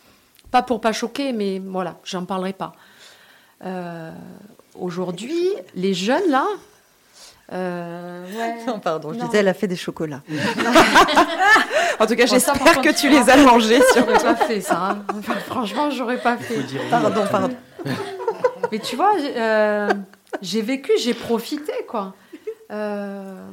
Pas 0.50 0.62
pour 0.62 0.80
pas 0.80 0.92
choquer, 0.92 1.32
mais 1.32 1.60
voilà, 1.64 1.96
j'en 2.04 2.24
parlerai 2.24 2.52
pas. 2.52 2.72
Euh, 3.64 4.12
Aujourd'hui, 4.78 5.48
les 5.74 5.94
jeunes 5.94 6.28
là, 6.30 6.46
euh, 7.52 8.26
ouais. 8.26 8.64
Non, 8.66 8.78
pardon, 8.78 9.12
je 9.14 9.18
Non. 9.18 9.24
disais, 9.26 9.38
elle 9.38 9.48
a 9.48 9.54
fait 9.54 9.66
des 9.68 9.76
chocolats. 9.76 10.20
En 11.98 12.06
tout 12.06 12.14
cas, 12.14 12.26
Bon, 12.26 12.30
j'espère 12.32 12.82
que 12.82 12.92
tu 13.00 13.08
les 13.08 13.30
as 13.30 13.36
mangés. 13.38 13.80
Sur... 13.92 14.04
J'aurais 14.04 14.18
pas 14.22 14.36
fait 14.36 14.60
ça. 14.60 14.90
hein. 14.90 15.04
Enfin, 15.18 15.34
franchement, 15.46 15.90
j'aurais 15.90 16.18
pas 16.20 16.36
fait. 16.36 16.60
Pardon, 16.90 17.24
pardon. 17.30 17.56
Mais 18.70 18.78
tu 18.80 18.96
vois, 18.96 19.12
j'ai 19.18 19.32
euh, 19.36 19.88
j'ai 20.42 20.60
vécu, 20.60 20.92
j'ai 20.98 21.14
profité, 21.14 21.72
quoi. 21.88 22.14
Euh, 22.70 23.46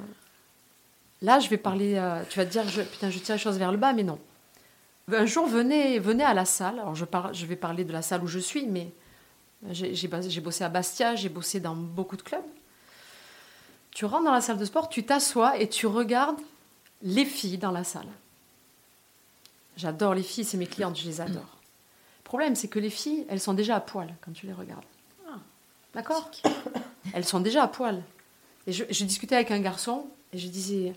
là, 1.24 1.40
je 1.40 1.50
vais 1.50 1.58
parler. 1.58 1.96
euh, 1.96 2.22
tu 2.30 2.38
vas 2.38 2.46
te 2.46 2.52
dire, 2.52 2.68
je, 2.70 2.82
putain, 2.84 3.10
je 3.10 3.18
tire 3.18 3.34
les 3.36 3.42
choses 3.42 3.58
vers 3.58 3.72
le 3.72 3.78
bas, 3.78 3.94
mais 3.94 4.04
non. 4.04 4.20
Un 5.12 5.26
jour, 5.26 5.48
venez, 5.48 5.98
venez 6.00 6.24
à 6.24 6.34
la 6.36 6.46
salle. 6.46 6.80
Alors, 6.80 6.94
je, 6.96 7.06
par- 7.06 7.34
je 7.34 7.46
vais 7.48 7.56
parler 7.56 7.84
de 7.84 7.92
la 7.92 8.02
salle 8.02 8.24
où 8.24 8.28
je 8.28 8.40
suis, 8.40 8.68
mais 8.68 8.92
j'ai 9.72 10.08
bossé 10.42 10.64
à 10.64 10.70
Bastia, 10.70 11.16
j'ai 11.16 11.30
bossé 11.30 11.60
dans 11.60 11.76
beaucoup 11.76 12.16
de 12.18 12.22
clubs. 12.22 12.44
Tu 13.92 14.06
rentres 14.06 14.26
dans 14.26 14.32
la 14.32 14.42
salle 14.42 14.58
de 14.58 14.66
sport, 14.66 14.90
tu 14.90 15.04
t'assois 15.06 15.58
et 15.60 15.68
tu 15.70 15.88
regardes 15.88 16.40
les 17.02 17.26
filles 17.26 17.58
dans 17.58 17.72
la 17.72 17.84
salle. 17.84 18.08
J'adore 19.78 20.14
les 20.16 20.24
filles, 20.24 20.46
c'est 20.46 20.58
mes 20.58 20.68
clientes, 20.68 20.98
je 20.98 21.06
les 21.06 21.20
adore. 21.22 21.58
Le 22.20 22.24
problème, 22.24 22.56
c'est 22.56 22.68
que 22.68 22.80
les 22.80 22.90
filles, 22.90 23.26
elles 23.30 23.40
sont 23.40 23.54
déjà 23.54 23.76
à 23.76 23.80
poil 23.82 24.14
quand 24.22 24.32
tu 24.32 24.46
les 24.48 24.54
regardes. 24.54 24.84
D'accord 25.94 26.32
elles 27.14 27.26
sont 27.26 27.40
déjà 27.40 27.64
à 27.64 27.68
poil. 27.68 28.02
Et 28.66 28.72
je, 28.72 28.86
je 28.90 29.04
discutais 29.06 29.36
avec 29.36 29.52
un 29.52 29.60
garçon 29.60 30.08
et 30.32 30.40
je 30.40 30.48
disais, 30.48 30.94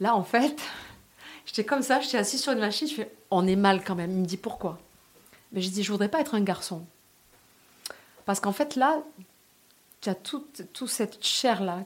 là 0.00 0.14
en 0.14 0.24
fait, 0.24 0.56
j'étais 1.46 1.64
comme 1.64 1.82
ça, 1.82 2.00
j'étais 2.00 2.18
assise 2.18 2.42
sur 2.42 2.52
une 2.52 2.58
machine, 2.60 2.88
je 2.88 2.94
fais, 2.94 3.12
on 3.30 3.46
est 3.46 3.56
mal 3.56 3.82
quand 3.84 3.94
même. 3.94 4.10
Il 4.10 4.18
me 4.18 4.26
dit 4.26 4.36
pourquoi? 4.36 4.78
Mais 5.52 5.60
je 5.60 5.68
dis, 5.70 5.82
je 5.82 5.92
voudrais 5.92 6.08
pas 6.08 6.20
être 6.20 6.34
un 6.34 6.40
garçon. 6.40 6.84
Parce 8.24 8.40
qu'en 8.40 8.52
fait 8.52 8.76
là, 8.76 9.02
tu 10.00 10.08
as 10.08 10.14
toute, 10.14 10.62
toute 10.72 10.88
cette 10.88 11.24
chair 11.24 11.62
là. 11.62 11.84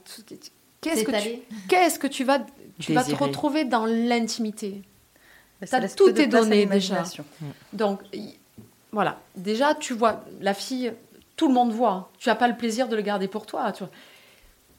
Qu'est-ce 0.81 1.05
que, 1.05 1.23
tu, 1.23 1.41
qu'est-ce 1.69 1.99
que 1.99 2.07
tu 2.07 2.25
vas, 2.25 2.41
tu 2.79 2.93
vas 2.95 3.03
te 3.05 3.15
retrouver 3.15 3.65
dans 3.65 3.87
l'intimité? 3.87 4.83
Ça 5.63 5.67
T'as 5.67 5.81
laisse 5.81 5.97
tout 5.97 6.09
est 6.11 6.27
donné 6.27 6.67
déjà. 6.67 6.97
l'imagination. 6.97 7.25
Donc, 7.73 8.01
y- 8.13 8.35
voilà. 8.93 9.19
Déjà, 9.37 9.75
tu 9.75 9.95
vois, 9.95 10.23
la 10.41 10.53
fille, 10.53 10.93
tout 11.35 11.49
le 11.49 11.55
monde 11.55 11.73
voit. 11.73 12.11
Tu 12.19 12.29
n'as 12.29 12.35
pas 12.35 12.47
le 12.47 12.57
plaisir 12.57 12.89
de 12.89 12.95
le 12.97 13.01
garder 13.03 13.27
pour 13.27 13.47
toi. 13.47 13.73
Tu 13.73 13.83
vois. 13.83 13.91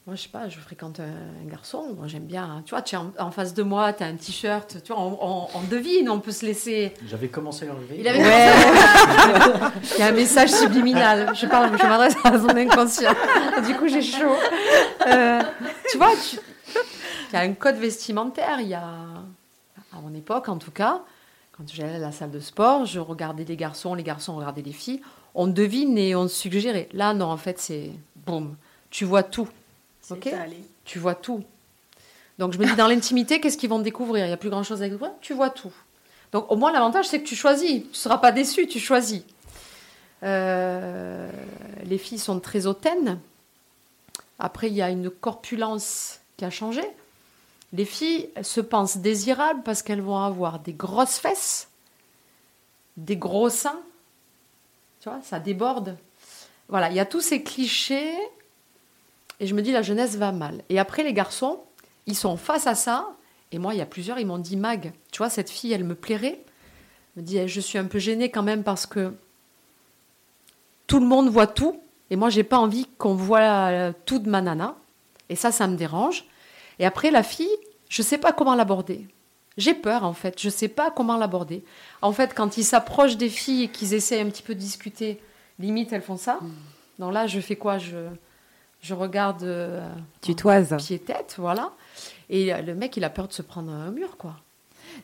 Moi, 0.07 0.15
je 0.15 0.21
sais 0.21 0.29
pas, 0.29 0.47
je 0.47 0.57
fréquente 0.57 1.01
un, 1.01 1.03
un 1.43 1.49
garçon. 1.49 1.93
Moi, 1.97 2.07
j'aime 2.07 2.23
bien. 2.23 2.61
Tu 2.65 2.69
vois, 2.69 2.81
tu 2.81 2.95
es 2.95 2.97
en, 2.97 3.11
en 3.19 3.29
face 3.29 3.53
de 3.53 3.61
moi, 3.61 3.91
tu 3.91 4.03
as 4.03 4.07
un 4.07 4.15
t-shirt. 4.15 4.77
Tu 4.81 4.93
vois, 4.93 5.01
on, 5.01 5.17
on- 5.21 5.47
on 5.53 5.61
devine, 5.69 6.09
on 6.09 6.21
peut 6.21 6.31
se 6.31 6.45
laisser. 6.45 6.93
J'avais 7.09 7.27
commencé 7.27 7.65
à 7.65 7.73
l'enlever. 7.73 7.97
Il 7.99 8.07
avait 8.07 8.19
Il 9.95 9.99
y 9.99 10.01
a 10.01 10.07
un 10.07 10.11
message 10.13 10.49
subliminal. 10.51 11.33
Je 11.35 11.45
parle, 11.45 11.77
je 11.77 11.83
m'adresse 11.85 12.15
à 12.23 12.39
son 12.39 12.47
inconscient. 12.55 13.11
Du 13.67 13.75
coup, 13.75 13.89
j'ai 13.89 14.01
chaud. 14.01 14.33
Euh, 15.07 15.41
tu 15.91 15.97
vois, 15.97 16.11
tu- 16.15 16.39
il 17.29 17.33
y 17.33 17.35
a 17.35 17.41
un 17.41 17.51
code 17.53 17.75
vestimentaire. 17.75 18.61
Il 18.61 18.69
y 18.69 18.75
a, 18.75 18.85
à 18.85 19.99
mon 20.01 20.13
époque, 20.15 20.47
en 20.47 20.55
tout 20.57 20.71
cas, 20.71 21.01
quand 21.51 21.63
j'allais 21.69 21.95
à 21.95 21.99
la 21.99 22.13
salle 22.13 22.31
de 22.31 22.39
sport, 22.39 22.85
je 22.85 23.01
regardais 23.01 23.43
les 23.43 23.57
garçons, 23.57 23.93
les 23.93 24.03
garçons 24.03 24.37
regardaient 24.37 24.61
les 24.61 24.71
filles. 24.71 25.01
On 25.35 25.47
devine 25.47 25.97
et 25.97 26.15
on 26.15 26.29
suggérait. 26.29 26.87
Là, 26.93 27.13
non, 27.13 27.25
en 27.25 27.35
fait, 27.37 27.59
c'est 27.59 27.91
boum. 28.25 28.55
Tu 28.89 29.03
vois 29.03 29.23
tout. 29.23 29.49
Ok. 30.11 30.27
étalé. 30.27 30.57
Tu 30.85 30.99
vois 30.99 31.15
tout. 31.15 31.43
Donc 32.37 32.53
je 32.53 32.59
me 32.59 32.65
dis, 32.65 32.75
dans 32.75 32.87
l'intimité, 32.87 33.39
qu'est-ce 33.39 33.57
qu'ils 33.57 33.69
vont 33.69 33.79
découvrir? 33.79 34.25
Il 34.25 34.27
n'y 34.27 34.33
a 34.33 34.37
plus 34.37 34.49
grand-chose 34.49 34.81
à 34.81 34.85
découvrir? 34.85 35.11
Tu 35.21 35.33
vois 35.33 35.49
tout. 35.49 35.73
Donc 36.31 36.51
au 36.51 36.55
moins, 36.55 36.71
l'avantage, 36.71 37.07
c'est 37.07 37.21
que 37.21 37.27
tu 37.27 37.35
choisis. 37.35 37.81
Tu 37.83 37.89
ne 37.89 37.93
seras 37.93 38.17
pas 38.17 38.31
déçu, 38.31 38.67
tu 38.67 38.79
choisis. 38.79 39.23
Euh, 40.23 41.29
les 41.83 41.97
filles 41.97 42.19
sont 42.19 42.39
très 42.39 42.67
hautaines. 42.67 43.19
Après, 44.39 44.67
il 44.67 44.73
y 44.73 44.81
a 44.81 44.89
une 44.89 45.09
corpulence 45.09 46.19
qui 46.37 46.45
a 46.45 46.49
changé. 46.49 46.83
Les 47.73 47.85
filles 47.85 48.29
se 48.43 48.61
pensent 48.61 48.97
désirables 48.97 49.61
parce 49.63 49.81
qu'elles 49.81 50.01
vont 50.01 50.19
avoir 50.19 50.59
des 50.59 50.73
grosses 50.73 51.17
fesses, 51.17 51.69
des 52.95 53.17
gros 53.17 53.49
seins. 53.49 53.81
Tu 55.01 55.09
vois, 55.09 55.19
ça 55.23 55.39
déborde. 55.39 55.97
Voilà, 56.69 56.89
il 56.89 56.95
y 56.95 56.99
a 56.99 57.05
tous 57.05 57.21
ces 57.21 57.43
clichés. 57.43 58.15
Et 59.39 59.47
je 59.47 59.53
me 59.53 59.61
dis, 59.61 59.71
la 59.71 59.81
jeunesse 59.81 60.15
va 60.15 60.31
mal. 60.31 60.63
Et 60.69 60.79
après, 60.79 61.03
les 61.03 61.13
garçons, 61.13 61.59
ils 62.05 62.15
sont 62.15 62.37
face 62.37 62.67
à 62.67 62.75
ça. 62.75 63.09
Et 63.51 63.59
moi, 63.59 63.73
il 63.73 63.77
y 63.77 63.81
a 63.81 63.85
plusieurs, 63.85 64.19
ils 64.19 64.25
m'ont 64.25 64.39
dit, 64.39 64.57
Mag, 64.57 64.91
tu 65.11 65.19
vois, 65.19 65.29
cette 65.29 65.49
fille, 65.49 65.73
elle 65.73 65.83
me 65.83 65.95
plairait. 65.95 66.39
Elle 67.15 67.21
me 67.21 67.27
dit, 67.27 67.37
Eh, 67.37 67.47
je 67.47 67.61
suis 67.61 67.77
un 67.77 67.85
peu 67.85 67.99
gênée 67.99 68.31
quand 68.31 68.43
même 68.43 68.63
parce 68.63 68.85
que 68.85 69.13
tout 70.87 70.99
le 70.99 71.05
monde 71.05 71.29
voit 71.29 71.47
tout. 71.47 71.81
Et 72.09 72.15
moi, 72.15 72.29
j'ai 72.29 72.43
pas 72.43 72.57
envie 72.57 72.87
qu'on 72.97 73.13
voit 73.13 73.93
tout 74.05 74.19
de 74.19 74.29
ma 74.29 74.41
nana. 74.41 74.75
Et 75.29 75.35
ça, 75.35 75.51
ça 75.51 75.67
me 75.67 75.75
dérange. 75.75 76.25
Et 76.79 76.85
après, 76.85 77.11
la 77.11 77.23
fille, 77.23 77.55
je 77.89 78.01
sais 78.01 78.17
pas 78.17 78.31
comment 78.31 78.55
l'aborder. 78.55 79.07
J'ai 79.57 79.73
peur, 79.73 80.03
en 80.03 80.13
fait. 80.13 80.39
Je 80.39 80.49
sais 80.49 80.67
pas 80.67 80.91
comment 80.91 81.17
l'aborder. 81.17 81.63
En 82.01 82.13
fait, 82.13 82.33
quand 82.33 82.57
ils 82.57 82.63
s'approchent 82.63 83.17
des 83.17 83.29
filles 83.29 83.63
et 83.63 83.67
qu'ils 83.67 83.93
essaient 83.93 84.21
un 84.21 84.29
petit 84.29 84.43
peu 84.43 84.55
de 84.55 84.59
discuter, 84.59 85.19
limite, 85.59 85.91
elles 85.91 86.01
font 86.01 86.17
ça. 86.17 86.39
Donc 86.99 87.13
là, 87.13 87.27
je 87.27 87.39
fais 87.39 87.55
quoi? 87.55 87.77
Je, 87.77 88.07
je 88.81 88.93
regarde. 88.93 89.43
euh, 89.43 89.87
Tutoise. 90.21 90.75
pied-tête, 90.77 91.35
voilà. 91.37 91.71
Et 92.29 92.53
euh, 92.53 92.61
le 92.61 92.75
mec, 92.75 92.95
il 92.97 93.03
a 93.03 93.09
peur 93.09 93.27
de 93.27 93.33
se 93.33 93.41
prendre 93.41 93.71
un 93.71 93.91
mur, 93.91 94.17
quoi. 94.17 94.35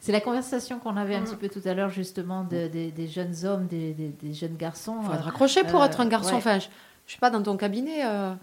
C'est 0.01 0.11
la 0.11 0.21
conversation 0.21 0.80
qu'on 0.80 0.97
avait 0.97 1.15
un 1.15 1.21
petit 1.21 1.36
peu 1.36 1.49
tout 1.49 1.61
à 1.65 1.74
l'heure, 1.74 1.89
justement, 1.89 2.43
de- 2.43 2.67
des- 2.67 2.91
des 2.91 3.07
jeunes 3.07 3.45
hommes, 3.45 3.67
des, 3.67 3.93
des- 3.93 4.09
des 4.09 4.34
jeunes 4.34 4.55
garçons. 4.55 4.97
Il 5.01 5.05
faut 5.05 5.11
euh, 5.11 5.15
être 5.15 5.28
accroché 5.28 5.63
pour 5.63 5.82
euh, 5.82 5.86
être 5.86 5.99
un 6.01 6.07
garçon. 6.07 6.32
ouais. 6.32 6.38
Enfin, 6.38 6.59
je, 6.59 6.67
je 7.05 7.11
suis 7.11 7.19
pas 7.19 7.30
dans 7.30 7.43
ton 7.43 7.57
cabinet. 7.57 8.03
euh, 8.05 8.34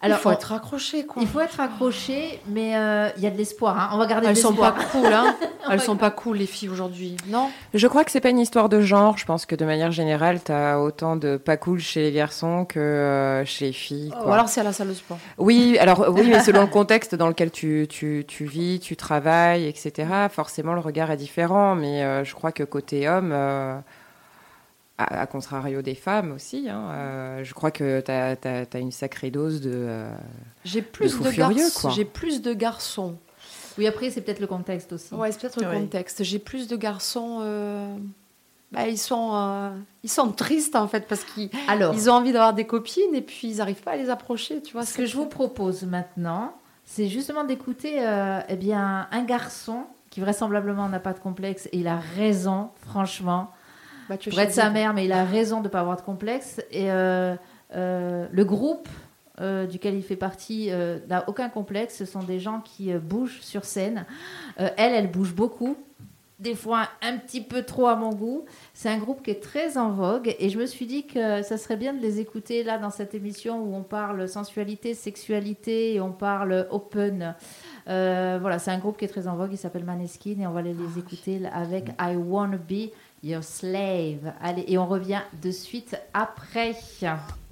Alors, 0.00 0.18
il 0.18 0.20
faut 0.22 0.28
on- 0.28 0.32
être 0.32 0.52
accroché, 0.52 1.06
quoi. 1.06 1.20
Il 1.20 1.26
faut 1.26 1.40
être 1.40 1.58
accroché, 1.58 2.40
mais 2.46 2.76
euh, 2.76 3.08
il 3.16 3.22
y 3.24 3.26
a 3.26 3.30
de 3.30 3.36
l'espoir. 3.36 3.76
hein. 3.76 3.88
On 3.94 3.98
va 3.98 4.06
garder 4.06 4.28
Elles 4.28 4.34
de 4.36 4.38
sont 4.40 4.54
pas 4.54 4.70
cool, 4.92 5.06
hein. 5.12 5.34
Elles 5.70 5.80
sont 5.80 5.96
pas 5.96 6.12
cool, 6.12 6.36
les 6.36 6.46
filles 6.46 6.68
aujourd'hui. 6.68 7.16
Non? 7.26 7.50
Je 7.74 7.86
crois 7.88 8.04
que 8.04 8.12
c'est 8.12 8.20
pas 8.20 8.28
une 8.30 8.38
histoire 8.38 8.68
de 8.68 8.80
genre. 8.80 9.18
Je 9.18 9.26
pense 9.26 9.44
que 9.44 9.56
de 9.56 9.64
manière 9.64 9.90
générale, 9.90 10.40
tu 10.42 10.52
as 10.52 10.78
autant 10.80 11.16
de 11.16 11.36
pas 11.36 11.56
cool 11.56 11.80
chez 11.80 12.00
les 12.02 12.12
garçons 12.12 12.64
que 12.64 12.78
euh, 12.78 13.44
chez 13.44 13.66
les 13.66 13.72
filles. 13.72 14.12
Ou 14.24 14.30
alors 14.32 14.48
c'est 14.48 14.60
à 14.60 14.64
la 14.64 14.72
salle 14.72 14.88
de 14.88 14.94
sport. 14.94 15.18
Oui, 15.36 15.76
alors 15.80 16.06
oui, 16.10 16.28
mais 16.30 16.40
selon 16.44 16.60
le 16.60 16.66
contexte 16.78 17.16
dans 17.16 17.26
lequel 17.26 17.50
tu, 17.50 17.86
tu, 17.90 18.24
tu 18.26 18.44
vis, 18.44 18.78
tu 18.78 18.94
travailles, 18.96 19.66
etc., 19.66 20.08
forcément 20.30 20.74
le 20.74 20.80
regard 20.80 21.10
est 21.10 21.16
différent. 21.16 21.74
Mais 21.74 22.04
euh, 22.04 22.22
je 22.24 22.34
crois 22.36 22.52
que 22.52 22.62
côté 22.62 23.08
homme, 23.08 23.30
euh, 23.32 23.76
à, 24.98 25.20
à 25.22 25.26
contrario 25.26 25.80
des 25.80 25.94
femmes 25.94 26.32
aussi, 26.32 26.68
hein, 26.68 26.90
euh, 26.90 27.44
je 27.44 27.54
crois 27.54 27.70
que 27.70 28.00
tu 28.00 28.10
as, 28.10 28.78
une 28.80 28.92
sacrée 28.92 29.30
dose 29.30 29.60
de. 29.60 29.70
euh, 29.72 30.10
J'ai 30.64 30.82
plus 30.82 31.18
de, 31.18 31.30
furieux, 31.30 31.54
garçons. 31.56 31.80
quoi. 31.80 31.90
J'ai 31.90 32.04
plus 32.04 32.42
de 32.42 32.52
garçons. 32.52 33.16
Oui, 33.78 33.86
après, 33.86 34.10
c'est 34.10 34.20
peut-être 34.22 34.40
le 34.40 34.48
contexte 34.48 34.92
aussi. 34.92 35.14
Ouais, 35.14 35.30
c'est 35.30 35.40
peut-être 35.40 35.62
le 35.62 35.70
contexte. 35.70 36.24
J'ai 36.24 36.40
plus 36.40 36.66
de 36.66 36.76
garçons. 36.76 37.38
euh, 37.42 37.96
bah, 38.72 38.86
ils 38.88 38.98
sont, 38.98 39.30
euh, 39.34 39.70
ils 40.02 40.10
sont 40.10 40.30
tristes 40.32 40.76
en 40.76 40.88
fait 40.88 41.06
parce 41.08 41.24
qu'ils 41.24 41.48
Alors, 41.68 41.94
ils 41.94 42.10
ont 42.10 42.14
envie 42.14 42.32
d'avoir 42.32 42.52
des 42.52 42.66
copines 42.66 43.14
et 43.14 43.22
puis 43.22 43.48
ils 43.48 43.56
n'arrivent 43.58 43.82
pas 43.82 43.92
à 43.92 43.96
les 43.96 44.10
approcher, 44.10 44.60
tu 44.60 44.72
vois. 44.74 44.84
ce 44.84 44.94
que 44.94 45.06
je 45.06 45.16
vous 45.16 45.24
propose 45.24 45.84
maintenant, 45.84 46.54
c'est 46.84 47.08
justement 47.08 47.44
d'écouter 47.44 48.06
euh, 48.06 48.40
eh 48.48 48.56
bien, 48.56 49.06
un 49.10 49.22
garçon 49.24 49.84
qui 50.10 50.20
vraisemblablement 50.20 50.88
n'a 50.88 51.00
pas 51.00 51.12
de 51.14 51.18
complexe 51.18 51.66
et 51.72 51.78
il 51.78 51.88
a 51.88 51.96
raison, 52.16 52.68
franchement. 52.86 53.50
Bah, 54.08 54.16
tu 54.16 54.30
pour 54.30 54.40
être 54.40 54.52
sa 54.52 54.70
mère, 54.70 54.94
mais 54.94 55.04
il 55.04 55.12
a 55.12 55.24
raison 55.24 55.58
de 55.58 55.64
ne 55.64 55.68
pas 55.68 55.80
avoir 55.80 55.96
de 55.96 56.02
complexe. 56.02 56.60
Et 56.70 56.90
euh, 56.90 57.34
euh, 57.74 58.26
le 58.30 58.44
groupe 58.44 58.88
euh, 59.40 59.66
duquel 59.66 59.94
il 59.94 60.02
fait 60.02 60.16
partie 60.16 60.70
n'a 61.08 61.28
aucun 61.28 61.48
complexe. 61.48 61.96
Ce 61.96 62.04
sont 62.04 62.22
des 62.22 62.40
gens 62.40 62.60
qui 62.60 62.92
bougent 62.94 63.40
sur 63.40 63.64
scène. 63.64 64.06
Elle, 64.56 64.94
elle 64.94 65.10
bouge 65.10 65.34
beaucoup. 65.34 65.76
Des 66.38 66.54
fois 66.54 66.88
un 67.02 67.16
petit 67.16 67.40
peu 67.40 67.64
trop 67.64 67.88
à 67.88 67.96
mon 67.96 68.10
goût. 68.10 68.44
C'est 68.72 68.88
un 68.88 68.98
groupe 68.98 69.24
qui 69.24 69.32
est 69.32 69.42
très 69.42 69.76
en 69.76 69.90
vogue 69.90 70.36
et 70.38 70.50
je 70.50 70.58
me 70.58 70.66
suis 70.66 70.86
dit 70.86 71.04
que 71.04 71.42
ça 71.42 71.58
serait 71.58 71.76
bien 71.76 71.92
de 71.92 72.00
les 72.00 72.20
écouter 72.20 72.62
là 72.62 72.78
dans 72.78 72.90
cette 72.90 73.12
émission 73.12 73.60
où 73.60 73.74
on 73.74 73.82
parle 73.82 74.28
sensualité, 74.28 74.94
sexualité 74.94 75.94
et 75.94 76.00
on 76.00 76.12
parle 76.12 76.68
open. 76.70 77.34
Euh, 77.88 78.38
voilà, 78.40 78.58
c'est 78.58 78.70
un 78.70 78.78
groupe 78.78 78.98
qui 78.98 79.04
est 79.04 79.08
très 79.08 79.26
en 79.28 79.36
vogue. 79.36 79.50
Il 79.52 79.58
s'appelle 79.58 79.84
Maneskin 79.84 80.36
et 80.40 80.46
on 80.46 80.52
va 80.52 80.60
aller 80.60 80.74
les 80.74 80.98
écouter 80.98 81.40
avec 81.52 81.88
I 82.00 82.16
Wanna 82.16 82.58
Be 82.58 82.90
Your 83.22 83.42
Slave. 83.42 84.32
Allez, 84.40 84.64
et 84.68 84.78
on 84.78 84.86
revient 84.86 85.22
de 85.42 85.50
suite 85.50 85.96
après. 86.14 86.74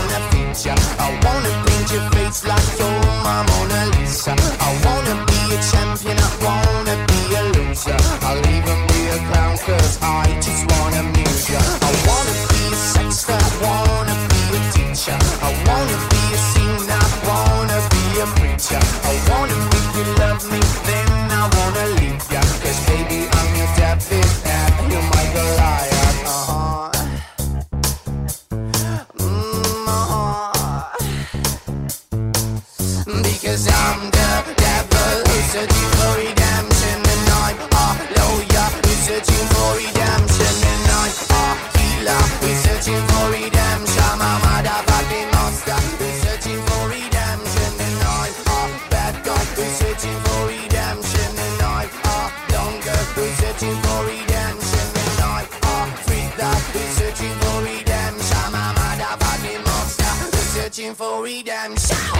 wanna 0.00 0.20
feed 0.30 0.56
ya. 0.66 0.74
I 0.98 1.08
wanna 1.24 1.52
paint 1.66 1.92
your 1.92 2.06
face 2.12 2.44
like 2.44 2.68
you're 2.78 3.00
my 3.24 3.42
Mona 3.48 3.80
Lisa. 3.96 4.34
I 4.66 4.70
wanna 4.84 5.14
be 5.28 5.40
a 5.54 5.58
champion, 5.70 6.16
I 6.18 6.30
wanna 6.44 6.94
be 7.10 7.20
a 7.40 7.42
loser. 7.54 7.98
I'll 8.26 8.40
even 8.56 8.78
be 8.88 9.00
a 9.16 9.18
clown 9.28 9.56
cause 9.58 9.98
I 10.02 10.24
just 10.40 10.62
wanna 10.72 11.00
amuse 11.00 11.50
ya. 11.52 11.60
I 11.60 11.92
wanna 12.08 12.34
be 12.50 12.62
a 12.72 12.78
sexter, 12.92 13.36
I 13.36 13.50
wanna 13.64 14.16
be 14.32 14.42
a 14.58 14.60
teacher. 14.74 15.18
I 15.48 15.50
wanna 15.68 15.96
be 16.12 16.22
a 16.36 16.40
singer, 16.52 17.00
I 17.00 17.16
wanna 17.28 17.78
be 17.92 18.04
a 18.24 18.26
preacher. 18.38 18.82
I 19.04 19.09
for 60.94 61.22
redemption. 61.22 62.19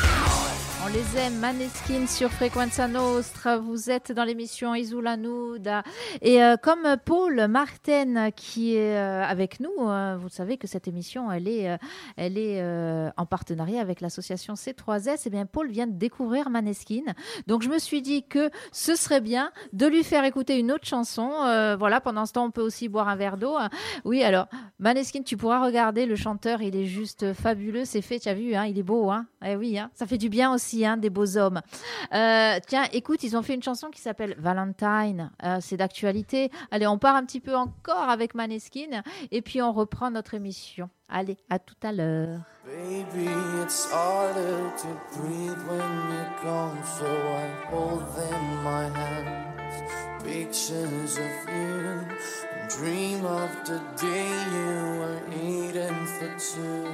On 0.83 0.87
les 0.87 1.17
aime, 1.19 1.37
Maneskin 1.37 2.07
sur 2.07 2.31
Frequenza 2.31 2.87
Nostra. 2.87 3.57
Vous 3.57 3.91
êtes 3.91 4.11
dans 4.11 4.23
l'émission 4.23 4.73
Isula 4.73 5.15
Nuda. 5.15 5.83
Et 6.21 6.41
euh, 6.41 6.55
comme 6.57 6.95
Paul 7.05 7.47
Martin 7.47 8.31
qui 8.31 8.75
est 8.75 8.97
euh, 8.97 9.23
avec 9.23 9.59
nous, 9.59 9.71
euh, 9.79 10.17
vous 10.19 10.29
savez 10.29 10.57
que 10.57 10.65
cette 10.65 10.87
émission, 10.87 11.31
elle 11.31 11.47
est, 11.47 11.77
elle 12.17 12.37
est 12.37 12.63
en 13.15 13.25
partenariat 13.27 13.79
avec 13.79 14.01
l'association 14.01 14.55
C3S. 14.55 15.27
Et 15.27 15.29
bien, 15.29 15.45
Paul 15.45 15.69
vient 15.69 15.85
de 15.85 15.97
découvrir 15.97 16.49
Maneskin. 16.49 17.03
Donc, 17.45 17.61
je 17.61 17.69
me 17.69 17.77
suis 17.77 18.01
dit 18.01 18.23
que 18.23 18.49
ce 18.71 18.95
serait 18.95 19.21
bien 19.21 19.51
de 19.73 19.85
lui 19.85 20.03
faire 20.03 20.23
écouter 20.23 20.57
une 20.57 20.71
autre 20.71 20.87
chanson. 20.87 21.29
Voilà, 21.77 22.01
pendant 22.01 22.25
ce 22.25 22.33
temps, 22.33 22.45
on 22.45 22.51
peut 22.51 22.63
aussi 22.63 22.89
boire 22.89 23.07
un 23.07 23.15
verre 23.15 23.37
d'eau. 23.37 23.57
Oui, 24.03 24.23
alors, 24.23 24.47
Maneskin, 24.79 25.21
tu 25.21 25.37
pourras 25.37 25.63
regarder 25.63 26.07
le 26.07 26.15
chanteur, 26.15 26.63
il 26.63 26.75
est 26.75 26.85
juste 26.85 27.33
fabuleux. 27.33 27.85
C'est 27.85 28.01
fait, 28.01 28.19
tu 28.19 28.29
as 28.29 28.33
vu, 28.33 28.55
hein, 28.55 28.65
il 28.65 28.79
est 28.79 28.83
beau. 28.83 29.11
Hein 29.11 29.27
eh 29.43 29.55
oui, 29.55 29.77
hein, 29.79 29.89
ça 29.95 30.05
fait 30.05 30.19
du 30.19 30.29
bien 30.29 30.53
aussi, 30.53 30.70
hein, 30.85 30.97
des 30.97 31.09
beaux 31.09 31.37
hommes. 31.37 31.61
Euh, 32.13 32.59
tiens, 32.67 32.83
écoute, 32.93 33.23
ils 33.23 33.37
ont 33.37 33.41
fait 33.41 33.53
une 33.53 33.63
chanson 33.63 33.89
qui 33.89 34.01
s'appelle 34.01 34.35
Valentine. 34.37 35.31
Euh, 35.43 35.57
c'est 35.61 35.77
d'actualité. 35.77 36.51
Allez, 36.71 36.87
on 36.87 36.97
part 36.97 37.15
un 37.15 37.25
petit 37.25 37.39
peu 37.39 37.55
encore 37.55 38.09
avec 38.09 38.35
Maneskin 38.35 39.03
et 39.31 39.41
puis 39.41 39.61
on 39.61 39.71
reprend 39.71 40.11
notre 40.11 40.33
émission. 40.33 40.89
Allez, 41.09 41.37
à 41.49 41.59
tout 41.59 41.75
à 41.83 41.91
l'heure. 41.91 42.39
Baby, 42.65 43.27
it's 43.63 43.91
harder 43.91 44.71
to 44.77 44.87
breathe 45.17 45.57
when 45.67 46.09
you're 46.09 46.33
gone, 46.43 46.77
so 46.83 47.05
I 47.05 47.49
hold 47.69 48.03
in 48.17 48.63
my 48.63 48.87
hands 48.97 49.51
pictures 50.23 51.17
of 51.17 51.49
you 51.49 52.05
dream 52.77 53.25
of 53.25 53.49
the 53.65 53.81
day 53.97 54.29
you 54.53 54.99
were 54.99 55.19
eating 55.43 56.05
for 56.05 56.29
two. 56.39 56.87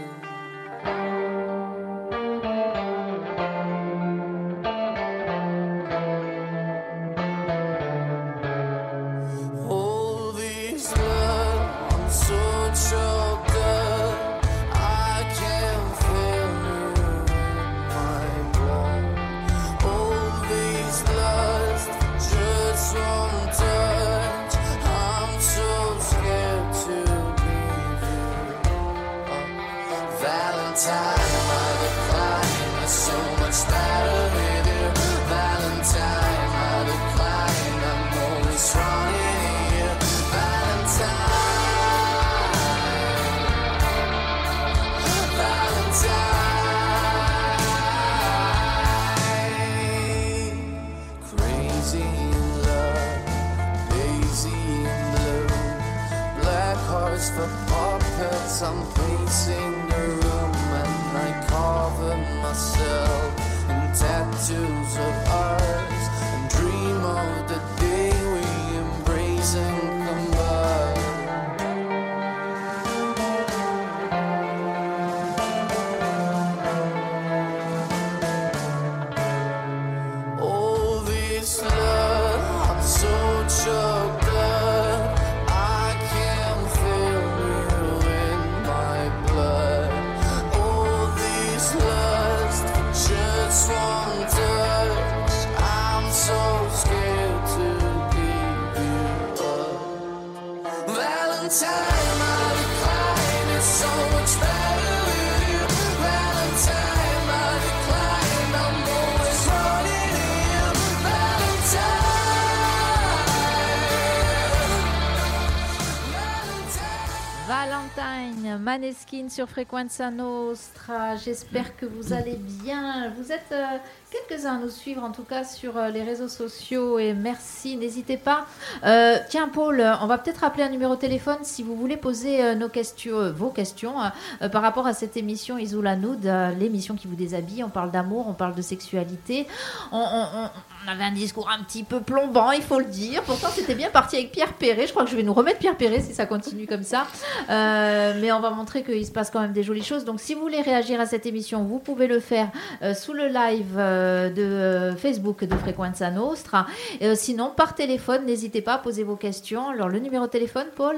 Maneskin 118.57 119.27
sur 119.29 119.49
Frequenza 119.49 120.09
Nostra. 120.11 121.15
J'espère 121.17 121.75
que 121.75 121.85
vous 121.85 122.13
allez 122.13 122.35
bien. 122.35 123.11
Vous 123.17 123.31
êtes 123.31 123.51
euh, 123.51 123.65
quelques-uns 124.11 124.55
à 124.55 124.59
nous 124.59 124.69
suivre, 124.69 125.03
en 125.03 125.11
tout 125.11 125.23
cas 125.23 125.43
sur 125.43 125.75
euh, 125.77 125.89
les 125.89 126.03
réseaux 126.03 126.27
sociaux. 126.27 126.97
Et 126.99 127.13
merci, 127.13 127.75
n'hésitez 127.75 128.17
pas. 128.17 128.45
Euh, 128.85 129.17
tiens, 129.29 129.49
Paul, 129.49 129.83
on 130.01 130.07
va 130.07 130.17
peut-être 130.17 130.43
appeler 130.43 130.63
un 130.63 130.69
numéro 130.69 130.95
de 130.95 130.99
téléphone 130.99 131.39
si 131.43 131.63
vous 131.63 131.75
voulez 131.75 131.97
poser 131.97 132.55
nos 132.55 132.69
questions, 132.69 133.31
vos 133.33 133.49
questions 133.49 133.95
euh, 134.41 134.49
par 134.49 134.61
rapport 134.61 134.87
à 134.87 134.93
cette 134.93 135.17
émission 135.17 135.57
Isola 135.57 135.95
Nude, 135.95 136.31
l'émission 136.59 136.95
qui 136.95 137.07
vous 137.07 137.15
déshabille. 137.15 137.63
On 137.63 137.69
parle 137.69 137.91
d'amour, 137.91 138.27
on 138.27 138.33
parle 138.33 138.55
de 138.55 138.61
sexualité. 138.61 139.47
On- 139.91 140.49
on 140.87 140.91
avait 140.91 141.03
un 141.03 141.11
discours 141.11 141.49
un 141.49 141.63
petit 141.63 141.83
peu 141.83 141.99
plombant, 141.99 142.51
il 142.51 142.61
faut 142.61 142.79
le 142.79 142.85
dire. 142.85 143.21
Pourtant, 143.23 143.49
c'était 143.53 143.75
bien 143.75 143.89
parti 143.89 144.15
avec 144.15 144.31
Pierre 144.31 144.53
Perret. 144.53 144.87
Je 144.87 144.91
crois 144.91 145.03
que 145.03 145.11
je 145.11 145.17
vais 145.17 145.23
nous 145.23 145.33
remettre 145.33 145.59
Pierre 145.59 145.75
Perret 145.75 145.99
si 145.99 146.13
ça 146.13 146.25
continue 146.25 146.65
comme 146.65 146.83
ça. 146.83 147.07
Euh, 147.49 148.17
mais 148.21 148.31
on 148.31 148.39
va 148.39 148.51
montrer 148.51 148.83
qu'il 148.83 149.05
se 149.05 149.11
passe 149.11 149.29
quand 149.29 149.41
même 149.41 149.51
des 149.51 149.63
jolies 149.63 149.83
choses. 149.83 150.05
Donc, 150.05 150.21
si 150.21 150.33
vous 150.33 150.39
voulez 150.39 150.61
réagir 150.61 151.01
à 151.01 151.05
cette 151.05 151.25
émission, 151.25 151.63
vous 151.63 151.79
pouvez 151.79 152.07
le 152.07 152.21
faire 152.21 152.49
euh, 152.83 152.93
sous 152.93 153.13
le 153.13 153.27
live 153.27 153.75
euh, 153.77 154.29
de 154.29 154.95
Facebook 154.97 155.43
de 155.43 155.55
Frequenza 155.57 156.09
Nostra. 156.09 156.67
Sinon, 157.15 157.51
par 157.55 157.75
téléphone, 157.75 158.25
n'hésitez 158.25 158.61
pas 158.61 158.75
à 158.75 158.77
poser 158.77 159.03
vos 159.03 159.17
questions. 159.17 159.69
Alors, 159.69 159.89
le 159.89 159.99
numéro 159.99 160.25
de 160.25 160.31
téléphone, 160.31 160.67
Paul? 160.75 160.95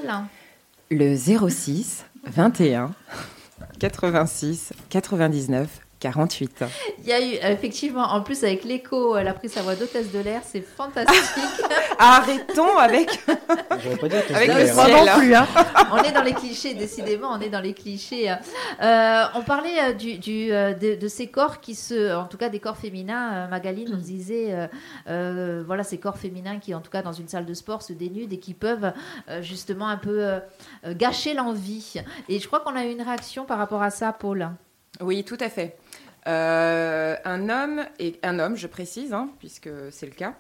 Le 0.91 1.15
06 1.15 2.05
21 2.25 2.91
86 3.79 4.73
99 4.89 5.88
48. 5.99 6.63
Il 6.99 7.07
y 7.07 7.11
a 7.13 7.19
eu, 7.21 7.33
effectivement, 7.53 8.03
en 8.03 8.21
plus 8.21 8.43
avec 8.43 8.63
l'écho, 8.63 9.15
elle 9.17 9.27
a 9.27 9.33
pris 9.33 9.49
sa 9.49 9.61
voix 9.61 9.75
d'hôtesse 9.75 10.11
de 10.11 10.19
l'air, 10.19 10.41
c'est 10.45 10.61
fantastique. 10.61 11.43
Arrêtons 11.99 12.77
avec. 12.77 13.25
Pas 13.25 13.75
hôtesse 14.01 14.31
Avec 14.33 14.49
de 14.49 14.53
le 14.55 15.05
non 15.05 15.17
plus, 15.17 15.35
hein. 15.35 15.47
on 15.91 15.97
est 16.03 16.11
dans 16.11 16.23
les 16.23 16.33
clichés, 16.33 16.73
décidément, 16.73 17.31
on 17.33 17.41
est 17.41 17.49
dans 17.49 17.59
les 17.59 17.73
clichés. 17.73 18.31
Euh, 18.81 19.23
on 19.35 19.41
parlait 19.41 19.89
euh, 19.89 19.93
du, 19.93 20.17
du, 20.17 20.51
euh, 20.51 20.73
de, 20.73 20.95
de 20.95 21.07
ces 21.07 21.27
corps 21.27 21.59
qui 21.59 21.75
se, 21.75 22.15
en 22.15 22.25
tout 22.25 22.37
cas 22.37 22.49
des 22.49 22.59
corps 22.59 22.77
féminins. 22.77 23.33
euh, 23.33 23.47
Magali 23.49 23.85
nous 23.85 23.97
disait, 23.97 24.53
euh, 24.53 24.67
euh, 25.09 25.63
voilà, 25.65 25.83
ces 25.83 25.97
corps 25.97 26.17
féminins 26.17 26.59
qui, 26.59 26.73
en 26.73 26.79
tout 26.81 26.91
cas, 26.91 27.01
dans 27.01 27.11
une 27.13 27.27
salle 27.27 27.45
de 27.45 27.53
sport, 27.53 27.81
se 27.81 27.91
dénudent 27.93 28.33
et 28.33 28.39
qui 28.39 28.53
peuvent 28.53 28.93
euh, 29.29 29.41
justement 29.41 29.87
un 29.89 29.97
peu 29.97 30.23
euh, 30.23 30.39
euh, 30.85 30.93
gâcher 30.95 31.33
l'envie. 31.33 31.95
Et 32.29 32.39
je 32.39 32.47
crois 32.47 32.61
qu'on 32.61 32.75
a 32.75 32.85
eu 32.85 32.91
une 32.91 33.01
réaction 33.01 33.43
par 33.45 33.57
rapport 33.57 33.81
à 33.81 33.89
ça, 33.89 34.13
Paul. 34.13 34.49
Oui, 35.01 35.23
tout 35.23 35.37
à 35.39 35.49
fait. 35.49 35.77
Euh, 36.29 37.15
un 37.25 37.49
homme, 37.49 37.81
et 37.97 38.19
un 38.21 38.37
homme, 38.37 38.55
je 38.55 38.67
précise, 38.67 39.13
hein, 39.13 39.29
puisque 39.39 39.69
c'est 39.89 40.05
le 40.05 40.11
cas. 40.11 40.33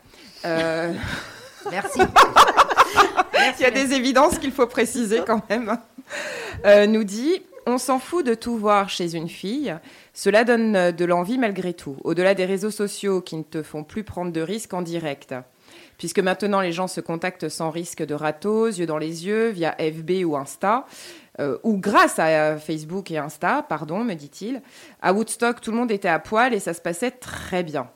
euh, 0.45 0.93
Merci. 1.71 1.99
Il 3.59 3.63
y 3.63 3.65
a 3.65 3.71
des 3.71 3.93
évidences 3.93 4.37
qu'il 4.37 4.51
faut 4.51 4.67
préciser 4.67 5.21
quand 5.25 5.41
même. 5.49 5.77
Euh, 6.65 6.85
nous 6.85 7.03
dit 7.03 7.41
On 7.65 7.77
s'en 7.77 7.97
fout 7.99 8.25
de 8.25 8.33
tout 8.35 8.55
voir 8.57 8.89
chez 8.89 9.15
une 9.15 9.29
fille. 9.29 9.75
Cela 10.13 10.43
donne 10.43 10.75
euh, 10.75 10.91
de 10.91 11.05
l'envie 11.05 11.37
malgré 11.37 11.73
tout, 11.73 11.97
au-delà 12.03 12.35
des 12.35 12.45
réseaux 12.45 12.71
sociaux 12.71 13.21
qui 13.21 13.37
ne 13.37 13.43
te 13.43 13.63
font 13.63 13.83
plus 13.83 14.03
prendre 14.03 14.31
de 14.31 14.41
risques 14.41 14.73
en 14.73 14.81
direct. 14.83 15.33
Puisque 15.97 16.19
maintenant 16.19 16.61
les 16.61 16.71
gens 16.71 16.87
se 16.87 17.01
contactent 17.01 17.49
sans 17.49 17.71
risque 17.71 18.05
de 18.05 18.13
ratose, 18.13 18.77
yeux 18.79 18.85
dans 18.85 18.97
les 18.97 19.25
yeux, 19.25 19.49
via 19.49 19.75
FB 19.79 20.23
ou 20.25 20.37
Insta, 20.37 20.85
euh, 21.39 21.57
ou 21.63 21.77
grâce 21.77 22.19
à 22.19 22.27
euh, 22.27 22.57
Facebook 22.57 23.09
et 23.11 23.17
Insta, 23.17 23.63
pardon, 23.63 24.03
me 24.03 24.13
dit-il. 24.13 24.61
À 25.01 25.13
Woodstock, 25.13 25.61
tout 25.61 25.71
le 25.71 25.77
monde 25.77 25.91
était 25.91 26.07
à 26.09 26.19
poil 26.19 26.53
et 26.53 26.59
ça 26.59 26.73
se 26.73 26.81
passait 26.81 27.11
très 27.11 27.63
bien. 27.63 27.89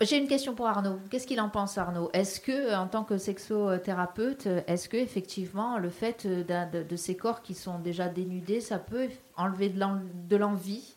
J'ai 0.00 0.16
une 0.18 0.26
question 0.26 0.54
pour 0.54 0.66
Arnaud. 0.66 0.98
Qu'est-ce 1.10 1.28
qu'il 1.28 1.40
en 1.40 1.48
pense, 1.48 1.78
Arnaud? 1.78 2.10
Est-ce 2.12 2.40
que, 2.40 2.74
en 2.74 2.88
tant 2.88 3.04
que 3.04 3.18
sexothérapeute, 3.18 4.48
est-ce 4.66 4.88
que 4.88 4.96
effectivement 4.96 5.78
le 5.78 5.90
fait 5.90 6.26
d'un- 6.26 6.66
de, 6.66 6.82
de 6.82 6.96
ces 6.96 7.14
corps 7.16 7.40
qui 7.42 7.54
sont 7.54 7.78
déjà 7.78 8.08
dénudés, 8.08 8.60
ça 8.60 8.78
peut 8.78 9.06
enlever 9.36 9.68
de 9.68 9.78
l'en- 9.78 10.00
de 10.28 10.36
l'envie? 10.36 10.94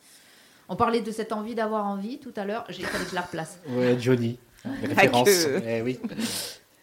On 0.70 0.76
parlait 0.76 1.02
de 1.02 1.12
cette 1.12 1.32
envie 1.34 1.54
d'avoir 1.54 1.86
envie 1.86 2.18
tout 2.18 2.34
à 2.36 2.46
l'heure. 2.46 2.66
J'ai 2.70 2.82
fallait 2.82 3.04
que 3.04 3.12
je 3.12 3.16
la 3.16 3.22
replace. 3.22 3.60
Ouais, 3.70 3.96
Johnny. 4.00 4.40
Référence. 4.82 5.30
que- 5.30 5.62
Eh 5.68 5.82
oui. 5.84 6.00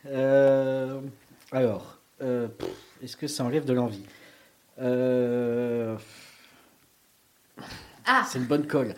Euh, 0.06 1.00
alors, 1.50 1.98
euh, 2.22 2.46
est-ce 3.02 3.16
que 3.16 3.26
ça 3.26 3.44
enlève 3.44 3.64
de 3.64 3.72
l'envie? 3.72 4.04
Euh, 4.82 5.96
Ah, 8.04 8.24
C'est 8.28 8.38
une 8.38 8.46
bonne 8.46 8.66
colle. 8.66 8.94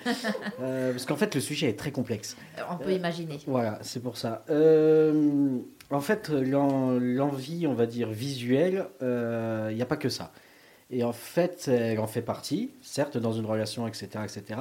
Euh, 0.61 0.93
parce 0.93 1.05
qu'en 1.05 1.17
fait, 1.17 1.35
le 1.35 1.41
sujet 1.43 1.69
est 1.69 1.79
très 1.79 1.93
complexe. 1.93 2.37
on 2.71 2.77
peut 2.79 2.93
imaginer. 2.93 3.39
Voilà, 3.47 3.79
c'est 3.83 4.03
pour 4.03 4.17
ça. 4.17 4.45
Euh, 4.49 5.59
en 5.91 6.01
fait, 6.01 6.31
l'en- 6.31 6.93
l'envie, 6.99 7.67
on 7.67 7.75
va 7.75 7.85
dire, 7.87 8.09
visuelle, 8.09 8.87
euh, 9.03 9.69
il 9.71 9.77
n'y 9.77 9.83
a 9.83 9.87
pas 9.87 9.99
que 9.99 10.09
ça. 10.09 10.33
Et 10.91 11.05
en 11.05 11.13
fait, 11.13 11.69
elle 11.69 12.01
en 12.01 12.07
fait 12.07 12.23
partie, 12.23 12.71
certes, 12.81 13.19
dans 13.19 13.33
une 13.33 13.45
relation, 13.45 13.87
etc., 13.87 14.09
etc. 14.25 14.61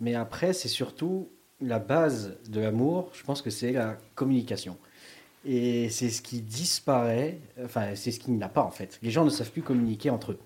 Mais 0.00 0.14
après, 0.14 0.54
c'est 0.54 0.68
surtout 0.68 1.28
la 1.60 1.78
base 1.78 2.38
de 2.48 2.60
l'amour, 2.60 3.10
je 3.12 3.22
pense 3.24 3.42
que 3.42 3.50
c'est 3.50 3.72
la 3.72 3.98
communication. 4.14 4.78
Et 5.44 5.90
c'est 5.90 6.08
ce 6.08 6.22
qui 6.22 6.40
disparaît, 6.40 7.38
enfin, 7.62 7.94
c'est 7.94 8.10
ce 8.10 8.18
qu'il 8.20 8.34
n'y 8.34 8.42
a 8.42 8.48
pas, 8.48 8.62
en 8.62 8.70
fait. 8.70 8.98
Les 9.02 9.10
gens 9.10 9.24
ne 9.24 9.30
savent 9.30 9.50
plus 9.50 9.62
communiquer 9.62 10.08
entre 10.10 10.32
eux. 10.32 10.38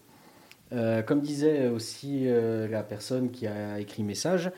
Euh, 0.72 1.02
comme 1.02 1.20
disait 1.20 1.68
aussi 1.68 2.22
euh, 2.26 2.66
la 2.68 2.82
personne 2.82 3.30
qui 3.30 3.46
a 3.46 3.78
écrit 3.80 4.02
le 4.02 4.08
message, 4.08 4.50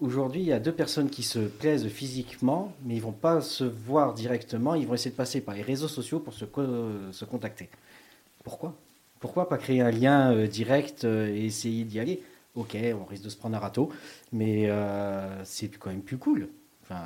Aujourd'hui, 0.00 0.40
il 0.40 0.46
y 0.48 0.52
a 0.52 0.58
deux 0.58 0.72
personnes 0.72 1.08
qui 1.10 1.22
se 1.22 1.38
plaisent 1.38 1.86
physiquement, 1.86 2.72
mais 2.84 2.96
ils 2.96 3.00
vont 3.02 3.12
pas 3.12 3.40
se 3.40 3.62
voir 3.62 4.14
directement. 4.14 4.74
Ils 4.74 4.84
vont 4.84 4.94
essayer 4.94 5.12
de 5.12 5.16
passer 5.16 5.40
par 5.40 5.54
les 5.54 5.62
réseaux 5.62 5.86
sociaux 5.86 6.18
pour 6.18 6.32
se, 6.34 6.44
co- 6.44 6.64
se 7.12 7.24
contacter. 7.24 7.68
Pourquoi? 8.42 8.74
Pourquoi 9.20 9.48
pas 9.48 9.58
créer 9.58 9.80
un 9.80 9.92
lien 9.92 10.32
euh, 10.32 10.48
direct 10.48 11.04
euh, 11.04 11.28
et 11.28 11.44
essayer 11.44 11.84
d'y 11.84 12.00
aller? 12.00 12.20
Ok, 12.56 12.76
on 13.00 13.04
risque 13.04 13.22
de 13.22 13.28
se 13.28 13.36
prendre 13.36 13.54
un 13.54 13.60
râteau, 13.60 13.90
mais 14.32 14.68
euh, 14.68 15.44
c'est 15.44 15.68
quand 15.78 15.90
même 15.90 16.00
plus 16.02 16.16
cool. 16.18 16.48
Enfin, 16.82 16.96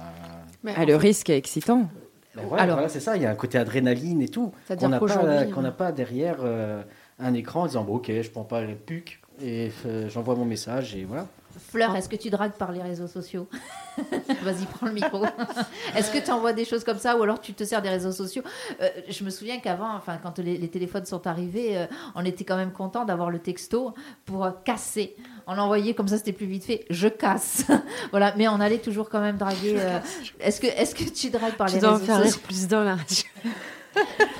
Mais 0.64 0.72
Ah, 0.74 0.86
le 0.86 0.96
risque 0.96 1.28
est 1.28 1.36
excitant. 1.36 1.90
ben 2.34 2.44
voilà, 2.48 2.62
Alors- 2.62 2.76
voilà, 2.76 2.88
c'est 2.88 3.00
ça. 3.00 3.16
Il 3.16 3.22
y 3.22 3.26
a 3.26 3.30
un 3.30 3.34
côté 3.34 3.58
adrénaline 3.58 4.22
et 4.22 4.28
tout 4.28 4.52
C'est-à-dire 4.66 4.98
qu'on 4.98 5.06
n'a 5.06 5.16
pas, 5.18 5.44
qu'on 5.44 5.60
n'a 5.62 5.70
pas 5.72 5.92
derrière 5.92 6.38
euh, 6.40 6.82
un 7.18 7.34
écran 7.34 7.62
en 7.62 7.66
disant 7.66 7.84
bon, 7.84 7.96
ok, 7.96 8.10
je 8.22 8.30
prends 8.30 8.44
pas 8.44 8.62
les 8.62 8.74
pucs 8.74 9.20
et 9.42 9.70
euh, 9.86 10.08
j'envoie 10.08 10.34
mon 10.34 10.44
message 10.44 10.94
et 10.94 11.04
voilà. 11.04 11.26
Fleur, 11.70 11.96
est-ce 11.96 12.10
que 12.10 12.16
tu 12.16 12.28
dragues 12.28 12.52
par 12.52 12.70
les 12.70 12.82
réseaux 12.82 13.06
sociaux? 13.06 13.48
Vas-y, 14.42 14.66
prends 14.66 14.84
le 14.86 14.92
micro. 14.92 15.24
est-ce 15.96 16.10
que 16.10 16.18
tu 16.22 16.30
envoies 16.30 16.52
des 16.52 16.66
choses 16.66 16.84
comme 16.84 16.98
ça 16.98 17.16
ou 17.16 17.22
alors 17.22 17.40
tu 17.40 17.54
te 17.54 17.64
sers 17.64 17.80
des 17.80 17.88
réseaux 17.88 18.12
sociaux? 18.12 18.42
Euh, 18.82 18.88
Je 19.08 19.24
me 19.24 19.30
souviens 19.30 19.58
qu'avant, 19.58 19.94
enfin, 19.96 20.18
quand 20.22 20.38
les, 20.38 20.58
les 20.58 20.68
téléphones 20.68 21.06
sont 21.06 21.26
arrivés, 21.26 21.78
euh, 21.78 21.86
on 22.14 22.26
était 22.26 22.44
quand 22.44 22.56
même 22.58 22.72
content 22.72 23.06
d'avoir 23.06 23.30
le 23.30 23.38
texto 23.38 23.94
pour 24.26 24.44
euh, 24.44 24.50
casser. 24.66 25.16
On 25.46 25.56
envoyait 25.56 25.94
comme 25.94 26.08
ça, 26.08 26.18
c'était 26.18 26.32
plus 26.34 26.44
vite 26.46 26.64
fait. 26.64 26.84
Je 26.90 27.08
casse. 27.08 27.64
voilà, 28.10 28.34
mais 28.36 28.48
on 28.48 28.60
allait 28.60 28.78
toujours 28.80 29.08
quand 29.08 29.20
même 29.22 29.38
draguer. 29.38 29.76
euh, 29.78 29.98
Est-ce 30.40 30.60
que, 30.60 30.66
est-ce 30.66 30.94
que 30.94 31.04
tu 31.08 31.30
dragues 31.30 31.54
par 31.56 31.68
tu 31.68 31.76
les 31.76 31.80
dois 31.80 31.90
en 31.90 31.94
réseaux 31.94 32.04
faire 32.04 32.16
sociaux? 32.16 32.32
rire 32.32 32.40
plus 32.46 32.68
d'un 32.68 32.84
là. 32.84 32.96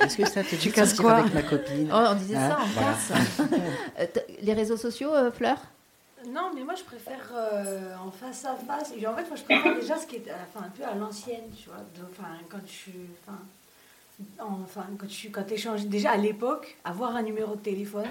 Est-ce 0.01 0.17
que 0.17 0.29
ça 0.29 0.43
te 0.43 0.55
dit 0.57 0.69
de 0.71 0.97
quoi 1.01 1.15
avec 1.17 1.35
ma 1.35 1.43
copine 1.43 1.91
Oh, 1.93 2.05
on 2.11 2.15
disait 2.15 2.35
ça, 2.35 2.57
Hein, 2.57 2.59
on 2.63 2.67
voilà. 2.67 2.93
casse. 2.93 3.13
Euh, 3.99 4.07
les 4.43 4.53
réseaux 4.53 4.77
sociaux, 4.77 5.15
euh, 5.15 5.31
Fleur 5.31 5.59
Non, 6.29 6.51
mais 6.55 6.63
moi 6.65 6.75
je 6.75 6.85
préfère 6.85 7.31
euh, 7.35 7.95
en 7.97 8.11
face 8.11 8.45
à 8.45 8.55
face. 8.55 8.93
Et 8.97 9.07
en 9.07 9.15
fait, 9.15 9.27
moi 9.27 9.37
je 9.37 9.43
préfère 9.43 9.75
déjà 9.75 9.97
ce 9.97 10.07
qui 10.07 10.17
est 10.17 10.25
enfin, 10.55 10.67
un 10.67 10.71
peu 10.71 10.85
à 10.85 10.95
l'ancienne, 10.95 11.45
tu 11.57 11.69
vois. 11.69 11.79
Enfin, 12.11 12.29
quand 12.51 12.65
tu. 12.67 12.91
Enfin, 13.27 13.39
enfin, 14.41 14.87
quand 14.99 15.07
tu 15.09 15.31
quand 15.31 15.51
échanges. 15.51 15.87
Déjà 15.87 16.11
à 16.13 16.17
l'époque, 16.17 16.77
avoir 16.85 17.17
un 17.17 17.23
numéro 17.23 17.55
de 17.57 17.61
téléphone, 17.61 18.09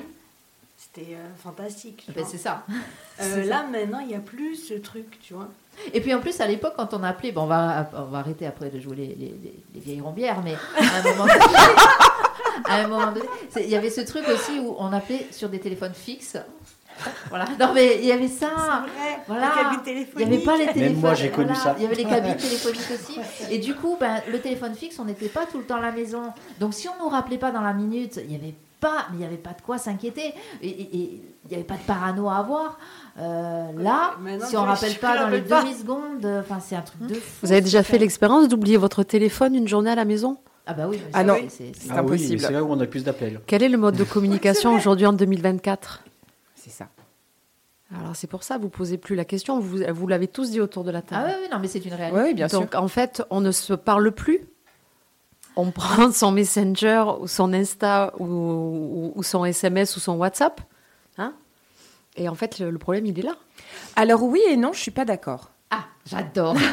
c'était 0.77 1.15
euh, 1.15 1.33
fantastique. 1.37 2.05
Ben, 2.07 2.21
vois. 2.21 2.31
C'est 2.31 2.37
ça. 2.37 2.65
Euh, 2.69 2.73
c'est 3.17 3.43
ça. 3.43 3.49
là 3.49 3.63
maintenant, 3.63 3.99
il 3.99 4.07
n'y 4.07 4.15
a 4.15 4.19
plus 4.19 4.55
ce 4.55 4.73
truc, 4.73 5.19
tu 5.21 5.33
vois. 5.33 5.49
Et 5.93 6.01
puis 6.01 6.13
en 6.13 6.19
plus, 6.19 6.39
à 6.41 6.47
l'époque, 6.47 6.73
quand 6.77 6.93
on 6.93 7.03
appelait, 7.03 7.31
bon, 7.31 7.43
on 7.43 7.47
va, 7.47 7.89
on 7.97 8.03
va 8.05 8.19
arrêter 8.19 8.45
après 8.47 8.69
de 8.69 8.79
jouer 8.79 8.95
les, 8.95 9.07
les- 9.07 9.15
les- 9.43 9.59
les 9.73 9.79
vieilles 9.79 10.01
rombières, 10.01 10.41
mais 10.43 10.55
à 10.77 10.99
un 10.99 11.03
moment 11.11 11.25
donné, 11.25 11.39
à 12.65 12.75
un 12.75 12.87
moment 12.87 13.11
donné, 13.11 13.25
c'est- 13.49 13.63
il 13.63 13.69
y 13.69 13.75
avait 13.75 13.89
ce 13.89 14.01
truc 14.01 14.25
aussi 14.27 14.59
où 14.59 14.75
on 14.79 14.91
appelait 14.93 15.27
sur 15.31 15.49
des 15.49 15.59
téléphones 15.59 15.93
fixes. 15.93 16.37
Voilà. 17.29 17.45
Non, 17.59 17.73
mais 17.73 17.97
il 17.99 18.05
y 18.05 18.11
avait 18.13 18.29
ça. 18.29 18.47
Voilà. 19.27 19.51
Il 20.21 20.27
n'y 20.29 20.33
avait 20.35 20.43
pas 20.45 20.55
les 20.57 20.67
téléphones. 20.67 21.01
moi, 21.01 21.13
j'ai 21.13 21.29
connu 21.29 21.53
ça. 21.55 21.75
Il 21.77 21.83
y 21.83 21.85
avait 21.85 21.95
les 21.95 22.05
cabines 22.05 22.35
téléphoniques 22.37 22.91
aussi. 22.93 23.19
Et 23.51 23.57
du 23.59 23.75
coup, 23.75 23.97
ben, 23.99 24.21
le 24.31 24.39
téléphone 24.39 24.73
fixe, 24.75 24.97
on 24.99 25.03
n'était 25.05 25.27
pas 25.27 25.45
tout 25.45 25.57
le 25.57 25.65
temps 25.65 25.75
à 25.75 25.81
la 25.81 25.91
maison. 25.91 26.21
Donc, 26.59 26.73
si 26.73 26.87
on 26.87 26.95
ne 26.95 26.99
nous 26.99 27.09
rappelait 27.09 27.37
pas 27.37 27.51
dans 27.51 27.59
la 27.61 27.73
minute, 27.73 28.17
il 28.23 28.29
n'y 28.29 28.35
avait 28.35 28.55
pas, 28.79 29.07
mais 29.09 29.15
il 29.15 29.19
n'y 29.19 29.25
avait 29.25 29.35
pas 29.35 29.49
de 29.51 29.61
quoi 29.61 29.77
s'inquiéter. 29.77 30.33
Et 30.61 30.69
il 30.93 31.19
n'y 31.49 31.55
avait 31.55 31.63
pas 31.65 31.73
de 31.75 31.81
parano 31.85 32.29
à 32.29 32.37
avoir. 32.37 32.79
Euh, 33.17 33.71
là, 33.77 34.15
Maintenant, 34.19 34.45
si 34.45 34.57
on 34.57 34.63
ne 34.63 34.67
rappelle 34.67 34.95
pas 34.97 35.17
dans 35.17 35.29
les 35.29 35.41
pas. 35.41 35.63
demi-secondes, 35.63 36.25
enfin, 36.25 36.59
c'est 36.59 36.75
un 36.75 36.81
truc 36.81 37.01
de 37.07 37.13
fou. 37.13 37.21
Vous 37.45 37.51
avez 37.53 37.61
déjà 37.61 37.81
fait 37.83 37.97
l'expérience 37.97 38.41
l'expérience 38.41 38.47
d'oublier 38.49 38.77
votre 38.77 39.03
téléphone 39.03 39.55
une 39.55 39.67
journée 39.67 39.89
à 39.91 39.95
la 39.95 40.03
maison? 40.05 40.37
Ah, 40.67 40.73
bah 40.73 40.87
oui. 40.89 40.99
Ah 41.13 41.19
ça, 41.19 41.23
non. 41.23 41.35
c'est- 41.47 41.71
c'est- 41.73 41.87
Ah 41.91 41.93
oui, 41.95 41.99
impossible. 41.99 42.33
mais 42.33 42.39
c'est 42.47 42.51
là 42.53 42.63
où 42.63 42.71
on 42.71 42.79
a 42.81 42.85
plus 42.87 43.03
d'appels. 43.05 43.39
Quel 43.47 43.63
est 43.63 43.69
le 43.69 43.77
mode 43.77 43.95
de 43.95 44.03
communication 44.03 44.73
aujourd'hui 44.75 45.05
en 45.05 45.13
2024 45.13 46.03
C'est 46.55 46.71
ça. 46.71 46.87
Alors 47.95 48.15
c'est 48.15 48.27
pour 48.27 48.43
ça, 48.43 48.57
vous 48.57 48.67
posez 48.69 48.97
plus 48.97 49.15
la 49.15 49.23
question, 49.25 49.59
vous, 49.59 49.77
vous 49.93 50.07
l'avez 50.07 50.27
tous 50.27 50.49
dit 50.51 50.59
autour 50.59 50.83
de 50.83 50.91
la 50.91 50.99
Ah, 50.99 51.01
table. 51.03 51.25
oui, 51.27 51.33
oui, 51.43 51.47
non, 51.53 51.59
mais 51.59 51.67
c'est 51.67 51.85
une 51.85 51.93
réalité. 51.93 52.19
Oui, 52.21 52.33
bien 52.33 52.49
sûr. 52.49 52.59
Donc 52.61 52.73
en 52.75 52.87
fait, 52.87 53.21
on 53.29 53.39
ne 53.41 53.51
se 53.51 53.73
parle 53.73 54.11
plus. 54.11 54.39
On 55.55 55.71
prend 55.71 56.11
son 56.11 56.31
Messenger 56.31 57.05
ou 57.21 57.27
son 57.27 57.53
Insta 57.53 58.11
ou, 58.19 58.25
ou- 58.25 59.11
ou 59.15 59.23
son 59.23 59.45
SMS 59.45 59.95
ou 59.95 59.99
son 60.01 60.15
WhatsApp. 60.17 60.59
Hein? 61.17 61.33
Et 62.15 62.29
en 62.29 62.35
fait, 62.35 62.59
le, 62.59 62.69
le 62.71 62.77
problème, 62.77 63.05
il 63.05 63.19
est 63.19 63.23
là. 63.23 63.35
Alors 63.95 64.23
oui 64.23 64.41
et 64.49 64.57
non, 64.57 64.73
je 64.73 64.79
suis 64.79 64.91
pas 64.91 65.05
d'accord. 65.05 65.51
Ah, 65.71 65.85
j'adore. 66.05 66.55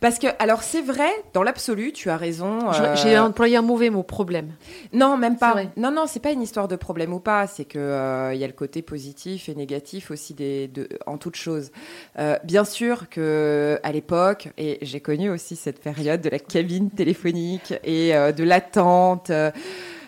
Parce 0.00 0.18
que, 0.18 0.26
alors 0.38 0.62
c'est 0.62 0.82
vrai, 0.82 1.10
dans 1.32 1.42
l'absolu, 1.42 1.92
tu 1.92 2.10
as 2.10 2.16
raison. 2.16 2.72
Euh, 2.72 2.96
J'ai 2.96 3.18
employé 3.18 3.56
un 3.56 3.62
mauvais 3.62 3.90
mot, 3.90 4.02
problème. 4.02 4.52
Non, 4.92 5.16
même 5.16 5.36
pas. 5.36 5.54
Non, 5.76 5.90
non, 5.92 6.06
c'est 6.06 6.20
pas 6.20 6.32
une 6.32 6.42
histoire 6.42 6.68
de 6.68 6.76
problème 6.76 7.12
ou 7.12 7.20
pas. 7.20 7.46
C'est 7.46 7.64
que 7.64 7.78
euh, 7.78 8.34
il 8.34 8.40
y 8.40 8.44
a 8.44 8.46
le 8.46 8.52
côté 8.52 8.82
positif 8.82 9.48
et 9.48 9.54
négatif 9.54 10.10
aussi 10.10 10.34
des, 10.34 10.68
de, 10.68 10.88
en 11.06 11.18
toute 11.18 11.36
chose. 11.36 11.70
Euh, 12.18 12.36
bien 12.44 12.64
sûr 12.64 13.08
que 13.10 13.78
à 13.82 13.92
l'époque, 13.92 14.48
et 14.58 14.78
j'ai 14.82 15.00
connu 15.00 15.30
aussi 15.30 15.54
cette 15.54 15.80
période 15.80 16.20
de 16.20 16.30
la 16.30 16.38
cabine 16.40 16.90
téléphonique 16.90 17.74
et 17.84 18.14
euh, 18.14 18.32
de 18.32 18.42
l'attente. 18.42 19.30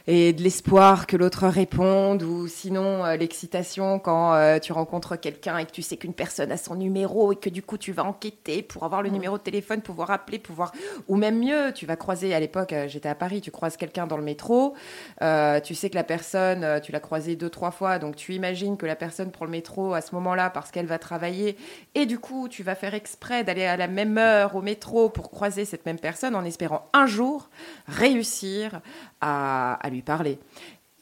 Et 0.06 0.35
de 0.35 0.43
l'espoir 0.43 1.06
que 1.06 1.16
l'autre 1.16 1.47
réponde, 1.47 2.22
ou 2.22 2.47
sinon 2.47 3.05
euh, 3.05 3.16
l'excitation 3.16 3.98
quand 3.98 4.35
euh, 4.35 4.59
tu 4.59 4.72
rencontres 4.72 5.16
quelqu'un 5.16 5.56
et 5.56 5.64
que 5.64 5.70
tu 5.70 5.81
sais 5.81 5.97
qu'une 5.97 6.12
personne 6.12 6.52
a 6.52 6.59
son 6.59 6.74
numéro 6.74 7.32
et 7.32 7.36
que 7.36 7.48
du 7.48 7.62
coup 7.62 7.78
tu 7.78 7.93
vas 7.93 8.05
enquêter 8.05 8.62
pour 8.62 8.85
avoir 8.85 9.02
le 9.02 9.09
numéro 9.09 9.39
de 9.39 9.43
téléphone, 9.43 9.81
pouvoir 9.81 10.10
appeler, 10.10 10.39
pouvoir... 10.39 10.72
Ou 11.09 11.16
même 11.16 11.39
mieux, 11.39 11.72
tu 11.74 11.86
vas 11.86 11.97
croiser, 11.97 12.35
à 12.35 12.40
l'époque 12.40 12.74
euh, 12.74 12.86
j'étais 12.86 13.09
à 13.09 13.14
Paris, 13.14 13.40
tu 13.40 13.51
croises 13.51 13.78
quelqu'un 13.78 14.06
dans 14.06 14.18
le 14.18 14.22
métro, 14.22 14.74
euh, 15.22 15.60
tu 15.60 15.74
sais 15.74 15.89
que 15.89 15.94
la 15.94 16.05
personne, 16.05 16.81
tu 16.82 16.93
l'as 16.93 17.01
croisée 17.01 17.35
deux, 17.35 17.51
trois 17.51 17.70
fois, 17.70 17.98
donc 17.98 18.16
tu 18.16 18.35
imagines 18.35 18.76
que 18.76 18.85
la 18.85 18.97
personne 18.97 19.31
prend 19.31 19.47
le 19.47 19.51
métro 19.51 19.94
à 19.94 20.02
ce 20.02 20.14
moment-là 20.16 20.51
parce 20.51 20.70
qu'elle 20.70 20.86
va 20.86 20.98
travailler, 20.98 21.56
et 21.94 22.05
du 22.05 22.18
coup 22.18 22.48
tu 22.48 22.62
vas 22.62 22.74
faire 22.74 22.93
exprès 22.93 23.43
d'aller 23.43 23.64
à 23.64 23.78
la 23.78 23.89
même 23.89 24.18
heure 24.18 24.55
au 24.55 24.60
métro 24.60 25.09
pour 25.09 25.31
croiser 25.31 25.64
cette 25.64 25.86
même 25.86 25.98
personne 25.98 26.35
en 26.35 26.44
espérant 26.44 26.90
un 26.93 27.06
jour 27.06 27.48
réussir 27.86 28.81
à, 29.22 29.74
à 29.74 29.90
lui 29.90 29.93
parler. 30.02 30.38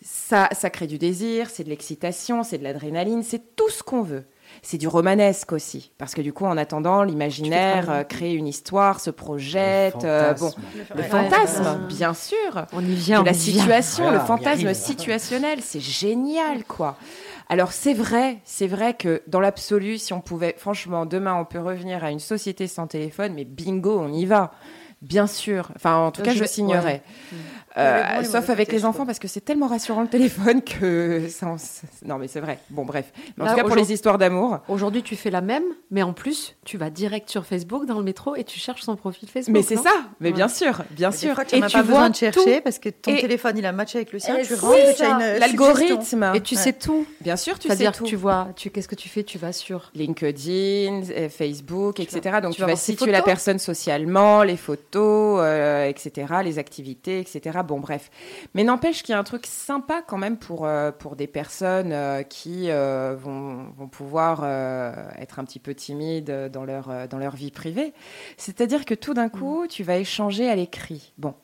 Ça, 0.04 0.48
ça 0.52 0.68
crée 0.68 0.88
du 0.88 0.98
désir, 0.98 1.48
c'est 1.48 1.62
de 1.62 1.68
l'excitation, 1.68 2.42
c'est 2.42 2.58
de 2.58 2.64
l'adrénaline, 2.64 3.22
c'est 3.22 3.54
tout 3.54 3.70
ce 3.70 3.84
qu'on 3.84 4.02
veut. 4.02 4.24
C'est 4.60 4.76
du 4.76 4.88
romanesque 4.88 5.52
aussi, 5.52 5.92
parce 5.96 6.14
que 6.14 6.20
du 6.20 6.32
coup, 6.32 6.44
en 6.44 6.56
attendant, 6.58 7.04
l'imaginaire 7.04 7.88
euh, 7.90 8.02
crée 8.02 8.34
une 8.34 8.46
histoire, 8.48 8.98
se 9.00 9.10
projette. 9.10 10.04
euh, 10.04 10.34
bon, 10.34 10.50
le 10.96 11.02
fantasme, 11.04 11.62
Ouais. 11.64 11.86
bien 11.88 12.12
sûr. 12.14 12.66
On 12.72 12.84
y 12.84 12.94
vient. 12.94 13.20
de 13.20 13.26
la 13.26 13.30
on 13.32 13.34
y 13.34 13.38
vient. 13.38 13.60
situation, 13.62 14.10
le 14.10 14.18
fantasme 14.18 14.66
arrive. 14.66 14.74
situationnel, 14.74 15.60
c'est 15.62 15.80
génial, 15.80 16.64
quoi. 16.64 16.96
Alors 17.48 17.72
c'est 17.72 17.94
vrai, 17.94 18.38
c'est 18.44 18.66
vrai 18.66 18.94
que 18.94 19.22
dans 19.28 19.40
l'absolu, 19.40 19.98
si 19.98 20.12
on 20.12 20.20
pouvait, 20.20 20.54
franchement, 20.58 21.06
demain 21.06 21.34
on 21.34 21.44
peut 21.44 21.60
revenir 21.60 22.02
à 22.02 22.10
une 22.10 22.18
société 22.20 22.66
sans 22.66 22.86
téléphone, 22.88 23.34
mais 23.34 23.44
bingo, 23.44 23.98
on 24.00 24.12
y 24.12 24.26
va. 24.26 24.52
Bien 25.02 25.26
sûr. 25.26 25.70
Enfin, 25.74 25.96
en 25.96 26.12
tout 26.12 26.20
Euh, 26.20 26.24
cas, 26.24 26.30
je 26.30 26.44
je 26.44 26.62
ouais. 26.84 27.02
Euh, 27.78 28.20
et 28.20 28.24
sauf 28.24 28.50
avec 28.50 28.70
les 28.70 28.84
enfants, 28.84 29.06
parce 29.06 29.18
que 29.18 29.28
c'est 29.28 29.40
tellement 29.40 29.66
rassurant 29.66 30.02
le 30.02 30.08
téléphone 30.08 30.60
que 30.80 31.26
ça, 31.28 31.46
en- 31.46 31.56
non, 32.04 32.18
mais 32.18 32.28
c'est 32.28 32.40
vrai. 32.40 32.58
Bon, 32.70 32.84
bref. 32.84 33.12
Mais 33.36 33.42
en 33.42 33.46
Là, 33.46 33.52
tout 33.52 33.56
cas, 33.58 33.64
pour 33.64 33.76
les 33.76 33.92
histoires 33.92 34.18
d'amour. 34.18 34.58
Aujourd'hui, 34.68 35.02
tu 35.02 35.16
fais 35.16 35.30
la 35.30 35.40
même, 35.40 35.64
mais 35.90 36.02
en 36.02 36.12
plus, 36.12 36.54
tu 36.64 36.76
vas 36.76 36.90
direct 36.90 37.30
sur 37.30 37.46
Facebook 37.46 37.86
dans 37.86 37.96
le 37.98 38.04
métro 38.04 38.36
et 38.36 38.44
tu 38.44 38.58
cherches 38.58 38.82
son 38.82 38.96
profil 38.96 39.28
Facebook. 39.28 39.54
Mais 39.56 39.62
c'est 39.62 39.76
ça. 39.76 39.90
Mais 40.20 40.28
Ouais. 40.28 40.34
bien 40.34 40.48
sûr, 40.48 40.82
bien 40.90 41.10
sûr. 41.12 41.34
fois, 41.34 41.44
tu 41.46 41.58
pas 41.60 41.82
besoin 41.82 42.10
de 42.10 42.14
chercher 42.16 42.60
parce 42.60 42.78
que 42.78 42.88
ton 42.90 43.10
Et- 43.14 43.20
téléphone 43.20 43.56
il 43.56 43.64
a 43.66 43.72
matché 43.72 43.98
avec 43.98 44.12
le 44.12 44.18
sien. 44.18 44.36
Et 44.36 44.42
tu 44.46 44.54
rentres, 44.54 44.76
tu 44.96 45.02
as 45.02 45.08
une 45.34 45.38
l'algorithme. 45.40 45.88
suggestion. 46.02 46.34
Et 46.34 46.40
tu 46.42 46.54
sais 46.56 46.72
tout. 46.74 47.06
Bien 47.22 47.36
sûr, 47.36 47.58
tu 47.58 47.62
sais 47.62 47.68
C'est-à-dire 47.68 47.92
tout. 47.92 48.04
que 48.04 48.08
tu 48.10 48.16
vois, 48.16 48.48
tu 48.56 48.70
qu'est-ce 48.70 48.88
que 48.88 48.94
tu 48.94 49.08
fais? 49.08 49.22
Tu 49.24 49.38
vas 49.38 49.52
sur. 49.52 49.90
LinkedIn, 49.94 51.02
euh, 51.10 51.28
Facebook, 51.28 51.96
Tu 51.96 52.02
etc. 52.02 52.20
vas- 52.30 52.40
Donc 52.40 52.54
tu 52.54 52.60
vas 52.62 52.76
situer 52.76 53.10
la 53.10 53.18
photos. 53.18 53.24
personne 53.32 53.58
socialement, 53.58 54.42
les 54.42 54.56
photos, 54.56 55.40
euh, 55.42 55.86
etc., 55.88 56.26
les 56.44 56.58
activités, 56.58 57.20
etc. 57.20 57.58
Bon, 57.62 57.80
bref. 57.80 58.10
Mais 58.54 58.64
n'empêche 58.64 59.02
qu'il 59.02 59.12
y 59.12 59.16
a 59.16 59.18
un 59.18 59.24
truc 59.24 59.46
sympa 59.46 60.02
quand 60.06 60.18
même 60.18 60.36
pour, 60.36 60.66
euh, 60.66 60.90
pour 60.92 61.16
des 61.16 61.26
personnes 61.26 61.92
euh, 61.92 62.22
qui 62.22 62.70
euh, 62.70 63.16
vont, 63.18 63.70
vont 63.76 63.88
pouvoir 63.88 64.44
être 65.18 65.38
un 65.38 65.44
petit 65.44 65.58
peu 65.58 65.74
timides 65.74 66.50
dans 66.52 66.64
leur, 66.64 67.08
dans 67.08 67.18
leur 67.18 67.36
vie 67.36 67.50
privée. 67.50 67.92
C'est-à-dire 68.36 68.84
que 68.84 68.94
tout 68.94 69.14
d'un 69.14 69.28
coup, 69.28 69.66
tu 69.68 69.82
vas 69.82 69.96
échanger 69.96 70.48
à 70.48 70.54
l'écrit. 70.54 71.12
Bon. 71.18 71.34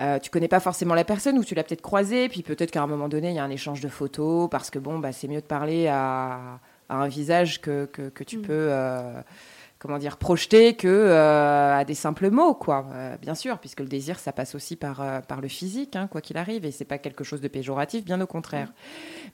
Euh, 0.00 0.18
tu 0.18 0.28
connais 0.30 0.48
pas 0.48 0.58
forcément 0.58 0.94
la 0.94 1.04
personne 1.04 1.38
ou 1.38 1.44
tu 1.44 1.54
l'as 1.54 1.62
peut-être 1.62 1.80
croisée, 1.82 2.28
puis 2.28 2.42
peut-être 2.42 2.72
qu'à 2.72 2.82
un 2.82 2.86
moment 2.86 3.08
donné, 3.08 3.28
il 3.28 3.36
y 3.36 3.38
a 3.38 3.44
un 3.44 3.50
échange 3.50 3.80
de 3.80 3.88
photos 3.88 4.48
parce 4.50 4.70
que 4.70 4.80
bon, 4.80 4.98
bah, 4.98 5.12
c'est 5.12 5.28
mieux 5.28 5.40
de 5.40 5.46
parler 5.46 5.86
à, 5.86 6.58
à 6.88 6.96
un 6.96 7.06
visage 7.06 7.60
que, 7.60 7.84
que, 7.86 8.08
que 8.08 8.24
tu 8.24 8.38
peux, 8.38 8.68
euh, 8.70 9.20
comment 9.84 9.98
dire, 9.98 10.16
projeter 10.16 10.76
que 10.76 10.88
euh, 10.88 11.76
à 11.76 11.84
des 11.84 11.94
simples 11.94 12.30
mots, 12.30 12.54
quoi. 12.54 12.86
Euh, 12.94 13.18
bien 13.20 13.34
sûr, 13.34 13.58
puisque 13.58 13.80
le 13.80 13.86
désir, 13.86 14.18
ça 14.18 14.32
passe 14.32 14.54
aussi 14.54 14.76
par, 14.76 15.02
euh, 15.02 15.20
par 15.20 15.42
le 15.42 15.48
physique, 15.48 15.94
hein, 15.94 16.08
quoi 16.10 16.22
qu'il 16.22 16.38
arrive, 16.38 16.64
et 16.64 16.70
c'est 16.70 16.86
pas 16.86 16.96
quelque 16.96 17.22
chose 17.22 17.42
de 17.42 17.48
péjoratif, 17.48 18.02
bien 18.02 18.18
au 18.22 18.26
contraire. 18.26 18.72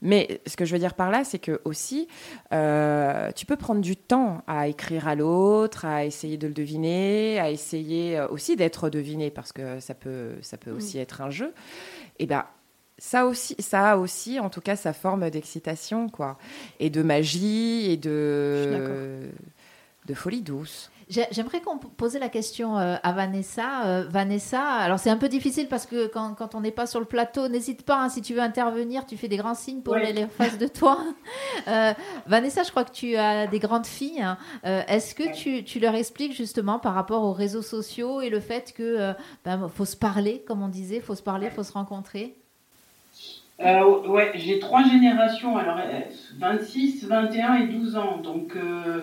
Mais 0.02 0.40
ce 0.48 0.56
que 0.56 0.64
je 0.64 0.72
veux 0.72 0.80
dire 0.80 0.94
par 0.94 1.12
là, 1.12 1.22
c'est 1.22 1.38
que 1.38 1.60
aussi, 1.64 2.08
tu 2.50 3.46
peux 3.46 3.56
prendre 3.56 3.80
du 3.80 3.96
temps 3.96 4.42
à 4.48 4.66
écrire 4.66 5.06
à 5.06 5.14
l'autre, 5.14 5.84
à 5.84 6.04
essayer 6.04 6.36
de 6.36 6.48
le 6.48 6.52
deviner, 6.52 7.38
à 7.38 7.52
essayer 7.52 8.20
aussi 8.30 8.56
d'être 8.56 8.90
deviné, 8.90 9.30
parce 9.30 9.52
que 9.52 9.78
ça 9.78 9.94
peut, 9.94 10.32
ça 10.42 10.56
peut 10.56 10.72
aussi 10.72 10.98
être 10.98 11.20
un 11.20 11.30
jeu. 11.30 11.54
Et 12.18 12.26
ben, 12.26 12.44
ça 12.98 13.24
aussi, 13.26 13.54
ça 13.60 13.92
a 13.92 13.96
aussi, 13.98 14.40
en 14.40 14.50
tout 14.50 14.60
cas, 14.60 14.74
sa 14.74 14.92
forme 14.92 15.30
d'excitation, 15.30 16.08
quoi, 16.08 16.38
et 16.80 16.90
de 16.90 17.02
magie 17.02 17.88
et 17.88 17.96
de, 17.96 19.30
de 20.06 20.14
folie 20.14 20.42
douce. 20.42 20.90
J'ai- 21.08 21.26
J'aimerais 21.32 21.60
qu'on 21.60 21.76
p- 21.76 21.88
posait 21.96 22.20
la 22.20 22.28
question 22.28 22.78
euh, 22.78 22.94
à 23.02 23.12
Vanessa. 23.12 23.84
Euh, 23.84 24.04
Vanessa, 24.08 24.62
alors 24.62 25.00
c'est 25.00 25.10
un 25.10 25.16
peu 25.16 25.28
difficile 25.28 25.66
parce 25.68 25.84
que 25.84 26.06
quand, 26.06 26.34
quand 26.34 26.54
on 26.54 26.60
n'est 26.60 26.70
pas 26.70 26.86
sur 26.86 27.00
le 27.00 27.04
plateau, 27.06 27.48
n'hésite 27.48 27.82
pas, 27.84 28.00
hein, 28.00 28.08
si 28.08 28.22
tu 28.22 28.32
veux 28.34 28.40
intervenir, 28.40 29.04
tu 29.06 29.16
fais 29.16 29.26
des 29.26 29.36
grands 29.36 29.56
signes 29.56 29.82
pour 29.82 29.94
Oui. 29.94 30.12
les, 30.12 30.26
face 30.28 30.56
de 30.58 30.66
toi. 30.68 30.98
Euh, 31.68 31.92
Vanessa, 32.26 32.62
je 32.62 32.70
crois 32.70 32.84
que 32.84 32.92
tu 32.92 33.16
as 33.16 33.46
des 33.46 33.58
grandes 33.58 33.86
filles. 33.86 34.22
hein. 34.22 34.38
Euh, 34.64 34.82
Est-ce 34.88 35.14
que 35.14 35.34
tu, 35.34 35.62
tu 35.64 35.78
leur 35.80 35.94
expliques 35.94 36.32
justement 36.32 36.78
par 36.78 36.94
rapport 36.94 37.22
aux 37.24 37.32
réseaux 37.32 37.60
sociaux 37.62 38.20
et 38.22 38.30
le 38.30 38.40
fait 38.40 38.72
que 38.72 38.82
euh, 38.82 39.12
ben, 39.44 39.68
faut 39.68 39.84
se 39.84 39.96
parler, 39.96 40.42
comme 40.46 40.62
on 40.62 40.68
disait, 40.68 41.00
faut 41.00 41.14
se 41.16 41.22
parler, 41.22 41.50
faut 41.50 41.62
se 41.64 41.72
rencontrer? 41.72 42.34
Euh, 43.60 44.08
ouais, 44.08 44.32
j'ai 44.36 44.58
trois 44.58 44.82
générations, 44.84 45.56
alors 45.58 45.76
euh, 45.78 46.00
26, 46.38 47.04
21 47.04 47.54
et 47.56 47.66
12 47.66 47.96
ans. 47.96 48.16
Donc 48.18 48.56
euh, 48.56 49.02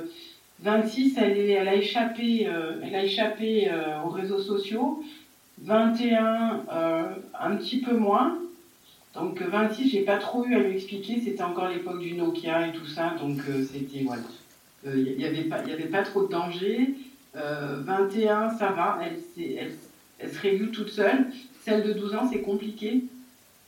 26, 0.60 1.18
elle, 1.18 1.68
a 1.68 1.76
échappé, 1.76 2.48
euh, 2.48 2.82
elle 2.84 2.96
a 2.96 3.04
échappé 3.04 3.70
euh, 3.70 4.02
aux 4.04 4.10
réseaux 4.10 4.40
sociaux. 4.40 5.04
21, 5.62 6.66
euh, 6.72 7.04
un 7.40 7.56
petit 7.56 7.82
peu 7.82 7.96
moins. 7.96 8.38
Donc 9.14 9.42
euh, 9.42 9.48
26, 9.48 9.90
j'ai 9.90 10.02
pas 10.02 10.18
trop 10.18 10.46
eu 10.46 10.56
à 10.56 10.60
lui 10.60 10.76
expliquer. 10.76 11.22
C'était 11.22 11.44
encore 11.44 11.70
l'époque 11.70 12.00
du 12.00 12.14
Nokia 12.14 12.68
et 12.68 12.72
tout 12.72 12.86
ça, 12.88 13.16
donc 13.20 13.40
c'était 13.72 14.04
voilà. 14.04 14.24
Il 14.86 15.18
n'y 15.18 15.26
avait 15.26 15.44
pas, 15.44 15.58
avait 15.58 15.86
pas 15.86 16.04
trop 16.04 16.24
de 16.24 16.32
danger. 16.32 16.96
Euh, 17.36 17.82
21, 17.84 18.52
ça 18.52 18.70
va, 18.70 19.00
elle, 19.04 19.20
elle 20.20 20.32
se 20.32 20.40
régule 20.40 20.72
toute 20.72 20.90
seule. 20.90 21.28
Celle 21.66 21.84
de 21.84 21.94
12 21.94 22.16
ans, 22.16 22.30
c'est 22.32 22.42
compliqué. 22.42 23.04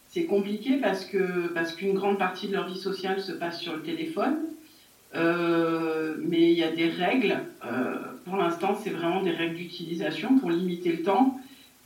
C'est 0.10 0.26
compliqué 0.26 0.78
parce 0.78 1.06
que 1.06 1.48
parce 1.53 1.74
qu'une 1.74 1.94
grande 1.94 2.18
partie 2.18 2.48
de 2.48 2.53
leur 2.53 2.68
vie 2.68 2.80
sociale 2.80 3.22
se 3.22 3.32
passe 3.32 3.60
sur 3.60 3.76
le 3.76 3.84
téléphone. 3.84 4.38
Euh, 5.15 6.15
mais 6.19 6.52
il 6.52 6.57
y 6.57 6.64
a 6.64 6.72
des 6.72 6.90
règles. 6.90 7.38
Euh, 7.65 7.95
pour 8.26 8.38
l'instant, 8.38 8.76
c'est 8.81 8.91
vraiment 8.91 9.23
des 9.23 9.31
règles 9.31 9.56
d'utilisation 9.56 10.38
pour 10.38 10.52
limiter 10.52 10.91
le 10.91 11.02
temps. 11.03 11.40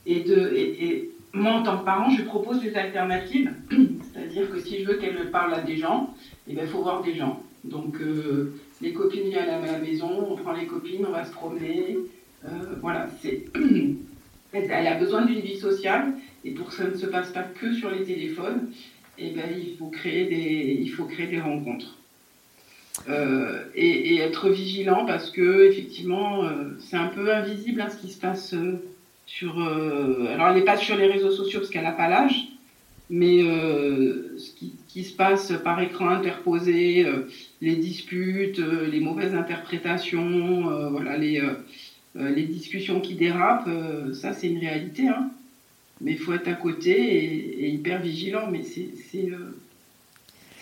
Et, 0.06 1.10
moi, 1.32 1.52
en 1.52 1.62
tant 1.64 1.78
que 1.78 1.84
parent, 1.84 2.10
je 2.10 2.22
propose 2.22 2.60
des 2.60 2.76
alternatives. 2.76 3.52
C'est-à-dire 3.70 4.50
que 4.50 4.60
si 4.60 4.80
je 4.80 4.86
veux 4.86 4.98
qu'elle 4.98 5.30
parle 5.30 5.54
à 5.54 5.62
des 5.62 5.76
gens, 5.76 6.14
il 6.46 6.54
ben, 6.54 6.66
faut 6.66 6.82
voir 6.82 7.02
des 7.02 7.14
gens. 7.14 7.42
Donc, 7.64 8.00
euh, 8.00 8.54
les 8.80 8.92
copines 8.92 9.28
viennent 9.28 9.48
à 9.48 9.60
la 9.60 9.78
maison, 9.78 10.28
on 10.30 10.36
prend 10.36 10.52
les 10.52 10.66
copines, 10.66 11.04
on 11.06 11.10
va 11.10 11.24
se 11.24 11.32
promener. 11.32 11.98
Voilà, 12.82 13.08
c'est. 13.20 13.46
Elle 14.52 14.86
a 14.86 14.94
besoin 14.94 15.24
d'une 15.24 15.40
vie 15.40 15.56
sociale 15.56 16.12
et 16.44 16.52
pour 16.52 16.68
que 16.68 16.74
ça 16.74 16.86
ne 16.86 16.94
se 16.94 17.06
passe 17.06 17.32
pas 17.32 17.42
que 17.42 17.72
sur 17.72 17.90
les 17.90 18.04
téléphones, 18.04 18.68
eh 19.18 19.30
ben, 19.30 19.46
il 19.58 19.76
faut 19.76 19.88
créer 19.88 20.26
des 20.26 21.40
rencontres. 21.40 21.98
Euh, 23.08 23.64
et, 23.74 24.18
être 24.18 24.48
vigilant 24.48 25.04
parce 25.04 25.30
que 25.30 25.68
effectivement 25.68 26.44
euh, 26.44 26.76
c'est 26.78 26.96
un 26.96 27.08
peu 27.08 27.34
invisible 27.34 27.80
hein, 27.80 27.88
ce 27.90 27.96
qui 27.96 28.12
se 28.12 28.20
passe 28.20 28.54
euh, 28.54 28.80
sur 29.26 29.60
alors 29.60 30.48
elle 30.48 30.54
n'est 30.54 30.64
pas 30.64 30.76
sur 30.76 30.96
les 30.96 31.08
réseaux 31.08 31.32
sociaux 31.32 31.58
parce 31.58 31.70
qu'elle 31.70 31.82
n'a 31.82 31.92
pas 31.92 32.08
l'âge 32.08 32.46
mais 33.10 33.42
ce 33.42 34.50
qui, 34.88 35.04
se 35.04 35.12
passe 35.14 35.52
par 35.64 35.80
écran 35.80 36.08
interposé 36.08 37.04
les 37.60 37.76
disputes 37.76 38.58
les 38.58 39.00
mauvaises 39.00 39.34
interprétations 39.34 40.88
voilà 40.90 41.16
les 41.16 41.42
les 42.14 42.44
discussions 42.44 43.00
qui 43.00 43.14
dérapent 43.14 43.70
ça 44.12 44.32
c'est 44.32 44.48
une 44.48 44.58
réalité 44.58 45.08
hein. 45.08 45.30
mais 46.00 46.12
il 46.12 46.18
faut 46.18 46.32
être 46.32 46.48
à 46.48 46.54
côté 46.54 46.92
et, 46.92 47.64
et 47.64 47.68
hyper 47.70 48.00
vigilant 48.00 48.48
mais 48.50 48.62
c'est 48.62 49.28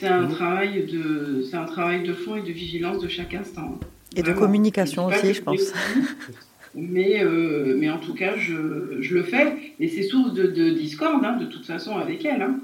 c'est 0.03 0.13
un 0.13 0.27
travail 0.29 0.85
de 0.87 1.45
c'est 1.49 1.57
un 1.57 1.65
travail 1.65 2.03
de 2.07 2.13
fond 2.13 2.37
et 2.37 2.43
de 2.43 2.53
vigilance 2.53 3.01
de 3.01 3.09
chaque 3.09 3.35
instant. 3.35 3.79
Et 4.17 4.23
de 4.23 4.33
communication 4.33 5.07
aussi, 5.07 5.33
je 5.35 5.43
pense. 5.43 5.73
Mais, 6.75 7.23
euh, 7.23 7.77
mais 7.79 7.91
en 7.91 7.99
tout 7.99 8.15
cas, 8.15 8.37
je, 8.37 8.99
je 9.01 9.15
le 9.15 9.23
fais. 9.23 9.75
Et 9.79 9.89
c'est 9.89 10.03
source 10.05 10.33
de, 10.33 10.47
de 10.47 10.71
discorde, 10.71 11.23
hein, 11.25 11.37
de 11.39 11.45
toute 11.47 11.67
façon, 11.67 11.97
avec 11.97 12.25
elle. 12.25 12.41
Hein. 12.43 12.57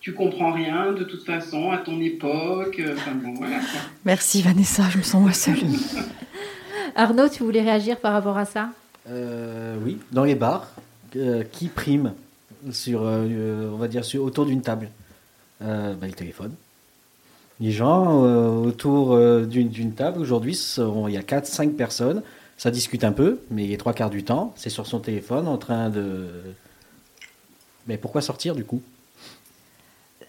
Tu 0.00 0.12
comprends 0.12 0.52
rien, 0.52 0.92
de 0.92 1.04
toute 1.04 1.24
façon, 1.24 1.70
à 1.70 1.78
ton 1.78 1.98
époque. 2.00 2.78
euh, 2.80 2.94
Enfin 2.94 3.12
bon, 3.14 3.32
voilà. 3.34 3.56
quoi. 3.56 3.80
Merci 4.04 4.42
Vanessa, 4.42 4.84
je 4.90 4.98
me 4.98 5.02
sens 5.02 5.22
moi 5.22 5.32
seule. 5.32 5.56
Arnaud, 6.96 7.28
tu 7.28 7.42
voulais 7.42 7.62
réagir 7.62 7.98
par 7.98 8.12
rapport 8.12 8.36
à 8.36 8.44
ça? 8.44 8.70
Euh, 9.08 9.76
oui, 9.84 9.98
dans 10.12 10.24
les 10.24 10.34
bars, 10.34 10.70
euh, 11.16 11.42
qui 11.50 11.68
prime 11.68 12.12
sur, 12.70 13.02
euh, 13.04 13.70
on 13.72 13.76
va 13.76 13.88
dire, 13.88 14.04
sur, 14.04 14.22
autour 14.22 14.46
d'une 14.46 14.62
table? 14.62 14.90
Euh, 15.62 15.94
bah, 15.94 16.06
Le 16.06 16.12
téléphone. 16.12 16.52
Les 17.60 17.72
gens 17.72 18.24
euh, 18.24 18.48
autour 18.48 19.14
euh, 19.14 19.46
d'une 19.46 19.92
table, 19.92 20.20
aujourd'hui, 20.20 20.58
il 20.78 21.14
y 21.14 21.16
a 21.16 21.22
4-5 21.22 21.70
personnes, 21.72 22.22
ça 22.58 22.70
discute 22.70 23.02
un 23.04 23.12
peu, 23.12 23.40
mais 23.50 23.66
les 23.66 23.76
trois 23.78 23.92
quarts 23.94 24.10
du 24.10 24.24
temps, 24.24 24.52
c'est 24.56 24.70
sur 24.70 24.86
son 24.86 25.00
téléphone 25.00 25.48
en 25.48 25.56
train 25.56 25.88
de... 25.88 26.28
Mais 27.86 27.96
pourquoi 27.96 28.20
sortir 28.20 28.54
du 28.54 28.64
coup? 28.64 28.82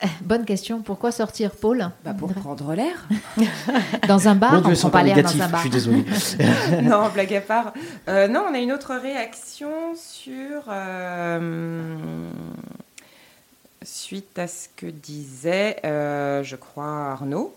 Bonne 0.21 0.45
question. 0.45 0.81
Pourquoi 0.81 1.11
sortir, 1.11 1.51
Paul? 1.51 1.89
Bah, 2.05 2.13
pour 2.13 2.33
prendre 2.33 2.73
l'air. 2.75 3.07
Dans 4.07 4.27
un 4.27 4.35
bar 4.35 4.61
Dieu, 4.61 4.73
On 4.73 4.75
prend 4.75 4.89
pas 4.89 5.03
l'air 5.03 5.21
dans 5.23 5.41
un 5.41 5.47
bar. 5.49 5.55
je 5.55 5.61
suis 5.61 5.69
désolé. 5.69 6.05
non, 6.83 7.09
blague 7.13 7.33
à 7.33 7.41
part. 7.41 7.73
Euh, 8.07 8.27
non, 8.27 8.45
on 8.49 8.53
a 8.53 8.59
une 8.59 8.71
autre 8.71 8.95
réaction 8.95 9.95
sur. 9.95 10.63
euh, 10.69 12.29
suite 14.07 14.39
à 14.39 14.47
ce 14.47 14.69
que 14.73 14.85
disait, 14.85 15.75
euh, 15.83 16.41
je 16.41 16.55
crois, 16.55 17.11
Arnaud. 17.11 17.53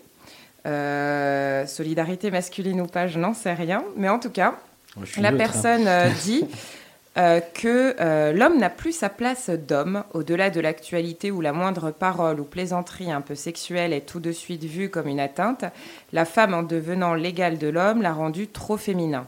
Euh, 0.65 1.65
solidarité 1.65 2.29
masculine 2.29 2.81
ou 2.81 2.87
pas, 2.87 3.07
je 3.07 3.19
n'en 3.19 3.33
sais 3.33 3.53
rien. 3.53 3.85
Mais 3.95 4.09
en 4.09 4.19
tout 4.19 4.29
cas, 4.29 4.55
la 5.15 5.31
neutre, 5.31 5.33
hein. 5.33 5.37
personne 5.37 5.87
euh, 5.87 6.09
dit 6.23 6.45
que 7.15 8.31
l'homme 8.33 8.57
n'a 8.57 8.69
plus 8.69 8.91
sa 8.91 9.07
place 9.07 9.49
d'homme, 9.49 10.03
au-delà 10.13 10.49
de 10.49 10.59
l'actualité 10.59 11.31
où 11.31 11.39
la 11.39 11.53
moindre 11.53 11.89
parole 11.89 12.41
ou 12.41 12.43
plaisanterie 12.43 13.13
un 13.13 13.21
peu 13.21 13.35
sexuelle 13.35 13.93
est 13.93 14.05
tout 14.05 14.19
de 14.19 14.33
suite 14.33 14.65
vue 14.65 14.89
comme 14.89 15.07
une 15.07 15.21
atteinte. 15.21 15.63
La 16.11 16.25
femme, 16.25 16.53
en 16.53 16.63
devenant 16.63 17.13
l'égale 17.13 17.59
de 17.59 17.69
l'homme, 17.69 18.01
l'a 18.01 18.11
rendu 18.11 18.49
trop 18.49 18.75
féminin. 18.75 19.25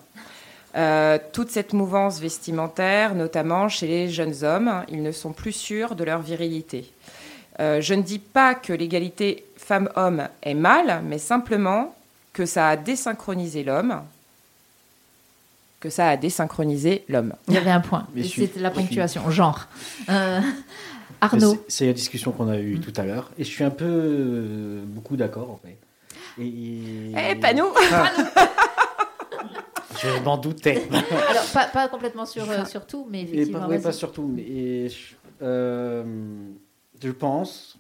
Euh, 0.76 1.20
toute 1.34 1.52
cette 1.52 1.74
mouvance 1.74 2.20
vestimentaire, 2.20 3.14
notamment 3.14 3.70
chez 3.70 3.86
les 3.88 4.10
jeunes 4.10 4.44
hommes, 4.44 4.84
ils 4.90 5.04
ne 5.04 5.12
sont 5.12 5.32
plus 5.32 5.52
sûrs 5.52 5.94
de 5.96 6.04
leur 6.04 6.22
virilité. 6.22 6.92
Euh, 7.60 7.80
je 7.80 7.94
ne 7.94 8.02
dis 8.02 8.18
pas 8.20 8.56
que 8.56 8.74
l'égalité 8.74 9.46
femmes-hommes 9.58 10.28
est 10.42 10.56
mal, 10.56 11.04
mais 11.06 11.20
simplement 11.20 11.94
que 12.34 12.48
ça 12.48 12.70
a 12.70 12.76
désynchronisé 12.76 13.64
l'homme, 13.64 14.02
que 15.80 15.92
ça 15.92 16.10
a 16.10 16.18
désynchronisé 16.18 17.04
l'homme. 17.08 17.34
Il 17.48 17.54
y 17.54 17.58
avait 17.58 17.70
un 17.70 17.80
point. 17.82 18.08
C'était 18.24 18.60
la 18.60 18.72
suis- 18.72 18.80
ponctuation, 18.82 19.30
genre. 19.30 19.68
Euh, 20.10 20.40
Arnaud, 21.22 21.64
c'est- 21.68 21.86
la 21.86 21.94
discussion 21.94 22.32
qu'on 22.32 22.50
a 22.50 22.58
eue 22.58 22.80
tout 22.80 22.94
à 23.00 23.06
l'heure. 23.06 23.30
Et 23.38 23.44
je 23.44 23.50
suis 23.50 23.64
un 23.64 23.70
peu 23.70 23.86
euh, 23.86 24.82
beaucoup 24.86 25.16
d'accord 25.18 25.52
en 25.52 25.60
fait. 25.64 25.78
Et... 26.42 27.12
Eh, 27.32 27.36
pas 27.36 27.54
nous 27.54 27.68
Ah. 27.92 28.10
Je 30.02 30.24
m'en 30.24 30.38
doutais. 30.38 30.88
alors 31.30 31.46
pas, 31.54 31.68
pas 31.68 31.88
complètement 31.88 32.26
sur, 32.26 32.50
euh, 32.50 32.66
sur 32.66 32.86
tout, 32.86 33.08
mais 33.10 33.22
Et 33.22 33.24
effectivement. 33.24 33.60
pas, 33.62 33.68
ouais, 33.68 33.76
vas-y. 33.78 33.84
pas 33.84 33.92
surtout. 33.92 34.24
Mais 34.28 34.42
et 34.42 34.90
je, 34.90 35.16
euh, 35.42 36.04
je 37.02 37.12
pense, 37.12 37.78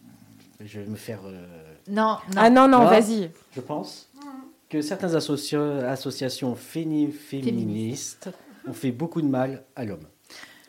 je 0.63 0.79
vais 0.79 0.87
me 0.87 0.95
faire. 0.95 1.19
euh, 1.25 1.45
Non, 1.87 2.17
non. 2.29 2.37
Ah 2.37 2.49
non, 2.49 2.67
non, 2.67 2.85
vas-y. 2.85 3.31
Je 3.55 3.61
pense 3.61 4.09
que 4.69 4.81
certaines 4.81 5.15
associa- 5.15 5.85
associations 5.87 6.55
féni- 6.55 7.11
féministes 7.11 8.29
ont 8.67 8.73
fait 8.73 8.91
beaucoup 8.91 9.21
de 9.21 9.27
mal 9.27 9.63
à 9.75 9.85
l'homme. 9.85 10.07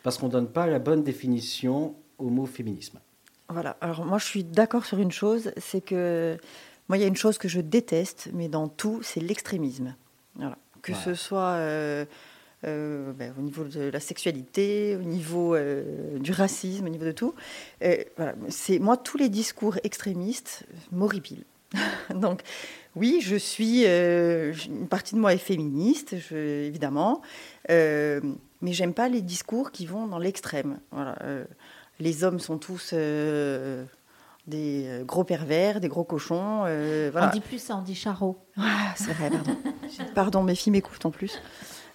Parce 0.03 0.17
qu'on 0.17 0.27
ne 0.27 0.31
donne 0.31 0.47
pas 0.49 0.67
la 0.67 0.79
bonne 0.79 1.03
définition 1.03 1.95
au 2.19 2.29
mot 2.29 2.45
féminisme. 2.45 2.99
Voilà. 3.49 3.77
Alors 3.81 4.05
moi, 4.05 4.17
je 4.19 4.25
suis 4.25 4.43
d'accord 4.43 4.85
sur 4.85 4.99
une 4.99 5.11
chose, 5.11 5.51
c'est 5.57 5.81
que 5.81 6.37
moi, 6.87 6.97
il 6.97 7.01
y 7.01 7.03
a 7.03 7.07
une 7.07 7.15
chose 7.15 7.37
que 7.39 7.47
je 7.47 7.61
déteste, 7.61 8.29
mais 8.33 8.47
dans 8.47 8.67
tout, 8.67 8.99
c'est 9.01 9.19
l'extrémisme. 9.19 9.95
Voilà. 10.35 10.57
Que 10.85 10.91
Voilà. 10.91 11.03
ce 11.05 11.13
soit 11.15 11.53
euh, 11.55 12.05
euh, 12.65 13.11
ben, 13.13 13.33
au 13.39 13.41
niveau 13.41 13.63
de 13.63 13.89
la 13.89 13.99
sexualité, 13.99 14.95
au 14.95 15.03
niveau 15.03 15.55
euh, 15.55 16.19
du 16.19 16.31
racisme, 16.31 16.85
au 16.85 16.89
niveau 16.89 17.05
de 17.05 17.11
tout. 17.11 17.33
Euh, 17.83 17.97
voilà. 18.17 18.35
C'est 18.49 18.77
moi 18.79 18.95
tous 18.95 19.17
les 19.17 19.29
discours 19.29 19.77
extrémistes 19.83 20.63
m'horripilent. 20.91 21.43
Donc 22.13 22.41
oui, 22.95 23.19
je 23.21 23.35
suis 23.35 23.83
une 23.85 24.87
partie 24.87 25.15
de 25.15 25.19
moi 25.19 25.33
est 25.33 25.37
féministe, 25.39 26.15
je- 26.29 26.65
évidemment, 26.67 27.21
mais 27.67 28.71
j'aime 28.73 28.93
pas 28.93 29.09
les 29.09 29.21
discours 29.21 29.71
qui 29.71 29.85
vont 29.87 30.05
dans 30.07 30.19
l'extrême. 30.19 30.77
Voilà. 30.91 31.17
les 31.99 32.23
hommes 32.23 32.39
sont 32.39 32.57
tous 32.59 32.93
des 34.47 34.85
euh, 34.87 35.03
gros 35.03 35.23
pervers, 35.23 35.79
des 35.79 35.87
gros 35.87 36.03
cochons. 36.03 36.63
euh, 36.65 37.09
voilà. 37.11 37.27
On 37.27 37.31
dit 37.31 37.39
plus 37.39 37.59
ça, 37.59 37.77
on 37.77 37.81
dit. 37.81 38.01
Ah, 38.57 38.93
c'est 38.95 39.13
vrai, 39.13 39.29
pardon. 39.29 39.57
pardon, 40.13 40.43
mes 40.43 40.55
filles 40.55 40.71
m'écoutent 40.71 41.05
en 41.05 41.11
plus. 41.11 41.41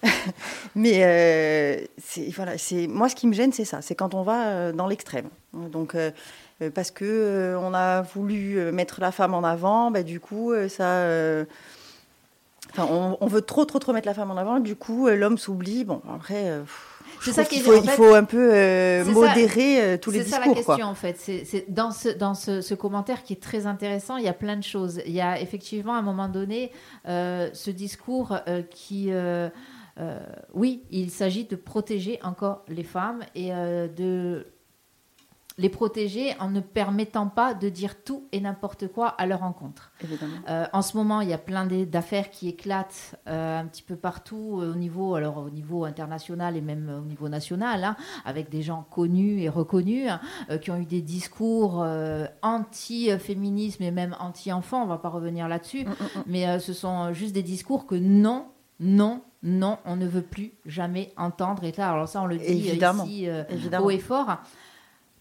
Mais 0.75 1.03
euh, 1.03 1.85
c'est 1.97 2.29
voilà, 2.31 2.57
c'est 2.57 2.87
moi 2.87 3.07
ce 3.07 3.15
qui 3.15 3.27
me 3.27 3.33
gêne, 3.33 3.53
c'est 3.53 3.65
ça, 3.65 3.81
c'est 3.81 3.93
quand 3.95 4.15
on 4.15 4.23
va 4.23 4.71
dans 4.71 4.87
l'extrême. 4.87 5.29
Donc 5.53 5.93
euh, 5.95 6.11
parce 6.73 6.89
que 6.91 7.55
on 7.59 7.73
a 7.73 8.01
voulu 8.01 8.71
mettre 8.71 8.99
la 8.99 9.11
femme 9.11 9.33
en 9.33 9.43
avant, 9.43 9.91
bah, 9.91 10.03
du 10.03 10.19
coup 10.19 10.53
ça. 10.69 11.05
Enfin, 12.71 12.87
on, 12.89 13.17
on 13.19 13.27
veut 13.27 13.41
trop, 13.41 13.65
trop, 13.65 13.79
trop 13.79 13.91
mettre 13.93 14.07
la 14.07 14.13
femme 14.13 14.31
en 14.31 14.37
avant. 14.37 14.59
Du 14.59 14.75
coup, 14.75 15.07
l'homme 15.09 15.37
s'oublie. 15.37 15.83
Bon, 15.83 16.01
après, 16.15 16.59
pff, 16.61 16.90
C'est 17.23 17.33
ça 17.33 17.45
qu'il 17.45 17.61
faut, 17.61 17.77
en 17.77 17.81
il 17.83 17.89
faut 17.89 18.13
un 18.13 18.23
peu 18.23 18.53
euh, 18.53 19.05
ça- 19.05 19.11
modérer 19.11 19.81
euh, 19.81 19.97
tous 19.97 20.11
les 20.11 20.23
C'est 20.23 20.29
ça 20.29 20.37
discours. 20.37 20.55
la 20.55 20.63
quoi. 20.63 20.75
question 20.75 20.91
en 20.91 20.95
fait. 20.95 21.17
C'est 21.17 21.65
dans 21.69 21.91
ce 21.91 22.09
dans 22.09 22.33
ce, 22.33 22.61
ce 22.61 22.73
commentaire 22.73 23.23
qui 23.23 23.33
est 23.33 23.41
très 23.41 23.65
intéressant. 23.67 24.17
Il 24.17 24.23
y 24.25 24.27
a 24.27 24.33
plein 24.33 24.57
de 24.57 24.63
choses. 24.63 25.01
Il 25.05 25.13
y 25.13 25.21
a 25.21 25.39
effectivement 25.39 25.93
à 25.93 25.99
un 25.99 26.01
moment 26.01 26.27
donné 26.29 26.71
euh, 27.07 27.49
ce 27.53 27.69
discours 27.71 28.37
euh, 28.47 28.61
qui 28.69 29.11
oui, 30.55 30.81
il 30.89 31.11
s'agit 31.11 31.45
de 31.45 31.55
protéger 31.55 32.17
encore 32.23 32.63
les 32.67 32.83
femmes 32.83 33.19
et 33.35 33.49
de 33.51 34.47
les 35.57 35.69
protéger 35.69 36.33
en 36.39 36.49
ne 36.49 36.59
permettant 36.61 37.27
pas 37.27 37.53
de 37.53 37.69
dire 37.69 38.03
tout 38.03 38.27
et 38.31 38.39
n'importe 38.39 38.87
quoi 38.87 39.09
à 39.09 39.25
leur 39.25 39.43
encontre. 39.43 39.91
Euh, 40.49 40.65
en 40.71 40.81
ce 40.81 40.95
moment, 40.95 41.21
il 41.21 41.29
y 41.29 41.33
a 41.33 41.37
plein 41.37 41.65
d'affaires 41.65 42.29
qui 42.29 42.47
éclatent 42.47 43.19
euh, 43.27 43.59
un 43.59 43.65
petit 43.65 43.83
peu 43.83 43.95
partout 43.95 44.59
euh, 44.61 44.71
au 44.71 44.75
niveau, 44.75 45.15
alors 45.15 45.37
au 45.37 45.49
niveau 45.49 45.83
international 45.85 46.55
et 46.55 46.61
même 46.61 47.01
au 47.03 47.05
niveau 47.05 47.27
national, 47.29 47.83
hein, 47.83 47.95
avec 48.25 48.49
des 48.49 48.61
gens 48.61 48.85
connus 48.89 49.41
et 49.41 49.49
reconnus 49.49 50.09
hein, 50.09 50.57
qui 50.59 50.71
ont 50.71 50.77
eu 50.77 50.85
des 50.85 51.01
discours 51.01 51.85
anti-féminisme 52.41 53.83
et 53.83 53.91
même 53.91 54.15
anti-enfant. 54.19 54.83
On 54.83 54.87
va 54.87 54.97
pas 54.97 55.09
revenir 55.09 55.47
là-dessus, 55.47 55.85
mais 56.27 56.47
euh, 56.47 56.59
ce 56.59 56.73
sont 56.73 57.13
juste 57.13 57.33
des 57.33 57.43
discours 57.43 57.85
que 57.85 57.95
non, 57.95 58.47
non, 58.79 59.21
non, 59.43 59.77
on 59.85 59.95
ne 59.95 60.07
veut 60.07 60.21
plus 60.21 60.53
jamais 60.65 61.11
entendre. 61.17 61.63
Et 61.63 61.71
là, 61.77 61.91
alors 61.91 62.07
ça, 62.07 62.21
on 62.21 62.25
le 62.25 62.37
dit 62.37 62.45
Évidemment. 62.45 63.05
ici 63.05 63.27
euh, 63.29 63.43
Évidemment. 63.49 63.85
haut 63.85 63.91
et 63.91 63.99
fort. 63.99 64.37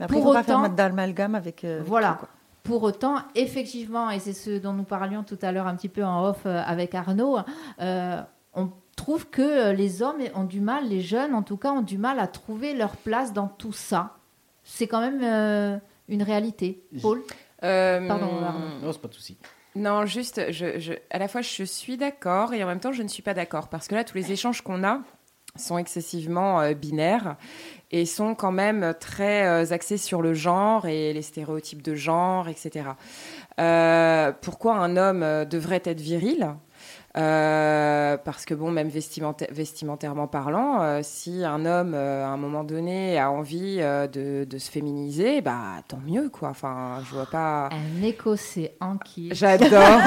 Mais 0.01 0.05
après, 0.07 0.17
il 0.17 0.23
Pour 0.23 0.33
faut 0.33 0.37
pas 0.39 0.43
faire 0.43 0.59
autant- 0.59 0.69
d'amalgame 0.75 1.37
avec. 1.37 1.63
euh, 1.63 1.77
avec 1.77 1.87
Voilà. 1.89 2.13
tout, 2.15 2.19
quoi. 2.27 2.29
Pour 2.65 2.83
autant, 2.83 3.17
effectivement, 3.35 4.11
et 4.11 4.19
c'est 4.19 4.33
ce 4.33 4.59
dont 4.59 4.73
nous 4.73 4.83
parlions 4.85 5.23
tout 5.23 5.39
à 5.43 5.53
l'heure 5.53 5.67
un 5.69 5.77
petit 5.77 5.89
peu 5.89 6.05
en 6.05 6.25
off 6.27 6.43
euh, 6.47 6.61
avec 6.67 6.95
Arnaud, 6.95 7.39
euh, 7.81 8.21
on 8.55 8.71
trouve 8.97 9.29
que 9.31 9.71
les 9.73 10.03
hommes 10.03 10.19
ont 10.35 10.45
du 10.45 10.61
mal, 10.61 10.89
les 10.89 11.01
jeunes 11.01 11.35
en 11.35 11.43
tout 11.43 11.57
cas, 11.57 11.71
ont 11.73 11.81
du 11.83 11.97
mal 11.99 12.19
à 12.19 12.27
trouver 12.27 12.75
leur 12.75 12.97
place 12.97 13.33
dans 13.33 13.47
tout 13.49 13.73
ça. 13.73 14.17
C'est 14.65 14.87
quand 14.89 15.01
même 15.01 15.21
euh, 15.23 15.79
une 16.09 16.23
réalité. 16.23 16.83
Paul? 17.01 17.23
Euh, 17.65 18.07
Pardon, 18.09 18.29
Arnaud. 18.45 18.67
Non, 18.83 18.93
c'est 18.93 19.01
pas 19.01 19.09
de 19.09 19.15
souci. 19.15 19.39
Non, 19.77 20.05
juste, 20.05 20.51
je, 20.53 20.79
je- 20.81 20.93
à 21.11 21.19
la 21.19 21.29
fois 21.29 21.41
je 21.43 21.63
suis 21.65 21.97
d'accord 21.97 22.53
et 22.53 22.63
en 22.65 22.67
même 22.67 22.81
temps 22.81 22.93
je 22.93 23.03
ne 23.03 23.09
suis 23.09 23.23
pas 23.23 23.35
d'accord 23.35 23.69
parce 23.69 23.87
que 23.89 23.95
là 23.95 24.03
tous 24.05 24.17
les 24.17 24.33
échanges 24.33 24.63
qu'on 24.63 24.83
a 24.85 25.01
sont 25.61 25.79
excessivement 25.79 26.61
euh, 26.61 26.75
binaires 26.75 27.37
et 27.91 28.07
sont 28.07 28.35
quand 28.35 28.53
même 28.53 28.95
très 28.99 29.47
euh, 29.47 29.73
axés 29.73 29.97
sur 29.97 30.23
le 30.23 30.35
genre 30.35 30.87
et 30.87 31.13
les 31.13 31.23
stéréotypes 31.23 31.83
de 31.83 31.95
genre, 31.95 32.49
etc. 32.49 32.91
Euh, 33.59 34.33
pourquoi 34.41 34.77
un 34.77 34.97
homme 34.97 35.45
devrait 35.45 35.83
être 35.85 36.01
viril? 36.01 36.55
Euh, 37.17 38.17
parce 38.25 38.45
que 38.45 38.55
bon, 38.55 38.71
même 38.71 38.89
vestimenta- 38.89 39.51
vestimentairement 39.53 40.29
parlant, 40.29 40.81
euh, 40.81 41.01
si 41.03 41.45
un 41.45 41.67
homme 41.67 41.93
euh, 41.95 42.25
à 42.25 42.29
un 42.29 42.37
moment 42.37 42.63
donné 42.63 43.19
a 43.19 43.33
envie 43.33 43.79
euh, 43.81 44.07
de, 44.07 44.45
de 44.49 44.59
se 44.59 44.71
féminiser, 44.71 45.41
bah 45.41 45.83
tant 45.89 45.99
mieux 46.07 46.29
quoi. 46.29 46.51
Enfin, 46.51 46.99
je 47.09 47.15
vois 47.17 47.27
pas. 47.27 47.69
Un 47.73 48.03
Écossais 48.05 48.77
en 48.81 48.97
qui 48.97 49.29
J'adore. 49.33 49.71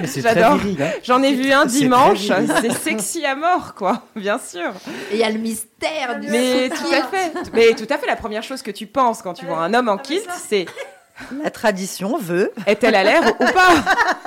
mais 0.00 0.06
c'est 0.06 0.22
très 0.22 0.34
J'adore. 0.34 0.56
viril, 0.58 0.82
hein. 0.84 0.90
J'en 1.02 1.20
ai 1.20 1.34
vu 1.34 1.50
un 1.50 1.64
dimanche. 1.66 2.28
C'est 2.60 2.72
sexy 2.72 3.26
à 3.26 3.34
mort, 3.34 3.74
quoi. 3.74 4.02
Bien 4.14 4.38
sûr. 4.38 4.70
Et 5.10 5.14
il 5.14 5.18
y 5.18 5.24
a 5.24 5.30
le 5.30 5.38
mystère 5.38 6.20
du 6.20 6.28
Mais 6.28 6.68
tout 6.68 6.92
à 6.94 7.02
fait. 7.08 7.32
Mais 7.54 7.74
tout 7.74 7.92
à 7.92 7.98
fait. 7.98 8.06
La 8.06 8.14
première 8.16 8.44
chose 8.44 8.62
que 8.62 8.70
tu 8.70 8.86
penses 8.86 9.20
quand 9.20 9.34
tu 9.34 9.46
vois 9.46 9.58
un 9.58 9.74
homme 9.74 9.88
en 9.88 9.98
kilt, 9.98 10.28
c'est 10.30 10.66
La 11.42 11.50
tradition 11.50 12.16
veut. 12.18 12.52
est-elle 12.68 12.94
à 12.94 13.02
l'air 13.02 13.22
ou 13.26 13.44
pas? 13.44 13.74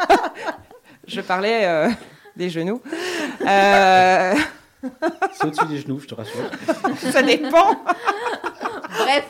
Je 1.07 1.21
parlais 1.21 1.65
euh, 1.65 1.89
des 2.35 2.49
genoux. 2.49 2.81
Euh, 3.41 4.33
C'est 5.33 5.45
au-dessus 5.45 5.65
des 5.67 5.79
genoux, 5.79 5.99
je 5.99 6.07
te 6.07 6.15
rassure. 6.15 6.41
ça 7.11 7.21
dépend. 7.21 7.75
Bref. 8.97 9.25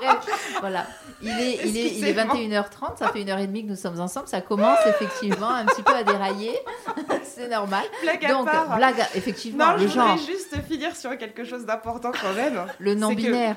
Bref, 0.00 0.56
voilà. 0.60 0.86
Il 1.24 1.28
est, 1.30 1.60
il, 1.64 1.76
est, 1.76 1.94
il 1.94 2.04
est 2.04 2.10
Excusez-moi. 2.10 2.34
21h30, 2.34 2.98
ça 2.98 3.08
fait 3.08 3.22
une 3.22 3.30
heure 3.30 3.38
et 3.38 3.46
demie 3.46 3.64
que 3.64 3.70
nous 3.70 3.76
sommes 3.76 4.00
ensemble. 4.00 4.26
Ça 4.26 4.40
commence 4.40 4.78
effectivement 4.86 5.50
un 5.50 5.64
petit 5.66 5.82
peu 5.82 5.94
à 5.94 6.02
dérailler. 6.02 6.58
c'est 7.22 7.48
normal. 7.48 7.84
Blague 8.02 8.24
à 8.24 8.28
Donc, 8.28 8.46
part. 8.50 8.76
blague, 8.76 8.98
effectivement, 9.14 9.66
Non, 9.68 9.72
le 9.74 9.78
je 9.78 9.86
voudrais 9.86 10.08
genre, 10.08 10.18
juste 10.18 10.56
finir 10.68 10.96
sur 10.96 11.16
quelque 11.16 11.44
chose 11.44 11.64
d'important 11.64 12.10
quand 12.10 12.32
même. 12.34 12.64
le 12.80 12.94
que- 12.94 12.98
non-binaire. 12.98 13.56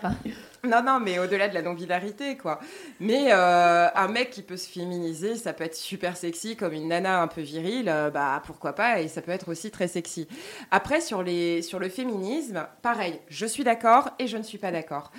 Non, 0.66 0.82
non, 0.84 1.00
mais 1.00 1.20
au-delà 1.20 1.48
de 1.48 1.54
la 1.54 1.62
non-binarité, 1.62 2.38
quoi. 2.38 2.60
Mais 3.00 3.32
euh, 3.32 3.88
un 3.94 4.08
mec 4.08 4.32
qui 4.32 4.42
peut 4.42 4.58
se 4.58 4.70
féminiser, 4.70 5.36
ça 5.36 5.54
peut 5.54 5.64
être 5.64 5.76
super 5.76 6.18
sexy, 6.18 6.56
comme 6.56 6.74
une 6.74 6.88
nana 6.88 7.22
un 7.22 7.28
peu 7.28 7.42
virile, 7.42 7.90
euh, 7.90 8.10
bah 8.10 8.42
pourquoi 8.46 8.74
pas, 8.74 9.02
et 9.02 9.08
ça 9.08 9.22
peut 9.22 9.32
être 9.32 9.50
aussi 9.50 9.72
très 9.72 9.88
sexy. 9.88 10.28
Après, 10.72 11.02
sur, 11.02 11.24
les, 11.24 11.62
sur 11.62 11.80
le 11.80 11.90
féminisme, 11.90 12.68
pareil, 12.82 13.20
je 13.28 13.46
suis 13.46 13.64
d'accord 13.64 14.10
et 14.20 14.28
je 14.28 14.38
ne 14.38 14.44
suis 14.44 14.58
pas 14.58 14.72
d'accord. 14.72 15.12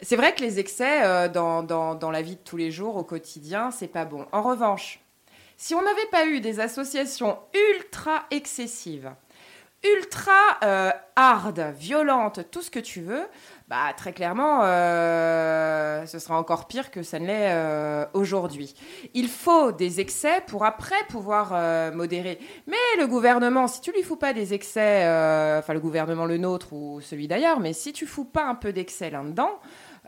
C'est 0.00 0.16
vrai 0.16 0.34
que 0.34 0.40
les 0.40 0.58
excès 0.58 1.04
euh, 1.04 1.28
dans, 1.28 1.62
dans, 1.62 1.94
dans 1.94 2.10
la 2.10 2.22
vie 2.22 2.36
de 2.36 2.40
tous 2.40 2.56
les 2.56 2.70
jours, 2.70 2.96
au 2.96 3.04
quotidien, 3.04 3.70
c'est 3.70 3.88
pas 3.88 4.04
bon. 4.04 4.26
En 4.32 4.42
revanche, 4.42 5.00
si 5.56 5.74
on 5.74 5.82
n'avait 5.82 6.06
pas 6.10 6.26
eu 6.26 6.40
des 6.40 6.60
associations 6.60 7.38
ultra 7.74 8.24
excessives, 8.30 9.10
ultra 9.84 10.32
euh, 10.62 10.90
hard, 11.16 11.60
violentes, 11.78 12.50
tout 12.50 12.62
ce 12.62 12.70
que 12.70 12.78
tu 12.78 13.00
veux, 13.00 13.26
bah 13.68 13.92
très 13.96 14.12
clairement, 14.12 14.60
euh, 14.62 16.06
ce 16.06 16.20
sera 16.20 16.38
encore 16.38 16.68
pire 16.68 16.92
que 16.92 17.02
ça 17.02 17.18
ne 17.18 17.26
l'est 17.26 17.50
euh, 17.50 18.06
aujourd'hui. 18.14 18.74
Il 19.12 19.26
faut 19.26 19.72
des 19.72 19.98
excès 19.98 20.40
pour 20.46 20.64
après 20.64 20.94
pouvoir 21.08 21.50
euh, 21.52 21.90
modérer. 21.90 22.38
Mais 22.68 22.76
le 23.00 23.08
gouvernement, 23.08 23.66
si 23.66 23.80
tu 23.80 23.90
lui 23.90 24.04
fous 24.04 24.14
pas 24.14 24.32
des 24.32 24.54
excès, 24.54 24.98
enfin 25.58 25.74
le 25.74 25.80
gouvernement 25.80 26.26
le 26.26 26.36
nôtre 26.36 26.72
ou 26.74 27.00
celui 27.00 27.26
d'ailleurs, 27.26 27.58
mais 27.58 27.72
si 27.72 27.92
tu 27.92 28.06
fous 28.06 28.24
pas 28.24 28.44
un 28.44 28.54
peu 28.54 28.72
d'excès 28.72 29.10
là-dedans, 29.10 29.58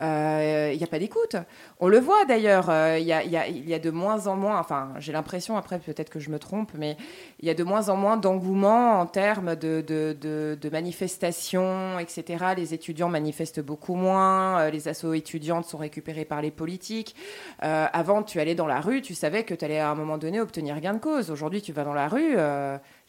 il 0.01 0.77
n'y 0.79 0.85
a 0.85 0.89
pas 0.89 1.01
d'écoute. 1.01 1.35
On 1.81 1.87
le 1.89 2.01
voit 2.01 2.25
d'ailleurs, 2.25 2.71
euh, 2.71 2.99
il 2.99 3.07
y, 3.07 3.13
a, 3.13 3.23
il 3.23 3.31
y 3.31 3.37
a- 3.37 3.47
il 3.47 3.69
y 3.69 3.73
a 3.73 3.79
de 3.79 3.91
moins 3.91 4.27
en 4.27 4.35
moins, 4.35 4.59
enfin 4.59 4.89
j'ai 4.99 5.13
l'impression, 5.13 5.57
après 5.57 5.79
peut-être 5.79 6.11
que 6.11 6.19
je 6.19 6.29
me 6.31 6.39
trompe, 6.41 6.73
mais 6.77 6.97
il 7.39 7.47
y 7.47 7.51
a 7.51 7.55
de 7.55 7.63
moins 7.63 7.89
en 7.89 7.97
moins 7.97 8.17
d'engouement 8.17 8.99
en 9.01 9.07
termes 9.07 9.55
de, 9.55 9.81
de, 9.87 10.17
de- 10.21 10.59
de 10.61 10.71
manifestations, 10.71 11.99
etc. 12.01 12.45
Les 12.57 12.75
étudiants 12.75 13.09
manifestent 13.09 13.61
beaucoup 13.61 13.95
moins, 13.95 14.61
euh, 14.61 14.71
les 14.71 14.89
assos 14.89 15.13
étudiantes 15.15 15.67
sont 15.67 15.79
récupérées 15.79 16.25
par 16.25 16.43
les 16.43 16.51
politiques. 16.51 17.15
Euh, 17.63 17.87
avant, 17.93 18.23
tu 18.23 18.41
allais 18.41 18.55
dans 18.55 18.67
la 18.67 18.81
rue, 18.81 19.01
tu 19.03 19.15
savais 19.15 19.45
que 19.45 19.55
tu 19.55 19.65
allais 19.65 19.79
à 19.79 19.91
un 19.91 19.95
moment 19.95 20.19
donné 20.19 20.41
obtenir 20.41 20.81
gain 20.81 20.95
de 20.95 20.99
cause. 20.99 21.31
Aujourd'hui, 21.31 21.63
tu 21.63 21.73
vas 21.73 21.85
dans 21.85 21.95
la 21.95 22.09
rue, 22.09 22.33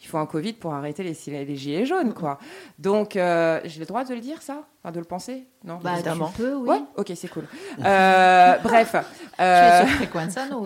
il 0.02 0.06
faut 0.06 0.18
un 0.18 0.26
Covid 0.26 0.52
pour 0.54 0.74
arrêter 0.74 1.02
les, 1.02 1.44
les 1.44 1.56
gilets 1.56 1.86
jaunes, 1.86 2.14
quoi. 2.14 2.38
Donc, 2.78 3.16
euh, 3.16 3.60
j'ai 3.64 3.80
le 3.80 3.86
droit 3.86 4.04
de 4.04 4.14
le 4.14 4.20
dire, 4.20 4.42
ça? 4.42 4.62
Enfin, 4.82 4.92
de 4.92 4.98
le 4.98 5.04
penser? 5.04 5.44
Non? 5.64 5.78
Bah, 5.82 5.92
Évidemment. 5.94 6.30
tu 6.34 6.40
peux, 6.42 6.54
oui. 6.54 6.68
Ouais, 6.70 6.80
ok, 6.96 7.12
c'est 7.14 7.28
cool. 7.28 7.44
Euh, 7.84 8.54
bref. 8.68 8.92
Tu 8.92 9.42
es 9.42 9.44
euh, 9.44 9.86
sur. 9.86 9.98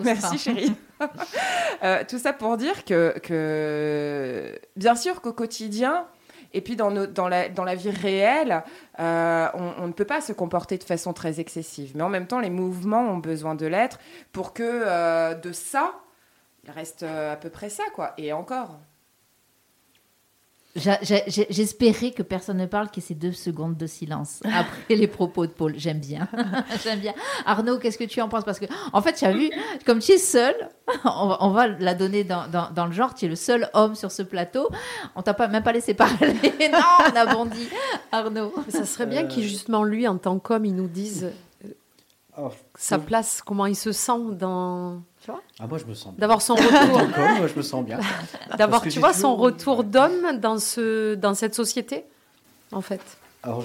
Merci 0.05 0.37
chérie. 0.37 0.75
Euh, 1.83 2.03
tout 2.07 2.17
ça 2.17 2.31
pour 2.31 2.55
dire 2.55 2.85
que, 2.85 3.13
que 3.21 4.57
bien 4.77 4.95
sûr 4.95 5.21
qu'au 5.21 5.33
quotidien, 5.33 6.05
et 6.53 6.61
puis 6.61 6.77
dans, 6.77 6.89
nos- 6.89 7.05
dans, 7.05 7.27
la, 7.27 7.49
dans 7.49 7.65
la 7.65 7.75
vie 7.75 7.89
réelle, 7.91 8.63
euh, 8.99 9.47
on, 9.55 9.73
on 9.83 9.87
ne 9.87 9.91
peut 9.91 10.05
pas 10.05 10.21
se 10.21 10.31
comporter 10.31 10.77
de 10.77 10.85
façon 10.85 11.11
très 11.11 11.41
excessive. 11.41 11.91
Mais 11.95 12.01
en 12.03 12.07
même 12.09 12.27
temps, 12.27 12.39
les 12.39 12.49
mouvements 12.49 13.01
ont 13.01 13.17
besoin 13.17 13.55
de 13.55 13.65
l'être 13.65 13.99
pour 14.31 14.53
que 14.53 14.63
euh, 14.63 15.33
de 15.35 15.51
ça, 15.51 15.91
il 16.63 16.71
reste 16.71 17.03
à 17.03 17.35
peu 17.35 17.49
près 17.49 17.69
ça, 17.69 17.83
quoi. 17.93 18.13
Et 18.17 18.31
encore. 18.31 18.79
J'espérais 20.75 22.11
que 22.11 22.21
personne 22.21 22.57
ne 22.57 22.65
parle, 22.65 22.89
qu'il 22.89 23.01
y 23.01 23.05
ait 23.05 23.07
ces 23.07 23.15
deux 23.15 23.31
secondes 23.31 23.77
de 23.77 23.87
silence 23.87 24.41
après 24.43 24.95
les 24.95 25.07
propos 25.07 25.45
de 25.45 25.51
Paul. 25.51 25.73
J'aime 25.77 25.99
bien. 25.99 26.27
J'aime 26.83 26.99
bien. 26.99 27.13
Arnaud, 27.45 27.77
qu'est-ce 27.79 27.97
que 27.97 28.03
tu 28.03 28.19
en 28.21 28.27
penses? 28.27 28.43
Parce 28.43 28.59
que, 28.59 28.65
en 28.91 29.01
fait, 29.01 29.13
tu 29.13 29.25
as 29.25 29.31
vu, 29.31 29.49
comme 29.85 29.99
tu 29.99 30.11
es 30.11 30.17
seul, 30.17 30.53
on 31.05 31.27
va, 31.27 31.37
on 31.41 31.49
va 31.51 31.67
la 31.67 31.93
donner 31.93 32.23
dans, 32.23 32.47
dans- 32.47 32.69
dans 32.71 32.85
le 32.87 32.91
genre, 32.91 33.13
tu 33.13 33.25
es 33.25 33.27
le 33.29 33.35
seul 33.35 33.69
homme 33.73 33.95
sur 33.95 34.11
ce 34.11 34.21
plateau. 34.21 34.67
On 35.15 35.21
t'a 35.21 35.33
pas, 35.33 35.47
même 35.47 35.63
pas 35.63 35.71
laissé 35.71 35.93
parler. 35.93 36.33
non, 36.71 36.79
on 37.11 37.15
a 37.15 37.25
bondi. 37.33 37.67
Arnaud. 38.11 38.53
Mais 38.65 38.71
ça 38.71 38.85
serait 38.85 39.05
bien 39.05 39.23
Euh. 39.23 39.27
qu'il, 39.27 39.43
justement, 39.43 39.83
lui, 39.83 40.07
en 40.07 40.17
tant 40.17 40.39
qu'homme, 40.39 40.65
il 40.65 40.75
nous 40.75 40.87
dise 40.87 41.31
euh, 41.65 41.69
Oh, 42.37 42.51
sa 42.77 42.99
place, 42.99 43.41
comment 43.41 43.65
il 43.65 43.77
se 43.77 43.93
sent 43.93 44.11
dans. 44.33 45.01
Tu 45.25 45.31
vois 45.31 45.41
Ah, 45.59 45.65
moi, 45.65 45.79
je 45.79 45.85
me 45.85 45.95
sens 45.95 46.13
bien. 46.13 46.19
D'avoir 46.19 46.39
son 46.39 46.53
retour. 46.55 47.11
Comme, 47.15 47.37
moi, 47.37 47.47
je 47.47 47.55
me 47.55 47.63
sens 47.63 47.83
bien. 47.83 47.97
D'avoir, 48.59 48.69
Parce 48.69 48.83
que 48.83 48.89
tu 48.89 48.99
vois, 48.99 49.11
son 49.11 49.35
retour 49.35 49.83
d'homme 49.83 50.37
dans, 50.39 50.59
ce, 50.59 51.15
dans 51.15 51.33
cette 51.33 51.55
société, 51.55 52.03
en 52.71 52.81
fait. 52.81 53.01
Alors, 53.41 53.63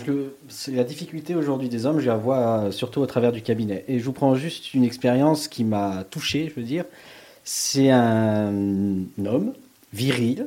c'est 0.48 0.72
la 0.72 0.84
difficulté 0.84 1.34
aujourd'hui 1.34 1.68
des 1.68 1.84
hommes, 1.84 2.00
je 2.00 2.06
la 2.06 2.16
vois 2.16 2.72
surtout 2.72 3.02
au 3.02 3.06
travers 3.06 3.30
du 3.30 3.42
cabinet. 3.42 3.84
Et 3.88 3.98
je 3.98 4.04
vous 4.06 4.14
prends 4.14 4.34
juste 4.36 4.72
une 4.72 4.84
expérience 4.84 5.48
qui 5.48 5.64
m'a 5.64 6.04
touché, 6.04 6.48
je 6.48 6.58
veux 6.58 6.66
dire. 6.66 6.86
C'est 7.44 7.90
un 7.90 8.54
homme 9.26 9.52
viril, 9.92 10.46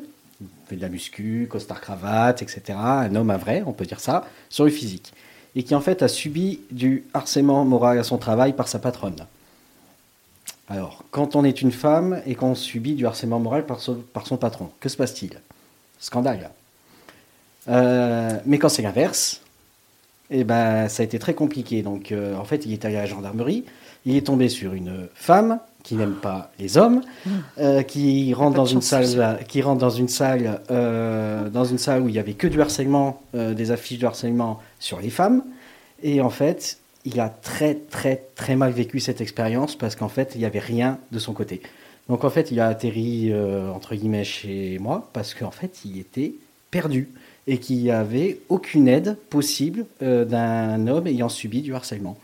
fait 0.66 0.78
de 0.78 0.82
la 0.82 0.90
muscu, 0.90 1.48
costard 1.48 1.80
cravate, 1.80 2.42
etc. 2.42 2.62
Un 2.76 3.14
homme 3.14 3.30
à 3.30 3.38
vrai, 3.38 3.62
on 3.68 3.74
peut 3.74 3.86
dire 3.86 4.00
ça, 4.00 4.26
sur 4.50 4.66
le 4.66 4.72
physique. 4.72 5.14
Et 5.56 5.62
qui 5.62 5.76
en 5.76 5.82
fait 5.82 6.02
a 6.02 6.08
subi 6.08 6.62
du 6.72 7.04
harcèlement 7.14 7.64
moral 7.66 8.00
à 8.00 8.04
son 8.04 8.18
travail 8.18 8.54
par 8.54 8.68
sa 8.68 8.80
patronne. 8.80 9.28
Alors, 10.74 11.04
quand 11.12 11.36
on 11.36 11.44
est 11.44 11.62
une 11.62 11.72
femme 11.72 12.20
et 12.26 12.34
qu'on 12.34 12.56
subit 12.56 12.96
du 12.96 13.06
harcèlement 13.06 13.40
moral 13.40 13.64
par 13.64 13.80
son, 13.80 14.38
patron, 14.38 14.72
que 14.80 14.90
se 14.90 14.98
passe-t-il? 14.98 15.40
Scandale. 16.00 16.50
Euh, 17.70 18.40
mais 18.48 18.58
quand 18.58 18.70
c'est 18.70 18.82
l'inverse, 18.82 19.42
eh 20.32 20.44
ben, 20.44 20.90
ça 20.90 21.04
a 21.04 21.04
été 21.04 21.20
très 21.20 21.36
compliqué. 21.36 21.84
Donc, 21.84 22.12
euh, 22.12 22.36
en 22.38 22.44
fait, 22.44 22.66
il 22.66 22.74
est 22.74 22.86
allé 22.86 22.96
à 22.96 23.02
la 23.02 23.06
gendarmerie. 23.06 23.66
Il 24.08 24.16
est 24.16 24.26
tombé 24.26 24.50
sur 24.50 24.74
une 24.74 25.08
femme 25.14 25.60
qui 25.84 25.94
n'aime 25.94 26.16
pas 26.16 26.52
les 26.58 26.76
hommes, 26.76 27.02
euh, 27.60 27.84
qui 27.84 28.34
rentre 28.34 28.56
dans 28.56 28.66
une 28.66 28.82
salle, 28.82 29.16
dans 29.16 29.90
une 29.92 30.08
salle, 30.08 30.60
dans 30.70 31.66
une 31.66 31.78
salle 31.78 32.02
où 32.02 32.10
il 32.10 32.16
y 32.16 32.20
avait 32.20 32.34
que 32.34 32.48
du 32.48 32.60
harcèlement, 32.60 33.22
des 33.36 33.70
affiches 33.70 34.00
de 34.00 34.08
harcèlement 34.08 34.60
sur 34.80 35.00
les 35.00 35.12
femmes. 35.12 35.44
Et 36.02 36.20
en 36.20 36.32
fait, 36.32 36.80
il 37.06 37.20
a 37.20 37.30
très 37.30 37.76
très 37.76 38.24
très 38.36 38.56
mal 38.56 38.72
vécu 38.72 39.00
cette 39.00 39.22
expérience 39.22 39.76
parce 39.76 39.96
qu'en 39.96 40.10
fait, 40.10 40.32
il 40.36 40.40
n'y 40.40 40.46
avait 40.46 40.60
rien 40.60 41.00
de 41.12 41.20
son 41.20 41.34
côté. 41.34 41.62
Donc 42.10 42.24
en 42.24 42.30
fait, 42.30 42.52
il 42.52 42.60
a 42.60 42.68
atterri 42.68 43.30
euh, 43.32 43.70
entre 43.72 43.96
guillemets 43.96 44.24
chez 44.24 44.78
moi 44.80 45.10
parce 45.14 45.34
qu'en 45.34 45.52
fait, 45.52 45.80
il 45.86 46.00
était 46.00 46.34
perdu 46.72 47.10
et 47.48 47.58
qu'il 47.60 47.78
n'y 47.78 47.92
avait 47.92 48.40
aucune 48.50 48.88
aide 48.88 49.18
possible 49.30 49.86
euh, 50.02 50.26
d'un 50.26 50.88
homme 50.88 51.08
ayant 51.08 51.30
subi 51.30 51.62
du 51.62 51.76
harcèlement 51.76 52.18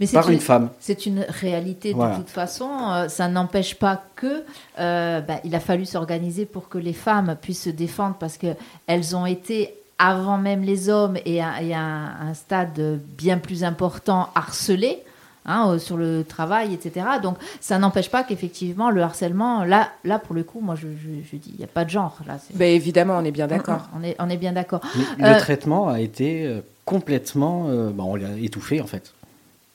Mais 0.00 0.06
par 0.06 0.28
une- 0.28 0.34
une 0.34 0.40
femme. 0.40 0.70
C'est 0.80 1.06
une 1.06 1.24
réalité 1.28 1.92
Voilà. 1.94 2.14
de 2.16 2.20
toute 2.20 2.30
façon. 2.30 2.68
Euh, 2.90 3.08
ça 3.08 3.28
n'empêche 3.28 3.74
pas 3.76 4.04
que 4.16 4.44
euh, 4.78 5.20
bah, 5.22 5.40
il 5.44 5.54
a 5.54 5.60
fallu 5.60 5.86
s'organiser 5.86 6.44
pour 6.46 6.68
que 6.68 6.78
les 6.78 6.92
femmes 6.92 7.36
puissent 7.40 7.64
se 7.64 7.70
défendre 7.70 8.16
parce 8.20 8.36
que 8.38 8.48
elles 8.86 9.16
ont 9.16 9.26
été 9.26 9.74
avant 10.00 10.38
même 10.38 10.62
les 10.62 10.88
hommes 10.88 11.16
et 11.24 11.40
à, 11.42 11.62
et 11.62 11.72
à 11.74 11.80
un, 11.80 12.28
un 12.30 12.34
stade 12.34 12.98
bien 13.16 13.38
plus 13.38 13.62
important 13.64 14.30
harcelées. 14.34 14.98
hein, 15.46 15.70
euh, 15.70 15.78
sur 15.78 15.96
le 15.96 16.22
travail, 16.22 16.74
etc. 16.74 17.06
Donc, 17.22 17.36
ça 17.60 17.78
n'empêche 17.78 18.10
pas 18.10 18.22
qu'effectivement, 18.24 18.90
le 18.90 19.00
harcèlement, 19.02 19.64
là, 19.64 19.88
là, 20.04 20.18
pour 20.18 20.34
le 20.34 20.42
coup, 20.44 20.60
moi, 20.60 20.74
je, 20.76 20.88
je- 20.88 21.22
je 21.28 21.36
dis, 21.36 21.50
il 21.54 21.58
n'y 21.58 21.64
a 21.64 21.66
pas 21.66 21.86
de 21.86 21.90
genre. 21.90 22.18
Là, 22.26 22.38
c'est- 22.38 22.54
Ben, 22.56 22.68
évidemment, 22.74 23.16
on 23.16 23.24
est 23.24 23.30
bien 23.30 23.46
d'accord. 23.46 23.88
On 23.98 24.02
est, 24.04 24.14
on 24.18 24.28
est 24.28 24.36
bien 24.36 24.52
d'accord. 24.52 24.80
Mais 25.18 25.24
Euh, 25.24 25.34
le 25.34 25.40
traitement 25.40 25.88
a 25.88 25.98
été 26.00 26.44
euh, 26.46 26.60
complètement, 26.84 27.68
euh, 27.68 27.88
bon, 27.90 28.12
on 28.12 28.16
l'a 28.16 28.36
étouffé 28.38 28.82
en 28.82 28.86
fait. 28.86 29.14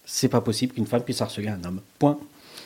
C'est 0.06 0.30
pas 0.30 0.40
possible 0.42 0.74
qu'une 0.76 0.86
femme 0.86 1.02
puisse 1.02 1.22
harceler 1.22 1.48
un 1.50 1.64
homme. 1.66 1.82
Point. 1.98 2.18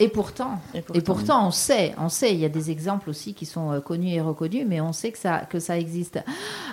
Et 0.01 0.09
pourtant, 0.09 0.59
Et 0.73 0.83
et 0.93 1.01
pourtant, 1.01 1.47
on 1.47 1.51
sait, 1.51 1.95
on 1.97 2.09
sait, 2.09 2.33
il 2.33 2.39
y 2.39 2.45
a 2.45 2.49
des 2.49 2.69
exemples 2.69 3.09
aussi 3.09 3.33
qui 3.33 3.45
sont 3.45 3.81
connus 3.81 4.11
et 4.13 4.21
reconnus, 4.21 4.65
mais 4.67 4.81
on 4.81 4.91
sait 4.93 5.11
que 5.11 5.17
ça, 5.17 5.39
que 5.49 5.59
ça 5.59 5.77
existe. 5.77 6.19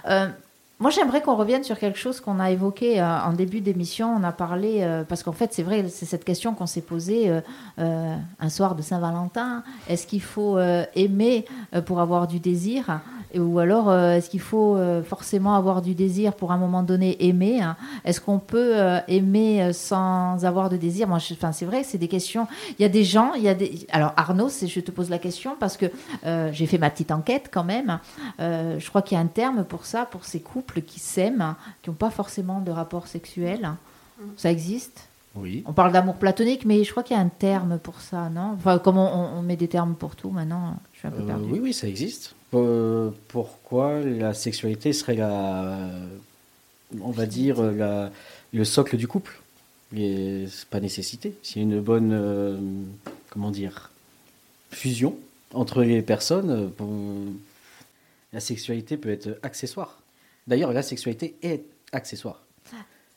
Euh, 0.08 0.28
moi, 0.78 0.90
j'aimerais 0.90 1.22
qu'on 1.22 1.36
revienne 1.36 1.64
sur 1.64 1.78
quelque 1.78 1.98
chose 1.98 2.20
qu'on 2.20 2.38
a 2.38 2.50
évoqué 2.50 3.00
euh, 3.00 3.20
en 3.20 3.32
début 3.32 3.62
d'émission. 3.62 4.14
On 4.14 4.22
a 4.22 4.32
parlé, 4.32 4.82
euh, 4.82 5.04
parce 5.04 5.22
qu'en 5.22 5.32
fait, 5.32 5.54
c'est 5.54 5.62
vrai, 5.62 5.88
c'est 5.88 6.04
cette 6.04 6.24
question 6.24 6.52
qu'on 6.52 6.66
s'est 6.66 6.82
posée 6.82 7.32
euh, 7.78 8.16
un 8.38 8.48
soir 8.50 8.74
de 8.74 8.82
Saint-Valentin. 8.82 9.62
Est-ce 9.88 10.06
qu'il 10.06 10.20
faut 10.20 10.58
aimer 10.94 11.46
pour 11.86 12.00
avoir 12.00 12.26
du 12.26 12.40
désir? 12.40 13.00
Ou 13.34 13.58
alors, 13.58 13.92
est-ce 13.92 14.30
qu'il 14.30 14.40
faut 14.40 14.78
forcément 15.04 15.56
avoir 15.56 15.82
du 15.82 15.94
désir 15.94 16.34
pour 16.34 16.52
à 16.52 16.54
un 16.54 16.58
moment 16.58 16.82
donné 16.82 17.26
aimer 17.26 17.60
hein? 17.60 17.76
Est-ce 18.04 18.20
qu'on 18.20 18.38
peut 18.38 18.74
aimer 19.08 19.72
sans 19.72 20.44
avoir 20.44 20.68
de 20.68 20.76
désir? 20.76 21.08
Moi, 21.08 21.18
enfin, 21.32 21.52
c'est 21.52 21.64
vrai, 21.64 21.82
c'est 21.82 21.98
des 21.98 22.08
questions. 22.08 22.46
Il 22.78 22.82
y 22.82 22.84
a 22.84 22.88
des 22.88 23.04
gens, 23.04 23.32
il 23.34 23.42
y 23.42 23.48
a 23.48 23.54
des. 23.54 23.86
Alors 23.90 24.12
Arnaud, 24.16 24.48
je 24.48 24.80
te 24.80 24.90
pose 24.90 25.10
la 25.10 25.18
question 25.18 25.56
parce 25.58 25.76
que 25.76 25.86
j'ai 26.52 26.66
fait 26.66 26.78
ma 26.78 26.90
petite 26.90 27.10
enquête 27.10 27.50
quand 27.52 27.64
même. 27.64 27.98
Je 28.38 28.88
crois 28.88 29.02
qu'il 29.02 29.16
y 29.16 29.20
a 29.20 29.24
un 29.24 29.26
terme 29.26 29.64
pour 29.64 29.86
ça, 29.86 30.06
pour 30.06 30.24
ces 30.24 30.40
couples 30.40 30.65
qui 30.74 31.01
s'aiment, 31.01 31.55
qui 31.82 31.90
n'ont 31.90 31.97
pas 31.97 32.10
forcément 32.10 32.60
de 32.60 32.70
rapport 32.70 33.06
sexuel. 33.06 33.70
Ça 34.36 34.51
existe? 34.51 35.09
Oui. 35.34 35.62
On 35.66 35.72
parle 35.74 35.93
d'amour 35.93 36.14
platonique, 36.16 36.64
mais 36.64 36.82
je 36.84 36.90
crois 36.90 37.02
qu'il 37.02 37.14
y 37.16 37.18
a 37.20 37.22
un 37.22 37.28
terme 37.28 37.78
pour 37.78 38.01
ça, 38.01 38.30
non? 38.30 38.52
Enfin, 38.56 38.78
comme 38.78 38.97
on, 38.97 39.02
on 39.38 39.43
met 39.43 39.56
des 39.56 39.68
termes 39.68 39.94
pour 39.94 40.16
tout 40.16 40.30
maintenant, 40.30 40.76
je 40.94 40.98
suis 41.01 41.09
un 41.09 41.10
peu 41.10 41.22
Euh, 41.22 41.26
perdue. 41.26 41.52
oui, 41.52 41.59
oui, 41.62 41.72
ça 41.74 41.86
existe. 41.86 42.34
Euh, 42.55 43.10
pourquoi 43.28 44.01
la 44.01 44.32
sexualité 44.32 44.94
serait 44.94 45.16
la, 45.16 45.76
on 47.02 47.10
va 47.10 47.26
dire, 47.26 47.60
la, 47.62 48.10
le 48.55 48.64
socle 48.64 48.97
du 48.97 49.06
couple? 49.06 49.38
Et 49.94 50.47
C'est 50.51 50.68
pas 50.68 50.80
nécessité. 50.80 51.34
S'il 51.43 51.62
y 51.62 51.64
a 51.64 51.68
une 51.68 51.80
bonne, 51.80 52.12
euh, 52.12 52.56
comment 53.28 53.51
dire, 53.51 53.90
fusion 54.70 55.16
entre 55.52 55.82
les 55.82 56.01
personnes, 56.02 56.70
pour- 56.70 56.88
La 58.32 58.40
sexualité 58.40 58.97
peut 58.97 59.10
être 59.10 59.38
accessoire. 59.43 59.98
D'ailleurs, 60.47 60.73
la 60.73 60.82
sexualité 60.82 61.36
est 61.43 61.64
accessoire. 61.93 62.43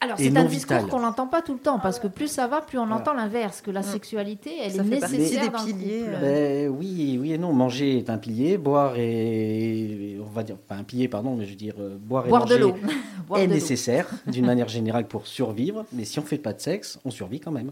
Alors, 0.01 0.17
Et 0.17 0.29
c'est 0.29 0.37
un 0.37 0.45
discours 0.45 0.77
vital. 0.77 0.89
qu'on 0.89 1.01
n'entend 1.01 1.27
pas 1.27 1.41
tout 1.41 1.51
le 1.53 1.59
temps, 1.59 1.77
parce 1.77 1.99
que 1.99 2.07
plus 2.07 2.29
ça 2.29 2.47
va, 2.47 2.61
plus 2.61 2.77
on 2.77 2.85
Voilà. 2.85 3.01
entend 3.01 3.13
l'inverse, 3.13 3.59
que 3.59 3.69
la 3.69 3.83
sexualité, 3.83 4.51
elle 4.63 4.71
Ça 4.71 4.81
est 4.81 4.85
nécessaire 4.85 5.41
des 5.43 5.49
dans 5.49 5.59
le 5.61 5.65
piliers, 5.73 5.99
couple. 5.99 6.11
euh. 6.23 6.69
Ben, 6.69 6.75
oui, 6.79 7.17
oui 7.21 7.33
et 7.33 7.37
non. 7.37 7.51
Manger 7.51 7.97
est 7.97 8.09
un 8.09 8.17
pilier, 8.17 8.57
boire 8.57 8.93
est, 8.97 10.17
on 10.21 10.29
va 10.29 10.43
dire, 10.43 10.55
pas 10.55 10.75
un 10.75 10.83
pilier, 10.85 11.09
pardon, 11.09 11.35
mais 11.35 11.43
je 11.43 11.49
veux 11.49 11.55
dire, 11.57 11.75
euh, 11.79 11.97
boire 11.99 12.25
et 12.25 12.29
Boire 12.29 12.45
de 12.45 12.53
manger 12.53 12.61
l'eau. 12.61 12.75
Boire 13.27 13.41
est 13.41 13.47
de 13.47 13.49
l'eau. 13.49 13.55
nécessaire 13.55 14.07
d'une 14.27 14.45
manière 14.45 14.69
générale 14.69 15.05
pour 15.05 15.27
survivre. 15.27 15.85
Mais 15.91 16.05
si 16.05 16.17
on 16.17 16.23
fait 16.23 16.37
pas 16.37 16.53
de 16.53 16.61
sexe, 16.61 16.97
on 17.03 17.11
survit 17.11 17.41
quand 17.41 17.51
même. 17.51 17.71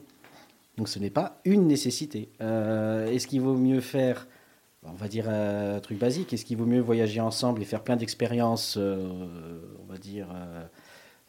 Donc 0.77 0.89
ce 0.89 0.99
n'est 0.99 1.09
pas 1.09 1.39
une 1.45 1.65
nécessité. 1.65 2.27
Euh, 2.41 3.07
Est-ce 3.07 3.25
qu'il 3.27 3.39
vaut 3.39 3.55
mieux 3.55 3.79
faire, 3.79 4.27
on 4.89 4.95
va 4.95 5.07
dire 5.07 5.25
euh, 5.27 5.77
un 5.77 5.79
truc 5.79 5.97
basique, 5.99 6.33
est-ce 6.33 6.45
qu'il 6.45 6.57
vaut 6.57 6.65
mieux 6.65 6.79
voyager 6.81 7.19
ensemble 7.21 7.61
et 7.61 7.65
faire 7.65 7.83
plein 7.83 7.95
d'expériences, 7.95 8.75
euh, 8.77 9.59
on 9.87 9.91
va 9.91 9.97
dire 9.97 10.27
euh, 10.33 10.63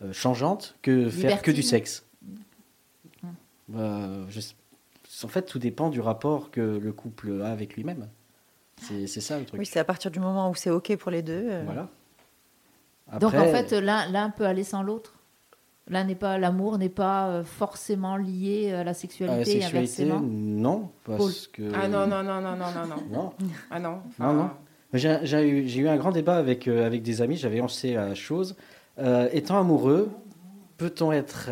euh, 0.03 0.13
changeantes, 0.13 0.77
que 0.83 1.09
faire 1.11 1.43
que 1.43 1.51
du 1.51 1.63
sexe? 1.63 2.05
Euh, 3.75 4.25
je- 4.29 4.41
En 5.25 5.29
fait, 5.29 5.43
tout 5.43 5.59
dépend 5.59 5.91
du 5.91 6.01
rapport 6.01 6.51
que 6.51 6.61
le 6.61 6.93
couple 6.93 7.43
a 7.43 7.51
avec 7.51 7.75
lui-même. 7.77 8.09
C'est 8.81 9.07
ça 9.09 9.39
le 9.39 9.45
truc. 9.45 9.59
Oui, 9.59 9.67
c'est 9.67 9.81
à 9.81 9.85
partir 9.85 10.11
du 10.11 10.21
moment 10.21 10.49
où 10.51 10.55
c'est 10.55 10.71
OK 10.71 10.95
pour 10.97 11.11
les 11.11 11.23
deux. 11.23 11.49
euh, 11.51 11.63
Voilà. 11.65 11.89
Donc 13.19 13.33
en 13.35 13.45
fait, 13.47 13.73
l'un 13.73 14.31
peut 14.31 14.47
aller 14.47 14.63
sans 14.65 14.83
l'autre. 14.83 15.15
L'un 15.89 16.05
n'est 16.05 16.15
pas, 16.15 16.39
l'amour 16.39 16.79
n'est 16.79 16.89
pas 16.89 17.29
euh, 17.29 17.45
forcément 17.45 18.17
lié 18.17 18.73
à 18.73 18.77
la 18.77 18.81
à 18.81 18.85
la 18.85 18.95
sexualité, 18.95 19.41
et 19.41 19.61
sexualité, 19.61 20.03
inversement. 20.05 20.21
non, 20.21 20.91
parce 21.05 21.47
que. 21.47 21.71
Ah 21.75 21.89
non, 21.89 22.07
non, 22.07 22.23
non, 22.23 22.41
non, 22.41 22.57
non, 22.57 22.87
non, 22.87 23.03
non. 23.11 23.33
Ah 23.71 23.79
non. 23.81 24.01
Non, 24.19 24.33
non. 24.35 24.51
J'ai 24.95 25.49
eu, 25.49 25.89
un 25.89 25.97
grand 25.97 26.13
débat 26.13 26.37
avec, 26.37 26.67
euh, 26.67 26.87
avec 26.87 27.03
des 27.03 27.21
amis, 27.21 27.37
j'avais 27.37 27.59
lancé 27.59 27.95
la 27.95 28.15
chose. 28.15 28.57
Euh, 28.99 29.29
étant 29.33 29.59
amoureux, 29.59 30.11
peut-on 30.79 31.13
être, 31.13 31.51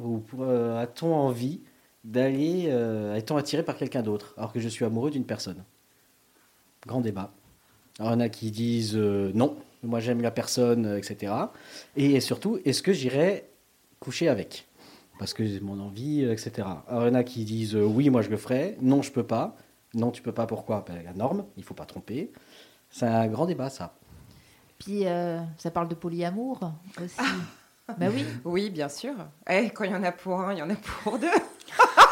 ou 0.00 0.22
euh, 0.40 0.82
a-t-on 0.82 1.14
envie 1.14 1.60
d'aller, 2.04 2.64
euh, 2.68 3.14
est-on 3.14 3.36
attiré 3.36 3.62
par 3.62 3.76
quelqu'un 3.76 4.02
d'autre, 4.02 4.34
alors 4.36 4.52
que 4.52 4.60
je 4.60 4.68
suis 4.68 4.84
amoureux 4.84 5.10
d'une 5.10 5.24
personne? 5.24 5.64
Grand 6.86 7.00
débat. 7.00 7.32
Alors, 7.98 8.12
il 8.12 8.14
y 8.14 8.16
en 8.16 8.20
a 8.20 8.28
qui 8.28 8.50
disent 8.50 8.96
euh, 8.96 9.30
non, 9.34 9.56
moi 9.82 10.00
j'aime 10.00 10.20
la 10.20 10.30
personne, 10.30 10.86
euh, 10.86 10.98
etc. 10.98 11.32
Et 11.96 12.18
surtout, 12.20 12.58
est-ce 12.64 12.82
que 12.82 12.92
j'irai 12.92 13.48
coucher 14.02 14.28
avec 14.28 14.66
Parce 15.18 15.32
que 15.32 15.46
j'ai 15.46 15.60
mon 15.60 15.80
envie, 15.80 16.24
euh, 16.24 16.32
etc. 16.32 16.66
Alors, 16.88 17.04
il 17.04 17.08
y 17.08 17.10
en 17.10 17.14
a 17.14 17.22
qui 17.22 17.44
disent 17.44 17.76
euh, 17.76 17.84
oui, 17.84 18.10
moi 18.10 18.20
je 18.22 18.28
le 18.30 18.36
ferai, 18.36 18.76
non, 18.82 19.00
je 19.02 19.12
peux 19.12 19.22
pas. 19.26 19.56
Non, 19.94 20.10
tu 20.10 20.22
peux 20.22 20.32
pas, 20.32 20.46
pourquoi? 20.46 20.84
Ben, 20.86 21.02
La 21.04 21.12
norme, 21.12 21.44
il 21.56 21.62
faut 21.64 21.74
pas 21.74 21.84
tromper. 21.84 22.32
C'est 22.90 23.06
un 23.06 23.28
grand 23.28 23.46
débat, 23.46 23.70
ça. 23.70 23.94
Puis 24.78 25.06
euh, 25.06 25.38
ça 25.58 25.70
parle 25.70 25.88
de 25.88 25.94
polyamour 25.94 26.72
aussi. 27.02 27.16
ben 27.98 28.10
oui. 28.12 28.24
Oui, 28.44 28.70
bien 28.70 28.88
sûr. 28.88 29.14
Eh, 29.48 29.70
quand 29.70 29.84
il 29.84 29.92
y 29.92 29.94
en 29.94 30.02
a 30.02 30.12
pour 30.12 30.40
un, 30.40 30.52
il 30.52 30.58
y 30.58 30.62
en 30.62 30.70
a 30.70 30.74
pour 30.74 31.18
deux. 31.18 31.28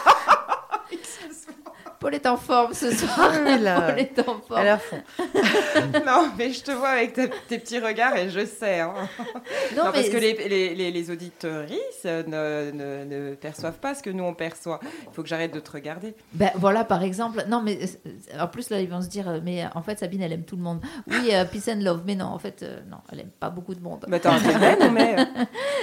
Paul 2.01 2.15
est 2.15 2.27
en 2.27 2.37
forme 2.39 2.73
ce 2.73 2.91
soir. 2.93 3.31
Oui, 3.45 3.61
là, 3.61 3.81
Paul 3.91 3.99
est 3.99 4.19
en 4.21 4.41
forme. 4.41 4.67
à 4.67 4.79
fond. 4.79 5.03
non, 6.07 6.31
mais 6.39 6.51
je 6.51 6.63
te 6.63 6.71
vois 6.73 6.89
avec 6.89 7.13
ta- 7.13 7.29
tes 7.49 7.59
petits 7.59 7.79
regards 7.79 8.17
et 8.17 8.31
je 8.31 8.45
sais. 8.47 8.81
hein. 8.81 8.95
Non, 9.77 9.85
Non, 9.85 9.93
parce 9.93 10.09
que 10.09 10.17
les, 10.17 10.33
les, 10.49 10.75
les, 10.75 10.91
les 10.91 11.11
auditeuristes 11.11 12.05
ne, 12.07 12.71
ne, 12.73 13.05
ne 13.05 13.35
perçoivent 13.35 13.79
pas 13.79 13.95
ce 13.95 14.03
que 14.03 14.11
nous 14.11 14.25
on 14.25 14.35
perçoit. 14.35 14.81
Il 14.83 15.13
faut 15.13 15.23
que 15.23 15.29
j'arrête 15.29 15.53
de 15.55 15.61
te 15.61 15.71
regarder. 15.71 16.15
Ben 16.33 16.51
voilà, 16.57 16.85
par 16.85 17.03
exemple. 17.03 17.45
Non, 17.49 17.61
mais 17.63 17.79
euh, 18.07 18.41
en 18.41 18.47
plus, 18.49 18.71
là, 18.71 18.81
ils 18.81 18.89
vont 18.89 19.03
se 19.03 19.09
dire, 19.09 19.29
euh, 19.29 19.41
mais 19.43 19.65
euh, 19.65 19.69
en 19.75 19.83
fait, 19.83 19.99
Sabine, 19.99 20.23
elle 20.23 20.33
aime 20.33 20.45
tout 20.45 20.57
le 20.57 20.63
monde. 20.63 20.81
Oui, 21.07 21.31
euh, 21.33 21.45
peace 21.45 21.69
and 21.71 21.81
love. 21.83 22.03
Mais 22.07 22.15
non, 22.15 22.27
en 22.27 22.39
fait, 22.39 22.63
euh, 22.63 22.81
non, 22.91 22.99
elle 23.13 23.21
aime 23.21 23.31
pas 23.39 23.51
beaucoup 23.51 23.75
de 23.75 23.81
monde. 23.83 24.07
Mais 24.09 24.19
t'es 24.21 24.31
belle, 24.59 24.91
mais. 24.91 25.17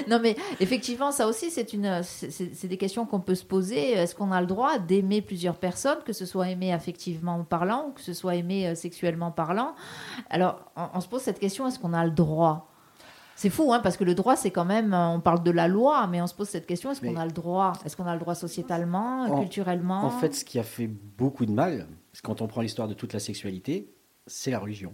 non, 0.08 0.20
mais 0.22 0.36
effectivement, 0.60 1.12
ça 1.12 1.28
aussi, 1.28 1.52
une, 1.74 2.02
c'est 2.04 2.68
des 2.68 2.78
questions 2.78 3.06
qu'on 3.06 3.20
peut 3.20 3.36
se 3.36 3.46
poser. 3.46 3.92
Est-ce 3.92 4.16
qu'on 4.16 4.32
a 4.32 4.42
le 4.42 4.48
droit 4.48 4.80
d'aimer 4.80 5.22
plusieurs 5.22 5.56
personnes, 5.58 6.00
que 6.08 6.14
ce 6.14 6.26
soit 6.26 6.50
aimé 6.50 6.72
affectivement 6.74 7.44
parlant 7.44 7.90
ou 7.90 7.92
que 7.92 8.02
ce 8.02 8.14
soit 8.14 8.36
aimé 8.36 8.68
euh, 8.68 8.76
sexuellement 8.76 9.30
parlant 9.32 9.76
Alors, 10.30 10.72
on, 10.78 10.88
on 10.96 11.02
se 11.02 11.08
pose 11.10 11.22
cette 11.22 11.38
question 11.40 11.68
est-ce 11.68 11.78
qu'on 11.78 11.94
a 11.94 12.06
le 12.06 12.12
droit? 12.12 12.72
C'est 13.36 13.52
fou, 13.52 13.72
hein, 13.72 13.82
parce 13.82 13.98
que 13.98 14.04
le 14.04 14.16
droit, 14.16 14.36
c'est 14.36 14.50
quand 14.50 14.66
même, 14.66 14.94
euh, 14.96 15.10
on 15.10 15.20
parle 15.20 15.44
de 15.44 15.52
la 15.52 15.68
loi, 15.68 16.08
mais 16.08 16.22
on 16.22 16.28
se 16.28 16.34
pose 16.34 16.48
cette 16.50 16.66
question 16.66 16.90
est-ce 16.92 17.02
qu'on 17.02 17.18
a 17.18 17.26
le 17.26 17.32
droit? 17.32 17.74
Est-ce 17.86 17.96
qu'on 17.96 18.08
a 18.08 18.14
le 18.14 18.20
droit 18.20 18.34
sociétalement, 18.34 19.26
En- 19.26 19.40
culturellement? 19.42 20.04
En 20.06 20.10
fait, 20.10 20.34
ce 20.34 20.44
qui 20.46 20.58
a 20.58 20.64
fait 20.64 20.88
beaucoup 20.88 21.46
de 21.46 21.52
mal, 21.52 21.88
quand 22.24 22.42
on 22.42 22.48
prend 22.48 22.62
l'histoire 22.62 22.88
de 22.88 22.96
toute 22.96 23.14
la 23.14 23.20
sexualité, 23.20 23.94
c'est 24.26 24.50
la 24.50 24.58
religion. 24.60 24.94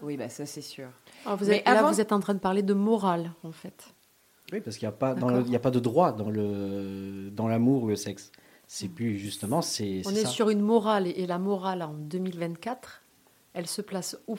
Oui, 0.00 0.16
bah 0.16 0.28
ça 0.28 0.46
c'est 0.46 0.62
sûr. 0.62 0.88
Alors, 1.26 1.36
vous 1.38 1.46
Mais 1.46 1.58
êtes, 1.58 1.66
là, 1.66 1.82
vous 1.82 2.00
êtes 2.00 2.12
en 2.12 2.20
train 2.20 2.34
de 2.34 2.38
parler 2.38 2.62
de 2.62 2.72
morale, 2.74 3.32
en 3.42 3.50
fait. 3.52 3.92
Oui, 4.52 4.60
parce 4.60 4.78
qu'il 4.78 4.86
n'y 4.88 4.94
a, 4.94 4.96
pas 4.96 5.14
dans 5.14 5.28
le- 5.28 5.42
il 5.42 5.50
y 5.50 5.56
a 5.56 5.58
pas 5.58 5.70
de 5.72 5.80
droit 5.80 6.12
dans 6.12 6.30
le 6.30 7.28
dans 7.32 7.48
l'amour 7.48 7.82
ou 7.82 7.88
le 7.88 7.96
sexe. 7.96 8.30
C'est 8.70 8.88
plus 8.88 9.18
justement, 9.18 9.62
c'est 9.62 10.02
On 10.04 10.10
est 10.10 10.24
ça. 10.24 10.28
sur 10.28 10.50
une 10.50 10.60
morale, 10.60 11.06
et 11.06 11.26
la 11.26 11.38
morale 11.38 11.82
en 11.82 11.94
2024, 11.94 13.00
elle 13.54 13.66
se 13.66 13.80
place 13.80 14.18
où? 14.28 14.38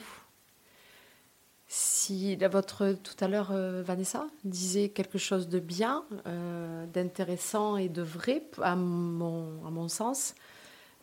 Si 1.66 2.36
votre 2.36 2.92
tout 2.92 3.14
à 3.20 3.28
l'heure 3.28 3.50
euh, 3.50 3.82
Vanessa 3.82 4.26
disait 4.44 4.88
quelque 4.88 5.18
chose 5.18 5.48
de 5.48 5.58
bien, 5.58 6.04
euh, 6.26 6.86
d'intéressant 6.86 7.76
et 7.76 7.88
de 7.88 8.02
vrai, 8.02 8.44
à 8.62 8.76
mon, 8.76 9.66
à 9.66 9.70
mon 9.70 9.88
sens, 9.88 10.36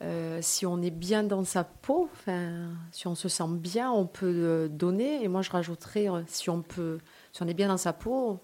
euh, 0.02 0.40
si 0.42 0.66
on 0.66 0.82
est 0.82 0.90
bien 0.90 1.24
dans 1.24 1.44
sa 1.44 1.66
peau, 1.66 2.10
si 2.92 3.08
on 3.08 3.16
se 3.16 3.28
sent 3.28 3.50
bien, 3.50 3.92
on 3.92 4.06
peut 4.06 4.70
donner. 4.72 5.22
Et 5.22 5.28
moi, 5.28 5.42
je 5.42 5.52
rajouterais, 5.52 6.08
si 6.28 6.50
on 6.50 6.62
peut, 6.62 7.00
si 7.34 7.44
on 7.44 7.48
est 7.48 7.54
bien 7.54 7.68
dans 7.68 7.78
sa 7.78 7.92
peau, 7.92 8.40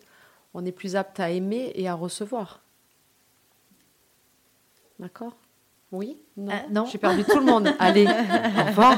on 0.54 0.66
est 0.66 0.74
plus 0.74 0.98
apte 0.98 1.22
à 1.22 1.30
aimer 1.30 1.72
et 1.76 1.88
à 1.88 1.94
recevoir. 1.94 2.64
D'accord 5.04 5.36
Oui 5.92 6.18
Non, 6.38 6.52
Euh, 6.54 6.56
non. 6.72 6.86
J'ai 6.86 6.98
perdu 6.98 7.26
tout 7.26 7.38
le 7.40 7.46
monde. 7.46 7.68
Allez, 7.80 8.06
au 8.06 8.66
revoir. 8.68 8.98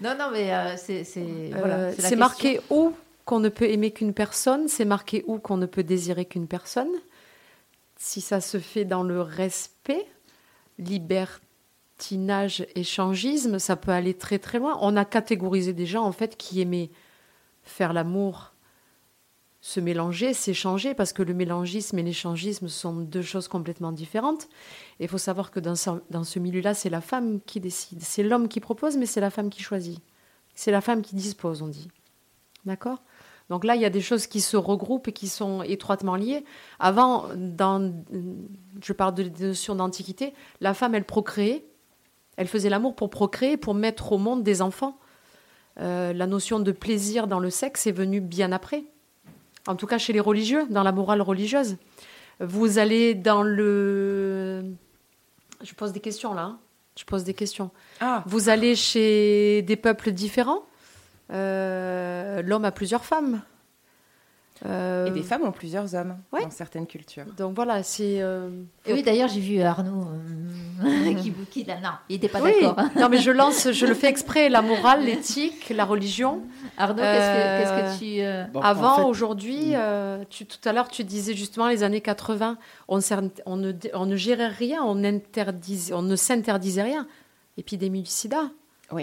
Non, 0.00 0.14
non, 0.18 0.30
mais 0.32 0.50
euh, 0.54 0.76
c'est 0.78 1.04
c'est- 1.04 1.20
Euh, 1.52 1.92
voilà, 1.92 2.16
marqué 2.16 2.60
où 2.70 2.94
qu'on 3.26 3.38
ne 3.40 3.50
peut 3.50 3.66
aimer 3.68 3.90
qu'une 3.90 4.14
personne, 4.14 4.66
c'est 4.68 4.86
marqué 4.86 5.24
où 5.26 5.38
qu'on 5.38 5.58
ne 5.58 5.66
peut 5.66 5.82
désirer 5.82 6.24
qu'une 6.24 6.46
personne. 6.48 6.88
Si 7.98 8.22
ça 8.22 8.40
se 8.40 8.58
fait 8.58 8.86
dans 8.86 9.02
le 9.02 9.20
respect, 9.20 10.06
libertinage, 10.78 12.66
échangisme, 12.74 13.58
ça 13.58 13.76
peut 13.76 13.90
aller 13.90 14.14
très 14.14 14.38
très 14.38 14.58
loin. 14.58 14.78
On 14.80 14.96
a 14.96 15.04
catégorisé 15.04 15.74
des 15.74 15.84
gens 15.84 16.04
en 16.04 16.12
fait 16.12 16.36
qui 16.38 16.62
aimaient 16.62 16.90
faire 17.64 17.92
l'amour, 17.92 18.52
se 19.68 19.80
mélanger, 19.80 20.32
s'échanger, 20.32 20.94
parce 20.94 21.12
que 21.12 21.22
le 21.22 21.34
mélangisme 21.34 21.98
et 21.98 22.02
l'échangisme 22.02 22.68
sont 22.68 22.94
deux 22.94 23.20
choses 23.20 23.48
complètement 23.48 23.92
différentes. 23.92 24.44
Et 24.98 25.04
il 25.04 25.08
faut 25.08 25.18
savoir 25.18 25.50
que 25.50 25.60
dans 25.60 25.74
ce, 25.76 26.38
milieu-là, 26.38 26.72
c'est 26.72 26.88
la 26.88 27.02
femme 27.02 27.42
qui 27.44 27.60
décide. 27.60 28.00
C'est 28.00 28.22
l'homme 28.22 28.48
qui 28.48 28.60
propose, 28.60 28.96
mais 28.96 29.04
c'est 29.04 29.20
la 29.20 29.28
femme 29.28 29.50
qui 29.50 29.62
choisit. 29.62 30.00
C'est 30.54 30.70
la 30.70 30.80
femme 30.80 31.02
qui 31.02 31.16
dispose, 31.16 31.60
on 31.60 31.68
dit. 31.68 31.88
D'accord? 32.64 33.02
Donc 33.50 33.62
là, 33.62 33.76
il 33.76 33.82
y 33.82 33.84
a 33.84 33.90
des 33.90 34.00
choses 34.00 34.26
qui 34.26 34.40
se 34.40 34.56
regroupent 34.56 35.08
et 35.08 35.12
qui 35.12 35.28
sont 35.28 35.62
étroitement 35.62 36.16
liées. 36.16 36.46
Avant, 36.78 37.26
dans, 37.36 37.92
je 38.82 38.92
parle 38.94 39.16
de 39.16 39.24
des 39.24 39.48
notions 39.48 39.74
d'antiquité, 39.74 40.32
la 40.62 40.72
femme, 40.72 40.94
elle 40.94 41.04
procréait. 41.04 41.66
Elle 42.38 42.48
faisait 42.48 42.70
l'amour 42.70 42.96
pour 42.96 43.10
procréer, 43.10 43.58
pour 43.58 43.74
mettre 43.74 44.12
au 44.12 44.18
monde 44.18 44.42
des 44.42 44.62
enfants. 44.62 44.98
Euh, 45.78 46.14
la 46.14 46.26
notion 46.26 46.58
de 46.58 46.72
plaisir 46.72 47.26
dans 47.26 47.38
le 47.38 47.50
sexe 47.50 47.86
est 47.86 47.92
venue 47.92 48.22
bien 48.22 48.50
après. 48.50 48.84
En 49.68 49.76
tout 49.76 49.86
cas, 49.86 49.98
chez 49.98 50.12
les 50.12 50.20
religieux, 50.20 50.66
dans 50.70 50.82
la 50.82 50.92
morale 50.92 51.20
religieuse. 51.22 51.76
Vous 52.40 52.78
allez 52.78 53.14
dans 53.14 53.42
le... 53.42 54.64
Je 55.62 55.74
pose 55.74 55.92
des 55.92 56.00
questions 56.00 56.32
là. 56.34 56.42
hein. 56.42 56.58
Je 56.96 57.04
pose 57.04 57.22
des 57.22 57.34
questions. 57.34 57.70
Ah. 58.00 58.22
Vous 58.26 58.48
allez 58.48 58.74
chez 58.74 59.62
des 59.62 59.76
peuples 59.76 60.10
différents? 60.12 60.62
Euh, 61.32 62.42
L'homme 62.42 62.64
a 62.64 62.72
plusieurs 62.72 63.04
femmes. 63.04 63.42
Euh, 64.66 65.06
Et 65.06 65.10
des 65.12 65.22
femmes 65.22 65.42
ont 65.44 65.52
plusieurs 65.52 65.94
hommes 65.94 66.16
Ouais. 66.32 66.42
dans 66.42 66.50
certaines 66.50 66.86
cultures. 66.86 67.24
Donc 67.36 67.54
voilà, 67.54 67.82
c'est. 67.84 68.20
euh, 68.20 68.48
Et 68.86 68.92
oui, 68.92 69.02
d'ailleurs, 69.04 69.28
j'ai 69.28 69.40
vu 69.40 69.60
Arnaud 69.60 70.08
euh, 70.84 71.14
qui, 71.22 71.32
qui 71.50 71.64
là, 71.64 71.76
non, 71.80 71.90
il 72.08 72.14
n'était 72.14 72.28
pas 72.28 72.40
oui. 72.40 72.52
d'accord. 72.60 72.76
Non, 72.96 73.08
mais 73.08 73.18
je 73.18 73.30
lance, 73.30 73.70
je 73.70 73.86
le 73.86 73.94
fais 73.94 74.08
exprès. 74.08 74.48
La 74.48 74.60
morale, 74.60 75.04
l'éthique, 75.04 75.70
la 75.70 75.84
religion. 75.84 76.42
Arnaud, 76.76 77.02
Euh, 77.02 77.60
qu'est-ce 77.62 77.70
que, 77.70 77.94
que 77.94 77.98
tu. 78.16 78.20
euh, 78.20 78.44
Bon, 78.52 78.60
Avant, 78.60 78.94
en 78.94 78.96
fait, 78.96 79.02
aujourd'hui, 79.04 79.74
euh, 79.74 80.24
tu, 80.28 80.44
tout 80.44 80.68
à 80.68 80.72
l'heure, 80.72 80.88
tu 80.88 81.04
disais 81.04 81.34
justement 81.34 81.68
les 81.68 81.84
années 81.84 82.00
80, 82.00 82.58
on, 82.88 82.98
on, 83.46 83.56
ne, 83.56 83.72
on 83.94 84.06
ne 84.06 84.16
gérait 84.16 84.48
rien, 84.48 84.82
on, 84.84 85.04
interdisait, 85.04 85.94
on 85.94 86.02
ne 86.02 86.16
s'interdisait 86.16 86.82
rien. 86.82 87.06
Épidémie 87.58 88.02
du 88.02 88.10
sida. 88.10 88.50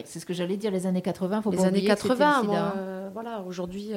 C'est 0.05 0.19
ce 0.19 0.25
que 0.25 0.33
j'allais 0.33 0.57
dire, 0.57 0.71
les 0.71 0.87
années 0.87 1.01
80, 1.03 1.43
faut 1.43 1.51
les 1.51 1.57
pas 1.57 1.63
années 1.63 1.77
oublier 1.77 1.89
que 1.93 1.95
c'était 1.95 2.13
le 2.13 2.19
80, 2.19 2.41
sida, 2.41 2.51
moi, 2.51 2.73
voilà, 3.13 3.41
aujourd'hui. 3.47 3.91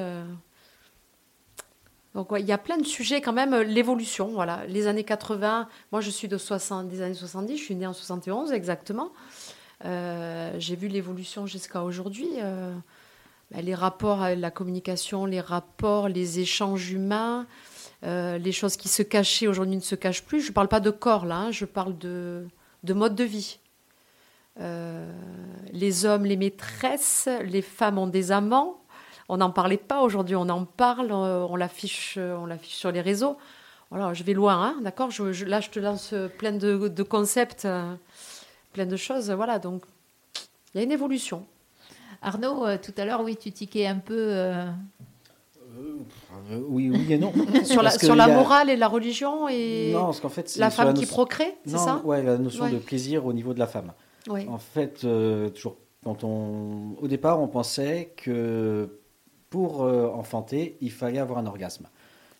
Donc, 2.15 2.29
il 2.39 2.45
y 2.47 2.53
a 2.53 2.59
plein 2.59 2.79
de 2.79 2.87
sujets 2.87 3.21
quand 3.21 3.33
même. 3.33 3.53
euh, 3.53 3.63
L'évolution, 3.63 4.29
voilà. 4.29 4.65
Les 4.67 4.87
années 4.87 5.05
80, 5.05 5.69
moi 5.93 6.01
je 6.01 6.11
suis 6.11 6.27
de 6.29 6.39
60, 6.39 6.89
des 6.89 7.03
années 7.03 7.15
70, 7.15 7.57
je 7.57 7.63
suis 7.63 7.75
née 7.75 7.87
en 7.87 7.93
71 7.93 8.53
exactement. 8.53 9.13
Euh, 9.85 10.55
j'ai 10.59 10.75
vu 10.75 10.89
l'évolution 10.89 11.47
jusqu'à 11.47 11.83
aujourd'hui. 11.85 12.29
euh, 12.39 12.75
bah, 13.51 13.63
les 13.63 13.75
rapports, 13.75 14.27
la 14.37 14.51
communication, 14.51 15.25
les 15.27 15.41
rapports, 15.41 16.09
les 16.09 16.41
échanges 16.41 16.91
humains, 16.91 17.47
les 18.03 18.53
choses 18.53 18.77
qui 18.77 18.89
se 18.89 19.03
cachaient 19.03 19.47
aujourd'hui 19.47 19.77
ne 19.77 19.81
se 19.81 19.95
cachent 19.95 20.23
plus. 20.25 20.41
Je 20.41 20.49
ne 20.49 20.55
parle 20.55 20.69
pas 20.69 20.81
de 20.81 20.91
corps 20.91 21.25
là, 21.27 21.37
hein, 21.37 21.51
je 21.51 21.65
parle 21.65 21.97
de, 21.99 22.47
de 22.85 22.95
mode 22.95 23.15
de 23.15 23.25
vie. 23.25 23.59
Les 25.73 26.05
hommes, 26.05 26.25
les 26.27 26.37
maîtresses, 26.37 27.29
les 27.45 27.63
femmes 27.63 27.99
ont 27.99 28.07
des 28.07 28.33
amants. 28.33 28.83
On 29.29 29.37
n'en 29.37 29.51
parlait 29.51 29.77
pas 29.77 30.01
aujourd'hui, 30.03 30.37
on 30.37 30.49
en 30.49 30.65
parle, 30.65 31.11
euh, 31.13 31.47
on 31.49 31.57
l'affiche, 31.57 32.15
euh, 32.17 32.37
on 32.37 32.47
l'affiche 32.47 32.77
sur 32.77 32.91
les 32.91 33.01
réseaux. 33.03 33.37
Voilà, 33.91 34.15
je 34.15 34.23
vais 34.23 34.33
loin, 34.35 34.55
hein, 34.63 34.77
d'accord? 34.83 35.11
Je, 35.11 35.33
je- 35.33 35.45
Là, 35.45 35.61
je 35.61 35.71
te 35.71 35.79
lance 35.79 36.11
euh, 36.13 36.29
plein 36.29 36.53
de, 36.53 36.89
de 36.89 37.03
concepts, 37.03 37.65
euh, 37.65 37.93
plein 38.73 38.87
de 38.87 38.97
choses. 38.97 39.31
Voilà, 39.31 39.59
donc 39.59 39.83
il 40.75 40.79
y 40.79 40.81
a 40.81 40.85
une 40.85 40.93
évolution. 40.93 41.45
Arnaud, 42.23 42.67
euh, 42.67 42.79
tout 42.83 42.93
à 42.97 43.05
l'heure, 43.05 43.23
oui, 43.23 43.37
tu 43.37 43.53
tiquais 43.53 43.87
un 43.87 43.99
peu. 43.99 44.15
euh, 44.17 44.65
Euh, 46.51 46.61
oui, 46.67 46.91
oui 46.91 47.13
et 47.13 47.19
non. 47.19 47.33
Sur 47.65 47.83
la, 47.83 47.91
sur 47.91 48.19
a- 48.19 48.27
morale 48.29 48.69
et 48.71 48.77
la 48.77 48.89
religion 48.89 49.49
et 49.49 49.93
Non, 49.93 50.07
parce 50.07 50.21
qu'en 50.21 50.29
fait, 50.29 50.49
c'est 50.49 50.59
la 50.61 50.71
femme 50.71 50.95
qui 50.95 51.01
notion- 51.03 51.15
procrée, 51.15 51.55
c'est 51.67 51.73
Non, 51.77 51.79
ça? 51.79 52.03
ouais, 52.05 52.23
la 52.23 52.37
notion 52.39 52.65
Ouais. 52.65 52.71
de 52.73 52.79
plaisir 52.79 53.25
au 53.27 53.33
niveau 53.33 53.53
de 53.55 53.59
la 53.59 53.67
femme. 53.67 53.93
Oui. 54.29 54.47
En 54.49 54.59
fait, 54.59 55.05
euh, 55.05 55.49
toujours 55.51 55.77
quand 56.05 56.25
on, 56.25 56.97
au 57.01 57.07
départ, 57.07 57.41
on 57.41 57.49
pensait 57.49 58.13
que 58.17 58.89
pour 59.51 59.83
euh, 59.85 60.09
enfanter, 60.09 60.77
il 60.81 60.91
fallait 60.93 61.19
avoir 61.19 61.39
un 61.39 61.47
orgasme. 61.47 61.87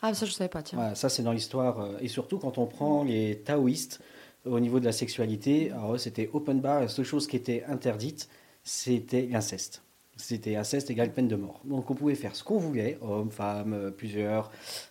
Ah, 0.03 0.15
ça, 0.15 0.27
je 0.27 0.31
ne 0.31 0.35
savais 0.35 0.49
pas, 0.49 0.63
tiens. 0.63 0.79
Voilà, 0.79 0.95
ça, 0.95 1.09
c'est 1.09 1.23
dans 1.23 1.33
l'histoire. 1.33 1.81
euh, 1.81 1.97
et 2.01 2.09
surtout, 2.09 2.39
quand 2.39 2.59
on 2.59 2.67
prend 2.67 3.03
les 3.05 3.39
taoïstes 3.41 4.01
au 4.45 4.61
niveau 4.61 4.79
de 4.81 4.85
la 4.85 4.93
sexualité, 4.93 5.71
alors 5.73 5.99
c'était 5.99 6.31
open 6.33 6.61
bar. 6.61 6.81
La 6.83 6.89
seule 6.89 7.05
chose 7.05 7.27
qui 7.27 7.37
était 7.37 7.65
interdite, 7.67 8.29
c'était 8.63 9.29
l'inceste. 9.31 9.83
C'était 10.17 10.57
inceste 10.57 10.91
égale 10.91 11.13
peine 11.13 11.29
de 11.29 11.37
mort. 11.37 11.61
Donc, 11.65 11.91
on 11.91 11.95
pouvait 11.95 12.15
faire 12.17 12.35
ce 12.37 12.43
qu'on 12.45 12.59
voulait, 12.59 12.99
hommes, 13.03 13.31
femmes, 13.31 13.73
euh, 13.73 13.91
plusieurs. 13.91 14.51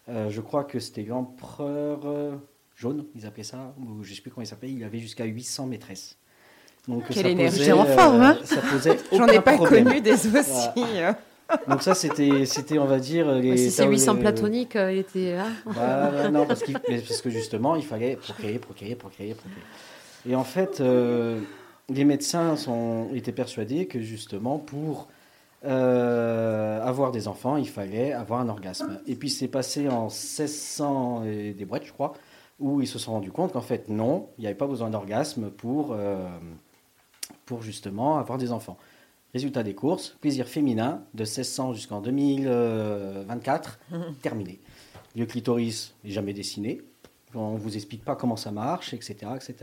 Euh, 0.10 0.30
je 0.30 0.42
crois 0.42 0.64
que 0.64 0.80
c'était 0.80 1.04
l'empereur 1.04 2.40
jaune, 2.76 3.06
ils 3.16 3.26
appelaient 3.26 3.44
ça, 3.44 3.74
ou 3.80 4.04
je 4.04 4.12
ne 4.12 4.16
sais 4.16 4.22
plus 4.22 4.30
comment 4.32 4.44
il 4.44 4.48
s'appelait. 4.48 4.72
Il 4.72 4.84
avait 4.84 5.00
jusqu'à 5.00 5.26
800 5.26 5.66
maîtresses. 5.68 6.18
Donc, 6.88 7.04
Quelle 7.10 7.24
ça 7.24 7.30
énergie 7.30 7.58
posait, 7.60 7.72
en 7.74 7.86
forme, 7.86 8.22
hein 8.22 8.38
J'en 9.12 9.28
ai 9.28 9.42
pas 9.42 9.56
problème. 9.56 9.86
connu 9.86 10.02
des 10.02 10.14
aussi. 10.14 10.70
Donc 11.68 11.82
ça, 11.82 11.96
c'était, 11.96 12.46
c'était, 12.46 12.78
on 12.80 12.86
va 12.86 13.00
dire, 13.00 13.32
les... 13.32 13.58
Si 13.58 13.72
c'est 13.72 13.84
Tao- 13.84 13.92
800 13.92 14.16
euh, 14.16 14.20
platoniques, 14.20 14.76
euh, 14.76 14.92
il 14.92 15.00
était 15.00 15.36
là. 15.36 15.48
bah, 15.66 16.12
ouais, 16.12 16.32
non, 16.32 16.46
parce, 16.46 16.62
que 16.64 17.30
justement, 17.30 17.76
il 17.76 17.84
fallait 17.86 18.16
procréer, 18.16 18.60
procréer, 18.60 18.96
procréer, 18.96 19.34
procréer. 19.34 19.64
Et 20.30 20.36
en 20.36 20.44
fait, 20.44 20.82
euh, 20.82 21.40
les 21.90 22.04
médecins 22.04 22.56
sont, 22.56 23.10
étaient 23.14 23.32
persuadés 23.32 23.88
que 23.88 24.02
justement, 24.02 24.58
pour 24.60 25.08
euh, 25.66 26.82
avoir 26.82 27.12
des 27.12 27.28
enfants, 27.28 27.58
il 27.58 27.68
fallait 27.68 28.12
avoir 28.12 28.42
un 28.42 28.50
orgasme. 28.50 29.00
Et 29.08 29.16
puis 29.16 29.30
c'est 29.30 29.48
passé 29.48 29.88
en 29.90 30.04
1600 30.06 31.24
et 31.26 31.54
des 31.54 31.66
boîtes, 31.66 31.86
je 31.86 31.94
crois, 31.94 32.14
où 32.60 32.82
ils 32.82 32.88
se 32.88 33.00
sont 33.00 33.14
rendus 33.14 33.32
compte 33.32 33.54
qu'en 33.54 33.62
fait, 33.62 33.90
non, 33.90 34.30
il 34.38 34.42
n'y 34.42 34.48
avait 34.48 34.56
pas 34.56 34.68
besoin 34.68 34.90
d'orgasme 34.90 35.50
pour, 35.50 35.94
euh, 35.94 36.28
pour 37.46 37.62
justement 37.62 38.18
avoir 38.18 38.38
des 38.38 38.52
enfants. 38.52 38.78
Résultat 39.34 39.64
des 39.64 39.74
courses, 39.76 40.16
plaisir 40.22 40.48
féminin 40.48 41.04
de 41.14 41.24
1600 41.24 41.74
jusqu'en 41.74 42.02
2024, 42.02 43.80
terminé. 44.22 44.60
Le 45.16 45.26
clitoris 45.26 45.94
n'est 46.04 46.12
jamais 46.12 46.34
dessiné. 46.34 46.82
On 47.34 47.54
ne 47.54 47.58
vous 47.60 47.76
explique 47.76 48.04
pas 48.06 48.16
comment 48.16 48.38
ça 48.38 48.52
marche, 48.52 48.94
etc., 48.94 49.16
etc. 49.36 49.56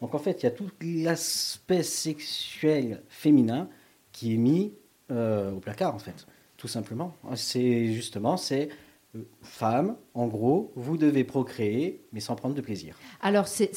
Donc 0.00 0.14
en 0.14 0.18
fait, 0.18 0.42
il 0.42 0.44
y 0.44 0.46
a 0.46 0.50
tout 0.52 0.70
l'aspect 0.80 1.82
sexuel 1.82 3.02
féminin 3.08 3.68
qui 4.12 4.34
est 4.34 4.38
mis 4.38 4.72
euh, 5.10 5.52
au 5.52 5.58
placard, 5.58 5.94
en 5.94 5.98
fait, 5.98 6.26
tout 6.56 6.68
simplement. 6.68 7.14
C'est 7.34 7.92
justement, 7.92 8.36
c'est 8.36 8.68
euh, 9.16 9.22
femme, 9.42 9.96
en 10.14 10.26
gros, 10.26 10.72
vous 10.76 10.96
devez 10.96 11.24
procréer, 11.24 12.04
mais 12.12 12.20
sans 12.20 12.36
prendre 12.36 12.54
de 12.54 12.60
plaisir. 12.60 12.94
Alors, 13.20 13.48
c'est- 13.48 13.72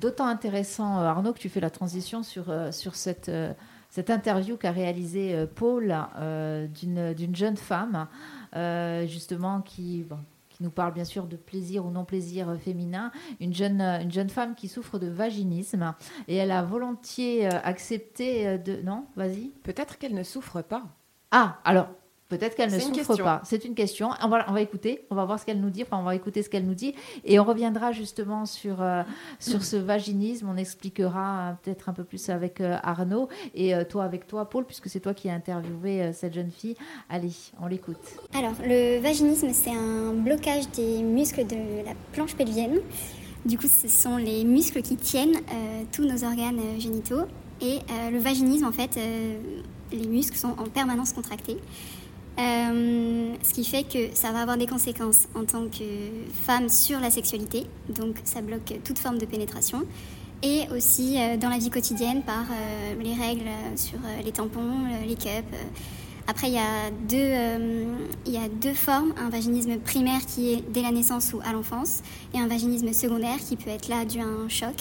d'autant 0.00 0.26
intéressant, 0.26 0.98
euh, 0.98 1.04
Arnaud, 1.04 1.32
que 1.32 1.38
tu 1.38 1.48
fais 1.48 1.60
la 1.60 1.70
transition 1.70 2.22
sur, 2.22 2.50
euh, 2.50 2.70
sur 2.72 2.96
cette, 2.96 3.30
cette 3.98 4.10
interview 4.10 4.56
qu'a 4.56 4.70
réalisée 4.70 5.34
euh, 5.34 5.46
Paul 5.52 5.92
euh, 6.20 6.68
d'une 6.68 7.34
jeune 7.34 7.56
femme, 7.56 8.06
euh, 8.54 9.04
justement, 9.08 9.60
qui, 9.60 10.04
bon, 10.04 10.20
qui 10.50 10.62
nous 10.62 10.70
parle 10.70 10.94
bien 10.94 11.02
sûr 11.04 11.26
de 11.26 11.34
plaisir 11.34 11.84
ou 11.84 11.90
non 11.90 12.04
plaisir 12.04 12.48
euh, 12.48 12.58
féminin. 12.58 13.10
Une 13.40 13.52
jeune, 13.52 13.80
une 13.80 14.12
jeune 14.12 14.30
femme 14.30 14.54
qui 14.54 14.68
souffre 14.68 15.00
de 15.00 15.08
vaginisme 15.08 15.94
et 16.28 16.36
elle 16.36 16.52
a 16.52 16.62
volontiers 16.62 17.46
accepté 17.48 18.56
de. 18.58 18.80
Non, 18.82 19.06
vas-y. 19.16 19.48
Peut-être 19.64 19.98
qu'elle 19.98 20.14
ne 20.14 20.22
souffre 20.22 20.62
pas. 20.62 20.84
Ah, 21.32 21.58
alors. 21.64 21.88
Peut-être 22.28 22.56
qu'elle 22.56 22.70
ne 22.70 22.78
souffre 22.78 22.94
question. 22.94 23.24
pas. 23.24 23.40
C'est 23.44 23.64
une 23.64 23.74
question. 23.74 24.10
On 24.22 24.28
va, 24.28 24.44
on 24.48 24.52
va 24.52 24.60
écouter. 24.60 25.06
On 25.10 25.14
va 25.14 25.24
voir 25.24 25.38
ce 25.38 25.46
qu'elle 25.46 25.60
nous 25.60 25.70
dit. 25.70 25.82
Enfin, 25.82 25.98
on 25.98 26.02
va 26.02 26.14
écouter 26.14 26.42
ce 26.42 26.50
qu'elle 26.50 26.66
nous 26.66 26.74
dit. 26.74 26.94
Et 27.24 27.40
on 27.40 27.44
reviendra 27.44 27.92
justement 27.92 28.44
sur, 28.44 28.82
euh, 28.82 29.02
sur 29.38 29.64
ce 29.64 29.76
vaginisme. 29.76 30.48
On 30.48 30.56
expliquera 30.56 31.50
euh, 31.50 31.52
peut-être 31.62 31.88
un 31.88 31.94
peu 31.94 32.04
plus 32.04 32.28
avec 32.28 32.60
euh, 32.60 32.76
Arnaud. 32.82 33.28
Et 33.54 33.74
euh, 33.74 33.84
toi 33.84 34.04
avec 34.04 34.26
toi, 34.26 34.48
Paul, 34.48 34.64
puisque 34.66 34.88
c'est 34.88 35.00
toi 35.00 35.14
qui 35.14 35.30
as 35.30 35.34
interviewé 35.34 36.02
euh, 36.02 36.12
cette 36.12 36.34
jeune 36.34 36.50
fille. 36.50 36.76
Allez, 37.08 37.32
on 37.62 37.66
l'écoute. 37.66 37.96
Alors, 38.34 38.52
le 38.62 39.00
vaginisme, 39.00 39.48
c'est 39.52 39.70
un 39.72 40.12
blocage 40.12 40.68
des 40.72 41.02
muscles 41.02 41.46
de 41.46 41.84
la 41.86 41.94
planche 42.12 42.34
pelvienne. 42.36 42.80
Du 43.46 43.56
coup, 43.56 43.68
ce 43.68 43.88
sont 43.88 44.16
les 44.16 44.44
muscles 44.44 44.82
qui 44.82 44.96
tiennent 44.96 45.36
euh, 45.36 45.82
tous 45.92 46.04
nos 46.04 46.24
organes 46.24 46.60
génitaux. 46.78 47.22
Et 47.60 47.78
euh, 47.90 48.10
le 48.10 48.18
vaginisme, 48.18 48.66
en 48.66 48.72
fait, 48.72 48.96
euh, 48.96 49.38
les 49.92 50.06
muscles 50.06 50.36
sont 50.36 50.54
en 50.58 50.64
permanence 50.64 51.12
contractés. 51.12 51.56
Euh, 52.38 53.34
ce 53.42 53.52
qui 53.52 53.64
fait 53.64 53.82
que 53.82 54.14
ça 54.14 54.30
va 54.30 54.40
avoir 54.40 54.56
des 54.56 54.66
conséquences 54.66 55.26
en 55.34 55.44
tant 55.44 55.64
que 55.64 55.84
femme 56.32 56.68
sur 56.68 57.00
la 57.00 57.10
sexualité. 57.10 57.66
Donc, 57.88 58.16
ça 58.24 58.40
bloque 58.42 58.74
toute 58.84 58.98
forme 58.98 59.18
de 59.18 59.26
pénétration. 59.26 59.82
Et 60.44 60.62
aussi 60.72 61.16
euh, 61.18 61.36
dans 61.36 61.48
la 61.48 61.58
vie 61.58 61.70
quotidienne 61.70 62.22
par 62.22 62.44
euh, 62.44 63.02
les 63.02 63.14
règles 63.14 63.50
sur 63.74 63.98
les 64.24 64.30
tampons, 64.30 64.86
les 65.04 65.16
cups. 65.16 65.42
après, 66.28 66.46
il 66.46 66.54
y, 66.54 66.58
a 66.58 66.90
deux, 67.08 67.88
il 68.24 68.32
y 68.32 68.36
a 68.36 68.48
deux 68.48 68.74
formes. 68.74 69.12
Un 69.16 69.30
vaginisme 69.30 69.76
primaire 69.78 70.24
qui 70.24 70.52
est 70.52 70.64
dès 70.70 70.82
la 70.82 70.92
naissance 70.92 71.32
ou 71.32 71.40
à 71.44 71.52
l'enfance, 71.52 72.02
et 72.34 72.38
un 72.38 72.46
vaginisme 72.46 72.92
secondaire 72.92 73.38
qui 73.38 73.56
peut 73.56 73.70
être 73.70 73.88
là 73.88 74.04
dû 74.04 74.20
à 74.20 74.26
un 74.26 74.48
choc. 74.48 74.76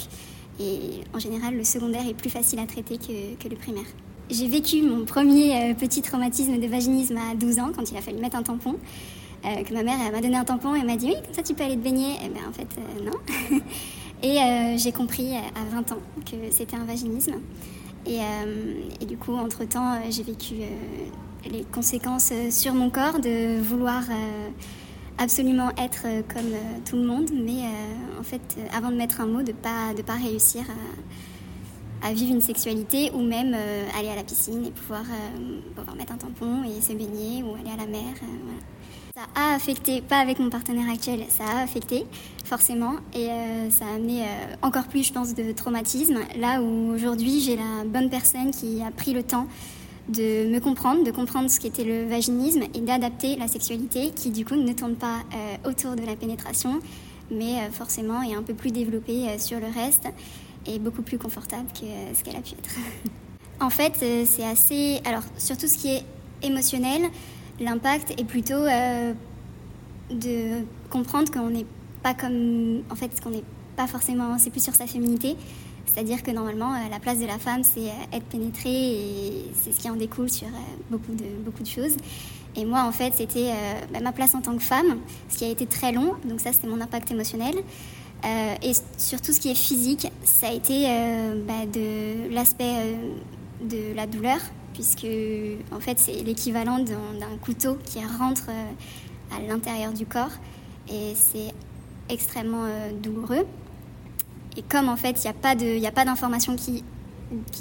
Et 0.60 1.02
en 1.14 1.20
général, 1.20 1.56
le 1.56 1.64
secondaire 1.64 2.08
est 2.08 2.16
plus 2.16 2.30
facile 2.30 2.60
à 2.60 2.68
traiter 2.68 2.98
que 2.98 3.48
le 3.48 3.56
primaire. 3.56 3.86
J'ai 4.30 4.50
vécu 4.50 4.82
mon 4.82 5.06
premier 5.06 5.72
euh, 5.72 5.74
petit 5.74 6.02
traumatisme 6.02 6.60
de 6.60 6.68
vaginisme 6.68 7.16
à 7.16 7.34
12 7.34 7.60
ans, 7.60 7.72
quand 7.74 7.90
il 7.90 7.96
a 7.96 8.02
fallu 8.02 8.20
mettre 8.20 8.36
un 8.36 8.44
tampon. 8.44 8.76
Euh, 9.46 9.64
que 9.64 9.74
ma 9.74 9.84
mère 9.84 9.98
m'a 10.12 10.20
donné 10.20 10.36
un 10.36 10.44
tampon 10.44 10.76
et 10.76 10.84
m'a 10.84 10.98
dit 10.98 11.08
oui, 11.08 11.16
comme 11.24 11.34
ça 11.34 11.44
tu 11.44 11.54
peux 11.54 11.64
aller 11.64 11.78
te 11.78 11.84
baigner. 11.84 12.16
Et 12.26 12.28
ben 12.28 12.42
en 12.50 12.52
fait, 12.52 12.68
euh, 12.78 13.06
non. 13.06 13.62
et 14.24 14.78
j'ai 14.78 14.92
compris 14.92 15.38
à 15.38 15.64
20 15.72 15.94
ans 15.94 16.00
que 16.26 16.36
c'était 16.52 16.76
un 16.76 16.84
vaginisme. 16.84 17.36
Et, 18.06 19.06
du 19.06 19.18
coup, 19.18 19.34
entre-temps, 19.34 20.00
j'ai 20.10 20.24
vécu 20.24 20.56
les 21.50 21.64
conséquences 21.64 22.32
sur 22.52 22.74
mon 22.74 22.90
corps 22.90 23.20
de 23.20 23.62
vouloir 23.62 24.04
absolument 25.18 25.72
être 25.78 26.04
comme 26.34 26.54
tout 26.86 26.96
le 26.96 27.04
monde, 27.04 27.30
mais 27.34 27.66
en 28.18 28.24
fait, 28.24 28.58
avant 28.74 28.92
de 28.92 28.96
mettre 28.96 29.20
un 29.20 29.26
mot, 29.26 29.42
de 29.42 29.52
pas 29.52 29.94
de 29.94 30.02
pas 30.04 30.14
réussir 30.14 30.62
à, 30.62 30.74
à 32.02 32.14
vivre 32.14 32.34
une 32.34 32.42
sexualité 32.42 33.12
ou 33.14 33.22
même 33.22 33.54
euh, 33.56 33.86
aller 33.98 34.10
à 34.10 34.16
la 34.16 34.24
piscine 34.24 34.66
et 34.66 34.72
pouvoir, 34.72 35.02
euh, 35.02 35.60
pouvoir 35.76 35.96
mettre 35.96 36.14
un 36.14 36.18
tampon 36.18 36.64
et 36.64 36.82
se 36.82 36.94
baigner 36.94 37.44
ou 37.44 37.56
aller 37.56 37.72
à 37.74 37.78
la 37.78 37.88
mer. 37.88 38.14
euh. 38.24 39.16
Ça 39.16 39.24
a 39.36 39.56
affecté, 39.56 40.02
pas 40.02 40.20
avec 40.20 40.38
mon 40.38 40.50
partenaire 40.50 40.90
actuel, 40.92 41.24
ça 41.30 41.44
a 41.44 41.64
affecté 41.64 42.06
forcément 42.46 42.94
et 43.16 43.30
ça 43.72 43.86
a 43.86 43.96
amené 43.96 44.24
encore 44.62 44.84
plus, 44.84 45.08
je 45.08 45.12
pense, 45.12 45.34
de 45.34 45.54
traumatisme. 45.54 46.20
Là 46.38 46.62
où 46.62 46.94
aujourd'hui 46.94 47.42
j'ai 47.42 47.56
la 47.56 47.84
bonne 47.84 48.12
personne 48.12 48.52
qui 48.52 48.80
a 48.84 48.92
pris 48.92 49.14
le 49.14 49.24
temps 49.24 49.48
de 50.08 50.48
me 50.48 50.60
comprendre, 50.60 51.04
de 51.04 51.10
comprendre 51.10 51.50
ce 51.50 51.60
qu'était 51.60 51.84
le 51.84 52.08
vaginisme 52.08 52.62
et 52.76 52.80
d'adapter 52.80 53.38
la 53.38 53.48
sexualité 53.48 54.12
qui 54.12 54.30
du 54.30 54.46
coup 54.46 54.56
ne 54.56 54.72
tourne 54.74 54.96
pas 54.96 55.24
autour 55.66 55.96
de 55.96 56.06
la 56.06 56.16
pénétration 56.16 56.80
mais 57.32 57.72
forcément 57.72 58.22
est 58.22 58.36
un 58.36 58.44
peu 58.44 58.54
plus 58.54 58.70
développée 58.70 59.40
sur 59.40 59.60
le 59.60 59.66
reste 59.66 60.08
et 60.68 60.80
beaucoup 60.80 61.02
plus 61.02 61.18
confortable 61.18 61.68
que 61.74 61.86
euh, 61.86 62.14
ce 62.14 62.24
qu'elle 62.24 62.36
a 62.36 62.42
pu 62.42 62.54
être. 62.54 62.70
en 63.62 63.70
fait, 63.70 63.94
euh, 64.02 64.24
c'est 64.26 64.46
assez... 64.46 65.02
Alors, 65.06 65.24
sur 65.38 65.58
tout 65.58 65.68
ce 65.68 65.78
qui 65.78 65.90
est 65.90 66.04
émotionnel, 66.44 67.04
l'impact 67.60 68.20
est 68.20 68.26
plutôt 68.26 68.54
euh, 68.54 69.14
de 70.12 70.64
comprendre 70.90 71.32
qu'on 71.32 71.50
n'est 71.50 71.66
pas 72.04 72.14
comme... 72.14 72.84
En 72.90 72.96
fait, 72.96 73.20
qu'on 73.22 73.32
n'est 73.32 73.44
pas 73.76 73.88
forcément... 73.88 74.38
C'est 74.38 74.50
plus 74.50 74.64
sur 74.64 74.76
sa 74.76 74.88
féminité. 74.88 75.36
C'est-à-dire 75.86 76.22
que 76.22 76.32
normalement, 76.32 76.74
la 76.92 77.00
place 77.00 77.20
de 77.20 77.26
la 77.26 77.40
femme, 77.40 77.64
c'est 77.64 77.88
être 78.14 78.26
pénétrée 78.26 78.70
et 78.70 79.52
c'est 79.60 79.72
ce 79.72 79.80
qui 79.80 79.90
en 79.90 79.96
découle 79.96 80.30
sur 80.30 80.48
beaucoup, 80.92 81.14
de, 81.14 81.26
beaucoup 81.44 81.64
de 81.64 81.68
choses. 81.68 81.96
Et 82.56 82.66
moi, 82.66 82.84
en 82.84 82.92
fait, 82.92 83.14
c'était 83.16 83.52
bah, 83.92 84.00
ma 84.02 84.12
place 84.12 84.36
en 84.36 84.42
tant 84.42 84.56
que 84.56 84.62
femme, 84.62 85.00
ce 85.30 85.38
qui 85.38 85.46
a 85.46 85.50
été 85.50 85.66
très 85.66 85.94
long. 85.94 86.14
Donc 86.26 86.40
ça, 86.42 86.52
c'était 86.52 86.68
mon 86.68 86.82
impact 86.82 87.10
émotionnel. 87.10 87.56
Euh, 88.26 88.56
et 88.64 88.72
sur 88.98 89.22
tout 89.22 89.32
ce 89.32 89.40
qui 89.40 89.50
est 89.50 89.56
physique, 89.56 90.12
ça 90.24 90.48
a 90.48 90.52
été 90.52 90.86
euh, 90.90 91.44
bah, 91.48 91.66
de 91.66 92.34
l'aspect 92.34 92.64
euh, 92.64 92.96
de 93.62 93.96
la 93.96 94.08
douleur, 94.08 94.40
puisque 94.74 95.08
en 95.72 95.80
fait 95.80 96.00
c'est 96.00 96.24
l'équivalent 96.24 96.80
d'un 96.80 97.38
couteau 97.42 97.78
qui 97.86 98.00
rentre 98.00 98.50
à 99.32 99.42
l'intérieur 99.42 99.94
du 99.94 100.06
corps 100.06 100.32
et 100.90 101.14
c'est 101.16 101.54
extrêmement 102.10 102.68
douloureux. 103.02 103.46
Et 104.56 104.62
comme 104.62 104.90
en 104.90 104.96
fait 104.96 105.24
il 105.24 105.80
n'y 105.80 105.88
a 105.88 105.92
pas 105.92 106.06
d'informations 106.06 106.56
qui, 106.56 106.84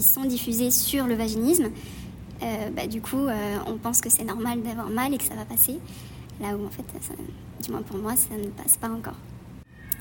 sont 0.02 0.24
diffusées 0.24 0.70
sur 0.70 1.06
le 1.06 1.14
vaginisme, 1.14 1.70
bah, 2.40 2.86
du 2.86 3.00
coup 3.00 3.26
on 3.66 3.78
pense 3.78 4.02
que 4.02 4.10
c'est 4.10 4.24
normal 4.24 4.62
d'avoir 4.62 4.90
mal 4.90 5.14
et 5.14 5.18
que 5.18 5.24
ça 5.24 5.34
va 5.34 5.46
passer, 5.46 5.78
là 6.40 6.54
où 6.54 6.66
en 6.66 6.70
fait, 6.70 6.84
du 7.64 7.70
moins 7.70 7.82
pour 7.82 7.96
moi, 7.96 8.14
ça 8.16 8.36
ne 8.36 8.48
passe 8.48 8.76
pas 8.76 8.88
encore. 8.88 9.16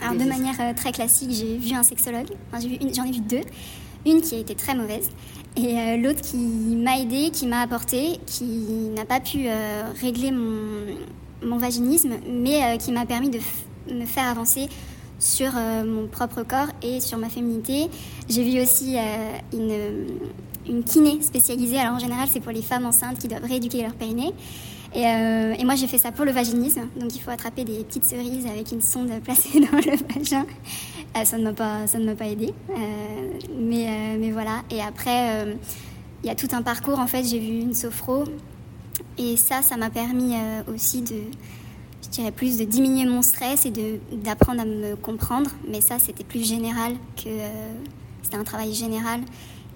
Alors 0.01 0.15
de 0.15 0.27
manière 0.27 0.55
euh, 0.59 0.73
très 0.73 0.91
classique, 0.91 1.31
j'ai 1.31 1.57
vu 1.57 1.73
un 1.73 1.83
sexologue, 1.83 2.27
Enfin, 2.51 2.65
j'en 2.93 3.03
ai 3.03 3.11
vu 3.11 3.21
deux, 3.21 3.41
une 4.05 4.21
qui 4.21 4.35
a 4.35 4.39
été 4.39 4.55
très 4.55 4.75
mauvaise 4.75 5.09
et 5.57 5.79
euh, 5.79 5.97
l'autre 5.97 6.21
qui 6.21 6.37
m'a 6.37 6.99
aidée, 6.99 7.29
qui 7.31 7.47
m'a 7.47 7.61
apporté, 7.61 8.19
qui 8.25 8.43
n'a 8.95 9.05
pas 9.05 9.21
pu 9.21 9.45
euh, 9.45 9.83
régler 10.01 10.31
mon, 10.31 10.97
mon 11.43 11.57
vaginisme, 11.57 12.13
mais 12.29 12.77
qui 12.77 12.91
m'a 12.91 13.05
permis 13.05 13.29
de 13.29 13.39
me 13.89 14.05
faire 14.05 14.25
avancer 14.25 14.67
sur 15.17 15.53
mon 15.53 16.07
propre 16.07 16.43
corps 16.43 16.67
et 16.83 16.99
sur 16.99 17.17
ma 17.17 17.29
féminité. 17.29 17.89
J'ai 18.27 18.43
vu 18.43 18.61
aussi 18.61 18.97
une, 19.53 20.07
une 20.67 20.83
kiné 20.83 21.21
spécialisée, 21.21 21.77
alors 21.79 21.95
en 21.95 21.99
général 21.99 22.27
c'est 22.29 22.41
pour 22.41 22.51
les 22.51 22.61
femmes 22.61 22.85
enceintes 22.85 23.17
qui 23.17 23.29
doivent 23.29 23.45
rééduquer 23.45 23.81
leur 23.81 23.93
périnée. 23.93 24.33
Et, 24.95 25.05
euh, 25.05 25.53
et 25.59 25.65
moi, 25.65 25.75
j'ai 25.75 25.87
fait 25.87 25.97
ça 25.97 26.13
pour 26.13 26.23
le 26.23 26.31
vaginisme. 26.31 26.87
Donc, 26.95 27.13
il 27.15 27.19
faut 27.19 27.29
attraper 27.29 27.65
des 27.65 27.83
petites 27.83 28.05
cerises 28.05 28.45
avec 28.45 28.71
une 28.71 28.81
sonde 28.81 29.11
placée 29.23 29.59
dans 29.59 29.77
le 29.77 30.13
vagin. 30.13 30.45
Euh, 31.17 31.25
ça 31.25 31.37
ne 31.37 31.43
m'a 31.43 31.53
pas, 31.53 31.85
ça 31.85 31.99
pas 32.17 32.27
aidé. 32.27 32.53
Euh, 32.69 32.73
mais, 33.59 34.17
mais 34.17 34.31
voilà. 34.31 34.63
Et 34.71 34.81
après, 34.81 35.45
il 36.23 36.27
y 36.27 36.29
a 36.29 36.35
tout 36.35 36.47
un 36.53 36.61
parcours. 36.61 36.97
En 36.97 37.07
fait, 37.07 37.25
j'ai 37.25 37.39
vu 37.39 37.59
une 37.59 37.73
sophro. 37.73 38.23
Et 39.17 39.35
ça, 39.35 39.61
ça 39.61 39.75
m'a 39.75 39.89
permis 39.89 40.33
aussi 40.73 41.01
de, 41.01 41.15
je 42.03 42.09
dirais 42.09 42.31
plus, 42.31 42.57
de 42.57 42.63
diminuer 42.63 43.05
mon 43.05 43.21
stress 43.21 43.65
et 43.65 43.73
d'apprendre 44.13 44.61
à 44.61 44.65
me 44.65 44.95
comprendre. 44.95 45.51
Mais 45.69 45.81
ça, 45.81 45.99
c'était 45.99 46.23
plus 46.23 46.47
général 46.47 46.93
que. 47.17 47.29
c'était 48.23 48.37
un 48.37 48.45
travail 48.45 48.73
général 48.73 49.19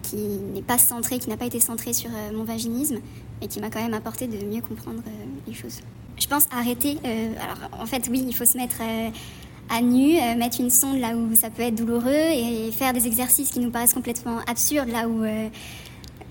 qui 0.02 0.16
n'est 0.16 0.62
pas 0.62 0.78
centré, 0.78 1.20
qui 1.20 1.30
n'a 1.30 1.36
pas 1.36 1.46
été 1.46 1.60
centré 1.60 1.92
sur 1.92 2.10
mon 2.34 2.46
vaginisme, 2.46 3.00
et 3.42 3.48
qui 3.48 3.60
m'a 3.60 3.70
quand 3.70 3.82
même 3.82 3.94
apporté 3.94 4.28
de 4.28 4.38
mieux 4.46 4.62
comprendre 4.62 5.02
euh, 5.08 5.12
les 5.48 5.54
choses. 5.54 5.80
Je 6.20 6.28
pense 6.28 6.46
arrêter. 6.52 6.98
euh, 7.06 7.34
alors, 7.42 7.82
en 7.82 7.86
fait, 7.86 8.08
oui, 8.12 8.24
il 8.28 8.36
faut 8.36 8.46
se 8.46 8.58
mettre 8.58 8.78
euh, 8.82 9.10
à 9.70 9.82
nu, 9.82 10.14
mettre 10.38 10.60
une 10.60 10.70
sonde 10.72 11.00
là 11.00 11.16
où 11.16 11.36
ça 11.36 11.50
peut 11.50 11.62
être 11.62 11.76
douloureux, 11.76 12.10
et 12.12 12.72
faire 12.72 12.92
des 12.92 13.06
exercices 13.06 13.52
qui 13.52 13.60
nous 13.60 13.70
paraissent 13.70 13.94
complètement 13.94 14.40
absurdes, 14.48 14.90
là 14.90 15.08
où 15.08 15.24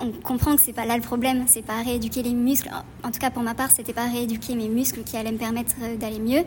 on 0.00 0.10
comprend 0.22 0.56
que 0.56 0.60
c'est 0.62 0.72
pas 0.72 0.84
là 0.84 0.96
le 0.96 1.02
problème, 1.02 1.44
c'est 1.46 1.62
pas 1.64 1.80
rééduquer 1.82 2.24
les 2.24 2.34
muscles. 2.34 2.68
En- 3.04 3.10
tout 3.12 3.20
cas, 3.20 3.30
pour 3.30 3.44
ma 3.44 3.54
part, 3.54 3.70
c'était 3.70 3.92
pas 3.92 4.06
rééduquer 4.08 4.56
mes 4.56 4.68
muscles 4.68 5.02
qui 5.04 5.16
allaient 5.16 5.30
me 5.30 5.38
permettre 5.38 5.76
d'aller 6.00 6.18
mieux. 6.18 6.42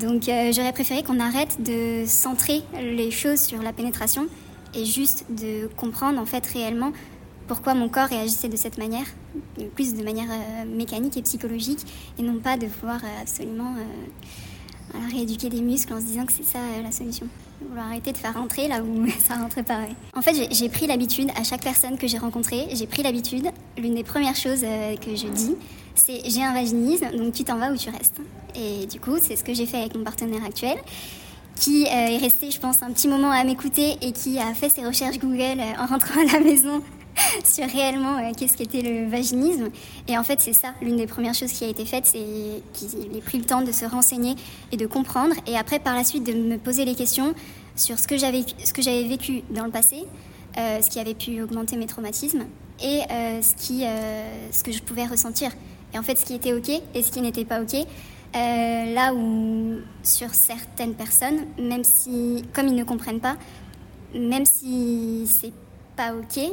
Donc, 0.00 0.24
j'aurais 0.24 0.72
préféré 0.72 1.04
qu'on 1.04 1.20
arrête 1.20 1.62
de 1.62 2.04
centrer 2.06 2.62
les 2.80 3.12
choses 3.12 3.40
sur 3.40 3.62
la 3.62 3.72
pénétration 3.72 4.26
et 4.74 4.84
juste 4.84 5.24
de 5.30 5.68
comprendre 5.76 6.20
en 6.20 6.26
fait 6.26 6.44
réellement 6.46 6.92
pourquoi 7.48 7.74
mon 7.74 7.88
corps 7.88 8.08
réagissait 8.08 8.48
de 8.48 8.56
cette 8.56 8.78
manière, 8.78 9.06
plus 9.74 9.94
de 9.94 10.04
manière 10.04 10.28
euh, 10.30 10.64
mécanique 10.66 11.16
et 11.16 11.22
psychologique, 11.22 11.80
et 12.18 12.22
non 12.22 12.38
pas 12.38 12.56
de 12.56 12.66
vouloir 12.66 13.00
euh, 13.02 13.22
absolument 13.22 13.74
euh, 13.74 14.98
rééduquer 15.10 15.48
des 15.48 15.60
muscles 15.62 15.92
en 15.94 16.00
se 16.00 16.04
disant 16.04 16.26
que 16.26 16.32
c'est 16.32 16.44
ça 16.44 16.58
la 16.82 16.92
solution. 16.92 17.26
Vouloir 17.68 17.86
arrêter 17.88 18.12
de 18.12 18.16
faire 18.18 18.34
rentrer 18.34 18.68
là 18.68 18.82
où 18.82 19.06
ça 19.26 19.34
rentrait 19.36 19.62
pas. 19.64 19.80
En 20.14 20.22
fait, 20.22 20.34
j'ai- 20.52 20.68
pris 20.68 20.86
l'habitude, 20.86 21.30
à 21.36 21.42
chaque 21.42 21.62
personne 21.62 21.98
que 21.98 22.06
j'ai 22.06 22.18
rencontrée, 22.18 22.68
j'ai 22.72 22.86
pris 22.86 23.02
l'habitude, 23.02 23.48
l'une 23.76 23.94
des 23.94 24.04
premières 24.04 24.36
choses 24.36 24.60
que 24.60 25.16
je 25.16 25.26
dis, 25.28 25.56
c'est 25.94 26.20
j'ai 26.30 26.44
un 26.44 26.52
vaginisme, 26.52 27.06
donc 27.16 27.32
tu 27.34 27.42
t'en 27.44 27.56
vas 27.56 27.72
ou 27.72 27.76
tu 27.76 27.90
restes. 27.90 28.20
Et 28.54 28.86
du 28.86 29.00
coup, 29.00 29.16
c'est 29.20 29.34
ce 29.36 29.42
que 29.42 29.54
j'ai 29.54 29.66
fait 29.66 29.78
avec 29.78 29.96
mon 29.96 30.04
partenaire 30.04 30.44
actuel 30.44 30.76
qui 31.56 31.82
est 31.84 32.18
resté, 32.18 32.52
je 32.52 32.60
pense, 32.60 32.82
un 32.84 32.92
petit 32.92 33.08
moment 33.08 33.32
à 33.32 33.42
m'écouter 33.42 33.96
et 34.00 34.12
qui 34.12 34.38
a 34.38 34.54
fait 34.54 34.68
ses 34.68 34.86
recherches 34.86 35.18
Google 35.18 35.60
en 35.80 35.86
rentrant 35.86 36.20
à 36.20 36.32
la 36.32 36.38
maison 36.38 36.80
sur 37.44 37.66
réellement 37.66 38.18
euh, 38.18 38.32
qu'est-ce 38.36 38.56
qu'était 38.56 38.82
le 38.82 39.08
vaginisme. 39.08 39.68
Et 40.06 40.16
en 40.18 40.22
fait, 40.22 40.40
c'est 40.40 40.52
ça, 40.52 40.74
l'une 40.80 40.96
des 40.96 41.06
premières 41.06 41.34
choses 41.34 41.52
qui 41.52 41.64
a 41.64 41.68
été 41.68 41.84
faite, 41.84 42.06
c'est 42.06 42.62
qu'il 42.72 43.16
ait 43.16 43.20
pris 43.20 43.38
le 43.38 43.44
temps 43.44 43.62
de 43.62 43.72
se 43.72 43.84
renseigner 43.84 44.34
et 44.72 44.76
de 44.76 44.86
comprendre. 44.86 45.34
Et 45.46 45.56
après, 45.56 45.78
par 45.78 45.94
la 45.94 46.04
suite, 46.04 46.24
de 46.24 46.32
me 46.32 46.58
poser 46.58 46.84
les 46.84 46.94
questions 46.94 47.34
sur 47.76 47.98
ce 47.98 48.06
que 48.06 48.16
j'avais, 48.16 48.42
vécu 49.04 49.42
dans 49.50 49.64
le 49.64 49.70
passé, 49.70 50.04
euh, 50.58 50.82
ce 50.82 50.90
qui 50.90 50.98
avait 50.98 51.14
pu 51.14 51.40
augmenter 51.42 51.76
mes 51.76 51.86
traumatismes 51.86 52.46
et 52.82 53.00
euh, 53.10 53.42
ce, 53.42 53.54
qui, 53.54 53.84
ce 54.52 54.62
que 54.62 54.72
je 54.72 54.82
pouvais 54.82 55.06
ressentir. 55.06 55.50
Et 55.94 55.98
en 55.98 56.02
fait, 56.02 56.18
ce 56.18 56.24
qui 56.24 56.34
était 56.34 56.52
OK 56.52 56.68
et 56.68 57.02
ce 57.02 57.10
qui 57.10 57.20
n'était 57.20 57.44
pas 57.44 57.60
OK. 57.60 57.74
Là 58.34 59.14
où 59.14 59.78
sur 60.02 60.34
certaines 60.34 60.94
personnes, 60.94 61.46
même 61.58 61.84
si, 61.84 62.44
comme 62.52 62.68
ils 62.68 62.74
ne 62.74 62.84
comprennent 62.84 63.20
pas, 63.20 63.36
même 64.14 64.44
si 64.44 65.26
c'est 65.26 65.52
pas 65.96 66.14
ok, 66.14 66.52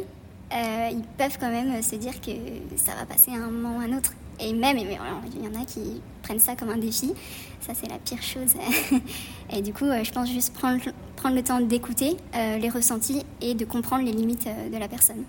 euh, 0.56 0.90
ils 0.91 1.03
peuvent 1.18 1.38
quand 1.40 1.49
même 1.49 1.82
se 1.82 1.95
dire 1.95 2.22
que 2.22 2.32
ça 2.77 2.94
va 2.95 3.06
passer 3.06 3.32
à 3.32 3.36
un 3.36 3.49
moment 3.49 3.77
ou 3.77 3.82
à 3.82 3.84
un 3.84 3.98
autre. 3.98 4.14
Et 4.40 4.53
même, 4.53 4.77
il 4.77 4.91
y 4.91 5.48
en 5.48 5.61
a 5.61 5.65
qui 5.65 6.02
prennent 6.22 6.40
ça 6.40 6.56
comme 6.56 6.69
un 6.69 6.77
défi. 6.77 7.14
Ça, 7.61 7.73
c'est 7.73 7.90
la 7.90 7.98
pire 7.98 8.22
chose. 8.22 8.53
et 9.49 9.61
du 9.61 9.73
coup, 9.73 9.86
euh, 9.86 10.03
je 10.03 10.11
pense 10.11 10.30
juste 10.30 10.53
prendre, 10.53 10.82
prendre 11.15 11.36
le 11.36 11.44
temps 11.44 11.60
d'écouter 11.60 12.15
euh, 12.36 12.57
les 12.57 12.69
ressentis 12.69 13.23
et 13.41 13.53
de 13.53 13.65
comprendre 13.65 14.03
les 14.03 14.11
limites 14.11 14.48
de 14.72 14.77
la 14.77 14.88
personne. 14.88 15.23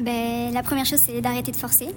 Ben, 0.00 0.52
la 0.52 0.62
première 0.62 0.86
chose, 0.86 1.00
c'est 1.00 1.20
d'arrêter 1.20 1.52
de 1.52 1.56
forcer. 1.56 1.88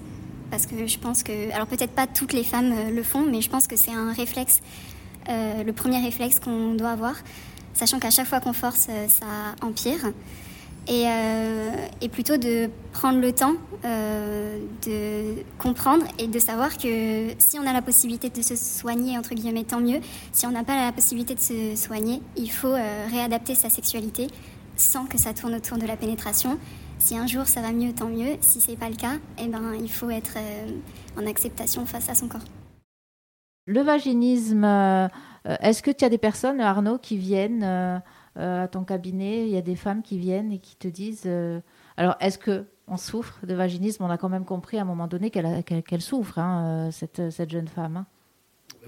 Parce 0.50 0.66
que 0.66 0.86
je 0.86 0.98
pense 1.00 1.24
que, 1.24 1.52
alors 1.54 1.66
peut-être 1.66 1.94
pas 1.94 2.08
toutes 2.08 2.34
les 2.34 2.44
femmes 2.44 2.74
le 2.94 3.04
font, 3.04 3.22
mais 3.22 3.42
je 3.42 3.50
pense 3.50 3.68
que 3.68 3.78
c'est 3.78 3.94
un 3.94 4.12
réflexe, 4.12 4.60
le 5.30 5.72
premier 5.72 6.04
réflexe 6.04 6.42
qu'on 6.42 6.74
doit 6.74 6.90
avoir, 6.90 7.14
sachant 7.74 8.00
qu'à 8.00 8.10
chaque 8.10 8.28
fois 8.28 8.42
qu'on 8.42 8.52
force, 8.52 8.90
ça 9.08 9.26
empire. 9.62 10.12
Et, 10.88 11.04
euh, 11.08 11.72
et 12.02 12.10
plutôt 12.10 12.38
de 12.38 12.70
prendre 12.92 13.20
le 13.20 13.32
temps 13.32 13.54
euh, 13.86 14.60
de 14.86 15.44
comprendre 15.60 16.06
et 16.18 16.28
de 16.28 16.40
savoir 16.40 16.78
que 16.78 17.30
si 17.38 17.60
on 17.60 17.68
a 17.68 17.74
la 17.74 17.84
possibilité 17.84 18.30
de 18.30 18.42
se 18.42 18.56
soigner, 18.56 19.18
entre 19.18 19.36
guillemets, 19.36 19.64
tant 19.64 19.80
mieux. 19.80 20.00
Si 20.32 20.48
on 20.48 20.52
n'a 20.52 20.64
pas 20.64 20.86
la 20.86 20.92
possibilité 20.92 21.36
de 21.36 21.40
se 21.40 21.76
soigner, 21.76 22.22
il 22.36 22.52
faut 22.52 22.74
euh, 22.74 23.06
réadapter 23.12 23.54
sa 23.54 23.70
sexualité 23.70 24.28
sans 24.76 25.06
que 25.06 25.20
ça 25.20 25.34
tourne 25.34 25.54
autour 25.54 25.78
de 25.78 25.86
la 25.86 25.96
pénétration. 25.96 26.58
Si 26.98 27.16
un 27.16 27.28
jour 27.28 27.46
ça 27.46 27.62
va 27.62 27.72
mieux, 27.72 27.94
tant 27.94 28.10
mieux. 28.10 28.38
Si 28.42 28.60
c'est 28.60 28.76
pas 28.76 28.90
le 28.90 28.96
cas, 28.96 29.14
eh 29.38 29.48
ben, 29.48 29.74
il 29.80 29.92
faut 29.92 30.10
être 30.10 30.38
en 31.18 31.26
acceptation 31.28 31.86
face 31.86 32.10
à 32.10 32.16
son 32.16 32.28
corps. 32.28 32.46
Le 33.68 33.82
vaginisme, 33.82 34.64
est-ce 35.46 35.82
que 35.82 35.92
tu 35.92 36.06
as 36.06 36.10
des 36.10 36.18
personnes, 36.18 36.60
Arnaud, 36.60 36.98
qui 36.98 37.18
viennent 37.18 38.02
à 38.36 38.68
ton 38.68 38.84
cabinet 38.84 39.44
Il 39.44 39.50
y 39.50 39.58
a 39.58 39.62
des 39.62 39.76
femmes 39.76 40.02
qui 40.02 40.18
viennent 40.18 40.52
et 40.52 40.60
qui 40.60 40.76
te 40.76 40.88
disent. 40.88 41.24
euh, 41.26 41.60
alors, 41.98 42.16
est-ce 42.20 42.38
que 42.38 42.66
on 42.88 42.98
souffre 42.98 43.46
de 43.46 43.54
vaginisme? 43.54 44.04
On 44.04 44.10
a 44.10 44.18
quand 44.18 44.30
même 44.30 44.46
compris 44.46 44.78
à 44.78 44.82
un 44.82 44.86
moment 44.86 45.08
donné 45.08 45.30
qu'elle 45.30 46.02
souffre, 46.02 46.40
hein, 46.40 46.88
euh, 46.88 46.92
cette, 46.92 47.30
cette 47.32 47.50
jeune 47.52 47.68
femme. 47.68 47.98
hein. 47.98 48.06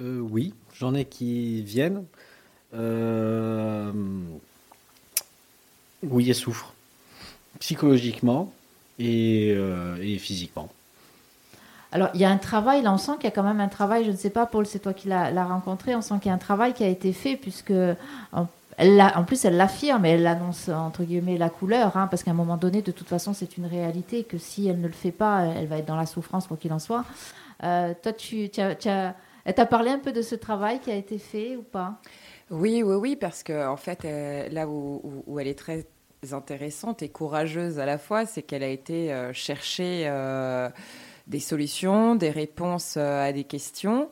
Euh, 0.01 0.19
oui, 0.19 0.53
j'en 0.73 0.93
ai 0.95 1.05
qui 1.05 1.61
viennent. 1.63 2.03
Euh, 2.73 3.91
Oui, 6.03 6.27
elles 6.29 6.35
souffrent. 6.35 6.73
Psychologiquement 7.59 8.51
et, 8.99 9.53
euh, 9.55 9.95
et 10.01 10.17
physiquement. 10.17 10.69
Alors, 11.91 12.09
il 12.15 12.19
y 12.21 12.25
a 12.25 12.29
un 12.31 12.37
travail, 12.37 12.81
là, 12.81 12.91
on 12.91 12.97
sent 12.97 13.13
qu'il 13.15 13.25
y 13.25 13.27
a 13.27 13.31
quand 13.31 13.43
même 13.43 13.59
un 13.59 13.67
travail, 13.69 14.03
je 14.03 14.09
ne 14.11 14.15
sais 14.15 14.31
pas, 14.31 14.47
Paul, 14.47 14.65
c'est 14.65 14.79
toi 14.79 14.93
qui 14.93 15.07
l'as 15.07 15.29
l'as 15.29 15.45
rencontré, 15.45 15.95
on 15.95 16.01
sent 16.01 16.15
qu'il 16.19 16.29
y 16.29 16.31
a 16.31 16.33
un 16.33 16.39
travail 16.39 16.73
qui 16.73 16.83
a 16.83 16.87
été 16.87 17.13
fait, 17.13 17.37
puisque, 17.37 17.71
en, 18.31 18.47
en 18.79 19.23
plus, 19.23 19.45
elle 19.45 19.57
l'affirme 19.57 20.05
et 20.05 20.11
elle 20.11 20.27
annonce, 20.27 20.69
entre 20.69 21.03
guillemets, 21.03 21.37
la 21.37 21.49
couleur, 21.49 21.97
hein, 21.97 22.07
parce 22.07 22.23
qu'à 22.23 22.31
un 22.31 22.35
moment 22.35 22.57
donné, 22.57 22.81
de 22.81 22.91
toute 22.91 23.07
façon, 23.07 23.33
c'est 23.33 23.57
une 23.57 23.65
réalité, 23.65 24.23
que 24.23 24.37
si 24.37 24.67
elle 24.67 24.79
ne 24.81 24.87
le 24.87 24.93
fait 24.93 25.11
pas, 25.11 25.45
elle 25.45 25.67
va 25.67 25.77
être 25.77 25.85
dans 25.85 25.95
la 25.95 26.05
souffrance, 26.05 26.47
quoi 26.47 26.57
qu'il 26.57 26.73
en 26.73 26.79
soit. 26.79 27.05
Euh, 27.63 27.93
toi, 28.01 28.13
tu, 28.13 28.49
as, 28.57 29.65
parlé 29.65 29.91
un 29.91 29.99
peu 29.99 30.11
de 30.11 30.21
ce 30.21 30.35
travail 30.35 30.79
qui 30.79 30.91
a 30.91 30.95
été 30.95 31.17
fait 31.17 31.55
ou 31.55 31.63
pas? 31.63 31.99
Oui, 32.51 32.83
oui, 32.83 32.95
oui, 32.95 33.15
parce 33.15 33.43
que 33.43 33.67
en 33.67 33.77
fait, 33.77 34.05
euh, 34.05 34.49
là 34.49 34.67
où 34.67 35.39
elle 35.39 35.47
est 35.47 35.57
très 35.57 35.85
intéressante 36.31 37.01
et 37.03 37.09
courageuse 37.09 37.79
à 37.79 37.85
la 37.85 37.97
fois, 37.97 38.25
c'est 38.25 38.43
qu'elle 38.43 38.63
a 38.63 38.69
été 38.69 39.11
euh, 39.11 39.33
chercher 39.33 40.03
euh, 40.07 40.69
des 41.27 41.39
solutions, 41.39 42.15
des 42.15 42.29
réponses 42.29 42.95
euh, 42.97 43.27
à 43.29 43.31
des 43.31 43.43
questions. 43.43 44.09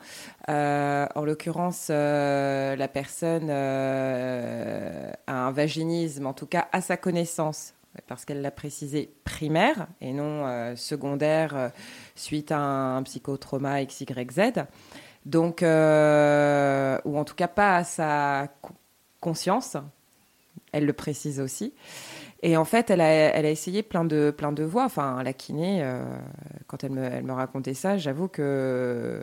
Euh, 0.49 1.05
en 1.15 1.23
l'occurrence, 1.25 1.87
euh, 1.89 2.75
la 2.75 2.87
personne 2.87 3.49
a 3.49 5.11
un 5.27 5.51
vaginisme, 5.51 6.25
en 6.25 6.33
tout 6.33 6.45
cas 6.45 6.67
à 6.71 6.81
sa 6.81 6.97
connaissance, 6.97 7.73
parce 8.07 8.23
qu'elle 8.25 8.41
l'a 8.41 8.51
précisé 8.51 9.11
primaire 9.25 9.87
et 9.99 10.13
non 10.13 10.75
secondaire 10.77 11.71
suite 12.15 12.51
à 12.51 12.59
un, 12.59 13.03
psychotrauma 13.03 13.83
XYZ. 13.83 14.63
Donc, 15.25 15.61
ou 15.61 15.65
en 17.17 17.23
tout 17.25 17.35
cas 17.35 17.49
pas 17.49 17.75
à 17.77 17.83
sa 17.83 18.47
co- 18.61 18.73
conscience. 19.19 19.75
Elle 20.71 20.85
le 20.85 20.93
précise 20.93 21.41
aussi. 21.41 21.73
Et 22.43 22.57
en 22.57 22.65
fait, 22.65 22.89
elle 22.89 23.01
a, 23.01 23.49
essayé 23.49 23.83
plein 23.83 24.03
de, 24.03 24.31
plein 24.31 24.51
voies. 24.51 24.85
Enfin, 24.85 25.21
la 25.23 25.33
kiné, 25.33 25.81
euh, 25.83 26.03
quand 26.67 26.83
elle 26.83 26.91
me, 26.91 27.33
racontait 27.33 27.75
ça, 27.75 27.97
j'avoue 27.97 28.27
que 28.27 29.21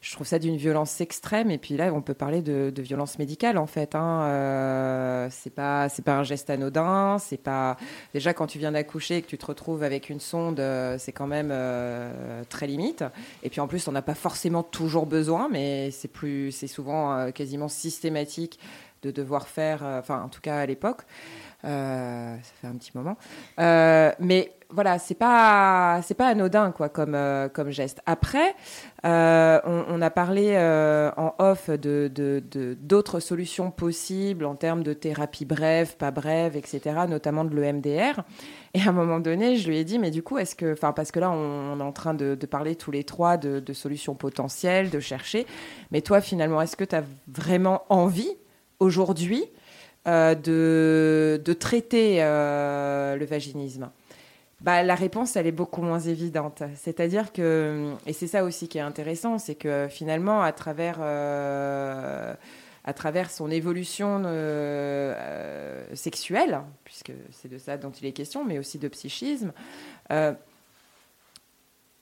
je 0.00 0.12
trouve 0.12 0.26
ça 0.26 0.38
d'une 0.38 0.56
violence 0.56 1.00
extrême. 1.00 1.50
Et 1.50 1.58
puis 1.58 1.76
là, 1.76 1.92
on 1.92 2.00
peut 2.00 2.14
parler 2.14 2.40
de, 2.42 2.72
violence 2.80 3.18
médicale 3.18 3.58
en 3.58 3.66
fait. 3.66 3.94
Hein. 3.94 4.22
Euh, 4.22 5.28
c'est 5.30 5.54
pas, 5.54 5.88
un 6.06 6.22
geste 6.22 6.48
anodin. 6.50 7.18
C'est 7.18 7.36
pas 7.36 7.76
déjà 8.14 8.32
quand 8.32 8.46
tu 8.46 8.58
viens 8.58 8.72
d'accoucher 8.72 9.18
et 9.18 9.22
que 9.22 9.26
tu 9.26 9.38
te 9.38 9.46
retrouves 9.46 9.82
avec 9.82 10.08
une 10.08 10.20
sonde, 10.20 10.60
euh, 10.60 10.96
c'est 10.98 11.12
quand 11.12 11.26
même 11.26 11.50
euh, 11.52 12.42
très 12.48 12.66
limite. 12.66 13.04
Et 13.42 13.50
puis 13.50 13.60
en 13.60 13.68
plus, 13.68 13.88
on 13.88 13.92
n'a 13.92 14.02
pas 14.02 14.14
forcément 14.14 14.62
toujours 14.62 15.06
besoin, 15.06 15.48
mais 15.50 15.90
c'est 15.90 16.66
souvent 16.66 17.30
quasiment 17.32 17.68
systématique 17.68 18.58
de 19.02 19.10
devoir 19.10 19.48
faire. 19.48 19.84
euh, 19.84 19.98
Enfin, 20.00 20.22
en 20.22 20.28
tout 20.28 20.40
cas 20.40 20.58
à 20.58 20.66
l'époque. 20.66 21.02
Euh, 21.64 22.36
ça 22.36 22.52
fait 22.60 22.66
un 22.66 22.76
petit 22.76 22.92
moment. 22.94 23.16
Euh, 23.58 24.12
mais 24.18 24.52
voilà, 24.70 24.98
c'est 24.98 25.14
pas 25.14 26.00
c'est 26.02 26.14
pas 26.14 26.28
anodin 26.28 26.70
quoi 26.70 26.88
comme 26.88 27.18
comme 27.52 27.70
geste. 27.70 28.00
Après, 28.06 28.54
on, 29.02 30.00
a 30.00 30.10
parlé 30.10 30.56
en 31.16 31.34
off 31.38 31.68
de 31.68 32.76
d'autres 32.80 33.20
solutions 33.20 33.72
possibles 33.72 34.44
en 34.46 34.54
termes 34.54 34.82
de 34.84 34.92
thérapie 34.92 35.44
brève, 35.44 35.96
pas 35.96 36.12
brève, 36.12 36.56
etc. 36.56 37.00
Notamment 37.08 37.44
de 37.44 37.54
l'EMDR. 37.54 38.22
Et 38.72 38.80
à 38.80 38.90
un 38.90 38.92
moment 38.92 39.18
donné, 39.18 39.56
je 39.56 39.68
lui 39.68 39.76
ai 39.78 39.84
dit, 39.84 39.98
mais 39.98 40.12
du 40.12 40.22
coup, 40.22 40.38
est-ce 40.38 40.54
que, 40.54 40.72
enfin, 40.72 40.92
parce 40.92 41.10
que 41.10 41.18
là, 41.18 41.30
on, 41.32 41.80
est 41.80 41.82
en 41.82 41.92
train 41.92 42.14
de, 42.14 42.36
parler 42.48 42.76
tous 42.76 42.92
les 42.92 43.02
trois 43.02 43.36
de 43.36 43.72
solutions 43.72 44.14
potentielles, 44.14 44.88
de 44.88 45.00
chercher. 45.00 45.46
Mais 45.90 46.00
toi, 46.00 46.20
finalement, 46.20 46.62
est-ce 46.62 46.76
que 46.76 46.84
tu 46.84 46.94
as 46.94 47.02
vraiment 47.26 47.82
envie 47.88 48.36
aujourd'hui 48.80 49.44
euh, 50.08 50.34
de, 50.34 51.40
de 51.44 51.52
traiter 51.52 52.22
euh, 52.22 53.16
le 53.16 53.24
vaginisme 53.26 53.90
bah, 54.62 54.82
la 54.82 54.94
réponse, 54.94 55.36
elle 55.36 55.46
est 55.46 55.52
beaucoup 55.52 55.80
moins 55.80 56.00
évidente. 56.00 56.62
C'est-à-dire 56.74 57.32
que, 57.32 57.94
et 58.04 58.12
c'est 58.12 58.26
ça 58.26 58.44
aussi 58.44 58.68
qui 58.68 58.76
est 58.76 58.82
intéressant, 58.82 59.38
c'est 59.38 59.54
que 59.54 59.88
finalement, 59.88 60.42
à 60.42 60.52
travers, 60.52 60.98
euh, 61.00 62.34
à 62.84 62.92
travers 62.92 63.30
son 63.30 63.50
évolution 63.50 64.22
sexuelle, 65.94 66.60
puisque 66.84 67.12
c'est 67.30 67.48
de 67.48 67.56
ça 67.56 67.78
dont 67.78 67.90
il 67.90 68.06
est 68.06 68.12
question, 68.12 68.44
mais 68.44 68.58
aussi 68.58 68.78
de 68.78 68.88
psychisme, 68.88 69.52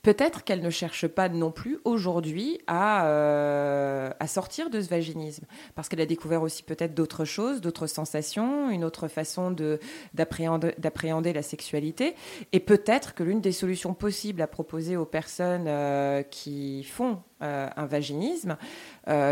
Peut-être 0.08 0.42
qu'elle 0.42 0.62
ne 0.62 0.70
cherche 0.70 1.06
pas 1.06 1.28
non 1.28 1.50
plus 1.50 1.80
aujourd'hui 1.84 2.62
à, 2.66 3.04
euh, 3.08 4.08
à 4.18 4.26
sortir 4.26 4.70
de 4.70 4.80
ce 4.80 4.88
vaginisme, 4.88 5.44
parce 5.74 5.90
qu'elle 5.90 6.00
a 6.00 6.06
découvert 6.06 6.40
aussi 6.40 6.62
peut-être 6.62 6.94
d'autres 6.94 7.26
choses, 7.26 7.60
d'autres 7.60 7.86
sensations, 7.86 8.70
une 8.70 8.84
autre 8.84 9.08
façon 9.08 9.50
de- 9.50 9.78
d'appréhender 10.14 11.32
la 11.34 11.42
sexualité. 11.42 12.14
Et 12.52 12.60
peut-être 12.60 13.12
que 13.12 13.22
l'une 13.22 13.42
des 13.42 13.52
solutions 13.52 13.92
possibles 13.92 14.40
à 14.40 14.46
proposer 14.46 14.96
aux 14.96 15.04
personnes 15.04 15.66
euh, 15.66 16.22
qui 16.22 16.84
font 16.84 17.18
euh, 17.42 17.68
un 17.76 17.84
vaginisme, 17.84 18.56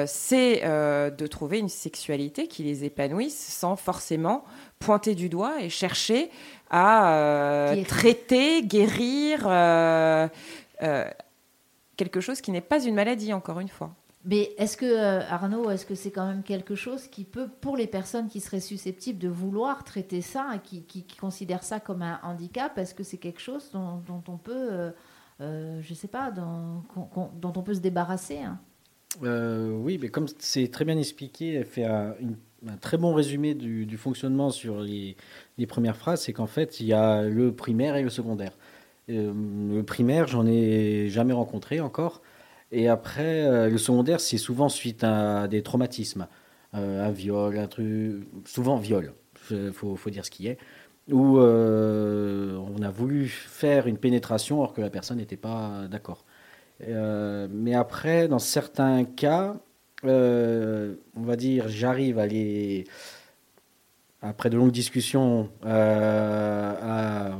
c'est 0.06 0.60
de 0.62 1.26
trouver 1.26 1.58
une 1.58 1.70
sexualité 1.70 2.48
qui 2.48 2.62
les 2.64 2.84
épanouisse 2.84 3.36
sans 3.36 3.76
forcément 3.76 4.44
pointer 4.78 5.14
du 5.14 5.28
doigt 5.28 5.60
et 5.60 5.70
chercher 5.70 6.30
à 6.70 7.14
euh, 7.14 7.84
traiter, 7.84 8.62
guérir 8.62 9.46
euh, 9.46 10.28
euh, 10.82 11.08
quelque 11.96 12.20
chose 12.20 12.40
qui 12.40 12.50
n'est 12.50 12.60
pas 12.60 12.82
une 12.84 12.94
maladie, 12.94 13.32
encore 13.32 13.60
une 13.60 13.68
fois. 13.68 13.94
Mais 14.24 14.50
est-ce 14.58 14.76
que, 14.76 14.86
euh, 14.86 15.20
Arnaud, 15.28 15.70
est-ce 15.70 15.86
que 15.86 15.94
c'est 15.94 16.10
quand 16.10 16.26
même 16.26 16.42
quelque 16.42 16.74
chose 16.74 17.06
qui 17.06 17.22
peut, 17.24 17.48
pour 17.60 17.76
les 17.76 17.86
personnes 17.86 18.26
qui 18.28 18.40
seraient 18.40 18.58
susceptibles 18.60 19.20
de 19.20 19.28
vouloir 19.28 19.84
traiter 19.84 20.20
ça 20.20 20.50
et 20.56 20.58
qui, 20.58 20.82
qui- 20.82 21.04
qui 21.04 21.16
considèrent 21.16 21.62
ça 21.62 21.78
comme 21.78 22.02
un 22.02 22.18
handicap, 22.24 22.76
est-ce 22.76 22.92
que 22.94 23.04
c'est 23.04 23.18
quelque 23.18 23.40
chose 23.40 23.70
dont, 23.72 24.02
dont 24.06 24.24
on 24.26 24.36
peut, 24.36 24.52
euh, 24.72 24.90
euh, 25.40 25.80
je 25.80 25.94
sais 25.94 26.08
pas, 26.08 26.32
dont, 26.32 26.82
qu'on- 26.92 27.02
qu'on- 27.04 27.30
dont 27.40 27.52
on 27.54 27.62
peut 27.62 27.74
se 27.74 27.80
débarrasser 27.80 28.38
hein? 28.38 28.58
Euh, 29.22 29.70
oui, 29.70 29.96
mais 30.02 30.08
comme 30.08 30.26
c'est 30.38 30.68
très 30.68 30.84
bien 30.84 30.98
expliqué, 30.98 31.54
elle 31.54 31.64
fait 31.64 31.84
un, 31.84 32.14
une- 32.20 32.36
un 32.68 32.76
très 32.76 32.96
bon 32.98 33.14
résumé 33.14 33.54
du, 33.54 33.86
du 33.86 33.96
fonctionnement 33.96 34.50
sur 34.50 34.80
les, 34.80 35.16
les 35.56 35.66
premières 35.66 35.96
phrases. 35.96 36.22
C'est 36.22 36.32
qu'en 36.32 36.46
fait, 36.48 36.80
il 36.80 36.86
y 36.86 36.92
a 36.92 37.22
le 37.22 37.54
primaire 37.54 37.94
et 37.96 38.02
le 38.02 38.10
secondaire. 38.10 38.52
Euh, 39.08 39.32
le 39.76 39.82
primaire, 39.82 40.26
j'en 40.26 40.46
ai 40.46 41.08
jamais 41.08 41.32
rencontré 41.32 41.80
encore. 41.80 42.22
Et 42.72 42.88
après, 42.88 43.46
euh, 43.46 43.68
le 43.70 43.78
secondaire, 43.78 44.20
c'est 44.20 44.38
souvent 44.38 44.68
suite 44.68 45.04
à 45.04 45.48
des 45.48 45.62
traumatismes. 45.62 46.26
Euh, 46.74 47.06
un 47.06 47.10
viol, 47.10 47.58
un 47.58 47.68
truc. 47.68 48.26
Souvent 48.44 48.76
viol, 48.76 49.14
il 49.50 49.72
faut, 49.72 49.96
dire 50.10 50.24
ce 50.24 50.30
qui 50.30 50.48
est. 50.48 50.58
Où 51.10 51.38
on 51.38 52.82
a 52.82 52.90
voulu 52.90 53.28
faire 53.28 53.86
une 53.86 53.98
pénétration 53.98 54.58
alors 54.60 54.72
que 54.74 54.80
la 54.80 54.90
personne 54.90 55.18
n'était 55.18 55.36
pas 55.36 55.86
d'accord. 55.88 56.24
Mais 56.80 57.74
après, 57.74 58.28
dans 58.28 58.40
certains 58.40 59.04
cas, 59.04 59.56
on 60.02 60.96
va 61.16 61.36
dire, 61.36 61.68
j'arrive 61.68 62.18
à 62.18 62.26
les, 62.26 62.84
après 64.20 64.50
de 64.50 64.56
longues 64.56 64.72
discussions, 64.72 65.48
à 65.62 67.36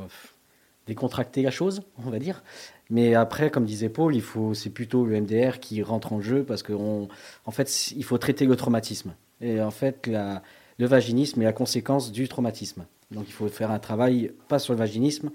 décontracter 0.87 1.43
la 1.43 1.51
chose, 1.51 1.83
on 2.05 2.11
va 2.11 2.19
dire. 2.19 2.43
Mais 2.91 3.15
après, 3.15 3.51
comme 3.51 3.65
disait 3.65 3.89
Paul, 3.89 4.15
il 4.15 4.23
faut, 4.23 4.55
c'est 4.55 4.71
plutôt 4.71 5.05
le 5.05 5.21
MDR 5.21 5.59
qui 5.59 5.83
rentre 5.83 6.13
en 6.13 6.21
jeu 6.21 6.45
parce 6.45 6.63
qu'en 6.63 7.09
en 7.45 7.51
fait, 7.51 7.91
il 7.93 8.05
faut 8.05 8.19
traiter 8.19 8.47
le 8.47 8.57
traumatisme. 8.57 9.15
Et 9.41 9.61
en 9.61 9.71
fait, 9.73 10.07
la, 10.07 10.43
le 10.79 10.87
vaginisme 10.87 11.43
est 11.43 11.45
la 11.45 11.53
conséquence 11.53 12.13
du 12.13 12.29
traumatisme. 12.29 12.87
Donc, 13.11 13.25
il 13.29 13.33
faut 13.33 13.49
faire 13.49 13.71
un 13.71 13.79
travail, 13.79 14.33
pas 14.49 14.59
sur 14.59 14.73
le 14.73 14.79
vaginisme 14.79 15.31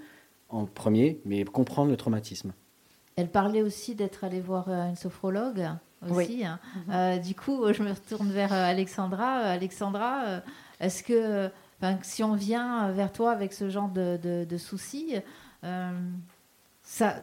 en 0.48 0.66
premier, 0.66 1.20
mais 1.24 1.44
comprendre 1.44 1.90
le 1.90 1.96
traumatisme. 1.96 2.52
Elle 3.16 3.28
parlait 3.28 3.62
aussi 3.62 3.94
d'être 3.94 4.24
allée 4.24 4.40
voir 4.40 4.68
euh, 4.68 4.88
une 4.88 4.96
sophrologue 4.96 5.68
aussi. 6.02 6.14
Oui. 6.14 6.44
hein. 6.44 6.58
Euh, 6.90 7.18
du 7.18 7.34
coup, 7.34 7.70
je 7.72 7.82
me 7.82 7.90
retourne 7.90 8.30
vers 8.30 8.52
euh, 8.52 8.64
Alexandra. 8.64 9.36
Alexandra, 9.36 10.42
est-ce 10.80 11.02
que, 11.02 11.12
euh, 11.12 11.48
si 12.02 12.22
on 12.22 12.34
vient 12.34 12.88
euh, 12.88 12.92
vers 12.92 13.12
toi 13.12 13.32
avec 13.32 13.52
ce 13.52 13.70
genre 13.70 13.88
de, 13.88 14.18
de- 14.22 14.58
soucis, 14.58 15.14
euh, 15.64 15.90
ça, 16.84 17.16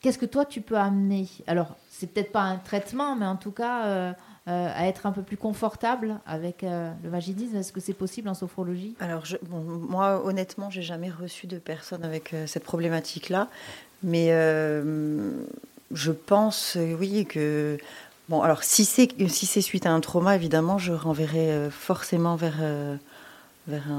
qu'est-ce 0.00 0.18
que 0.18 0.26
toi 0.26 0.44
tu 0.44 0.60
peux 0.60 0.76
amener? 0.76 1.28
Alors, 1.46 1.76
c'est 1.90 2.08
peut-être 2.08 2.32
pas 2.32 2.42
un 2.42 2.56
traitement, 2.56 3.16
mais 3.16 3.26
en 3.26 3.36
tout 3.36 3.52
cas, 3.52 3.86
euh, 3.86 4.12
à 4.46 4.86
être 4.86 5.06
un 5.06 5.12
peu 5.12 5.22
plus 5.22 5.36
confortable 5.36 6.18
avec 6.26 6.62
le 6.62 7.08
vaginisme. 7.08 7.56
Est-ce 7.56 7.72
que 7.72 7.80
c'est 7.80 7.94
possible 7.94 8.28
en 8.28 8.34
sophrologie? 8.34 8.94
Alors, 9.00 9.24
moi, 9.48 10.22
honnêtement, 10.26 10.68
j'ai 10.68 10.82
jamais 10.82 11.10
reçu 11.10 11.46
de 11.46 11.58
personne 11.58 12.04
avec 12.04 12.34
cette 12.46 12.64
problématique-là. 12.64 13.48
Mais 14.02 14.28
je 15.92 16.12
pense, 16.12 16.76
oui, 16.98 17.24
que. 17.24 17.78
Bon, 18.28 18.42
alors, 18.42 18.64
si 18.64 18.84
c'est 18.84 19.08
si 19.28 19.46
c'est 19.46 19.62
suite 19.62 19.86
à 19.86 19.92
un 19.92 20.00
trauma, 20.00 20.34
évidemment, 20.34 20.76
je 20.76 20.92
renverrai 20.92 21.70
forcément 21.70 22.36
vers. 22.36 22.58
Vers 23.66 23.90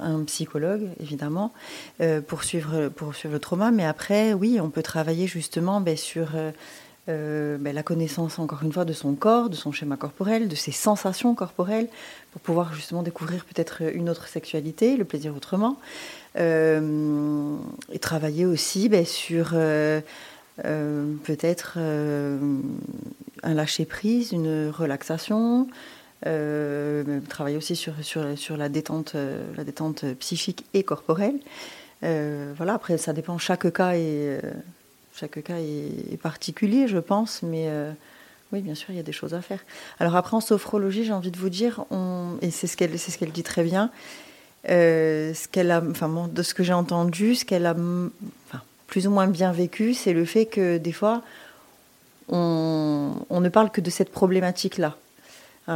un, 0.00 0.24
psychologue, 0.24 0.88
évidemment, 1.00 1.52
euh, 2.00 2.20
pour, 2.20 2.44
suivre, 2.44 2.90
le 3.24 3.38
trauma. 3.38 3.70
Mais 3.70 3.84
après, 3.84 4.32
oui, 4.32 4.58
on 4.60 4.70
peut 4.70 4.82
travailler 4.82 5.26
justement 5.26 5.80
ben, 5.80 5.96
sur 5.96 6.30
euh, 6.34 6.50
euh, 7.08 7.56
ben, 7.58 7.74
la 7.74 7.82
connaissance, 7.82 8.38
encore 8.38 8.62
une 8.62 8.72
fois, 8.72 8.84
de 8.84 8.92
son 8.92 9.14
corps, 9.14 9.48
de 9.48 9.54
son 9.54 9.72
schéma 9.72 9.96
corporel, 9.96 10.48
de 10.48 10.56
ses 10.56 10.72
sensations 10.72 11.34
corporelles, 11.34 11.88
pour 12.32 12.40
pouvoir 12.40 12.74
justement 12.74 13.02
découvrir 13.02 13.44
peut-être 13.44 13.82
une 13.94 14.10
autre 14.10 14.26
sexualité, 14.28 14.96
le 14.96 15.04
plaisir 15.04 15.34
autrement. 15.36 15.78
Et 16.38 17.98
travailler 17.98 18.44
aussi 18.44 18.90
ben, 18.90 19.06
sur 19.06 19.54
peut-être 20.62 21.78
un 21.78 23.54
lâcher-prise, 23.54 24.32
une 24.32 24.68
relaxation. 24.68 25.66
Euh, 26.26 27.20
travailler 27.28 27.56
aussi 27.56 27.76
sur, 27.76 27.92
sur, 28.02 28.36
sur 28.36 28.56
la, 28.56 28.68
détente, 28.68 29.12
euh, 29.14 29.44
la 29.56 29.62
détente 29.62 30.04
psychique 30.18 30.64
et 30.74 30.82
corporelle. 30.82 31.38
Euh, 32.02 32.52
voilà, 32.56 32.74
après, 32.74 32.98
ça 32.98 33.12
dépend. 33.12 33.38
Chaque 33.38 33.72
cas 33.72 33.92
est, 33.92 34.40
chaque 35.14 35.42
cas 35.44 35.58
est, 35.58 36.20
particulier, 36.20 36.88
je 36.88 36.98
pense, 36.98 37.42
mais 37.42 37.70
oui, 38.52 38.60
bien 38.60 38.74
sûr, 38.74 38.90
il 38.90 38.96
y 38.96 39.00
a 39.00 39.04
des 39.04 39.12
choses 39.12 39.34
à 39.34 39.40
faire. 39.40 39.60
Alors 40.00 40.16
après, 40.16 40.36
en 40.36 40.40
sophrologie, 40.40 41.04
j'ai 41.04 41.12
envie 41.12 41.30
de 41.30 41.38
vous 41.38 41.50
dire, 41.50 41.84
on, 41.90 42.38
et 42.42 42.50
c'est 42.50 42.66
ce 42.66 42.76
qu'elle 42.76 42.98
ce 42.98 43.16
qu'elle 43.16 43.32
dit 43.32 43.44
très 43.44 43.62
bien, 43.62 43.90
ce 44.66 45.48
qu'elle 45.48 45.70
a, 45.70 45.82
enfin, 45.88 46.28
de 46.28 46.42
ce 46.42 46.54
que 46.54 46.64
j'ai 46.64 46.72
entendu, 46.72 47.36
ce 47.36 47.44
qu'elle 47.44 47.66
a 47.66 47.72
enfin, 47.72 48.62
plus 48.88 49.06
ou 49.06 49.10
moins 49.10 49.28
bien 49.28 49.52
vécu, 49.52 49.94
c'est 49.94 50.12
le 50.12 50.24
fait 50.24 50.46
que 50.46 50.78
des 50.78 50.92
fois, 50.92 51.22
on, 52.28 53.14
on 53.30 53.40
ne 53.40 53.48
parle 53.48 53.70
que 53.70 53.80
de 53.80 53.90
cette 53.90 54.10
problématique-là. 54.10 54.96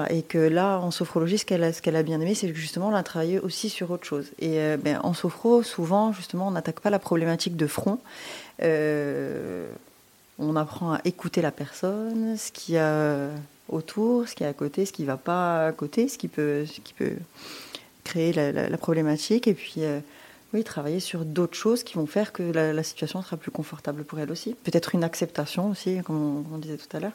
Et 0.08 0.22
que 0.22 0.38
là, 0.38 0.78
en 0.78 0.92
sophrologie, 0.92 1.38
ce 1.38 1.44
qu'elle 1.44 1.64
a, 1.64 1.98
a 1.98 2.02
bien 2.04 2.20
aimé, 2.20 2.34
c'est 2.36 2.54
justement, 2.54 2.88
on 2.88 2.94
a 2.94 3.02
travaillé 3.02 3.40
aussi 3.40 3.68
sur 3.68 3.90
autre 3.90 4.04
chose. 4.04 4.26
Et 4.38 4.60
euh, 4.60 4.76
ben, 4.76 5.00
en 5.02 5.14
sophro, 5.14 5.64
souvent, 5.64 6.12
justement, 6.12 6.46
on 6.46 6.52
n'attaque 6.52 6.78
pas 6.80 6.90
la 6.90 7.00
problématique 7.00 7.56
de 7.56 7.66
front. 7.66 7.98
Euh, 8.62 9.68
On 10.38 10.56
apprend 10.56 10.92
à 10.94 11.00
écouter 11.04 11.42
la 11.42 11.50
personne, 11.50 12.36
ce 12.38 12.50
qu'il 12.52 12.76
y 12.76 12.78
a 12.78 13.28
autour, 13.68 14.26
ce 14.28 14.34
qui 14.34 14.42
est 14.44 14.46
à 14.46 14.52
côté, 14.54 14.86
ce 14.86 14.92
qui 14.92 15.02
ne 15.02 15.06
va 15.08 15.16
pas 15.16 15.66
à 15.66 15.72
côté, 15.72 16.08
ce 16.08 16.16
qui 16.18 16.28
peut, 16.28 16.64
créer 18.04 18.32
la, 18.32 18.52
la- 18.52 18.68
la 18.68 18.78
problématique. 18.78 19.46
Et 19.48 19.54
puis, 19.54 19.74
euh, 19.78 20.00
oui, 20.54 20.64
travailler 20.64 21.00
sur 21.00 21.24
d'autres 21.24 21.56
choses 21.56 21.82
qui 21.84 21.94
vont 21.94 22.06
faire 22.06 22.32
que 22.32 22.42
la, 22.42 22.72
la 22.72 22.82
situation 22.82 23.22
sera 23.22 23.36
plus 23.36 23.50
confortable 23.50 24.04
pour 24.04 24.18
elle 24.18 24.30
aussi. 24.30 24.54
Peut-être 24.64 24.94
une 24.94 25.04
acceptation 25.04 25.68
aussi, 25.70 26.00
comme 26.04 26.44
on 26.52 26.58
disait 26.58 26.76
tout 26.78 26.96
à 26.96 27.00
l'heure. 27.00 27.12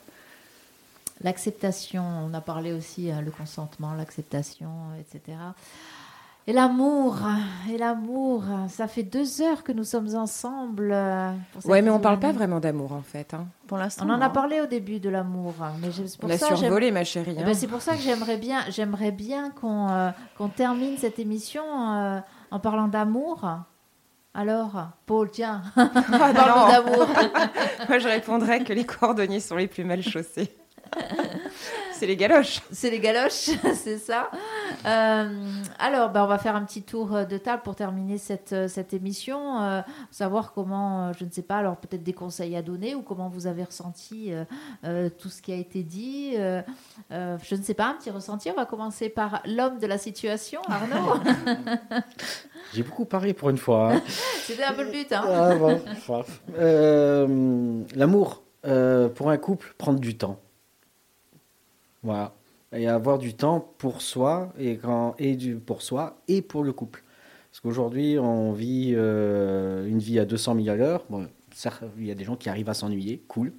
L'acceptation, 1.22 2.04
on 2.30 2.34
a 2.34 2.42
parlé 2.42 2.72
aussi, 2.74 3.10
hein, 3.12 3.22
le 3.22 3.32
consentement, 3.32 3.94
l'acceptation, 3.94 4.70
etc. 5.00 5.38
Et 6.48 6.54
l'amour, 6.54 7.18
et 7.72 7.78
l'amour, 7.80 8.44
ça 8.70 8.88
fait 8.88 9.02
deux 9.02 9.42
heures 9.42 9.64
que 9.64 9.72
nous 9.72 9.84
sommes 9.84 10.14
ensemble. 10.16 10.92
euh, 10.94 11.32
pour 11.54 11.66
Ouais, 11.72 11.82
mais 11.82 11.90
on 11.90 12.00
parle 12.00 12.20
pas 12.20 12.32
vraiment 12.34 12.60
d'amour 12.60 12.92
en 12.92 13.02
fait. 13.02 13.34
hein. 13.34 13.48
Pour 13.66 13.80
l'instant, 13.80 14.06
On 14.08 14.12
en 14.12 14.22
a 14.22 14.30
parlé 14.30 14.62
au 14.62 14.68
début 14.68 15.00
de 15.00 15.10
l'amour, 15.10 15.56
mais 15.82 15.92
j'ai- 15.92 16.08
c'est 16.08 16.18
On 16.24 16.28
pour 16.28 16.32
a 16.32 16.38
survolé, 16.38 16.92
ma 16.92 17.04
chérie. 17.04 17.34
Eh 17.36 17.42
hein. 17.42 17.46
ben, 17.46 17.56
c'est 17.56 17.66
pour 17.68 17.82
ça 17.82 17.96
que 17.96 18.02
j'aimerais 18.02 18.38
bien, 18.38 18.60
j'aimerais 18.70 19.12
bien 19.12 19.50
qu'on 19.50 19.90
euh, 19.90 20.12
qu'on 20.38 20.50
termine 20.50 20.98
cette 20.98 21.18
émission 21.18 21.64
euh, 21.94 22.20
en 22.52 22.60
parlant 22.60 22.88
d'amour. 22.90 23.42
Alors, 24.36 24.90
Paul, 25.08 25.32
tiens, 25.32 25.64
Ah, 25.78 26.32
d'amour. 26.34 27.08
Moi, 27.90 27.98
je 28.00 28.08
répondrais 28.08 28.64
que 28.64 28.74
les 28.74 28.86
cordonniers 28.86 29.40
sont 29.40 29.56
les 29.56 29.68
plus 29.68 29.84
mal 29.86 30.04
chaussés. 30.04 30.54
c'est 31.94 32.06
les 32.06 32.16
galoches. 32.18 32.62
C'est 32.72 32.90
les 32.90 32.99
galoches, 32.99 33.49
c'est 33.74 33.98
ça. 33.98 34.30
Euh, 34.86 35.30
alors, 35.80 36.10
bah, 36.10 36.24
on 36.24 36.28
va 36.28 36.38
faire 36.38 36.56
un 36.56 36.64
petit 36.64 36.84
tour 36.84 37.16
euh, 37.16 37.26
de 37.26 37.38
table 37.38 37.62
pour 37.64 37.76
terminer 37.76 38.18
cette, 38.18 38.53
euh, 38.53 38.68
cette 38.68 38.94
émission. 38.94 39.62
euh, 39.62 39.82
savoir 40.12 40.53
comment, 40.53 41.12
je 41.14 41.26
ne 41.26 41.30
sais 41.32 41.41
pas, 41.41 41.57
alors 41.57 41.78
peut-être 41.78 42.03
des 42.03 42.14
conseils 42.14 42.56
à 42.56 42.62
donner 42.62 42.95
ou 42.95 43.02
comment 43.02 43.30
vous 43.30 43.48
avez 43.48 43.64
ressenti 43.64 44.32
euh, 44.34 44.44
euh, 44.86 45.10
tout 45.10 45.30
ce 45.30 45.41
qui 45.41 45.52
a 45.52 45.56
été 45.56 45.84
dit. 45.84 46.34
euh, 46.38 46.62
euh, 47.12 47.38
je 47.44 47.56
ne 47.56 47.62
sais 47.62 47.74
pas, 47.74 47.86
un 47.88 47.94
petit 47.95 48.12
ressenti. 48.12 48.49
On 48.52 48.56
va 48.56 48.66
commencer 48.66 49.10
par 49.10 49.41
l'homme 49.45 49.80
de 49.80 49.88
la 49.88 49.98
situation, 49.98 50.62
Arnaud. 50.68 51.20
J'ai 52.74 52.84
beaucoup 52.84 53.06
parlé 53.06 53.34
pour 53.34 53.49
une 53.49 53.57
fois. 53.57 53.94
hein. 53.94 54.02
C'était 54.44 54.64
un 54.64 54.74
peu 54.74 54.84
le 54.84 54.91
but. 54.91 55.12
Hein. 55.14 55.24
Ah, 55.28 55.56
bon. 55.56 55.82
Euh, 56.57 57.82
L'amour, 57.95 58.44
euh, 58.66 59.07
pour 59.10 59.30
un 59.30 59.38
couple, 59.38 59.74
prendre 59.78 59.99
du 59.99 60.18
temps. 60.18 60.40
Voilà. 62.06 62.34
Et 62.72 62.88
avoir 62.88 63.18
du 63.18 63.34
temps 63.34 63.73
pour 63.77 64.02
soi 64.02 64.53
et, 64.57 64.77
quand, 64.77 65.15
et 65.18 65.36
du, 65.36 65.56
pour 65.56 65.82
soi 65.82 66.22
et 66.27 66.41
pour 66.41 66.64
le 66.64 66.72
couple. 66.72 67.03
Parce 67.52 67.61
qu'aujourd'hui, 67.61 68.19
on 68.19 68.53
vit 68.53 68.94
euh, 68.95 69.88
une 69.88 69.99
vie 69.99 70.19
à 70.19 70.26
200 70.26 70.56
000 70.56 70.69
à 70.69 70.76
l'heure. 70.76 71.06
Bon, 71.10 71.27
il 71.98 72.06
y 72.06 72.11
a 72.11 72.15
des 72.15 72.23
gens 72.23 72.36
qui 72.36 72.49
arrivent 72.49 72.69
à 72.69 72.73
s'ennuyer, 72.73 73.23
cool. 73.27 73.53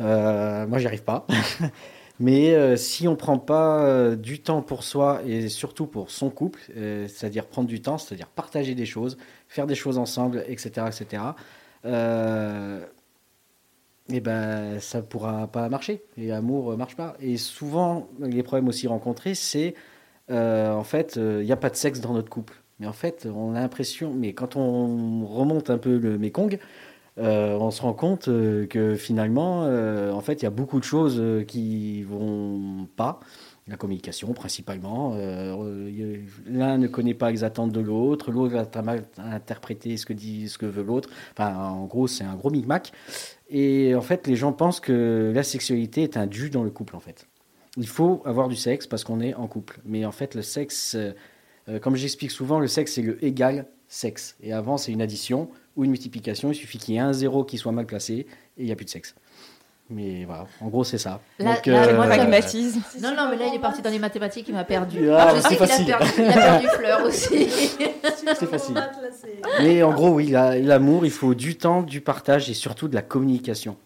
Euh, 0.00 0.66
moi, 0.66 0.78
j'y 0.78 0.86
arrive 0.86 1.04
pas. 1.04 1.26
Mais 2.20 2.54
euh, 2.54 2.76
si 2.76 3.06
on 3.06 3.14
prend 3.14 3.38
pas 3.38 3.84
euh, 3.84 4.16
du 4.16 4.40
temps 4.40 4.60
pour 4.60 4.82
soi 4.82 5.22
et 5.24 5.48
surtout 5.48 5.86
pour 5.86 6.10
son 6.10 6.30
couple, 6.30 6.60
c'est-à-dire 7.06 7.46
prendre 7.46 7.68
du 7.68 7.80
temps, 7.80 7.96
c'est-à-dire 7.96 8.26
partager 8.26 8.74
des 8.74 8.86
choses, 8.86 9.16
faire 9.46 9.68
des 9.68 9.76
choses 9.76 9.98
ensemble, 9.98 10.44
etc., 10.48 10.86
etc., 10.88 11.22
et 14.12 14.20
ben 14.20 14.80
ça 14.80 15.02
pourra 15.02 15.46
pas 15.48 15.68
marcher. 15.68 16.02
Et 16.16 16.28
l'amour 16.28 16.72
euh, 16.72 16.76
marche 16.76 16.96
pas. 16.96 17.16
Et 17.20 17.36
souvent, 17.36 18.08
les 18.20 18.42
problèmes 18.42 18.68
aussi 18.68 18.86
rencontrés, 18.88 19.34
c'est 19.34 19.74
euh, 20.30 20.72
en 20.72 20.84
fait, 20.84 21.16
il 21.16 21.44
n'y 21.44 21.52
a 21.52 21.56
pas 21.56 21.70
de 21.70 21.76
sexe 21.76 22.00
dans 22.00 22.14
notre 22.14 22.30
couple. 22.30 22.62
Mais 22.80 22.86
en 22.86 22.92
fait, 22.92 23.26
on 23.26 23.54
a 23.54 23.60
l'impression, 23.60 24.14
mais 24.14 24.34
quand 24.34 24.56
on 24.56 25.26
remonte 25.26 25.70
un 25.70 25.78
peu 25.78 25.98
le 25.98 26.18
Mékong, 26.18 26.58
euh, 27.18 27.56
on 27.58 27.70
se 27.70 27.82
rend 27.82 27.94
compte 27.94 28.28
euh, 28.28 28.66
que 28.66 28.94
finalement, 28.94 29.64
euh, 29.64 30.12
en 30.12 30.20
fait, 30.20 30.34
il 30.34 30.44
y 30.44 30.46
a 30.46 30.50
beaucoup 30.50 30.78
de 30.78 30.84
choses 30.84 31.16
euh, 31.18 31.42
qui 31.42 32.04
vont 32.04 32.86
pas. 32.96 33.20
La 33.68 33.76
communication, 33.76 34.32
principalement. 34.32 35.14
Euh, 35.14 35.54
euh, 35.62 36.16
L'un 36.46 36.78
ne 36.78 36.86
connaît 36.86 37.14
pas 37.14 37.30
les 37.30 37.44
attentes 37.44 37.70
de 37.70 37.80
l'autre, 37.80 38.30
l'autre 38.30 38.56
a 38.72 38.82
mal 38.82 39.04
interprété 39.18 39.96
ce 39.96 40.06
que 40.06 40.14
dit, 40.14 40.48
ce 40.48 40.56
que 40.56 40.66
veut 40.66 40.82
l'autre. 40.82 41.10
Enfin, 41.32 41.54
en 41.56 41.84
gros, 41.84 42.06
c'est 42.06 42.24
un 42.24 42.34
gros 42.34 42.50
micmac. 42.50 42.92
Et 43.50 43.94
en 43.94 44.00
fait, 44.00 44.26
les 44.26 44.36
gens 44.36 44.52
pensent 44.52 44.80
que 44.80 45.32
la 45.34 45.42
sexualité 45.42 46.02
est 46.02 46.16
un 46.16 46.26
dû 46.26 46.48
dans 46.48 46.64
le 46.64 46.70
couple, 46.70 46.96
en 46.96 47.00
fait. 47.00 47.26
Il 47.76 47.86
faut 47.86 48.22
avoir 48.24 48.48
du 48.48 48.56
sexe 48.56 48.86
parce 48.86 49.04
qu'on 49.04 49.20
est 49.20 49.34
en 49.34 49.46
couple. 49.46 49.80
Mais 49.84 50.06
en 50.06 50.12
fait, 50.12 50.34
le 50.34 50.42
sexe, 50.42 50.96
euh, 50.96 51.78
comme 51.78 51.94
j'explique 51.94 52.30
souvent, 52.30 52.60
le 52.60 52.68
sexe, 52.68 52.94
c'est 52.94 53.02
le 53.02 53.22
égal 53.22 53.66
sexe. 53.88 54.36
Et 54.42 54.52
avant, 54.52 54.78
c'est 54.78 54.92
une 54.92 55.02
addition 55.02 55.50
ou 55.76 55.84
une 55.84 55.90
multiplication. 55.90 56.50
Il 56.52 56.54
suffit 56.54 56.78
qu'il 56.78 56.94
y 56.94 56.96
ait 56.96 57.00
un 57.00 57.12
zéro 57.12 57.44
qui 57.44 57.58
soit 57.58 57.72
mal 57.72 57.86
placé 57.86 58.14
et 58.14 58.26
il 58.56 58.64
n'y 58.64 58.72
a 58.72 58.76
plus 58.76 58.86
de 58.86 58.90
sexe. 58.90 59.14
Mais 59.90 60.24
voilà, 60.26 60.46
en 60.60 60.68
gros, 60.68 60.84
c'est 60.84 60.98
ça. 60.98 61.20
Là- 61.38 61.54
Donc, 61.54 61.64
là, 61.66 61.84
euh, 61.86 61.96
moi, 61.96 62.06
Pragmatisme. 62.06 62.82
Non, 63.02 63.14
non, 63.16 63.28
mais 63.30 63.36
là, 63.36 63.46
il 63.46 63.54
est 63.54 63.58
parti 63.58 63.80
dans 63.80 63.88
les 63.90 63.98
mathématiques, 63.98 64.46
il 64.48 64.54
m'a 64.54 64.64
perdu. 64.64 65.10
Ah, 65.10 65.32
je 65.34 65.40
c'est 65.40 65.48
sais 65.48 65.56
qu'il 65.56 65.62
a 65.64 65.66
facile. 65.66 65.86
perdu, 65.86 66.12
il 66.18 66.24
a 66.28 66.32
perdu 66.32 66.66
Fleur 66.68 67.04
aussi. 67.04 67.48
C'est 68.38 68.46
facile. 68.46 68.74
Mais 69.60 69.82
en 69.82 69.92
gros, 69.92 70.10
oui, 70.10 70.26
la- 70.28 70.58
l'amour, 70.58 71.06
il 71.06 71.10
faut 71.10 71.34
du 71.34 71.56
temps, 71.56 71.80
du 71.82 72.02
partage 72.02 72.50
et 72.50 72.54
surtout 72.54 72.86
de 72.88 72.94
la 72.94 73.00
communication. 73.02 73.76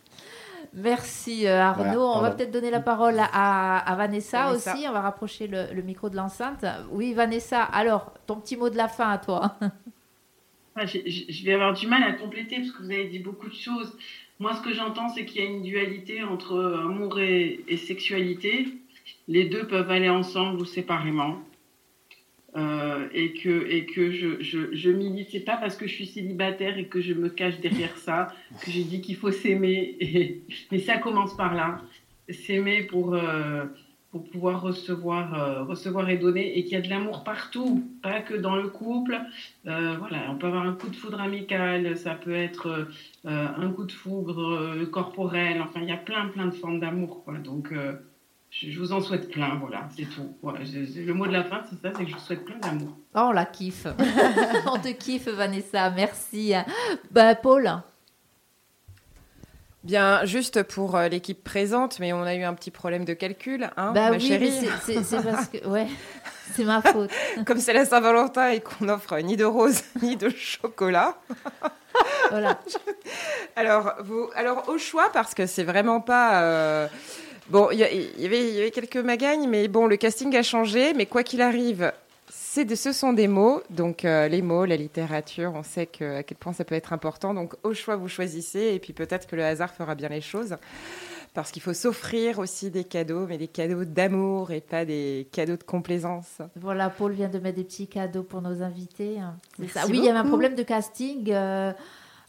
Merci 0.75 1.47
euh, 1.47 1.61
Arnaud. 1.61 1.83
Voilà, 1.85 2.19
on 2.19 2.21
va 2.21 2.31
peut-être 2.31 2.51
donner 2.51 2.71
la 2.71 2.81
parole 2.81 3.21
à, 3.21 3.79
à 3.79 3.95
Vanessa, 3.95 4.47
Vanessa. 4.47 4.73
aussi. 4.75 4.87
On 4.89 4.93
va 4.93 5.03
rapprocher 5.03 5.47
le, 5.47 5.67
le 5.73 5.83
micro 5.83 6.09
de 6.09 6.17
l'enceinte. 6.17 6.65
Oui, 6.91 7.13
Vanessa, 7.15 7.63
alors, 7.63 8.13
ton 8.27 8.37
petit 8.37 8.57
mot 8.57 8.71
de 8.71 8.77
la 8.77 8.89
fin 8.89 9.11
à 9.11 9.19
toi. 9.19 9.55
Ouais, 10.77 10.87
je, 10.87 10.99
je- 11.07 11.31
je 11.31 11.45
vais 11.45 11.53
avoir 11.53 11.75
du 11.75 11.87
mal 11.87 12.03
à 12.03 12.13
compléter 12.15 12.57
parce 12.57 12.71
que 12.71 12.79
vous 12.83 12.91
avez 12.91 13.07
dit 13.09 13.19
beaucoup 13.19 13.49
de 13.49 13.55
choses. 13.55 13.95
Moi, 14.43 14.57
ce 14.57 14.61
que 14.61 14.75
j'entends, 14.75 15.09
c'est 15.09 15.25
qu'il 15.25 15.41
y 15.41 15.47
a 15.47 15.49
une 15.49 15.63
dualité 15.63 16.25
entre 16.25 16.61
amour 16.85 17.21
et, 17.21 17.65
sexualité. 17.77 18.67
Les 19.29 19.45
deux 19.45 19.69
peuvent 19.69 19.89
aller 19.89 20.09
ensemble 20.09 20.61
ou 20.61 20.65
séparément. 20.65 21.41
Euh, 22.57 23.07
et 23.15 23.35
que, 23.35 23.71
et 23.71 23.87
que 23.87 24.11
je, 24.11 24.43
je, 24.43 24.75
je 24.75 24.91
milite, 24.91 25.45
pas 25.45 25.59
parce 25.59 25.77
que 25.77 25.87
je 25.87 25.95
suis 25.95 26.07
célibataire 26.07 26.77
et 26.77 26.87
que 26.87 27.01
je 27.01 27.15
me 27.15 27.29
cache 27.29 27.61
derrière 27.61 27.97
ça 27.97 28.35
que 28.61 28.73
j'ai 28.73 28.83
dit 28.83 29.01
qu'il 29.01 29.15
faut 29.15 29.31
s'aimer. 29.31 29.97
Mais 30.73 30.81
ça 30.81 30.99
commence 30.99 31.37
par 31.37 31.55
là. 31.55 31.81
S'aimer 32.29 32.83
pour, 32.83 33.15
euh, 33.15 33.67
pour 34.13 34.23
pouvoir 34.31 34.61
recevoir, 34.61 35.35
euh, 35.35 35.65
recevoir 35.65 36.09
et 36.11 36.19
donner 36.19 36.57
et 36.59 36.63
qu'il 36.65 36.75
y 36.75 36.77
a 36.77 36.83
de 36.83 36.89
l'amour 36.91 37.25
partout, 37.25 37.83
pas 38.03 38.21
que 38.21 38.35
dans 38.35 38.55
le 38.57 38.69
couple. 38.69 39.19
Euh, 39.67 39.97
voilà, 39.99 40.19
on 40.31 40.37
peut 40.37 40.47
avoir 40.47 40.65
un 40.67 40.75
coup 40.75 40.89
de 40.89 40.95
foudre 40.97 41.21
amical, 41.21 41.97
ça 41.97 42.15
peut 42.15 42.35
être 42.35 42.87
euh, 43.27 43.47
un 43.57 43.71
coup 43.73 43.85
de 43.85 43.93
foudre 43.93 44.41
euh, 44.53 44.87
corporel, 44.87 45.61
enfin 45.63 45.81
il 45.83 45.89
y 45.89 45.93
a 45.93 45.97
plein 45.97 46.29
plein 46.29 46.45
de 46.47 46.51
formes 46.55 46.79
d'amour 46.79 47.25
quoi. 47.25 47.39
Donc 47.39 47.73
euh, 47.73 47.95
je, 48.51 48.71
je 48.71 48.79
vous 48.79 48.93
en 48.93 49.01
souhaite 49.01 49.31
plein, 49.31 49.55
voilà, 49.55 49.89
c'est 49.97 50.05
tout. 50.05 50.37
Voilà, 50.43 50.63
je- 50.63 50.85
je- 50.85 51.01
le 51.01 51.15
mot 51.15 51.27
de 51.27 51.33
la 51.33 51.45
fin 51.45 51.63
c'est 51.71 51.81
ça, 51.81 51.91
c'est 51.97 52.05
que 52.05 52.11
je 52.11 52.15
vous 52.15 52.21
souhaite 52.21 52.45
plein 52.45 52.59
d'amour. 52.59 52.91
Oh, 53.15 53.21
on 53.29 53.33
la 53.33 53.47
kiffe. 53.47 53.87
on 54.67 54.79
te 54.79 54.93
kiffe, 54.93 55.29
Vanessa. 55.29 55.91
Merci. 55.91 56.53
Bah, 57.11 57.35
Paul. 57.35 57.71
Bien, 59.85 60.25
juste 60.25 60.63
pour 60.63 60.97
euh, 60.97 61.09
l'équipe 61.09 61.43
présente, 61.43 61.99
mais 61.99 62.13
on 62.13 62.23
a 62.23 62.35
eu 62.37 62.43
un 62.45 62.55
petit 62.55 62.71
problème 62.71 63.05
de 63.05 63.15
calcul, 63.15 63.65
hein, 63.77 63.93
bah 63.93 64.11
ma 64.11 64.17
oui, 64.17 64.21
chérie. 64.21 64.53
c'est- 64.85 65.23
parce 65.25 65.49
que. 65.49 65.67
Ouais, 65.67 65.89
c'est 66.55 66.65
ma 66.65 66.81
faute. 66.81 67.11
Comme 67.45 67.59
c'est 67.59 67.73
la 67.73 67.85
Saint-Valentin 67.85 68.51
et 68.51 68.61
qu'on 68.61 68.89
offre 68.89 69.19
ni 69.19 69.37
de 69.37 69.45
rose 69.45 69.83
ni 70.03 70.15
de 70.17 70.29
chocolat. 70.31 71.17
Voilà. 72.31 72.61
Alors, 73.57 73.95
vous, 74.05 74.31
alors 74.35 74.69
au 74.69 74.79
choix, 74.79 75.11
parce 75.13 75.35
que 75.35 75.47
c'est 75.47 75.65
vraiment 75.65 76.01
pas. 76.01 76.43
euh, 76.43 76.87
Bon, 77.49 77.69
il 77.73 77.81
y, 77.81 78.13
il 78.19 78.25
avait, 78.27 78.49
il 78.49 78.55
y 78.55 78.61
avait 78.61 78.71
quelques 78.71 78.97
magagnes, 78.97 79.47
mais 79.49 79.67
bon, 79.69 79.87
le 79.87 79.97
casting 79.97 80.35
a 80.37 80.43
changé. 80.45 80.95
Mais 80.95 81.07
quoi 81.07 81.23
qu'il 81.25 81.43
arrive, 81.43 81.93
de, 82.61 82.75
ce 82.75 82.93
sont 82.93 83.13
des 83.13 83.29
mots. 83.29 83.63
Donc, 83.71 84.05
euh, 84.05 84.29
les 84.29 84.43
mots, 84.43 84.65
la 84.65 84.77
littérature, 84.77 85.53
on 85.55 85.63
sait 85.63 85.87
que, 85.87 86.19
à 86.19 86.23
quel 86.23 86.37
point 86.39 86.53
ça 86.53 86.65
peut 86.65 86.75
être 86.75 86.93
important. 86.93 87.35
Donc, 87.35 87.55
au 87.63 87.73
choix, 87.75 87.97
vous 87.97 88.09
choisissez. 88.09 88.73
Et 88.75 88.79
puis, 88.79 88.93
peut-être 88.93 89.27
que 89.27 89.37
le 89.37 89.45
hasard 89.45 89.73
fera 89.73 89.95
bien 89.95 90.09
les 90.09 90.21
choses. 90.21 90.57
Parce 91.35 91.51
qu'il 91.51 91.63
faut 91.63 91.73
s'offrir 91.73 92.39
aussi 92.39 92.71
des 92.71 92.85
cadeaux, 92.85 93.27
mais 93.27 93.39
des 93.39 93.49
cadeaux 93.49 93.85
d'amour 93.87 94.51
et 94.51 94.61
pas 94.61 94.85
des 94.85 95.27
cadeaux 95.33 95.57
de 95.57 95.63
complaisance. 95.63 96.43
Voilà, 96.57 96.91
Paul 96.91 97.13
vient 97.13 97.31
de 97.31 97.39
mettre 97.39 97.57
des 97.57 97.65
petits 97.65 97.87
cadeaux 97.89 98.23
pour 98.23 98.43
nos 98.43 98.63
invités. 98.63 99.19
hein. 99.19 99.37
C'est 99.57 99.63
Merci 99.63 99.79
ça. 99.79 99.87
Oui, 99.87 99.99
il 99.99 100.05
y 100.05 100.09
avait 100.11 100.19
un 100.19 100.27
problème 100.27 100.55
de 100.55 100.63
casting. 100.63 101.31
euh, 101.33 101.73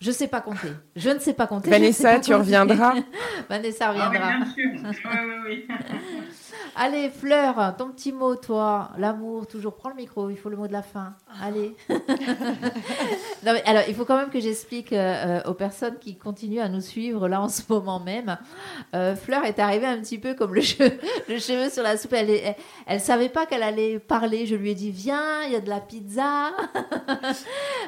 je 0.04 0.12
sais 0.12 0.28
pas 0.28 0.42
compter. 0.42 0.68
Je 0.98 1.10
ne 1.10 1.20
sais 1.20 1.34
pas 1.34 1.48
compter. 1.48 1.70
Vanessa, 1.70 2.16
tu 2.20 2.32
compter. 2.32 2.34
reviendras. 2.36 2.94
Vanessa 3.50 3.86
Ah 3.88 3.94
oui, 3.94 4.02
reviendra. 4.02 4.30
bien 4.38 4.94
sûr. 4.94 5.10
Oui, 5.12 5.20
oui, 5.48 5.66
oui. 5.70 5.76
Allez, 6.76 7.10
Fleur, 7.10 7.76
ton 7.78 7.90
petit 7.92 8.12
mot, 8.12 8.36
toi. 8.36 8.90
L'amour, 8.98 9.48
toujours. 9.48 9.76
Prends 9.76 9.90
le 9.90 9.96
micro, 9.96 10.30
il 10.30 10.38
faut 10.38 10.50
le 10.50 10.58
mot 10.58 10.68
de 10.68 10.74
la 10.74 10.82
fin. 10.82 11.14
Allez. 11.42 11.76
non, 11.90 13.54
mais 13.54 13.64
alors, 13.66 13.84
il 13.88 13.96
faut 13.96 14.06
quand 14.06 14.18
même 14.18 14.30
que 14.30 14.40
j'explique 14.40 14.92
euh, 14.92 15.40
euh, 15.44 15.50
aux 15.50 15.54
personnes 15.54 15.98
qui 16.00 16.18
continuent 16.18 16.62
à 16.62 16.70
nous 16.70 16.82
suivre 16.82 17.28
là 17.28 17.42
en 17.42 17.50
ce 17.50 17.62
moment 17.70 18.00
même. 18.00 18.38
Euh, 18.96 19.16
Fleur 19.16 19.46
est 19.46 19.60
arrivée 19.60 19.86
un 19.86 20.00
petit 20.00 20.18
peu 20.18 20.34
comme 20.34 20.54
le, 20.56 20.62
che- 20.62 21.00
le 21.30 21.38
cheveu 21.40 21.70
sur 21.70 21.84
la 21.84 21.96
soupe. 21.98 22.14
Elle, 22.14 22.30
est- 22.30 22.44
elle, 22.44 22.56
elle 22.88 23.00
savait 23.02 23.30
pas 23.30 23.46
qu'elle 23.46 23.64
allait 23.64 24.00
parler. 24.00 24.46
Je 24.48 24.56
lui 24.56 24.72
ai 24.72 24.76
dit, 24.76 24.92
viens, 24.92 25.44
il 25.46 25.52
y 25.54 25.56
a 25.56 25.62
de 25.62 25.70
la 25.70 25.80
pizza. 25.80 26.52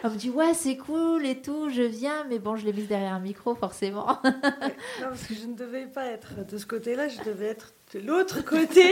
elle 0.03 0.11
me 0.11 0.15
dit, 0.15 0.29
ouais, 0.29 0.53
c'est 0.53 0.77
cool 0.77 1.25
et 1.25 1.41
tout, 1.41 1.69
je 1.69 1.81
viens. 1.81 2.04
Bien, 2.05 2.23
mais 2.29 2.37
bon, 2.37 2.55
je 2.55 2.65
l'ai 2.65 2.73
mise 2.73 2.87
derrière 2.87 3.13
un 3.13 3.19
micro, 3.19 3.55
forcément. 3.55 4.19
Non, 5.01 5.09
parce 5.09 5.23
que 5.23 5.33
je 5.33 5.47
ne 5.47 5.55
devais 5.55 5.87
pas 5.87 6.05
être 6.05 6.45
de 6.45 6.57
ce 6.59 6.65
côté-là, 6.67 7.07
je 7.07 7.17
devais 7.23 7.47
être 7.47 7.73
de 7.93 7.99
l'autre 7.99 8.41
côté. 8.45 8.91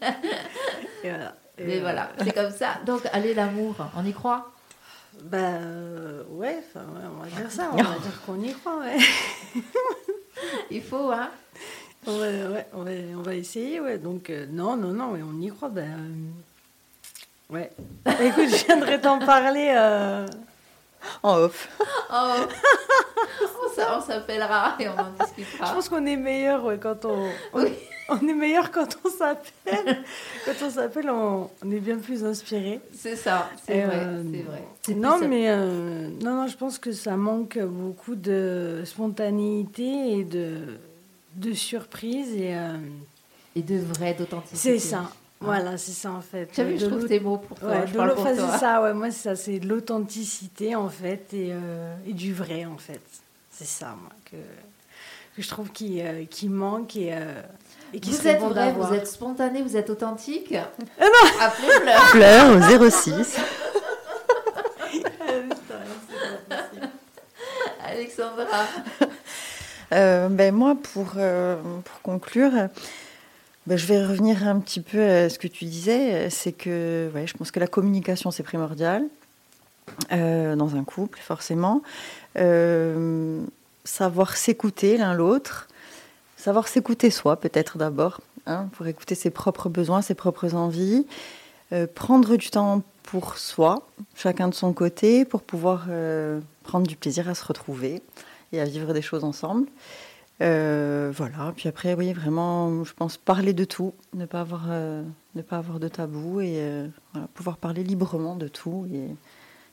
Et 1.04 1.10
voilà. 1.10 1.36
Et, 1.58 1.64
mais 1.64 1.76
euh, 1.76 1.80
voilà, 1.80 2.08
c'est 2.22 2.32
comme 2.32 2.50
ça. 2.50 2.78
Donc, 2.86 3.02
allez, 3.12 3.34
l'amour, 3.34 3.74
on 3.94 4.04
y 4.06 4.12
croit? 4.14 4.50
Bah 5.24 5.36
euh, 5.38 6.22
ouais, 6.30 6.62
on 6.74 7.22
va 7.22 7.26
dire 7.28 7.50
ça, 7.50 7.70
on 7.72 7.76
va 7.82 7.98
dire 7.98 8.22
qu'on 8.24 8.40
y 8.40 8.52
croit, 8.52 8.78
ouais. 8.80 8.96
Il 10.70 10.82
faut, 10.82 11.10
hein 11.10 11.30
on 12.06 12.12
va, 12.18 12.26
ouais, 12.26 12.66
on 12.72 12.82
va, 12.84 12.90
on 13.18 13.22
va 13.22 13.34
essayer, 13.34 13.80
ouais. 13.80 13.98
Donc 13.98 14.30
euh, 14.30 14.46
non, 14.50 14.76
non, 14.76 14.92
non, 14.92 15.12
on 15.14 15.40
y 15.42 15.48
croit. 15.48 15.68
Ben, 15.68 15.90
euh, 17.50 17.54
ouais. 17.54 17.70
Écoute, 18.22 18.48
je 18.48 18.64
viendrai 18.66 19.00
t'en 19.00 19.18
parler. 19.18 19.74
euh, 19.76 20.26
En 21.22 21.36
off. 21.38 21.68
On 22.10 22.46
s- 23.80 23.86
on 23.96 24.00
s'appellera 24.00 24.76
et 24.78 24.88
on 24.88 24.92
en 24.92 25.06
Je 25.18 25.24
discutera. 25.36 25.72
pense 25.74 25.88
qu'on 25.88 26.04
est 26.06 26.16
meilleur 26.16 26.64
ouais, 26.64 26.78
quand 26.78 27.04
on, 27.04 27.28
on, 27.52 27.60
Oui. 27.62 27.72
on 28.08 28.26
est 28.28 28.34
meilleur 28.34 28.70
quand 28.70 28.88
on 29.04 29.10
s'appelle. 29.10 30.02
quand 30.44 30.52
on 30.64 30.70
s'appelle, 30.70 31.10
on, 31.10 31.50
on 31.64 31.70
est 31.70 31.80
bien 31.80 31.96
plus 31.98 32.24
inspiré. 32.24 32.80
C'est 32.94 33.16
ça, 33.16 33.48
c'est 33.66 33.82
vrai, 33.82 33.96
euh, 33.96 34.22
c'est 34.32 34.42
vrai. 34.42 34.94
Non, 34.96 35.18
mais 35.18 35.48
euh, 35.50 36.08
non, 36.22 36.34
non, 36.42 36.46
je 36.46 36.56
pense 36.56 36.78
que 36.78 36.92
ça 36.92 37.16
manque 37.16 37.58
beaucoup 37.58 38.14
de 38.14 38.82
spontanéité 38.84 40.18
et 40.18 40.24
de, 40.24 40.78
de 41.34 41.52
surprise 41.52 42.32
et 42.34 42.54
euh, 42.56 42.76
Et 43.56 43.62
de 43.62 43.78
vrai, 43.78 44.14
d'authenticité. 44.14 44.78
c'est 44.78 44.88
ça. 44.88 45.10
Voilà, 45.40 45.76
c'est 45.76 45.92
ça 45.92 46.10
en 46.12 46.20
fait. 46.22 46.46
Tu 46.52 46.60
as 46.60 46.64
vu, 46.64 46.74
De 46.74 46.78
je 46.78 46.86
trouve 46.86 47.06
tes 47.06 47.20
mots 47.20 47.36
pour 47.38 47.58
toi. 47.58 47.68
Ouais, 47.70 47.86
je 47.86 47.92
de 47.92 47.96
parle 47.96 48.08
l'au- 48.08 48.14
pour 48.14 48.24
enfin, 48.26 48.34
toi. 48.36 48.48
c'est 48.52 48.58
ça, 48.58 48.82
ouais, 48.82 48.94
moi 48.94 49.10
c'est 49.10 49.28
ça, 49.28 49.36
c'est 49.36 49.58
de 49.58 49.68
l'authenticité 49.68 50.74
en 50.74 50.88
fait 50.88 51.28
et, 51.34 51.50
euh, 51.52 51.94
et 52.06 52.12
du 52.14 52.32
vrai 52.32 52.64
en 52.64 52.78
fait. 52.78 53.00
C'est 53.50 53.66
ça, 53.66 53.94
moi, 54.00 54.10
que, 54.30 54.36
que 55.36 55.42
je 55.42 55.48
trouve 55.48 55.70
qui, 55.72 56.00
euh, 56.02 56.24
qui 56.30 56.48
manque 56.48 56.96
et, 56.96 57.12
euh, 57.12 57.40
et 57.92 58.00
qui 58.00 58.10
Vous 58.12 58.26
êtes 58.28 58.40
bon 58.40 58.48
vrai, 58.48 58.72
vous 58.72 58.94
êtes 58.94 59.06
spontané, 59.06 59.62
vous 59.62 59.76
êtes 59.76 59.90
authentique. 59.90 60.54
Ah 61.00 61.04
non 61.04 61.40
Appelez 61.40 61.70
Fleur. 61.80 62.02
Fleur 62.08 62.56
au 62.86 62.90
06. 62.90 63.36
Alexandra. 67.84 68.64
Euh, 69.92 70.28
ben 70.28 70.54
moi, 70.54 70.74
pour, 70.92 71.12
euh, 71.16 71.56
pour 71.84 72.02
conclure, 72.02 72.50
ben 73.66 73.76
je 73.76 73.86
vais 73.86 74.04
revenir 74.04 74.46
un 74.46 74.60
petit 74.60 74.80
peu 74.80 75.02
à 75.02 75.28
ce 75.28 75.38
que 75.38 75.48
tu 75.48 75.64
disais. 75.64 76.30
C'est 76.30 76.52
que 76.52 77.10
je 77.14 77.32
pense 77.34 77.50
que 77.50 77.60
la 77.60 77.66
communication, 77.66 78.30
c'est 78.30 78.42
primordial 78.42 79.04
euh, 80.12 80.56
dans 80.56 80.76
un 80.76 80.84
couple, 80.84 81.18
forcément. 81.20 81.82
Euh, 82.38 83.42
savoir 83.84 84.36
s'écouter 84.36 84.96
l'un 84.96 85.14
l'autre. 85.14 85.68
Savoir 86.36 86.68
s'écouter 86.68 87.10
soi, 87.10 87.36
peut-être 87.36 87.78
d'abord, 87.78 88.20
hein, 88.46 88.68
pour 88.72 88.86
écouter 88.86 89.14
ses 89.14 89.30
propres 89.30 89.68
besoins, 89.68 90.02
ses 90.02 90.14
propres 90.14 90.54
envies. 90.54 91.06
Euh, 91.72 91.86
prendre 91.92 92.36
du 92.36 92.50
temps 92.50 92.82
pour 93.02 93.38
soi, 93.38 93.86
chacun 94.14 94.48
de 94.48 94.54
son 94.54 94.72
côté, 94.72 95.24
pour 95.24 95.42
pouvoir 95.42 95.86
euh, 95.88 96.40
prendre 96.62 96.86
du 96.86 96.96
plaisir 96.96 97.28
à 97.28 97.34
se 97.34 97.44
retrouver 97.44 98.02
et 98.52 98.60
à 98.60 98.64
vivre 98.64 98.92
des 98.92 99.02
choses 99.02 99.24
ensemble. 99.24 99.66
Euh, 100.42 101.10
voilà, 101.16 101.52
puis 101.56 101.68
après, 101.68 101.94
oui, 101.94 102.12
vraiment, 102.12 102.84
je 102.84 102.92
pense 102.92 103.16
parler 103.16 103.54
de 103.54 103.64
tout, 103.64 103.94
ne 104.14 104.26
pas 104.26 104.40
avoir, 104.42 104.64
euh, 104.68 105.02
ne 105.34 105.42
pas 105.42 105.56
avoir 105.58 105.80
de 105.80 105.88
tabou 105.88 106.40
et 106.40 106.56
euh, 106.58 106.88
voilà, 107.12 107.26
pouvoir 107.28 107.56
parler 107.56 107.82
librement 107.82 108.36
de 108.36 108.46
tout 108.48 108.86
et, 108.92 109.08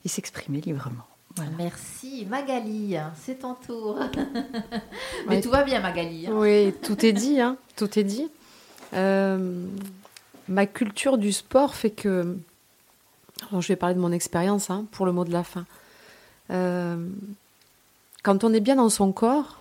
et 0.05 0.07
s'exprimer 0.07 0.61
librement. 0.61 1.03
Voilà. 1.35 1.51
Merci. 1.57 2.25
Magali, 2.29 2.95
c'est 3.15 3.39
ton 3.39 3.55
tour. 3.55 3.99
Mais 5.27 5.35
Ouais. 5.35 5.41
tout 5.41 5.49
va 5.49 5.63
bien, 5.63 5.81
Magali. 5.81 6.27
hein. 6.27 6.31
Oui, 6.33 6.73
tout 6.81 7.05
est 7.05 7.11
dit, 7.13 7.41
hein, 7.41 7.57
tout 7.75 7.99
est 7.99 8.03
dit. 8.03 8.29
Euh, 8.93 9.65
ma 10.47 10.65
culture 10.65 11.17
du 11.17 11.33
sport 11.33 11.73
fait 11.75 11.89
que, 11.89 12.37
alors 13.49 13.61
je 13.61 13.67
vais 13.67 13.75
parler 13.75 13.95
de 13.95 13.99
mon 13.99 14.11
expérience 14.11 14.69
hein, 14.69 14.85
pour 14.91 15.05
le 15.05 15.11
mot 15.11 15.25
de 15.25 15.31
la 15.33 15.43
fin. 15.43 15.65
Euh, 16.51 17.05
quand 18.21 18.43
on 18.43 18.53
est 18.53 18.59
bien 18.59 18.75
dans 18.75 18.89
son 18.89 19.11
corps 19.11 19.59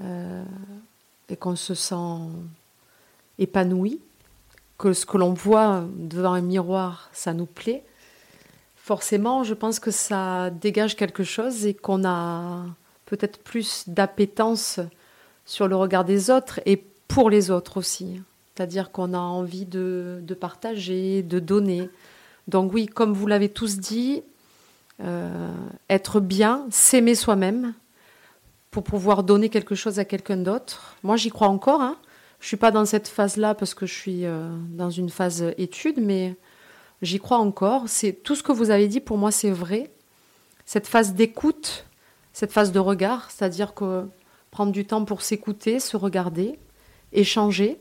euh, 0.00 0.44
et 1.28 1.36
qu'on 1.36 1.56
se 1.56 1.74
sent 1.74 2.18
épanoui, 3.38 4.00
que 4.78 4.92
ce 4.92 5.06
que 5.06 5.16
l'on 5.16 5.32
voit 5.32 5.84
devant 5.96 6.32
un 6.32 6.40
miroir, 6.40 7.10
ça 7.12 7.32
nous 7.32 7.46
plaît, 7.46 7.84
forcément, 8.76 9.44
je 9.44 9.54
pense 9.54 9.78
que 9.78 9.90
ça 9.90 10.50
dégage 10.50 10.96
quelque 10.96 11.22
chose 11.22 11.66
et 11.66 11.74
qu'on 11.74 12.04
a 12.04 12.64
peut-être 13.06 13.38
plus 13.38 13.84
d'appétence 13.88 14.80
sur 15.44 15.68
le 15.68 15.76
regard 15.76 16.04
des 16.04 16.30
autres 16.30 16.60
et 16.66 16.84
pour 17.08 17.30
les 17.30 17.50
autres 17.50 17.76
aussi. 17.76 18.20
C'est-à-dire 18.54 18.90
qu'on 18.90 19.14
a 19.14 19.18
envie 19.18 19.66
de, 19.66 20.20
de 20.22 20.34
partager, 20.34 21.22
de 21.22 21.38
donner. 21.38 21.88
Donc 22.48 22.72
oui, 22.72 22.86
comme 22.86 23.12
vous 23.12 23.26
l'avez 23.26 23.48
tous 23.48 23.78
dit, 23.78 24.22
euh, 25.02 25.52
être 25.88 26.20
bien, 26.20 26.66
s'aimer 26.70 27.14
soi-même 27.14 27.74
pour 28.70 28.84
pouvoir 28.84 29.22
donner 29.22 29.48
quelque 29.48 29.74
chose 29.74 29.98
à 29.98 30.04
quelqu'un 30.04 30.36
d'autre. 30.36 30.96
Moi, 31.02 31.16
j'y 31.16 31.30
crois 31.30 31.48
encore. 31.48 31.80
Hein. 31.80 31.96
Je 32.40 32.46
suis 32.46 32.56
pas 32.56 32.70
dans 32.70 32.84
cette 32.84 33.08
phase-là 33.08 33.54
parce 33.54 33.74
que 33.74 33.86
je 33.86 33.94
suis 33.94 34.24
euh, 34.24 34.48
dans 34.70 34.90
une 34.90 35.10
phase 35.10 35.52
étude, 35.58 35.98
mais 35.98 36.36
j'y 37.02 37.18
crois 37.18 37.38
encore. 37.38 37.88
C'est 37.88 38.12
tout 38.12 38.34
ce 38.34 38.42
que 38.42 38.52
vous 38.52 38.70
avez 38.70 38.88
dit 38.88 39.00
pour 39.00 39.18
moi, 39.18 39.30
c'est 39.30 39.50
vrai. 39.50 39.90
Cette 40.64 40.86
phase 40.86 41.14
d'écoute, 41.14 41.86
cette 42.32 42.52
phase 42.52 42.70
de 42.70 42.78
regard, 42.78 43.30
c'est-à-dire 43.30 43.74
que 43.74 44.06
prendre 44.52 44.72
du 44.72 44.84
temps 44.84 45.04
pour 45.04 45.22
s'écouter, 45.22 45.80
se 45.80 45.96
regarder, 45.96 46.58
échanger. 47.12 47.80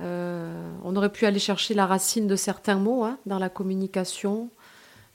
Euh, 0.00 0.72
on 0.84 0.96
aurait 0.96 1.12
pu 1.12 1.26
aller 1.26 1.38
chercher 1.38 1.74
la 1.74 1.86
racine 1.86 2.26
de 2.26 2.36
certains 2.36 2.76
mots 2.76 3.04
hein, 3.04 3.18
dans 3.26 3.38
la 3.38 3.48
communication. 3.48 4.48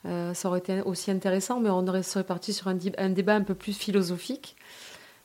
Euh, 0.06 0.34
ça 0.34 0.50
aurait 0.50 0.60
été 0.60 0.82
aussi 0.82 1.10
intéressant, 1.10 1.60
mais 1.60 1.70
on 1.70 1.86
serait 2.04 2.24
parti 2.24 2.54
sur 2.54 2.68
un 2.68 3.10
débat 3.10 3.36
un 3.36 3.42
peu 3.42 3.56
plus 3.56 3.74
philosophique. 3.74 4.57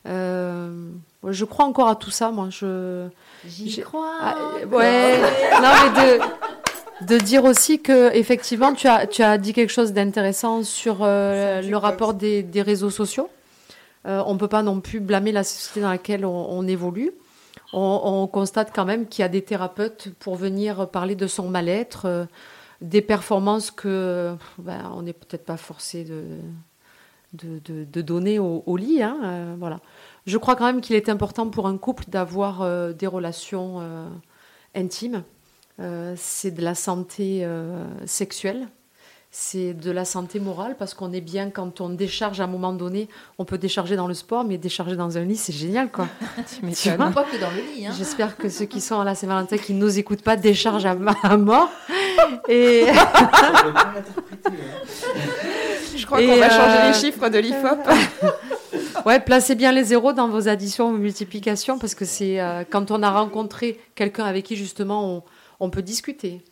Euh, 0.07 0.91
je 1.29 1.45
crois 1.45 1.65
encore 1.65 1.89
à 1.89 1.97
tout 1.97 2.11
ça, 2.11 2.31
moi. 2.31 2.49
Je, 2.51 3.07
J'y 3.47 3.81
crois. 3.81 4.13
Ah, 4.21 4.37
euh, 4.61 4.67
ouais. 4.67 5.21
non, 5.61 5.69
mais 5.95 6.19
de, 6.19 7.15
de 7.15 7.25
dire 7.25 7.45
aussi 7.45 7.81
que 7.81 8.15
effectivement, 8.15 8.75
tu 8.75 8.89
as, 8.89 9.07
tu 9.07 9.23
as 9.23 9.39
dit 9.39 9.53
quelque 9.53 9.71
chose 9.71 9.93
d'intéressant 9.93 10.63
sur 10.63 10.99
euh, 11.01 11.63
le 11.63 11.77
rapport 11.77 12.15
des, 12.15 12.43
des 12.43 12.63
réseaux 12.63 12.91
sociaux. 12.91 13.29
Euh, 14.07 14.23
on 14.27 14.35
ne 14.35 14.39
peut 14.39 14.49
pas 14.49 14.63
non 14.63 14.81
plus 14.81 14.99
blâmer 14.99 15.31
la 15.31 15.45
société 15.45 15.81
dans 15.81 15.91
laquelle 15.91 16.25
on, 16.25 16.47
on 16.51 16.67
évolue. 16.67 17.13
On, 17.73 18.01
on 18.05 18.27
constate 18.27 18.73
quand 18.75 18.85
même 18.85 19.07
qu'il 19.07 19.23
y 19.23 19.25
a 19.25 19.29
des 19.29 19.43
thérapeutes 19.43 20.09
pour 20.19 20.35
venir 20.37 20.89
parler 20.89 21.15
de 21.15 21.27
son 21.27 21.49
mal-être, 21.49 22.27
des 22.81 23.01
performances 23.01 23.71
que 23.71 24.35
ben, 24.59 24.93
on 24.95 25.03
n'est 25.03 25.13
peut-être 25.13 25.45
pas 25.45 25.57
forcé 25.57 26.05
de, 26.05 26.25
de, 27.33 27.61
de- 27.65 27.85
de 27.85 28.01
donner 28.03 28.39
au, 28.39 28.63
au 28.67 28.77
lit. 28.77 29.03
hein, 29.03 29.17
euh, 29.25 29.55
voilà. 29.59 29.81
Je 30.27 30.37
crois 30.39 30.57
quand 30.57 30.67
même 30.67 30.81
qu'il 30.81 30.97
est 30.97 31.09
important 31.09 31.49
pour 31.49 31.67
un 31.67 31.77
couple 31.79 32.05
d'avoir 32.09 32.63
euh, 32.63 32.93
des 32.93 33.07
relations 33.07 33.79
euh, 33.81 34.07
intimes. 34.75 35.23
Euh, 35.81 36.15
c'est 36.17 36.51
de 36.51 36.63
la 36.63 36.75
santé 36.75 37.41
euh, 37.45 37.85
sexuelle, 38.07 38.69
c'est 39.31 39.73
de 39.73 39.91
la 39.91 40.05
santé 40.05 40.39
morale 40.39 40.77
parce 40.79 40.93
qu'on 40.93 41.11
est 41.15 41.23
bien 41.23 41.49
quand 41.49 41.81
on 41.81 41.89
décharge 41.89 42.41
à 42.41 42.45
un 42.45 42.47
moment 42.47 42.75
donné. 42.75 43.09
On 43.39 43.47
peut 43.47 43.57
décharger 43.57 43.97
dans 43.97 44.07
le 44.07 44.13
sport, 44.13 44.45
mais 44.45 44.59
décharger 44.59 44.95
dans 44.95 45.17
un 45.17 45.25
lit, 45.25 45.37
c'est 45.37 45.55
génial, 45.55 45.91
quoi. 45.91 46.07
Tu 46.55 46.67
m'étonnes. 46.67 47.13
Pas 47.15 47.25
que 47.25 47.41
dans 47.41 47.51
le 47.51 47.63
lit. 47.75 47.87
Hein. 47.87 47.93
J'espère 47.97 48.37
que 48.37 48.51
ceux 48.51 48.67
qui 48.67 48.83
sont 48.83 49.01
à 49.01 49.05
la 49.05 49.15
Saint-Valentin, 49.15 49.57
qui 49.57 49.73
ne 49.73 49.79
nous 49.81 49.99
écoutent 49.99 50.23
pas, 50.23 50.37
déchargent 50.37 50.85
à, 50.85 50.95
à 51.23 51.37
mort. 51.39 51.71
Et 52.49 52.85
Je 55.97 56.07
crois 56.07 56.19
qu'on 56.21 56.37
va 56.37 56.51
changer 56.51 56.79
euh, 56.79 56.89
les 56.89 56.95
chiffres 56.95 57.29
de 57.29 57.39
l'IFOP. 57.39 57.79
ouais, 59.07 59.21
placez 59.21 59.55
bien 59.55 59.73
les 59.73 59.85
zéros 59.85 60.13
dans 60.13 60.29
vos 60.29 60.49
additions 60.49 60.89
ou 60.89 60.97
multiplications 60.97 61.79
parce 61.79 61.95
que 61.95 62.05
c'est 62.05 62.41
euh, 62.41 62.65
quand 62.69 62.91
on 62.91 63.03
a 63.03 63.11
rencontré 63.11 63.79
quelqu'un 63.95 64.25
avec 64.25 64.45
qui 64.45 64.57
justement 64.57 65.17
on, 65.17 65.23
on 65.61 65.71
peut 65.71 65.83
discuter, 65.83 66.43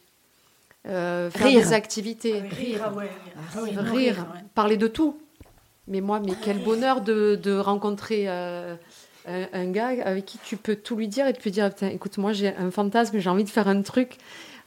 euh, 0.89 1.31
faire 1.31 1.47
Rire. 1.49 1.61
des 1.61 1.73
activités, 1.73 2.41
Rire, 2.41 2.83
ah 2.87 2.93
ouais, 2.93 3.11
rire, 3.55 3.65
rire. 3.65 3.81
rire, 3.83 3.93
Rire, 3.93 4.27
ouais. 4.35 4.41
parler 4.55 4.77
de 4.77 4.87
tout. 4.87 5.19
Mais 5.89 6.01
moi, 6.01 6.21
mais 6.25 6.33
quel 6.41 6.59
bonheur 6.59 7.01
de, 7.01 7.35
de 7.43 7.57
rencontrer 7.57 8.25
euh, 8.29 8.77
un, 9.27 9.47
un 9.53 9.71
gars 9.71 9.89
avec 10.05 10.25
qui 10.25 10.39
tu 10.39 10.57
peux 10.57 10.77
tout 10.77 10.95
lui 10.95 11.09
dire 11.09 11.27
et 11.27 11.33
tu 11.33 11.41
peux 11.43 11.51
dire 11.51 11.69
Putain, 11.71 11.89
écoute, 11.89 12.17
moi 12.19 12.33
j'ai 12.33 12.55
un 12.57 12.71
fantasme, 12.71 13.19
j'ai 13.19 13.31
envie 13.31 13.45
de 13.45 13.51
faire 13.51 13.67
un 13.69 13.83
truc. 13.83 14.17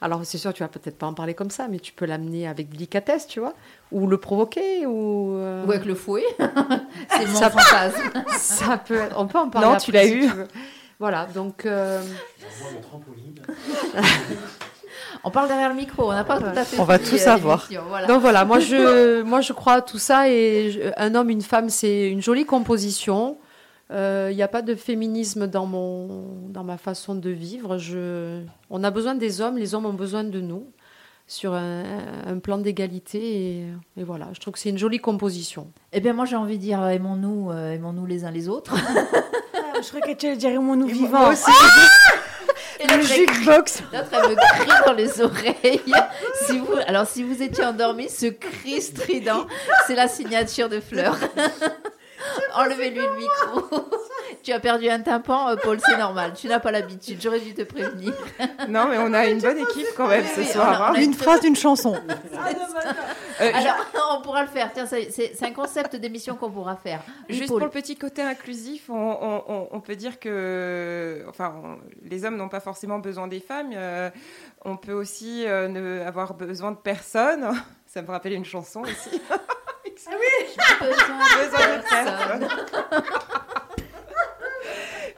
Alors 0.02 0.26
c'est 0.26 0.38
sûr, 0.38 0.54
tu 0.54 0.64
vas 0.64 0.68
peut-être 0.68 0.98
pas 0.98 1.08
en 1.08 1.14
parler 1.14 1.34
comme 1.34 1.50
ça, 1.50 1.70
mais 1.70 1.80
tu 1.80 1.94
peux 1.94 2.04
l'amener 2.06 2.46
avec 2.46 2.70
délicatesse, 2.70 3.26
tu 3.26 3.40
vois, 3.40 3.54
ou 3.94 4.08
le 4.08 4.18
provoquer, 4.18 4.86
ou 4.86 5.36
euh, 5.38 5.66
Ou 5.66 5.72
avec 5.72 5.86
le 5.86 5.96
fouet. 5.96 6.24
c'est 6.40 7.28
mon 7.28 7.36
Ça- 7.36 7.50
fantasme. 7.50 8.02
ça 8.38 8.78
peut 8.78 8.96
être- 8.96 9.16
on 9.18 9.28
peut 9.28 9.38
en 9.40 9.50
parler 9.50 9.68
Non, 9.68 9.74
après, 9.74 9.86
tu 9.86 9.92
l'as 9.92 10.06
si 10.08 10.14
eu. 10.16 10.30
Voilà, 11.00 11.28
donc 11.34 11.66
euh, 11.66 12.02
On 15.26 15.32
parle 15.32 15.48
derrière 15.48 15.70
le 15.70 15.76
micro, 15.76 16.10
on 16.10 16.14
n'a 16.14 16.24
pas 16.26 16.38
tout 16.38 16.46
à 16.46 16.66
fait. 16.66 16.80
On 16.80 16.84
va 16.84 17.00
tout 17.00 17.16
euh, 17.16 17.18
savoir. 17.18 17.70
voilà. 17.88 18.08
Donc 18.08 18.22
voilà, 18.22 18.44
moi 18.44 18.60
je, 18.60 19.22
moi 19.22 19.40
je 19.42 19.54
crois 19.54 19.74
à 19.76 19.82
tout 19.82 19.98
ça 19.98 20.30
et 20.30 20.72
je- 20.72 20.80
un 20.98 21.16
homme, 21.16 21.30
une 21.30 21.42
femme, 21.42 21.70
c'est 21.70 22.10
une 22.10 22.22
jolie 22.22 22.46
composition. 22.46 23.38
Euh, 23.92 24.30
Il 24.32 24.36
n'y 24.36 24.44
a 24.44 24.48
pas 24.48 24.62
de 24.62 24.76
féminisme 24.76 25.48
dans, 25.48 25.66
mon, 25.66 26.26
dans 26.50 26.64
ma 26.64 26.78
façon 26.78 27.16
de 27.16 27.30
vivre. 27.30 27.78
Je, 27.78 28.42
on 28.70 28.84
a 28.84 28.92
besoin 28.92 29.16
des 29.16 29.40
hommes, 29.40 29.58
les 29.58 29.76
hommes 29.76 29.86
ont 29.86 29.94
besoin 29.94 30.24
de 30.24 30.42
nous 30.42 30.66
sur 31.28 31.54
un, 31.54 31.84
un 32.28 32.40
plan 32.40 32.58
d'égalité 32.58 33.20
et, 33.22 33.68
et 33.98 34.04
voilà, 34.04 34.28
je 34.34 34.40
trouve 34.40 34.54
que 34.54 34.60
c'est 34.60 34.70
une 34.70 34.78
jolie 34.78 35.00
composition. 35.00 35.68
Eh 35.94 36.00
bien, 36.02 36.14
moi, 36.14 36.26
j'ai 36.26 36.36
envie 36.36 36.58
de 36.58 36.64
dire 36.64 36.82
euh, 36.82 36.90
aimons-nous, 36.90 37.50
euh, 37.52 37.72
aimons-nous 37.74 38.06
les 38.06 38.26
uns 38.26 38.32
les 38.32 38.50
autres. 38.50 38.76
Ah, 39.76 39.82
Je 39.82 39.88
crois 39.90 40.02
que 40.02 40.14
tu 40.14 40.36
dirais 40.38 40.58
mon 40.60 40.76
nous 40.76 40.86
moi 40.86 40.94
vivant. 40.94 41.30
aussi. 41.32 41.50
Et 42.80 42.86
Le 42.88 43.02
jukebox. 43.02 43.82
l'autre, 43.92 44.08
elle 44.12 44.30
me 44.30 44.36
crie 44.36 44.86
dans 44.86 44.94
les 44.94 45.22
oreilles. 45.22 45.94
Si 46.46 46.60
vous, 46.60 46.74
alors, 46.88 47.08
si 47.08 47.24
vous 47.24 47.42
étiez 47.42 47.64
endormi, 47.66 48.08
ce 48.10 48.28
cri 48.28 48.82
strident, 48.82 49.48
c'est 49.88 49.96
la 49.96 50.08
signature 50.08 50.70
de 50.70 50.80
Fleur. 50.80 51.18
Enlevez-lui 52.56 53.00
le 53.02 53.16
micro. 53.16 53.80
Tu 54.42 54.52
as 54.52 54.60
perdu 54.60 54.90
un 54.90 55.00
tympan, 55.00 55.50
euh, 55.50 55.56
Paul, 55.62 55.80
c'est 55.86 55.96
normal. 55.98 56.34
Tu 56.36 56.48
n'as 56.48 56.60
pas 56.60 56.72
l'habitude. 56.72 57.18
J'aurais 57.22 57.40
dû 57.40 57.54
te 57.54 57.62
prévenir. 57.62 58.14
Non, 58.68 58.88
mais 58.90 58.98
on 58.98 59.14
a 59.14 59.28
une 59.28 59.40
bonne 59.40 59.58
équipe 59.60 59.88
quand 59.96 60.08
même 60.08 60.26
ce 60.36 60.44
soir. 60.44 60.82
hein. 60.90 60.94
Une 60.96 61.14
phrase 61.14 61.40
d'une 61.42 61.56
chanson. 61.56 61.96
Euh, 63.42 63.52
Alors, 63.54 63.76
on 64.18 64.22
pourra 64.22 64.42
le 64.42 64.48
faire. 64.48 64.72
Tiens, 64.74 64.86
c'est 64.86 65.12
c'est 65.12 65.44
un 65.44 65.52
concept 65.52 65.96
d'émission 65.96 66.36
qu'on 66.36 66.50
pourra 66.52 66.76
faire. 66.76 67.02
Oui, 67.30 67.36
Juste 67.36 67.50
Paul. 67.50 67.60
pour 67.60 67.68
le 67.68 67.72
petit 67.72 67.96
côté 67.96 68.22
inclusif, 68.22 68.90
on, 68.90 68.94
on- 68.96 69.44
on- 69.48 69.68
on 69.72 69.80
peut 69.82 69.96
dire 69.96 70.20
que 70.20 71.24
enfin, 71.30 71.54
on- 71.64 71.78
les 72.10 72.26
hommes 72.26 72.38
n'ont 72.38 72.50
pas 72.50 72.60
forcément 72.62 73.00
besoin 73.00 73.28
des 73.28 73.40
femmes. 73.40 73.72
euh, 73.74 74.10
on 74.66 74.78
peut 74.78 74.94
aussi 74.94 75.46
euh, 75.46 75.68
ne 75.68 76.02
avoir 76.06 76.34
besoin 76.34 76.72
de 76.72 76.78
personne. 76.78 77.50
Ça 77.86 78.02
me 78.02 78.08
rappelle 78.08 78.34
une 78.34 78.46
chanson 78.46 78.82
aussi. 78.82 79.22
Besoin 80.10 81.44
Besoin 81.44 81.78
de 81.78 81.82
personne. 81.90 82.48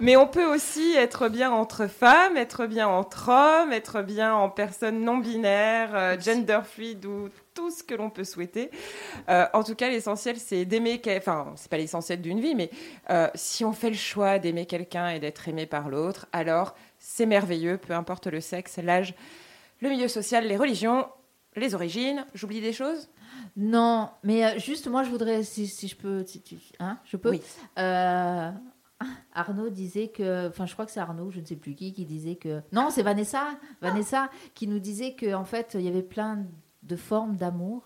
Mais 0.01 0.17
on 0.17 0.27
peut 0.27 0.43
aussi 0.45 0.93
être 0.97 1.29
bien 1.29 1.51
entre 1.51 1.87
femmes, 1.87 2.35
être 2.35 2.65
bien 2.65 2.85
entre 2.87 3.29
hommes, 3.29 3.71
être 3.71 4.01
bien 4.01 4.33
en 4.35 4.49
personne 4.49 4.99
non 5.01 5.17
binaire, 5.17 5.91
euh, 5.95 6.19
gender 6.19 6.59
fluide 6.65 7.05
ou 7.05 7.29
tout 7.53 7.71
ce 7.71 7.81
que 7.81 7.95
l'on 7.95 8.09
peut 8.09 8.25
souhaiter. 8.25 8.69
Euh, 9.29 9.45
en 9.53 9.63
tout 9.63 9.73
cas, 9.73 9.89
l'essentiel, 9.89 10.35
c'est 10.37 10.65
d'aimer. 10.65 10.99
quel- 10.99 11.17
Enfin, 11.19 11.53
c'est 11.55 11.71
pas 11.71 11.77
l'essentiel 11.77 12.19
d'une 12.21 12.41
vie, 12.41 12.55
mais 12.55 12.69
euh, 13.09 13.29
si 13.35 13.63
on 13.63 13.71
fait 13.71 13.89
le 13.89 13.95
choix 13.95 14.37
d'aimer 14.37 14.65
quelqu'un 14.65 15.09
et 15.09 15.19
d'être 15.19 15.47
aimé 15.47 15.65
par 15.65 15.87
l'autre, 15.87 16.25
alors 16.33 16.75
c'est 16.99 17.25
merveilleux, 17.25 17.77
peu 17.77 17.93
importe 17.93 18.27
le 18.27 18.41
sexe, 18.41 18.77
l'âge, 18.83 19.13
le 19.79 19.89
milieu 19.89 20.09
social, 20.09 20.45
les 20.45 20.57
religions, 20.57 21.07
les 21.55 21.73
origines. 21.73 22.25
J'oublie 22.33 22.59
des 22.59 22.73
choses? 22.73 23.07
Non, 23.55 24.09
mais 24.23 24.45
euh, 24.45 24.59
juste 24.59 24.87
moi 24.87 25.03
je 25.03 25.09
voudrais, 25.09 25.43
si, 25.43 25.67
si 25.67 25.87
je 25.87 25.95
peux, 25.95 26.25
si 26.25 26.41
tu, 26.41 26.57
hein, 26.79 26.99
je 27.05 27.17
peux. 27.17 27.31
Oui. 27.31 27.41
Euh, 27.79 28.51
Arnaud 29.33 29.69
disait 29.69 30.07
que, 30.07 30.47
enfin 30.47 30.65
je 30.65 30.73
crois 30.73 30.85
que 30.85 30.91
c'est 30.91 30.99
Arnaud, 30.99 31.31
je 31.31 31.39
ne 31.39 31.45
sais 31.45 31.55
plus 31.55 31.75
qui, 31.75 31.93
qui 31.93 32.05
disait 32.05 32.35
que, 32.35 32.61
non 32.71 32.89
c'est 32.89 33.03
Vanessa, 33.03 33.47
Vanessa 33.81 34.29
qui 34.53 34.67
nous 34.67 34.79
disait 34.79 35.13
que 35.13 35.33
en 35.33 35.45
fait 35.45 35.75
il 35.75 35.81
y 35.81 35.87
avait 35.87 36.03
plein 36.03 36.45
de 36.83 36.95
formes 36.95 37.35
d'amour. 37.35 37.83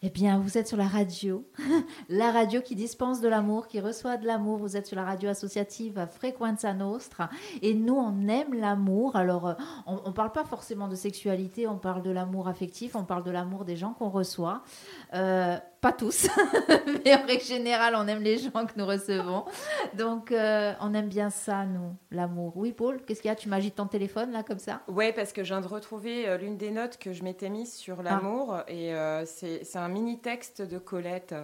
Eh 0.00 0.10
bien, 0.10 0.38
vous 0.38 0.56
êtes 0.56 0.68
sur 0.68 0.76
la 0.76 0.86
radio, 0.86 1.44
la 2.08 2.30
radio 2.30 2.60
qui 2.60 2.76
dispense 2.76 3.20
de 3.20 3.26
l'amour, 3.26 3.66
qui 3.66 3.80
reçoit 3.80 4.16
de 4.16 4.28
l'amour. 4.28 4.58
Vous 4.58 4.76
êtes 4.76 4.86
sur 4.86 4.96
la 4.96 5.04
radio 5.04 5.28
associative 5.28 6.06
Frequenza 6.12 6.72
Nostra. 6.72 7.28
Et 7.62 7.74
nous, 7.74 7.96
on 7.96 8.28
aime 8.28 8.54
l'amour. 8.54 9.16
Alors, 9.16 9.48
euh, 9.48 9.54
on 9.86 10.06
ne 10.06 10.12
parle 10.12 10.30
pas 10.30 10.44
forcément 10.44 10.86
de 10.86 10.94
sexualité, 10.94 11.66
on 11.66 11.78
parle 11.78 12.02
de 12.02 12.12
l'amour 12.12 12.46
affectif, 12.46 12.94
on 12.94 13.02
parle 13.02 13.24
de 13.24 13.32
l'amour 13.32 13.64
des 13.64 13.74
gens 13.74 13.92
qu'on 13.92 14.08
reçoit. 14.08 14.62
Euh, 15.14 15.58
pas 15.80 15.92
tous, 15.92 16.28
mais 17.04 17.14
en 17.14 17.24
règle 17.26 17.44
générale, 17.44 17.94
on 17.96 18.06
aime 18.08 18.22
les 18.22 18.38
gens 18.38 18.66
que 18.66 18.72
nous 18.76 18.86
recevons. 18.86 19.44
Donc, 19.94 20.32
euh, 20.32 20.72
on 20.80 20.92
aime 20.94 21.08
bien 21.08 21.30
ça, 21.30 21.64
nous, 21.64 21.94
l'amour. 22.10 22.56
Oui, 22.56 22.72
Paul, 22.72 23.00
qu'est-ce 23.04 23.22
qu'il 23.22 23.28
y 23.28 23.32
a? 23.32 23.36
Tu 23.36 23.48
m'agites 23.48 23.76
ton 23.76 23.86
téléphone, 23.86 24.32
là, 24.32 24.42
comme 24.42 24.58
ça? 24.58 24.82
Ouais, 24.88 25.12
parce 25.12 25.32
que 25.32 25.44
je 25.44 25.54
viens 25.54 25.60
de 25.60 25.68
retrouver 25.68 26.28
euh, 26.28 26.36
l'une 26.36 26.56
des 26.56 26.70
notes 26.70 26.98
que 26.98 27.12
je 27.12 27.22
m'étais 27.22 27.48
mise 27.48 27.72
sur 27.72 28.02
l'amour 28.02 28.58
et 28.66 28.94
euh, 28.94 29.24
c'est 29.24 29.76
un 29.76 29.88
mini 29.88 30.18
texte 30.18 30.62
de 30.62 30.78
Colette. 30.78 31.34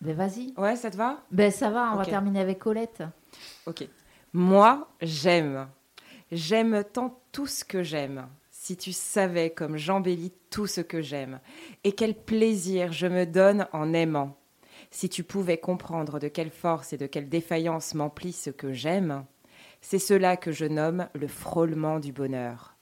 Ben, 0.00 0.14
vas-y. 0.14 0.52
Ouais, 0.56 0.76
ça 0.76 0.90
te 0.90 0.96
va? 0.96 1.22
Ben, 1.30 1.50
ça 1.50 1.70
va, 1.70 1.92
on 1.92 1.96
va 1.96 2.04
terminer 2.04 2.40
avec 2.40 2.58
Colette. 2.58 3.02
Ok. 3.66 3.88
Moi, 4.32 4.88
j'aime. 5.00 5.68
J'aime 6.32 6.82
tant 6.84 7.20
tout 7.32 7.46
ce 7.46 7.64
que 7.64 7.82
j'aime. 7.82 8.26
Si 8.66 8.76
tu 8.76 8.92
savais 8.92 9.50
comme 9.50 9.76
j'embellis 9.76 10.32
tout 10.50 10.66
ce 10.66 10.80
que 10.80 11.00
j'aime. 11.00 11.38
Et 11.84 11.92
quel 11.92 12.16
plaisir 12.16 12.90
je 12.90 13.06
me 13.06 13.24
donne 13.24 13.68
en 13.72 13.92
aimant. 13.92 14.36
Si 14.90 15.08
tu 15.08 15.22
pouvais 15.22 15.58
comprendre 15.58 16.18
de 16.18 16.26
quelle 16.26 16.50
force 16.50 16.92
et 16.92 16.96
de 16.96 17.06
quelle 17.06 17.28
défaillance 17.28 17.94
m'emplit 17.94 18.32
ce 18.32 18.50
que 18.50 18.72
j'aime, 18.72 19.24
c'est 19.80 20.00
cela 20.00 20.36
que 20.36 20.50
je 20.50 20.64
nomme 20.64 21.06
le 21.14 21.28
frôlement 21.28 22.00
du 22.00 22.10
bonheur. 22.12 22.74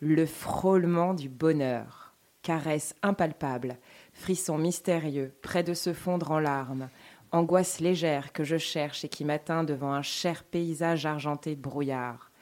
Le 0.00 0.26
frôlement 0.26 1.14
du 1.14 1.28
bonheur. 1.28 2.12
Caresse 2.42 2.96
impalpable, 3.04 3.78
frisson 4.12 4.58
mystérieux, 4.58 5.32
près 5.42 5.62
de 5.62 5.74
se 5.74 5.92
fondre 5.92 6.32
en 6.32 6.40
larmes, 6.40 6.88
angoisse 7.30 7.78
légère 7.78 8.32
que 8.32 8.42
je 8.42 8.58
cherche 8.58 9.04
et 9.04 9.08
qui 9.08 9.24
m'atteint 9.24 9.62
devant 9.62 9.92
un 9.92 10.02
cher 10.02 10.42
paysage 10.42 11.06
argenté 11.06 11.54
de 11.54 11.62
brouillard, 11.62 12.32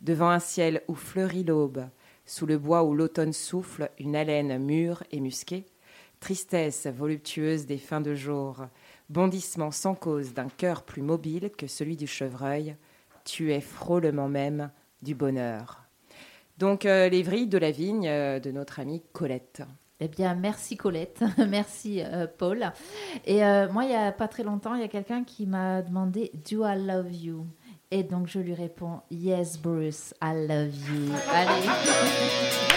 devant 0.00 0.28
un 0.30 0.38
ciel 0.38 0.84
où 0.86 0.94
fleurit 0.94 1.42
l'aube, 1.42 1.88
sous 2.26 2.44
le 2.44 2.58
bois 2.58 2.82
où 2.82 2.94
l'automne 2.94 3.32
souffle 3.32 3.90
une 3.98 4.16
haleine 4.16 4.58
mûre 4.58 5.02
et 5.10 5.20
musquée, 5.20 5.64
tristesse 6.20 6.86
voluptueuse 6.86 7.66
des 7.66 7.78
fins 7.78 8.00
de 8.00 8.14
jour, 8.14 8.66
bondissement 9.08 9.70
sans 9.70 9.94
cause 9.94 10.34
d'un 10.34 10.48
cœur 10.48 10.82
plus 10.82 11.02
mobile 11.02 11.50
que 11.56 11.66
celui 11.66 11.96
du 11.96 12.06
chevreuil, 12.06 12.76
tu 13.24 13.52
es 13.52 13.60
frôlement 13.60 14.28
même 14.28 14.70
du 15.02 15.14
bonheur. 15.14 15.86
Donc 16.58 16.86
euh, 16.86 17.08
les 17.08 17.22
vrilles 17.22 17.48
de 17.48 17.58
la 17.58 17.70
vigne 17.70 18.08
euh, 18.08 18.40
de 18.40 18.50
notre 18.50 18.80
amie 18.80 19.02
Colette. 19.12 19.62
Eh 20.00 20.08
bien, 20.08 20.34
merci 20.34 20.76
Colette, 20.76 21.22
merci 21.48 22.02
euh, 22.02 22.26
Paul. 22.26 22.70
Et 23.24 23.40
moi, 23.72 23.84
il 23.84 23.88
n'y 23.88 23.96
a 23.96 24.12
pas 24.12 24.28
très 24.28 24.42
longtemps, 24.42 24.74
il 24.74 24.82
y 24.82 24.84
a 24.84 24.88
quelqu'un 24.88 25.24
qui 25.24 25.46
m'a 25.46 25.82
demandé 25.82 26.30
Do 26.50 26.66
I 26.66 26.76
love 26.76 27.14
you? 27.14 27.46
Et 27.90 28.02
donc, 28.02 28.26
je 28.26 28.38
lui 28.40 28.54
réponds 28.54 29.00
Yes, 29.10 29.58
Bruce, 29.58 30.12
I 30.20 30.46
love 30.48 30.74
you. 30.74 31.12
Allez. 31.32 32.75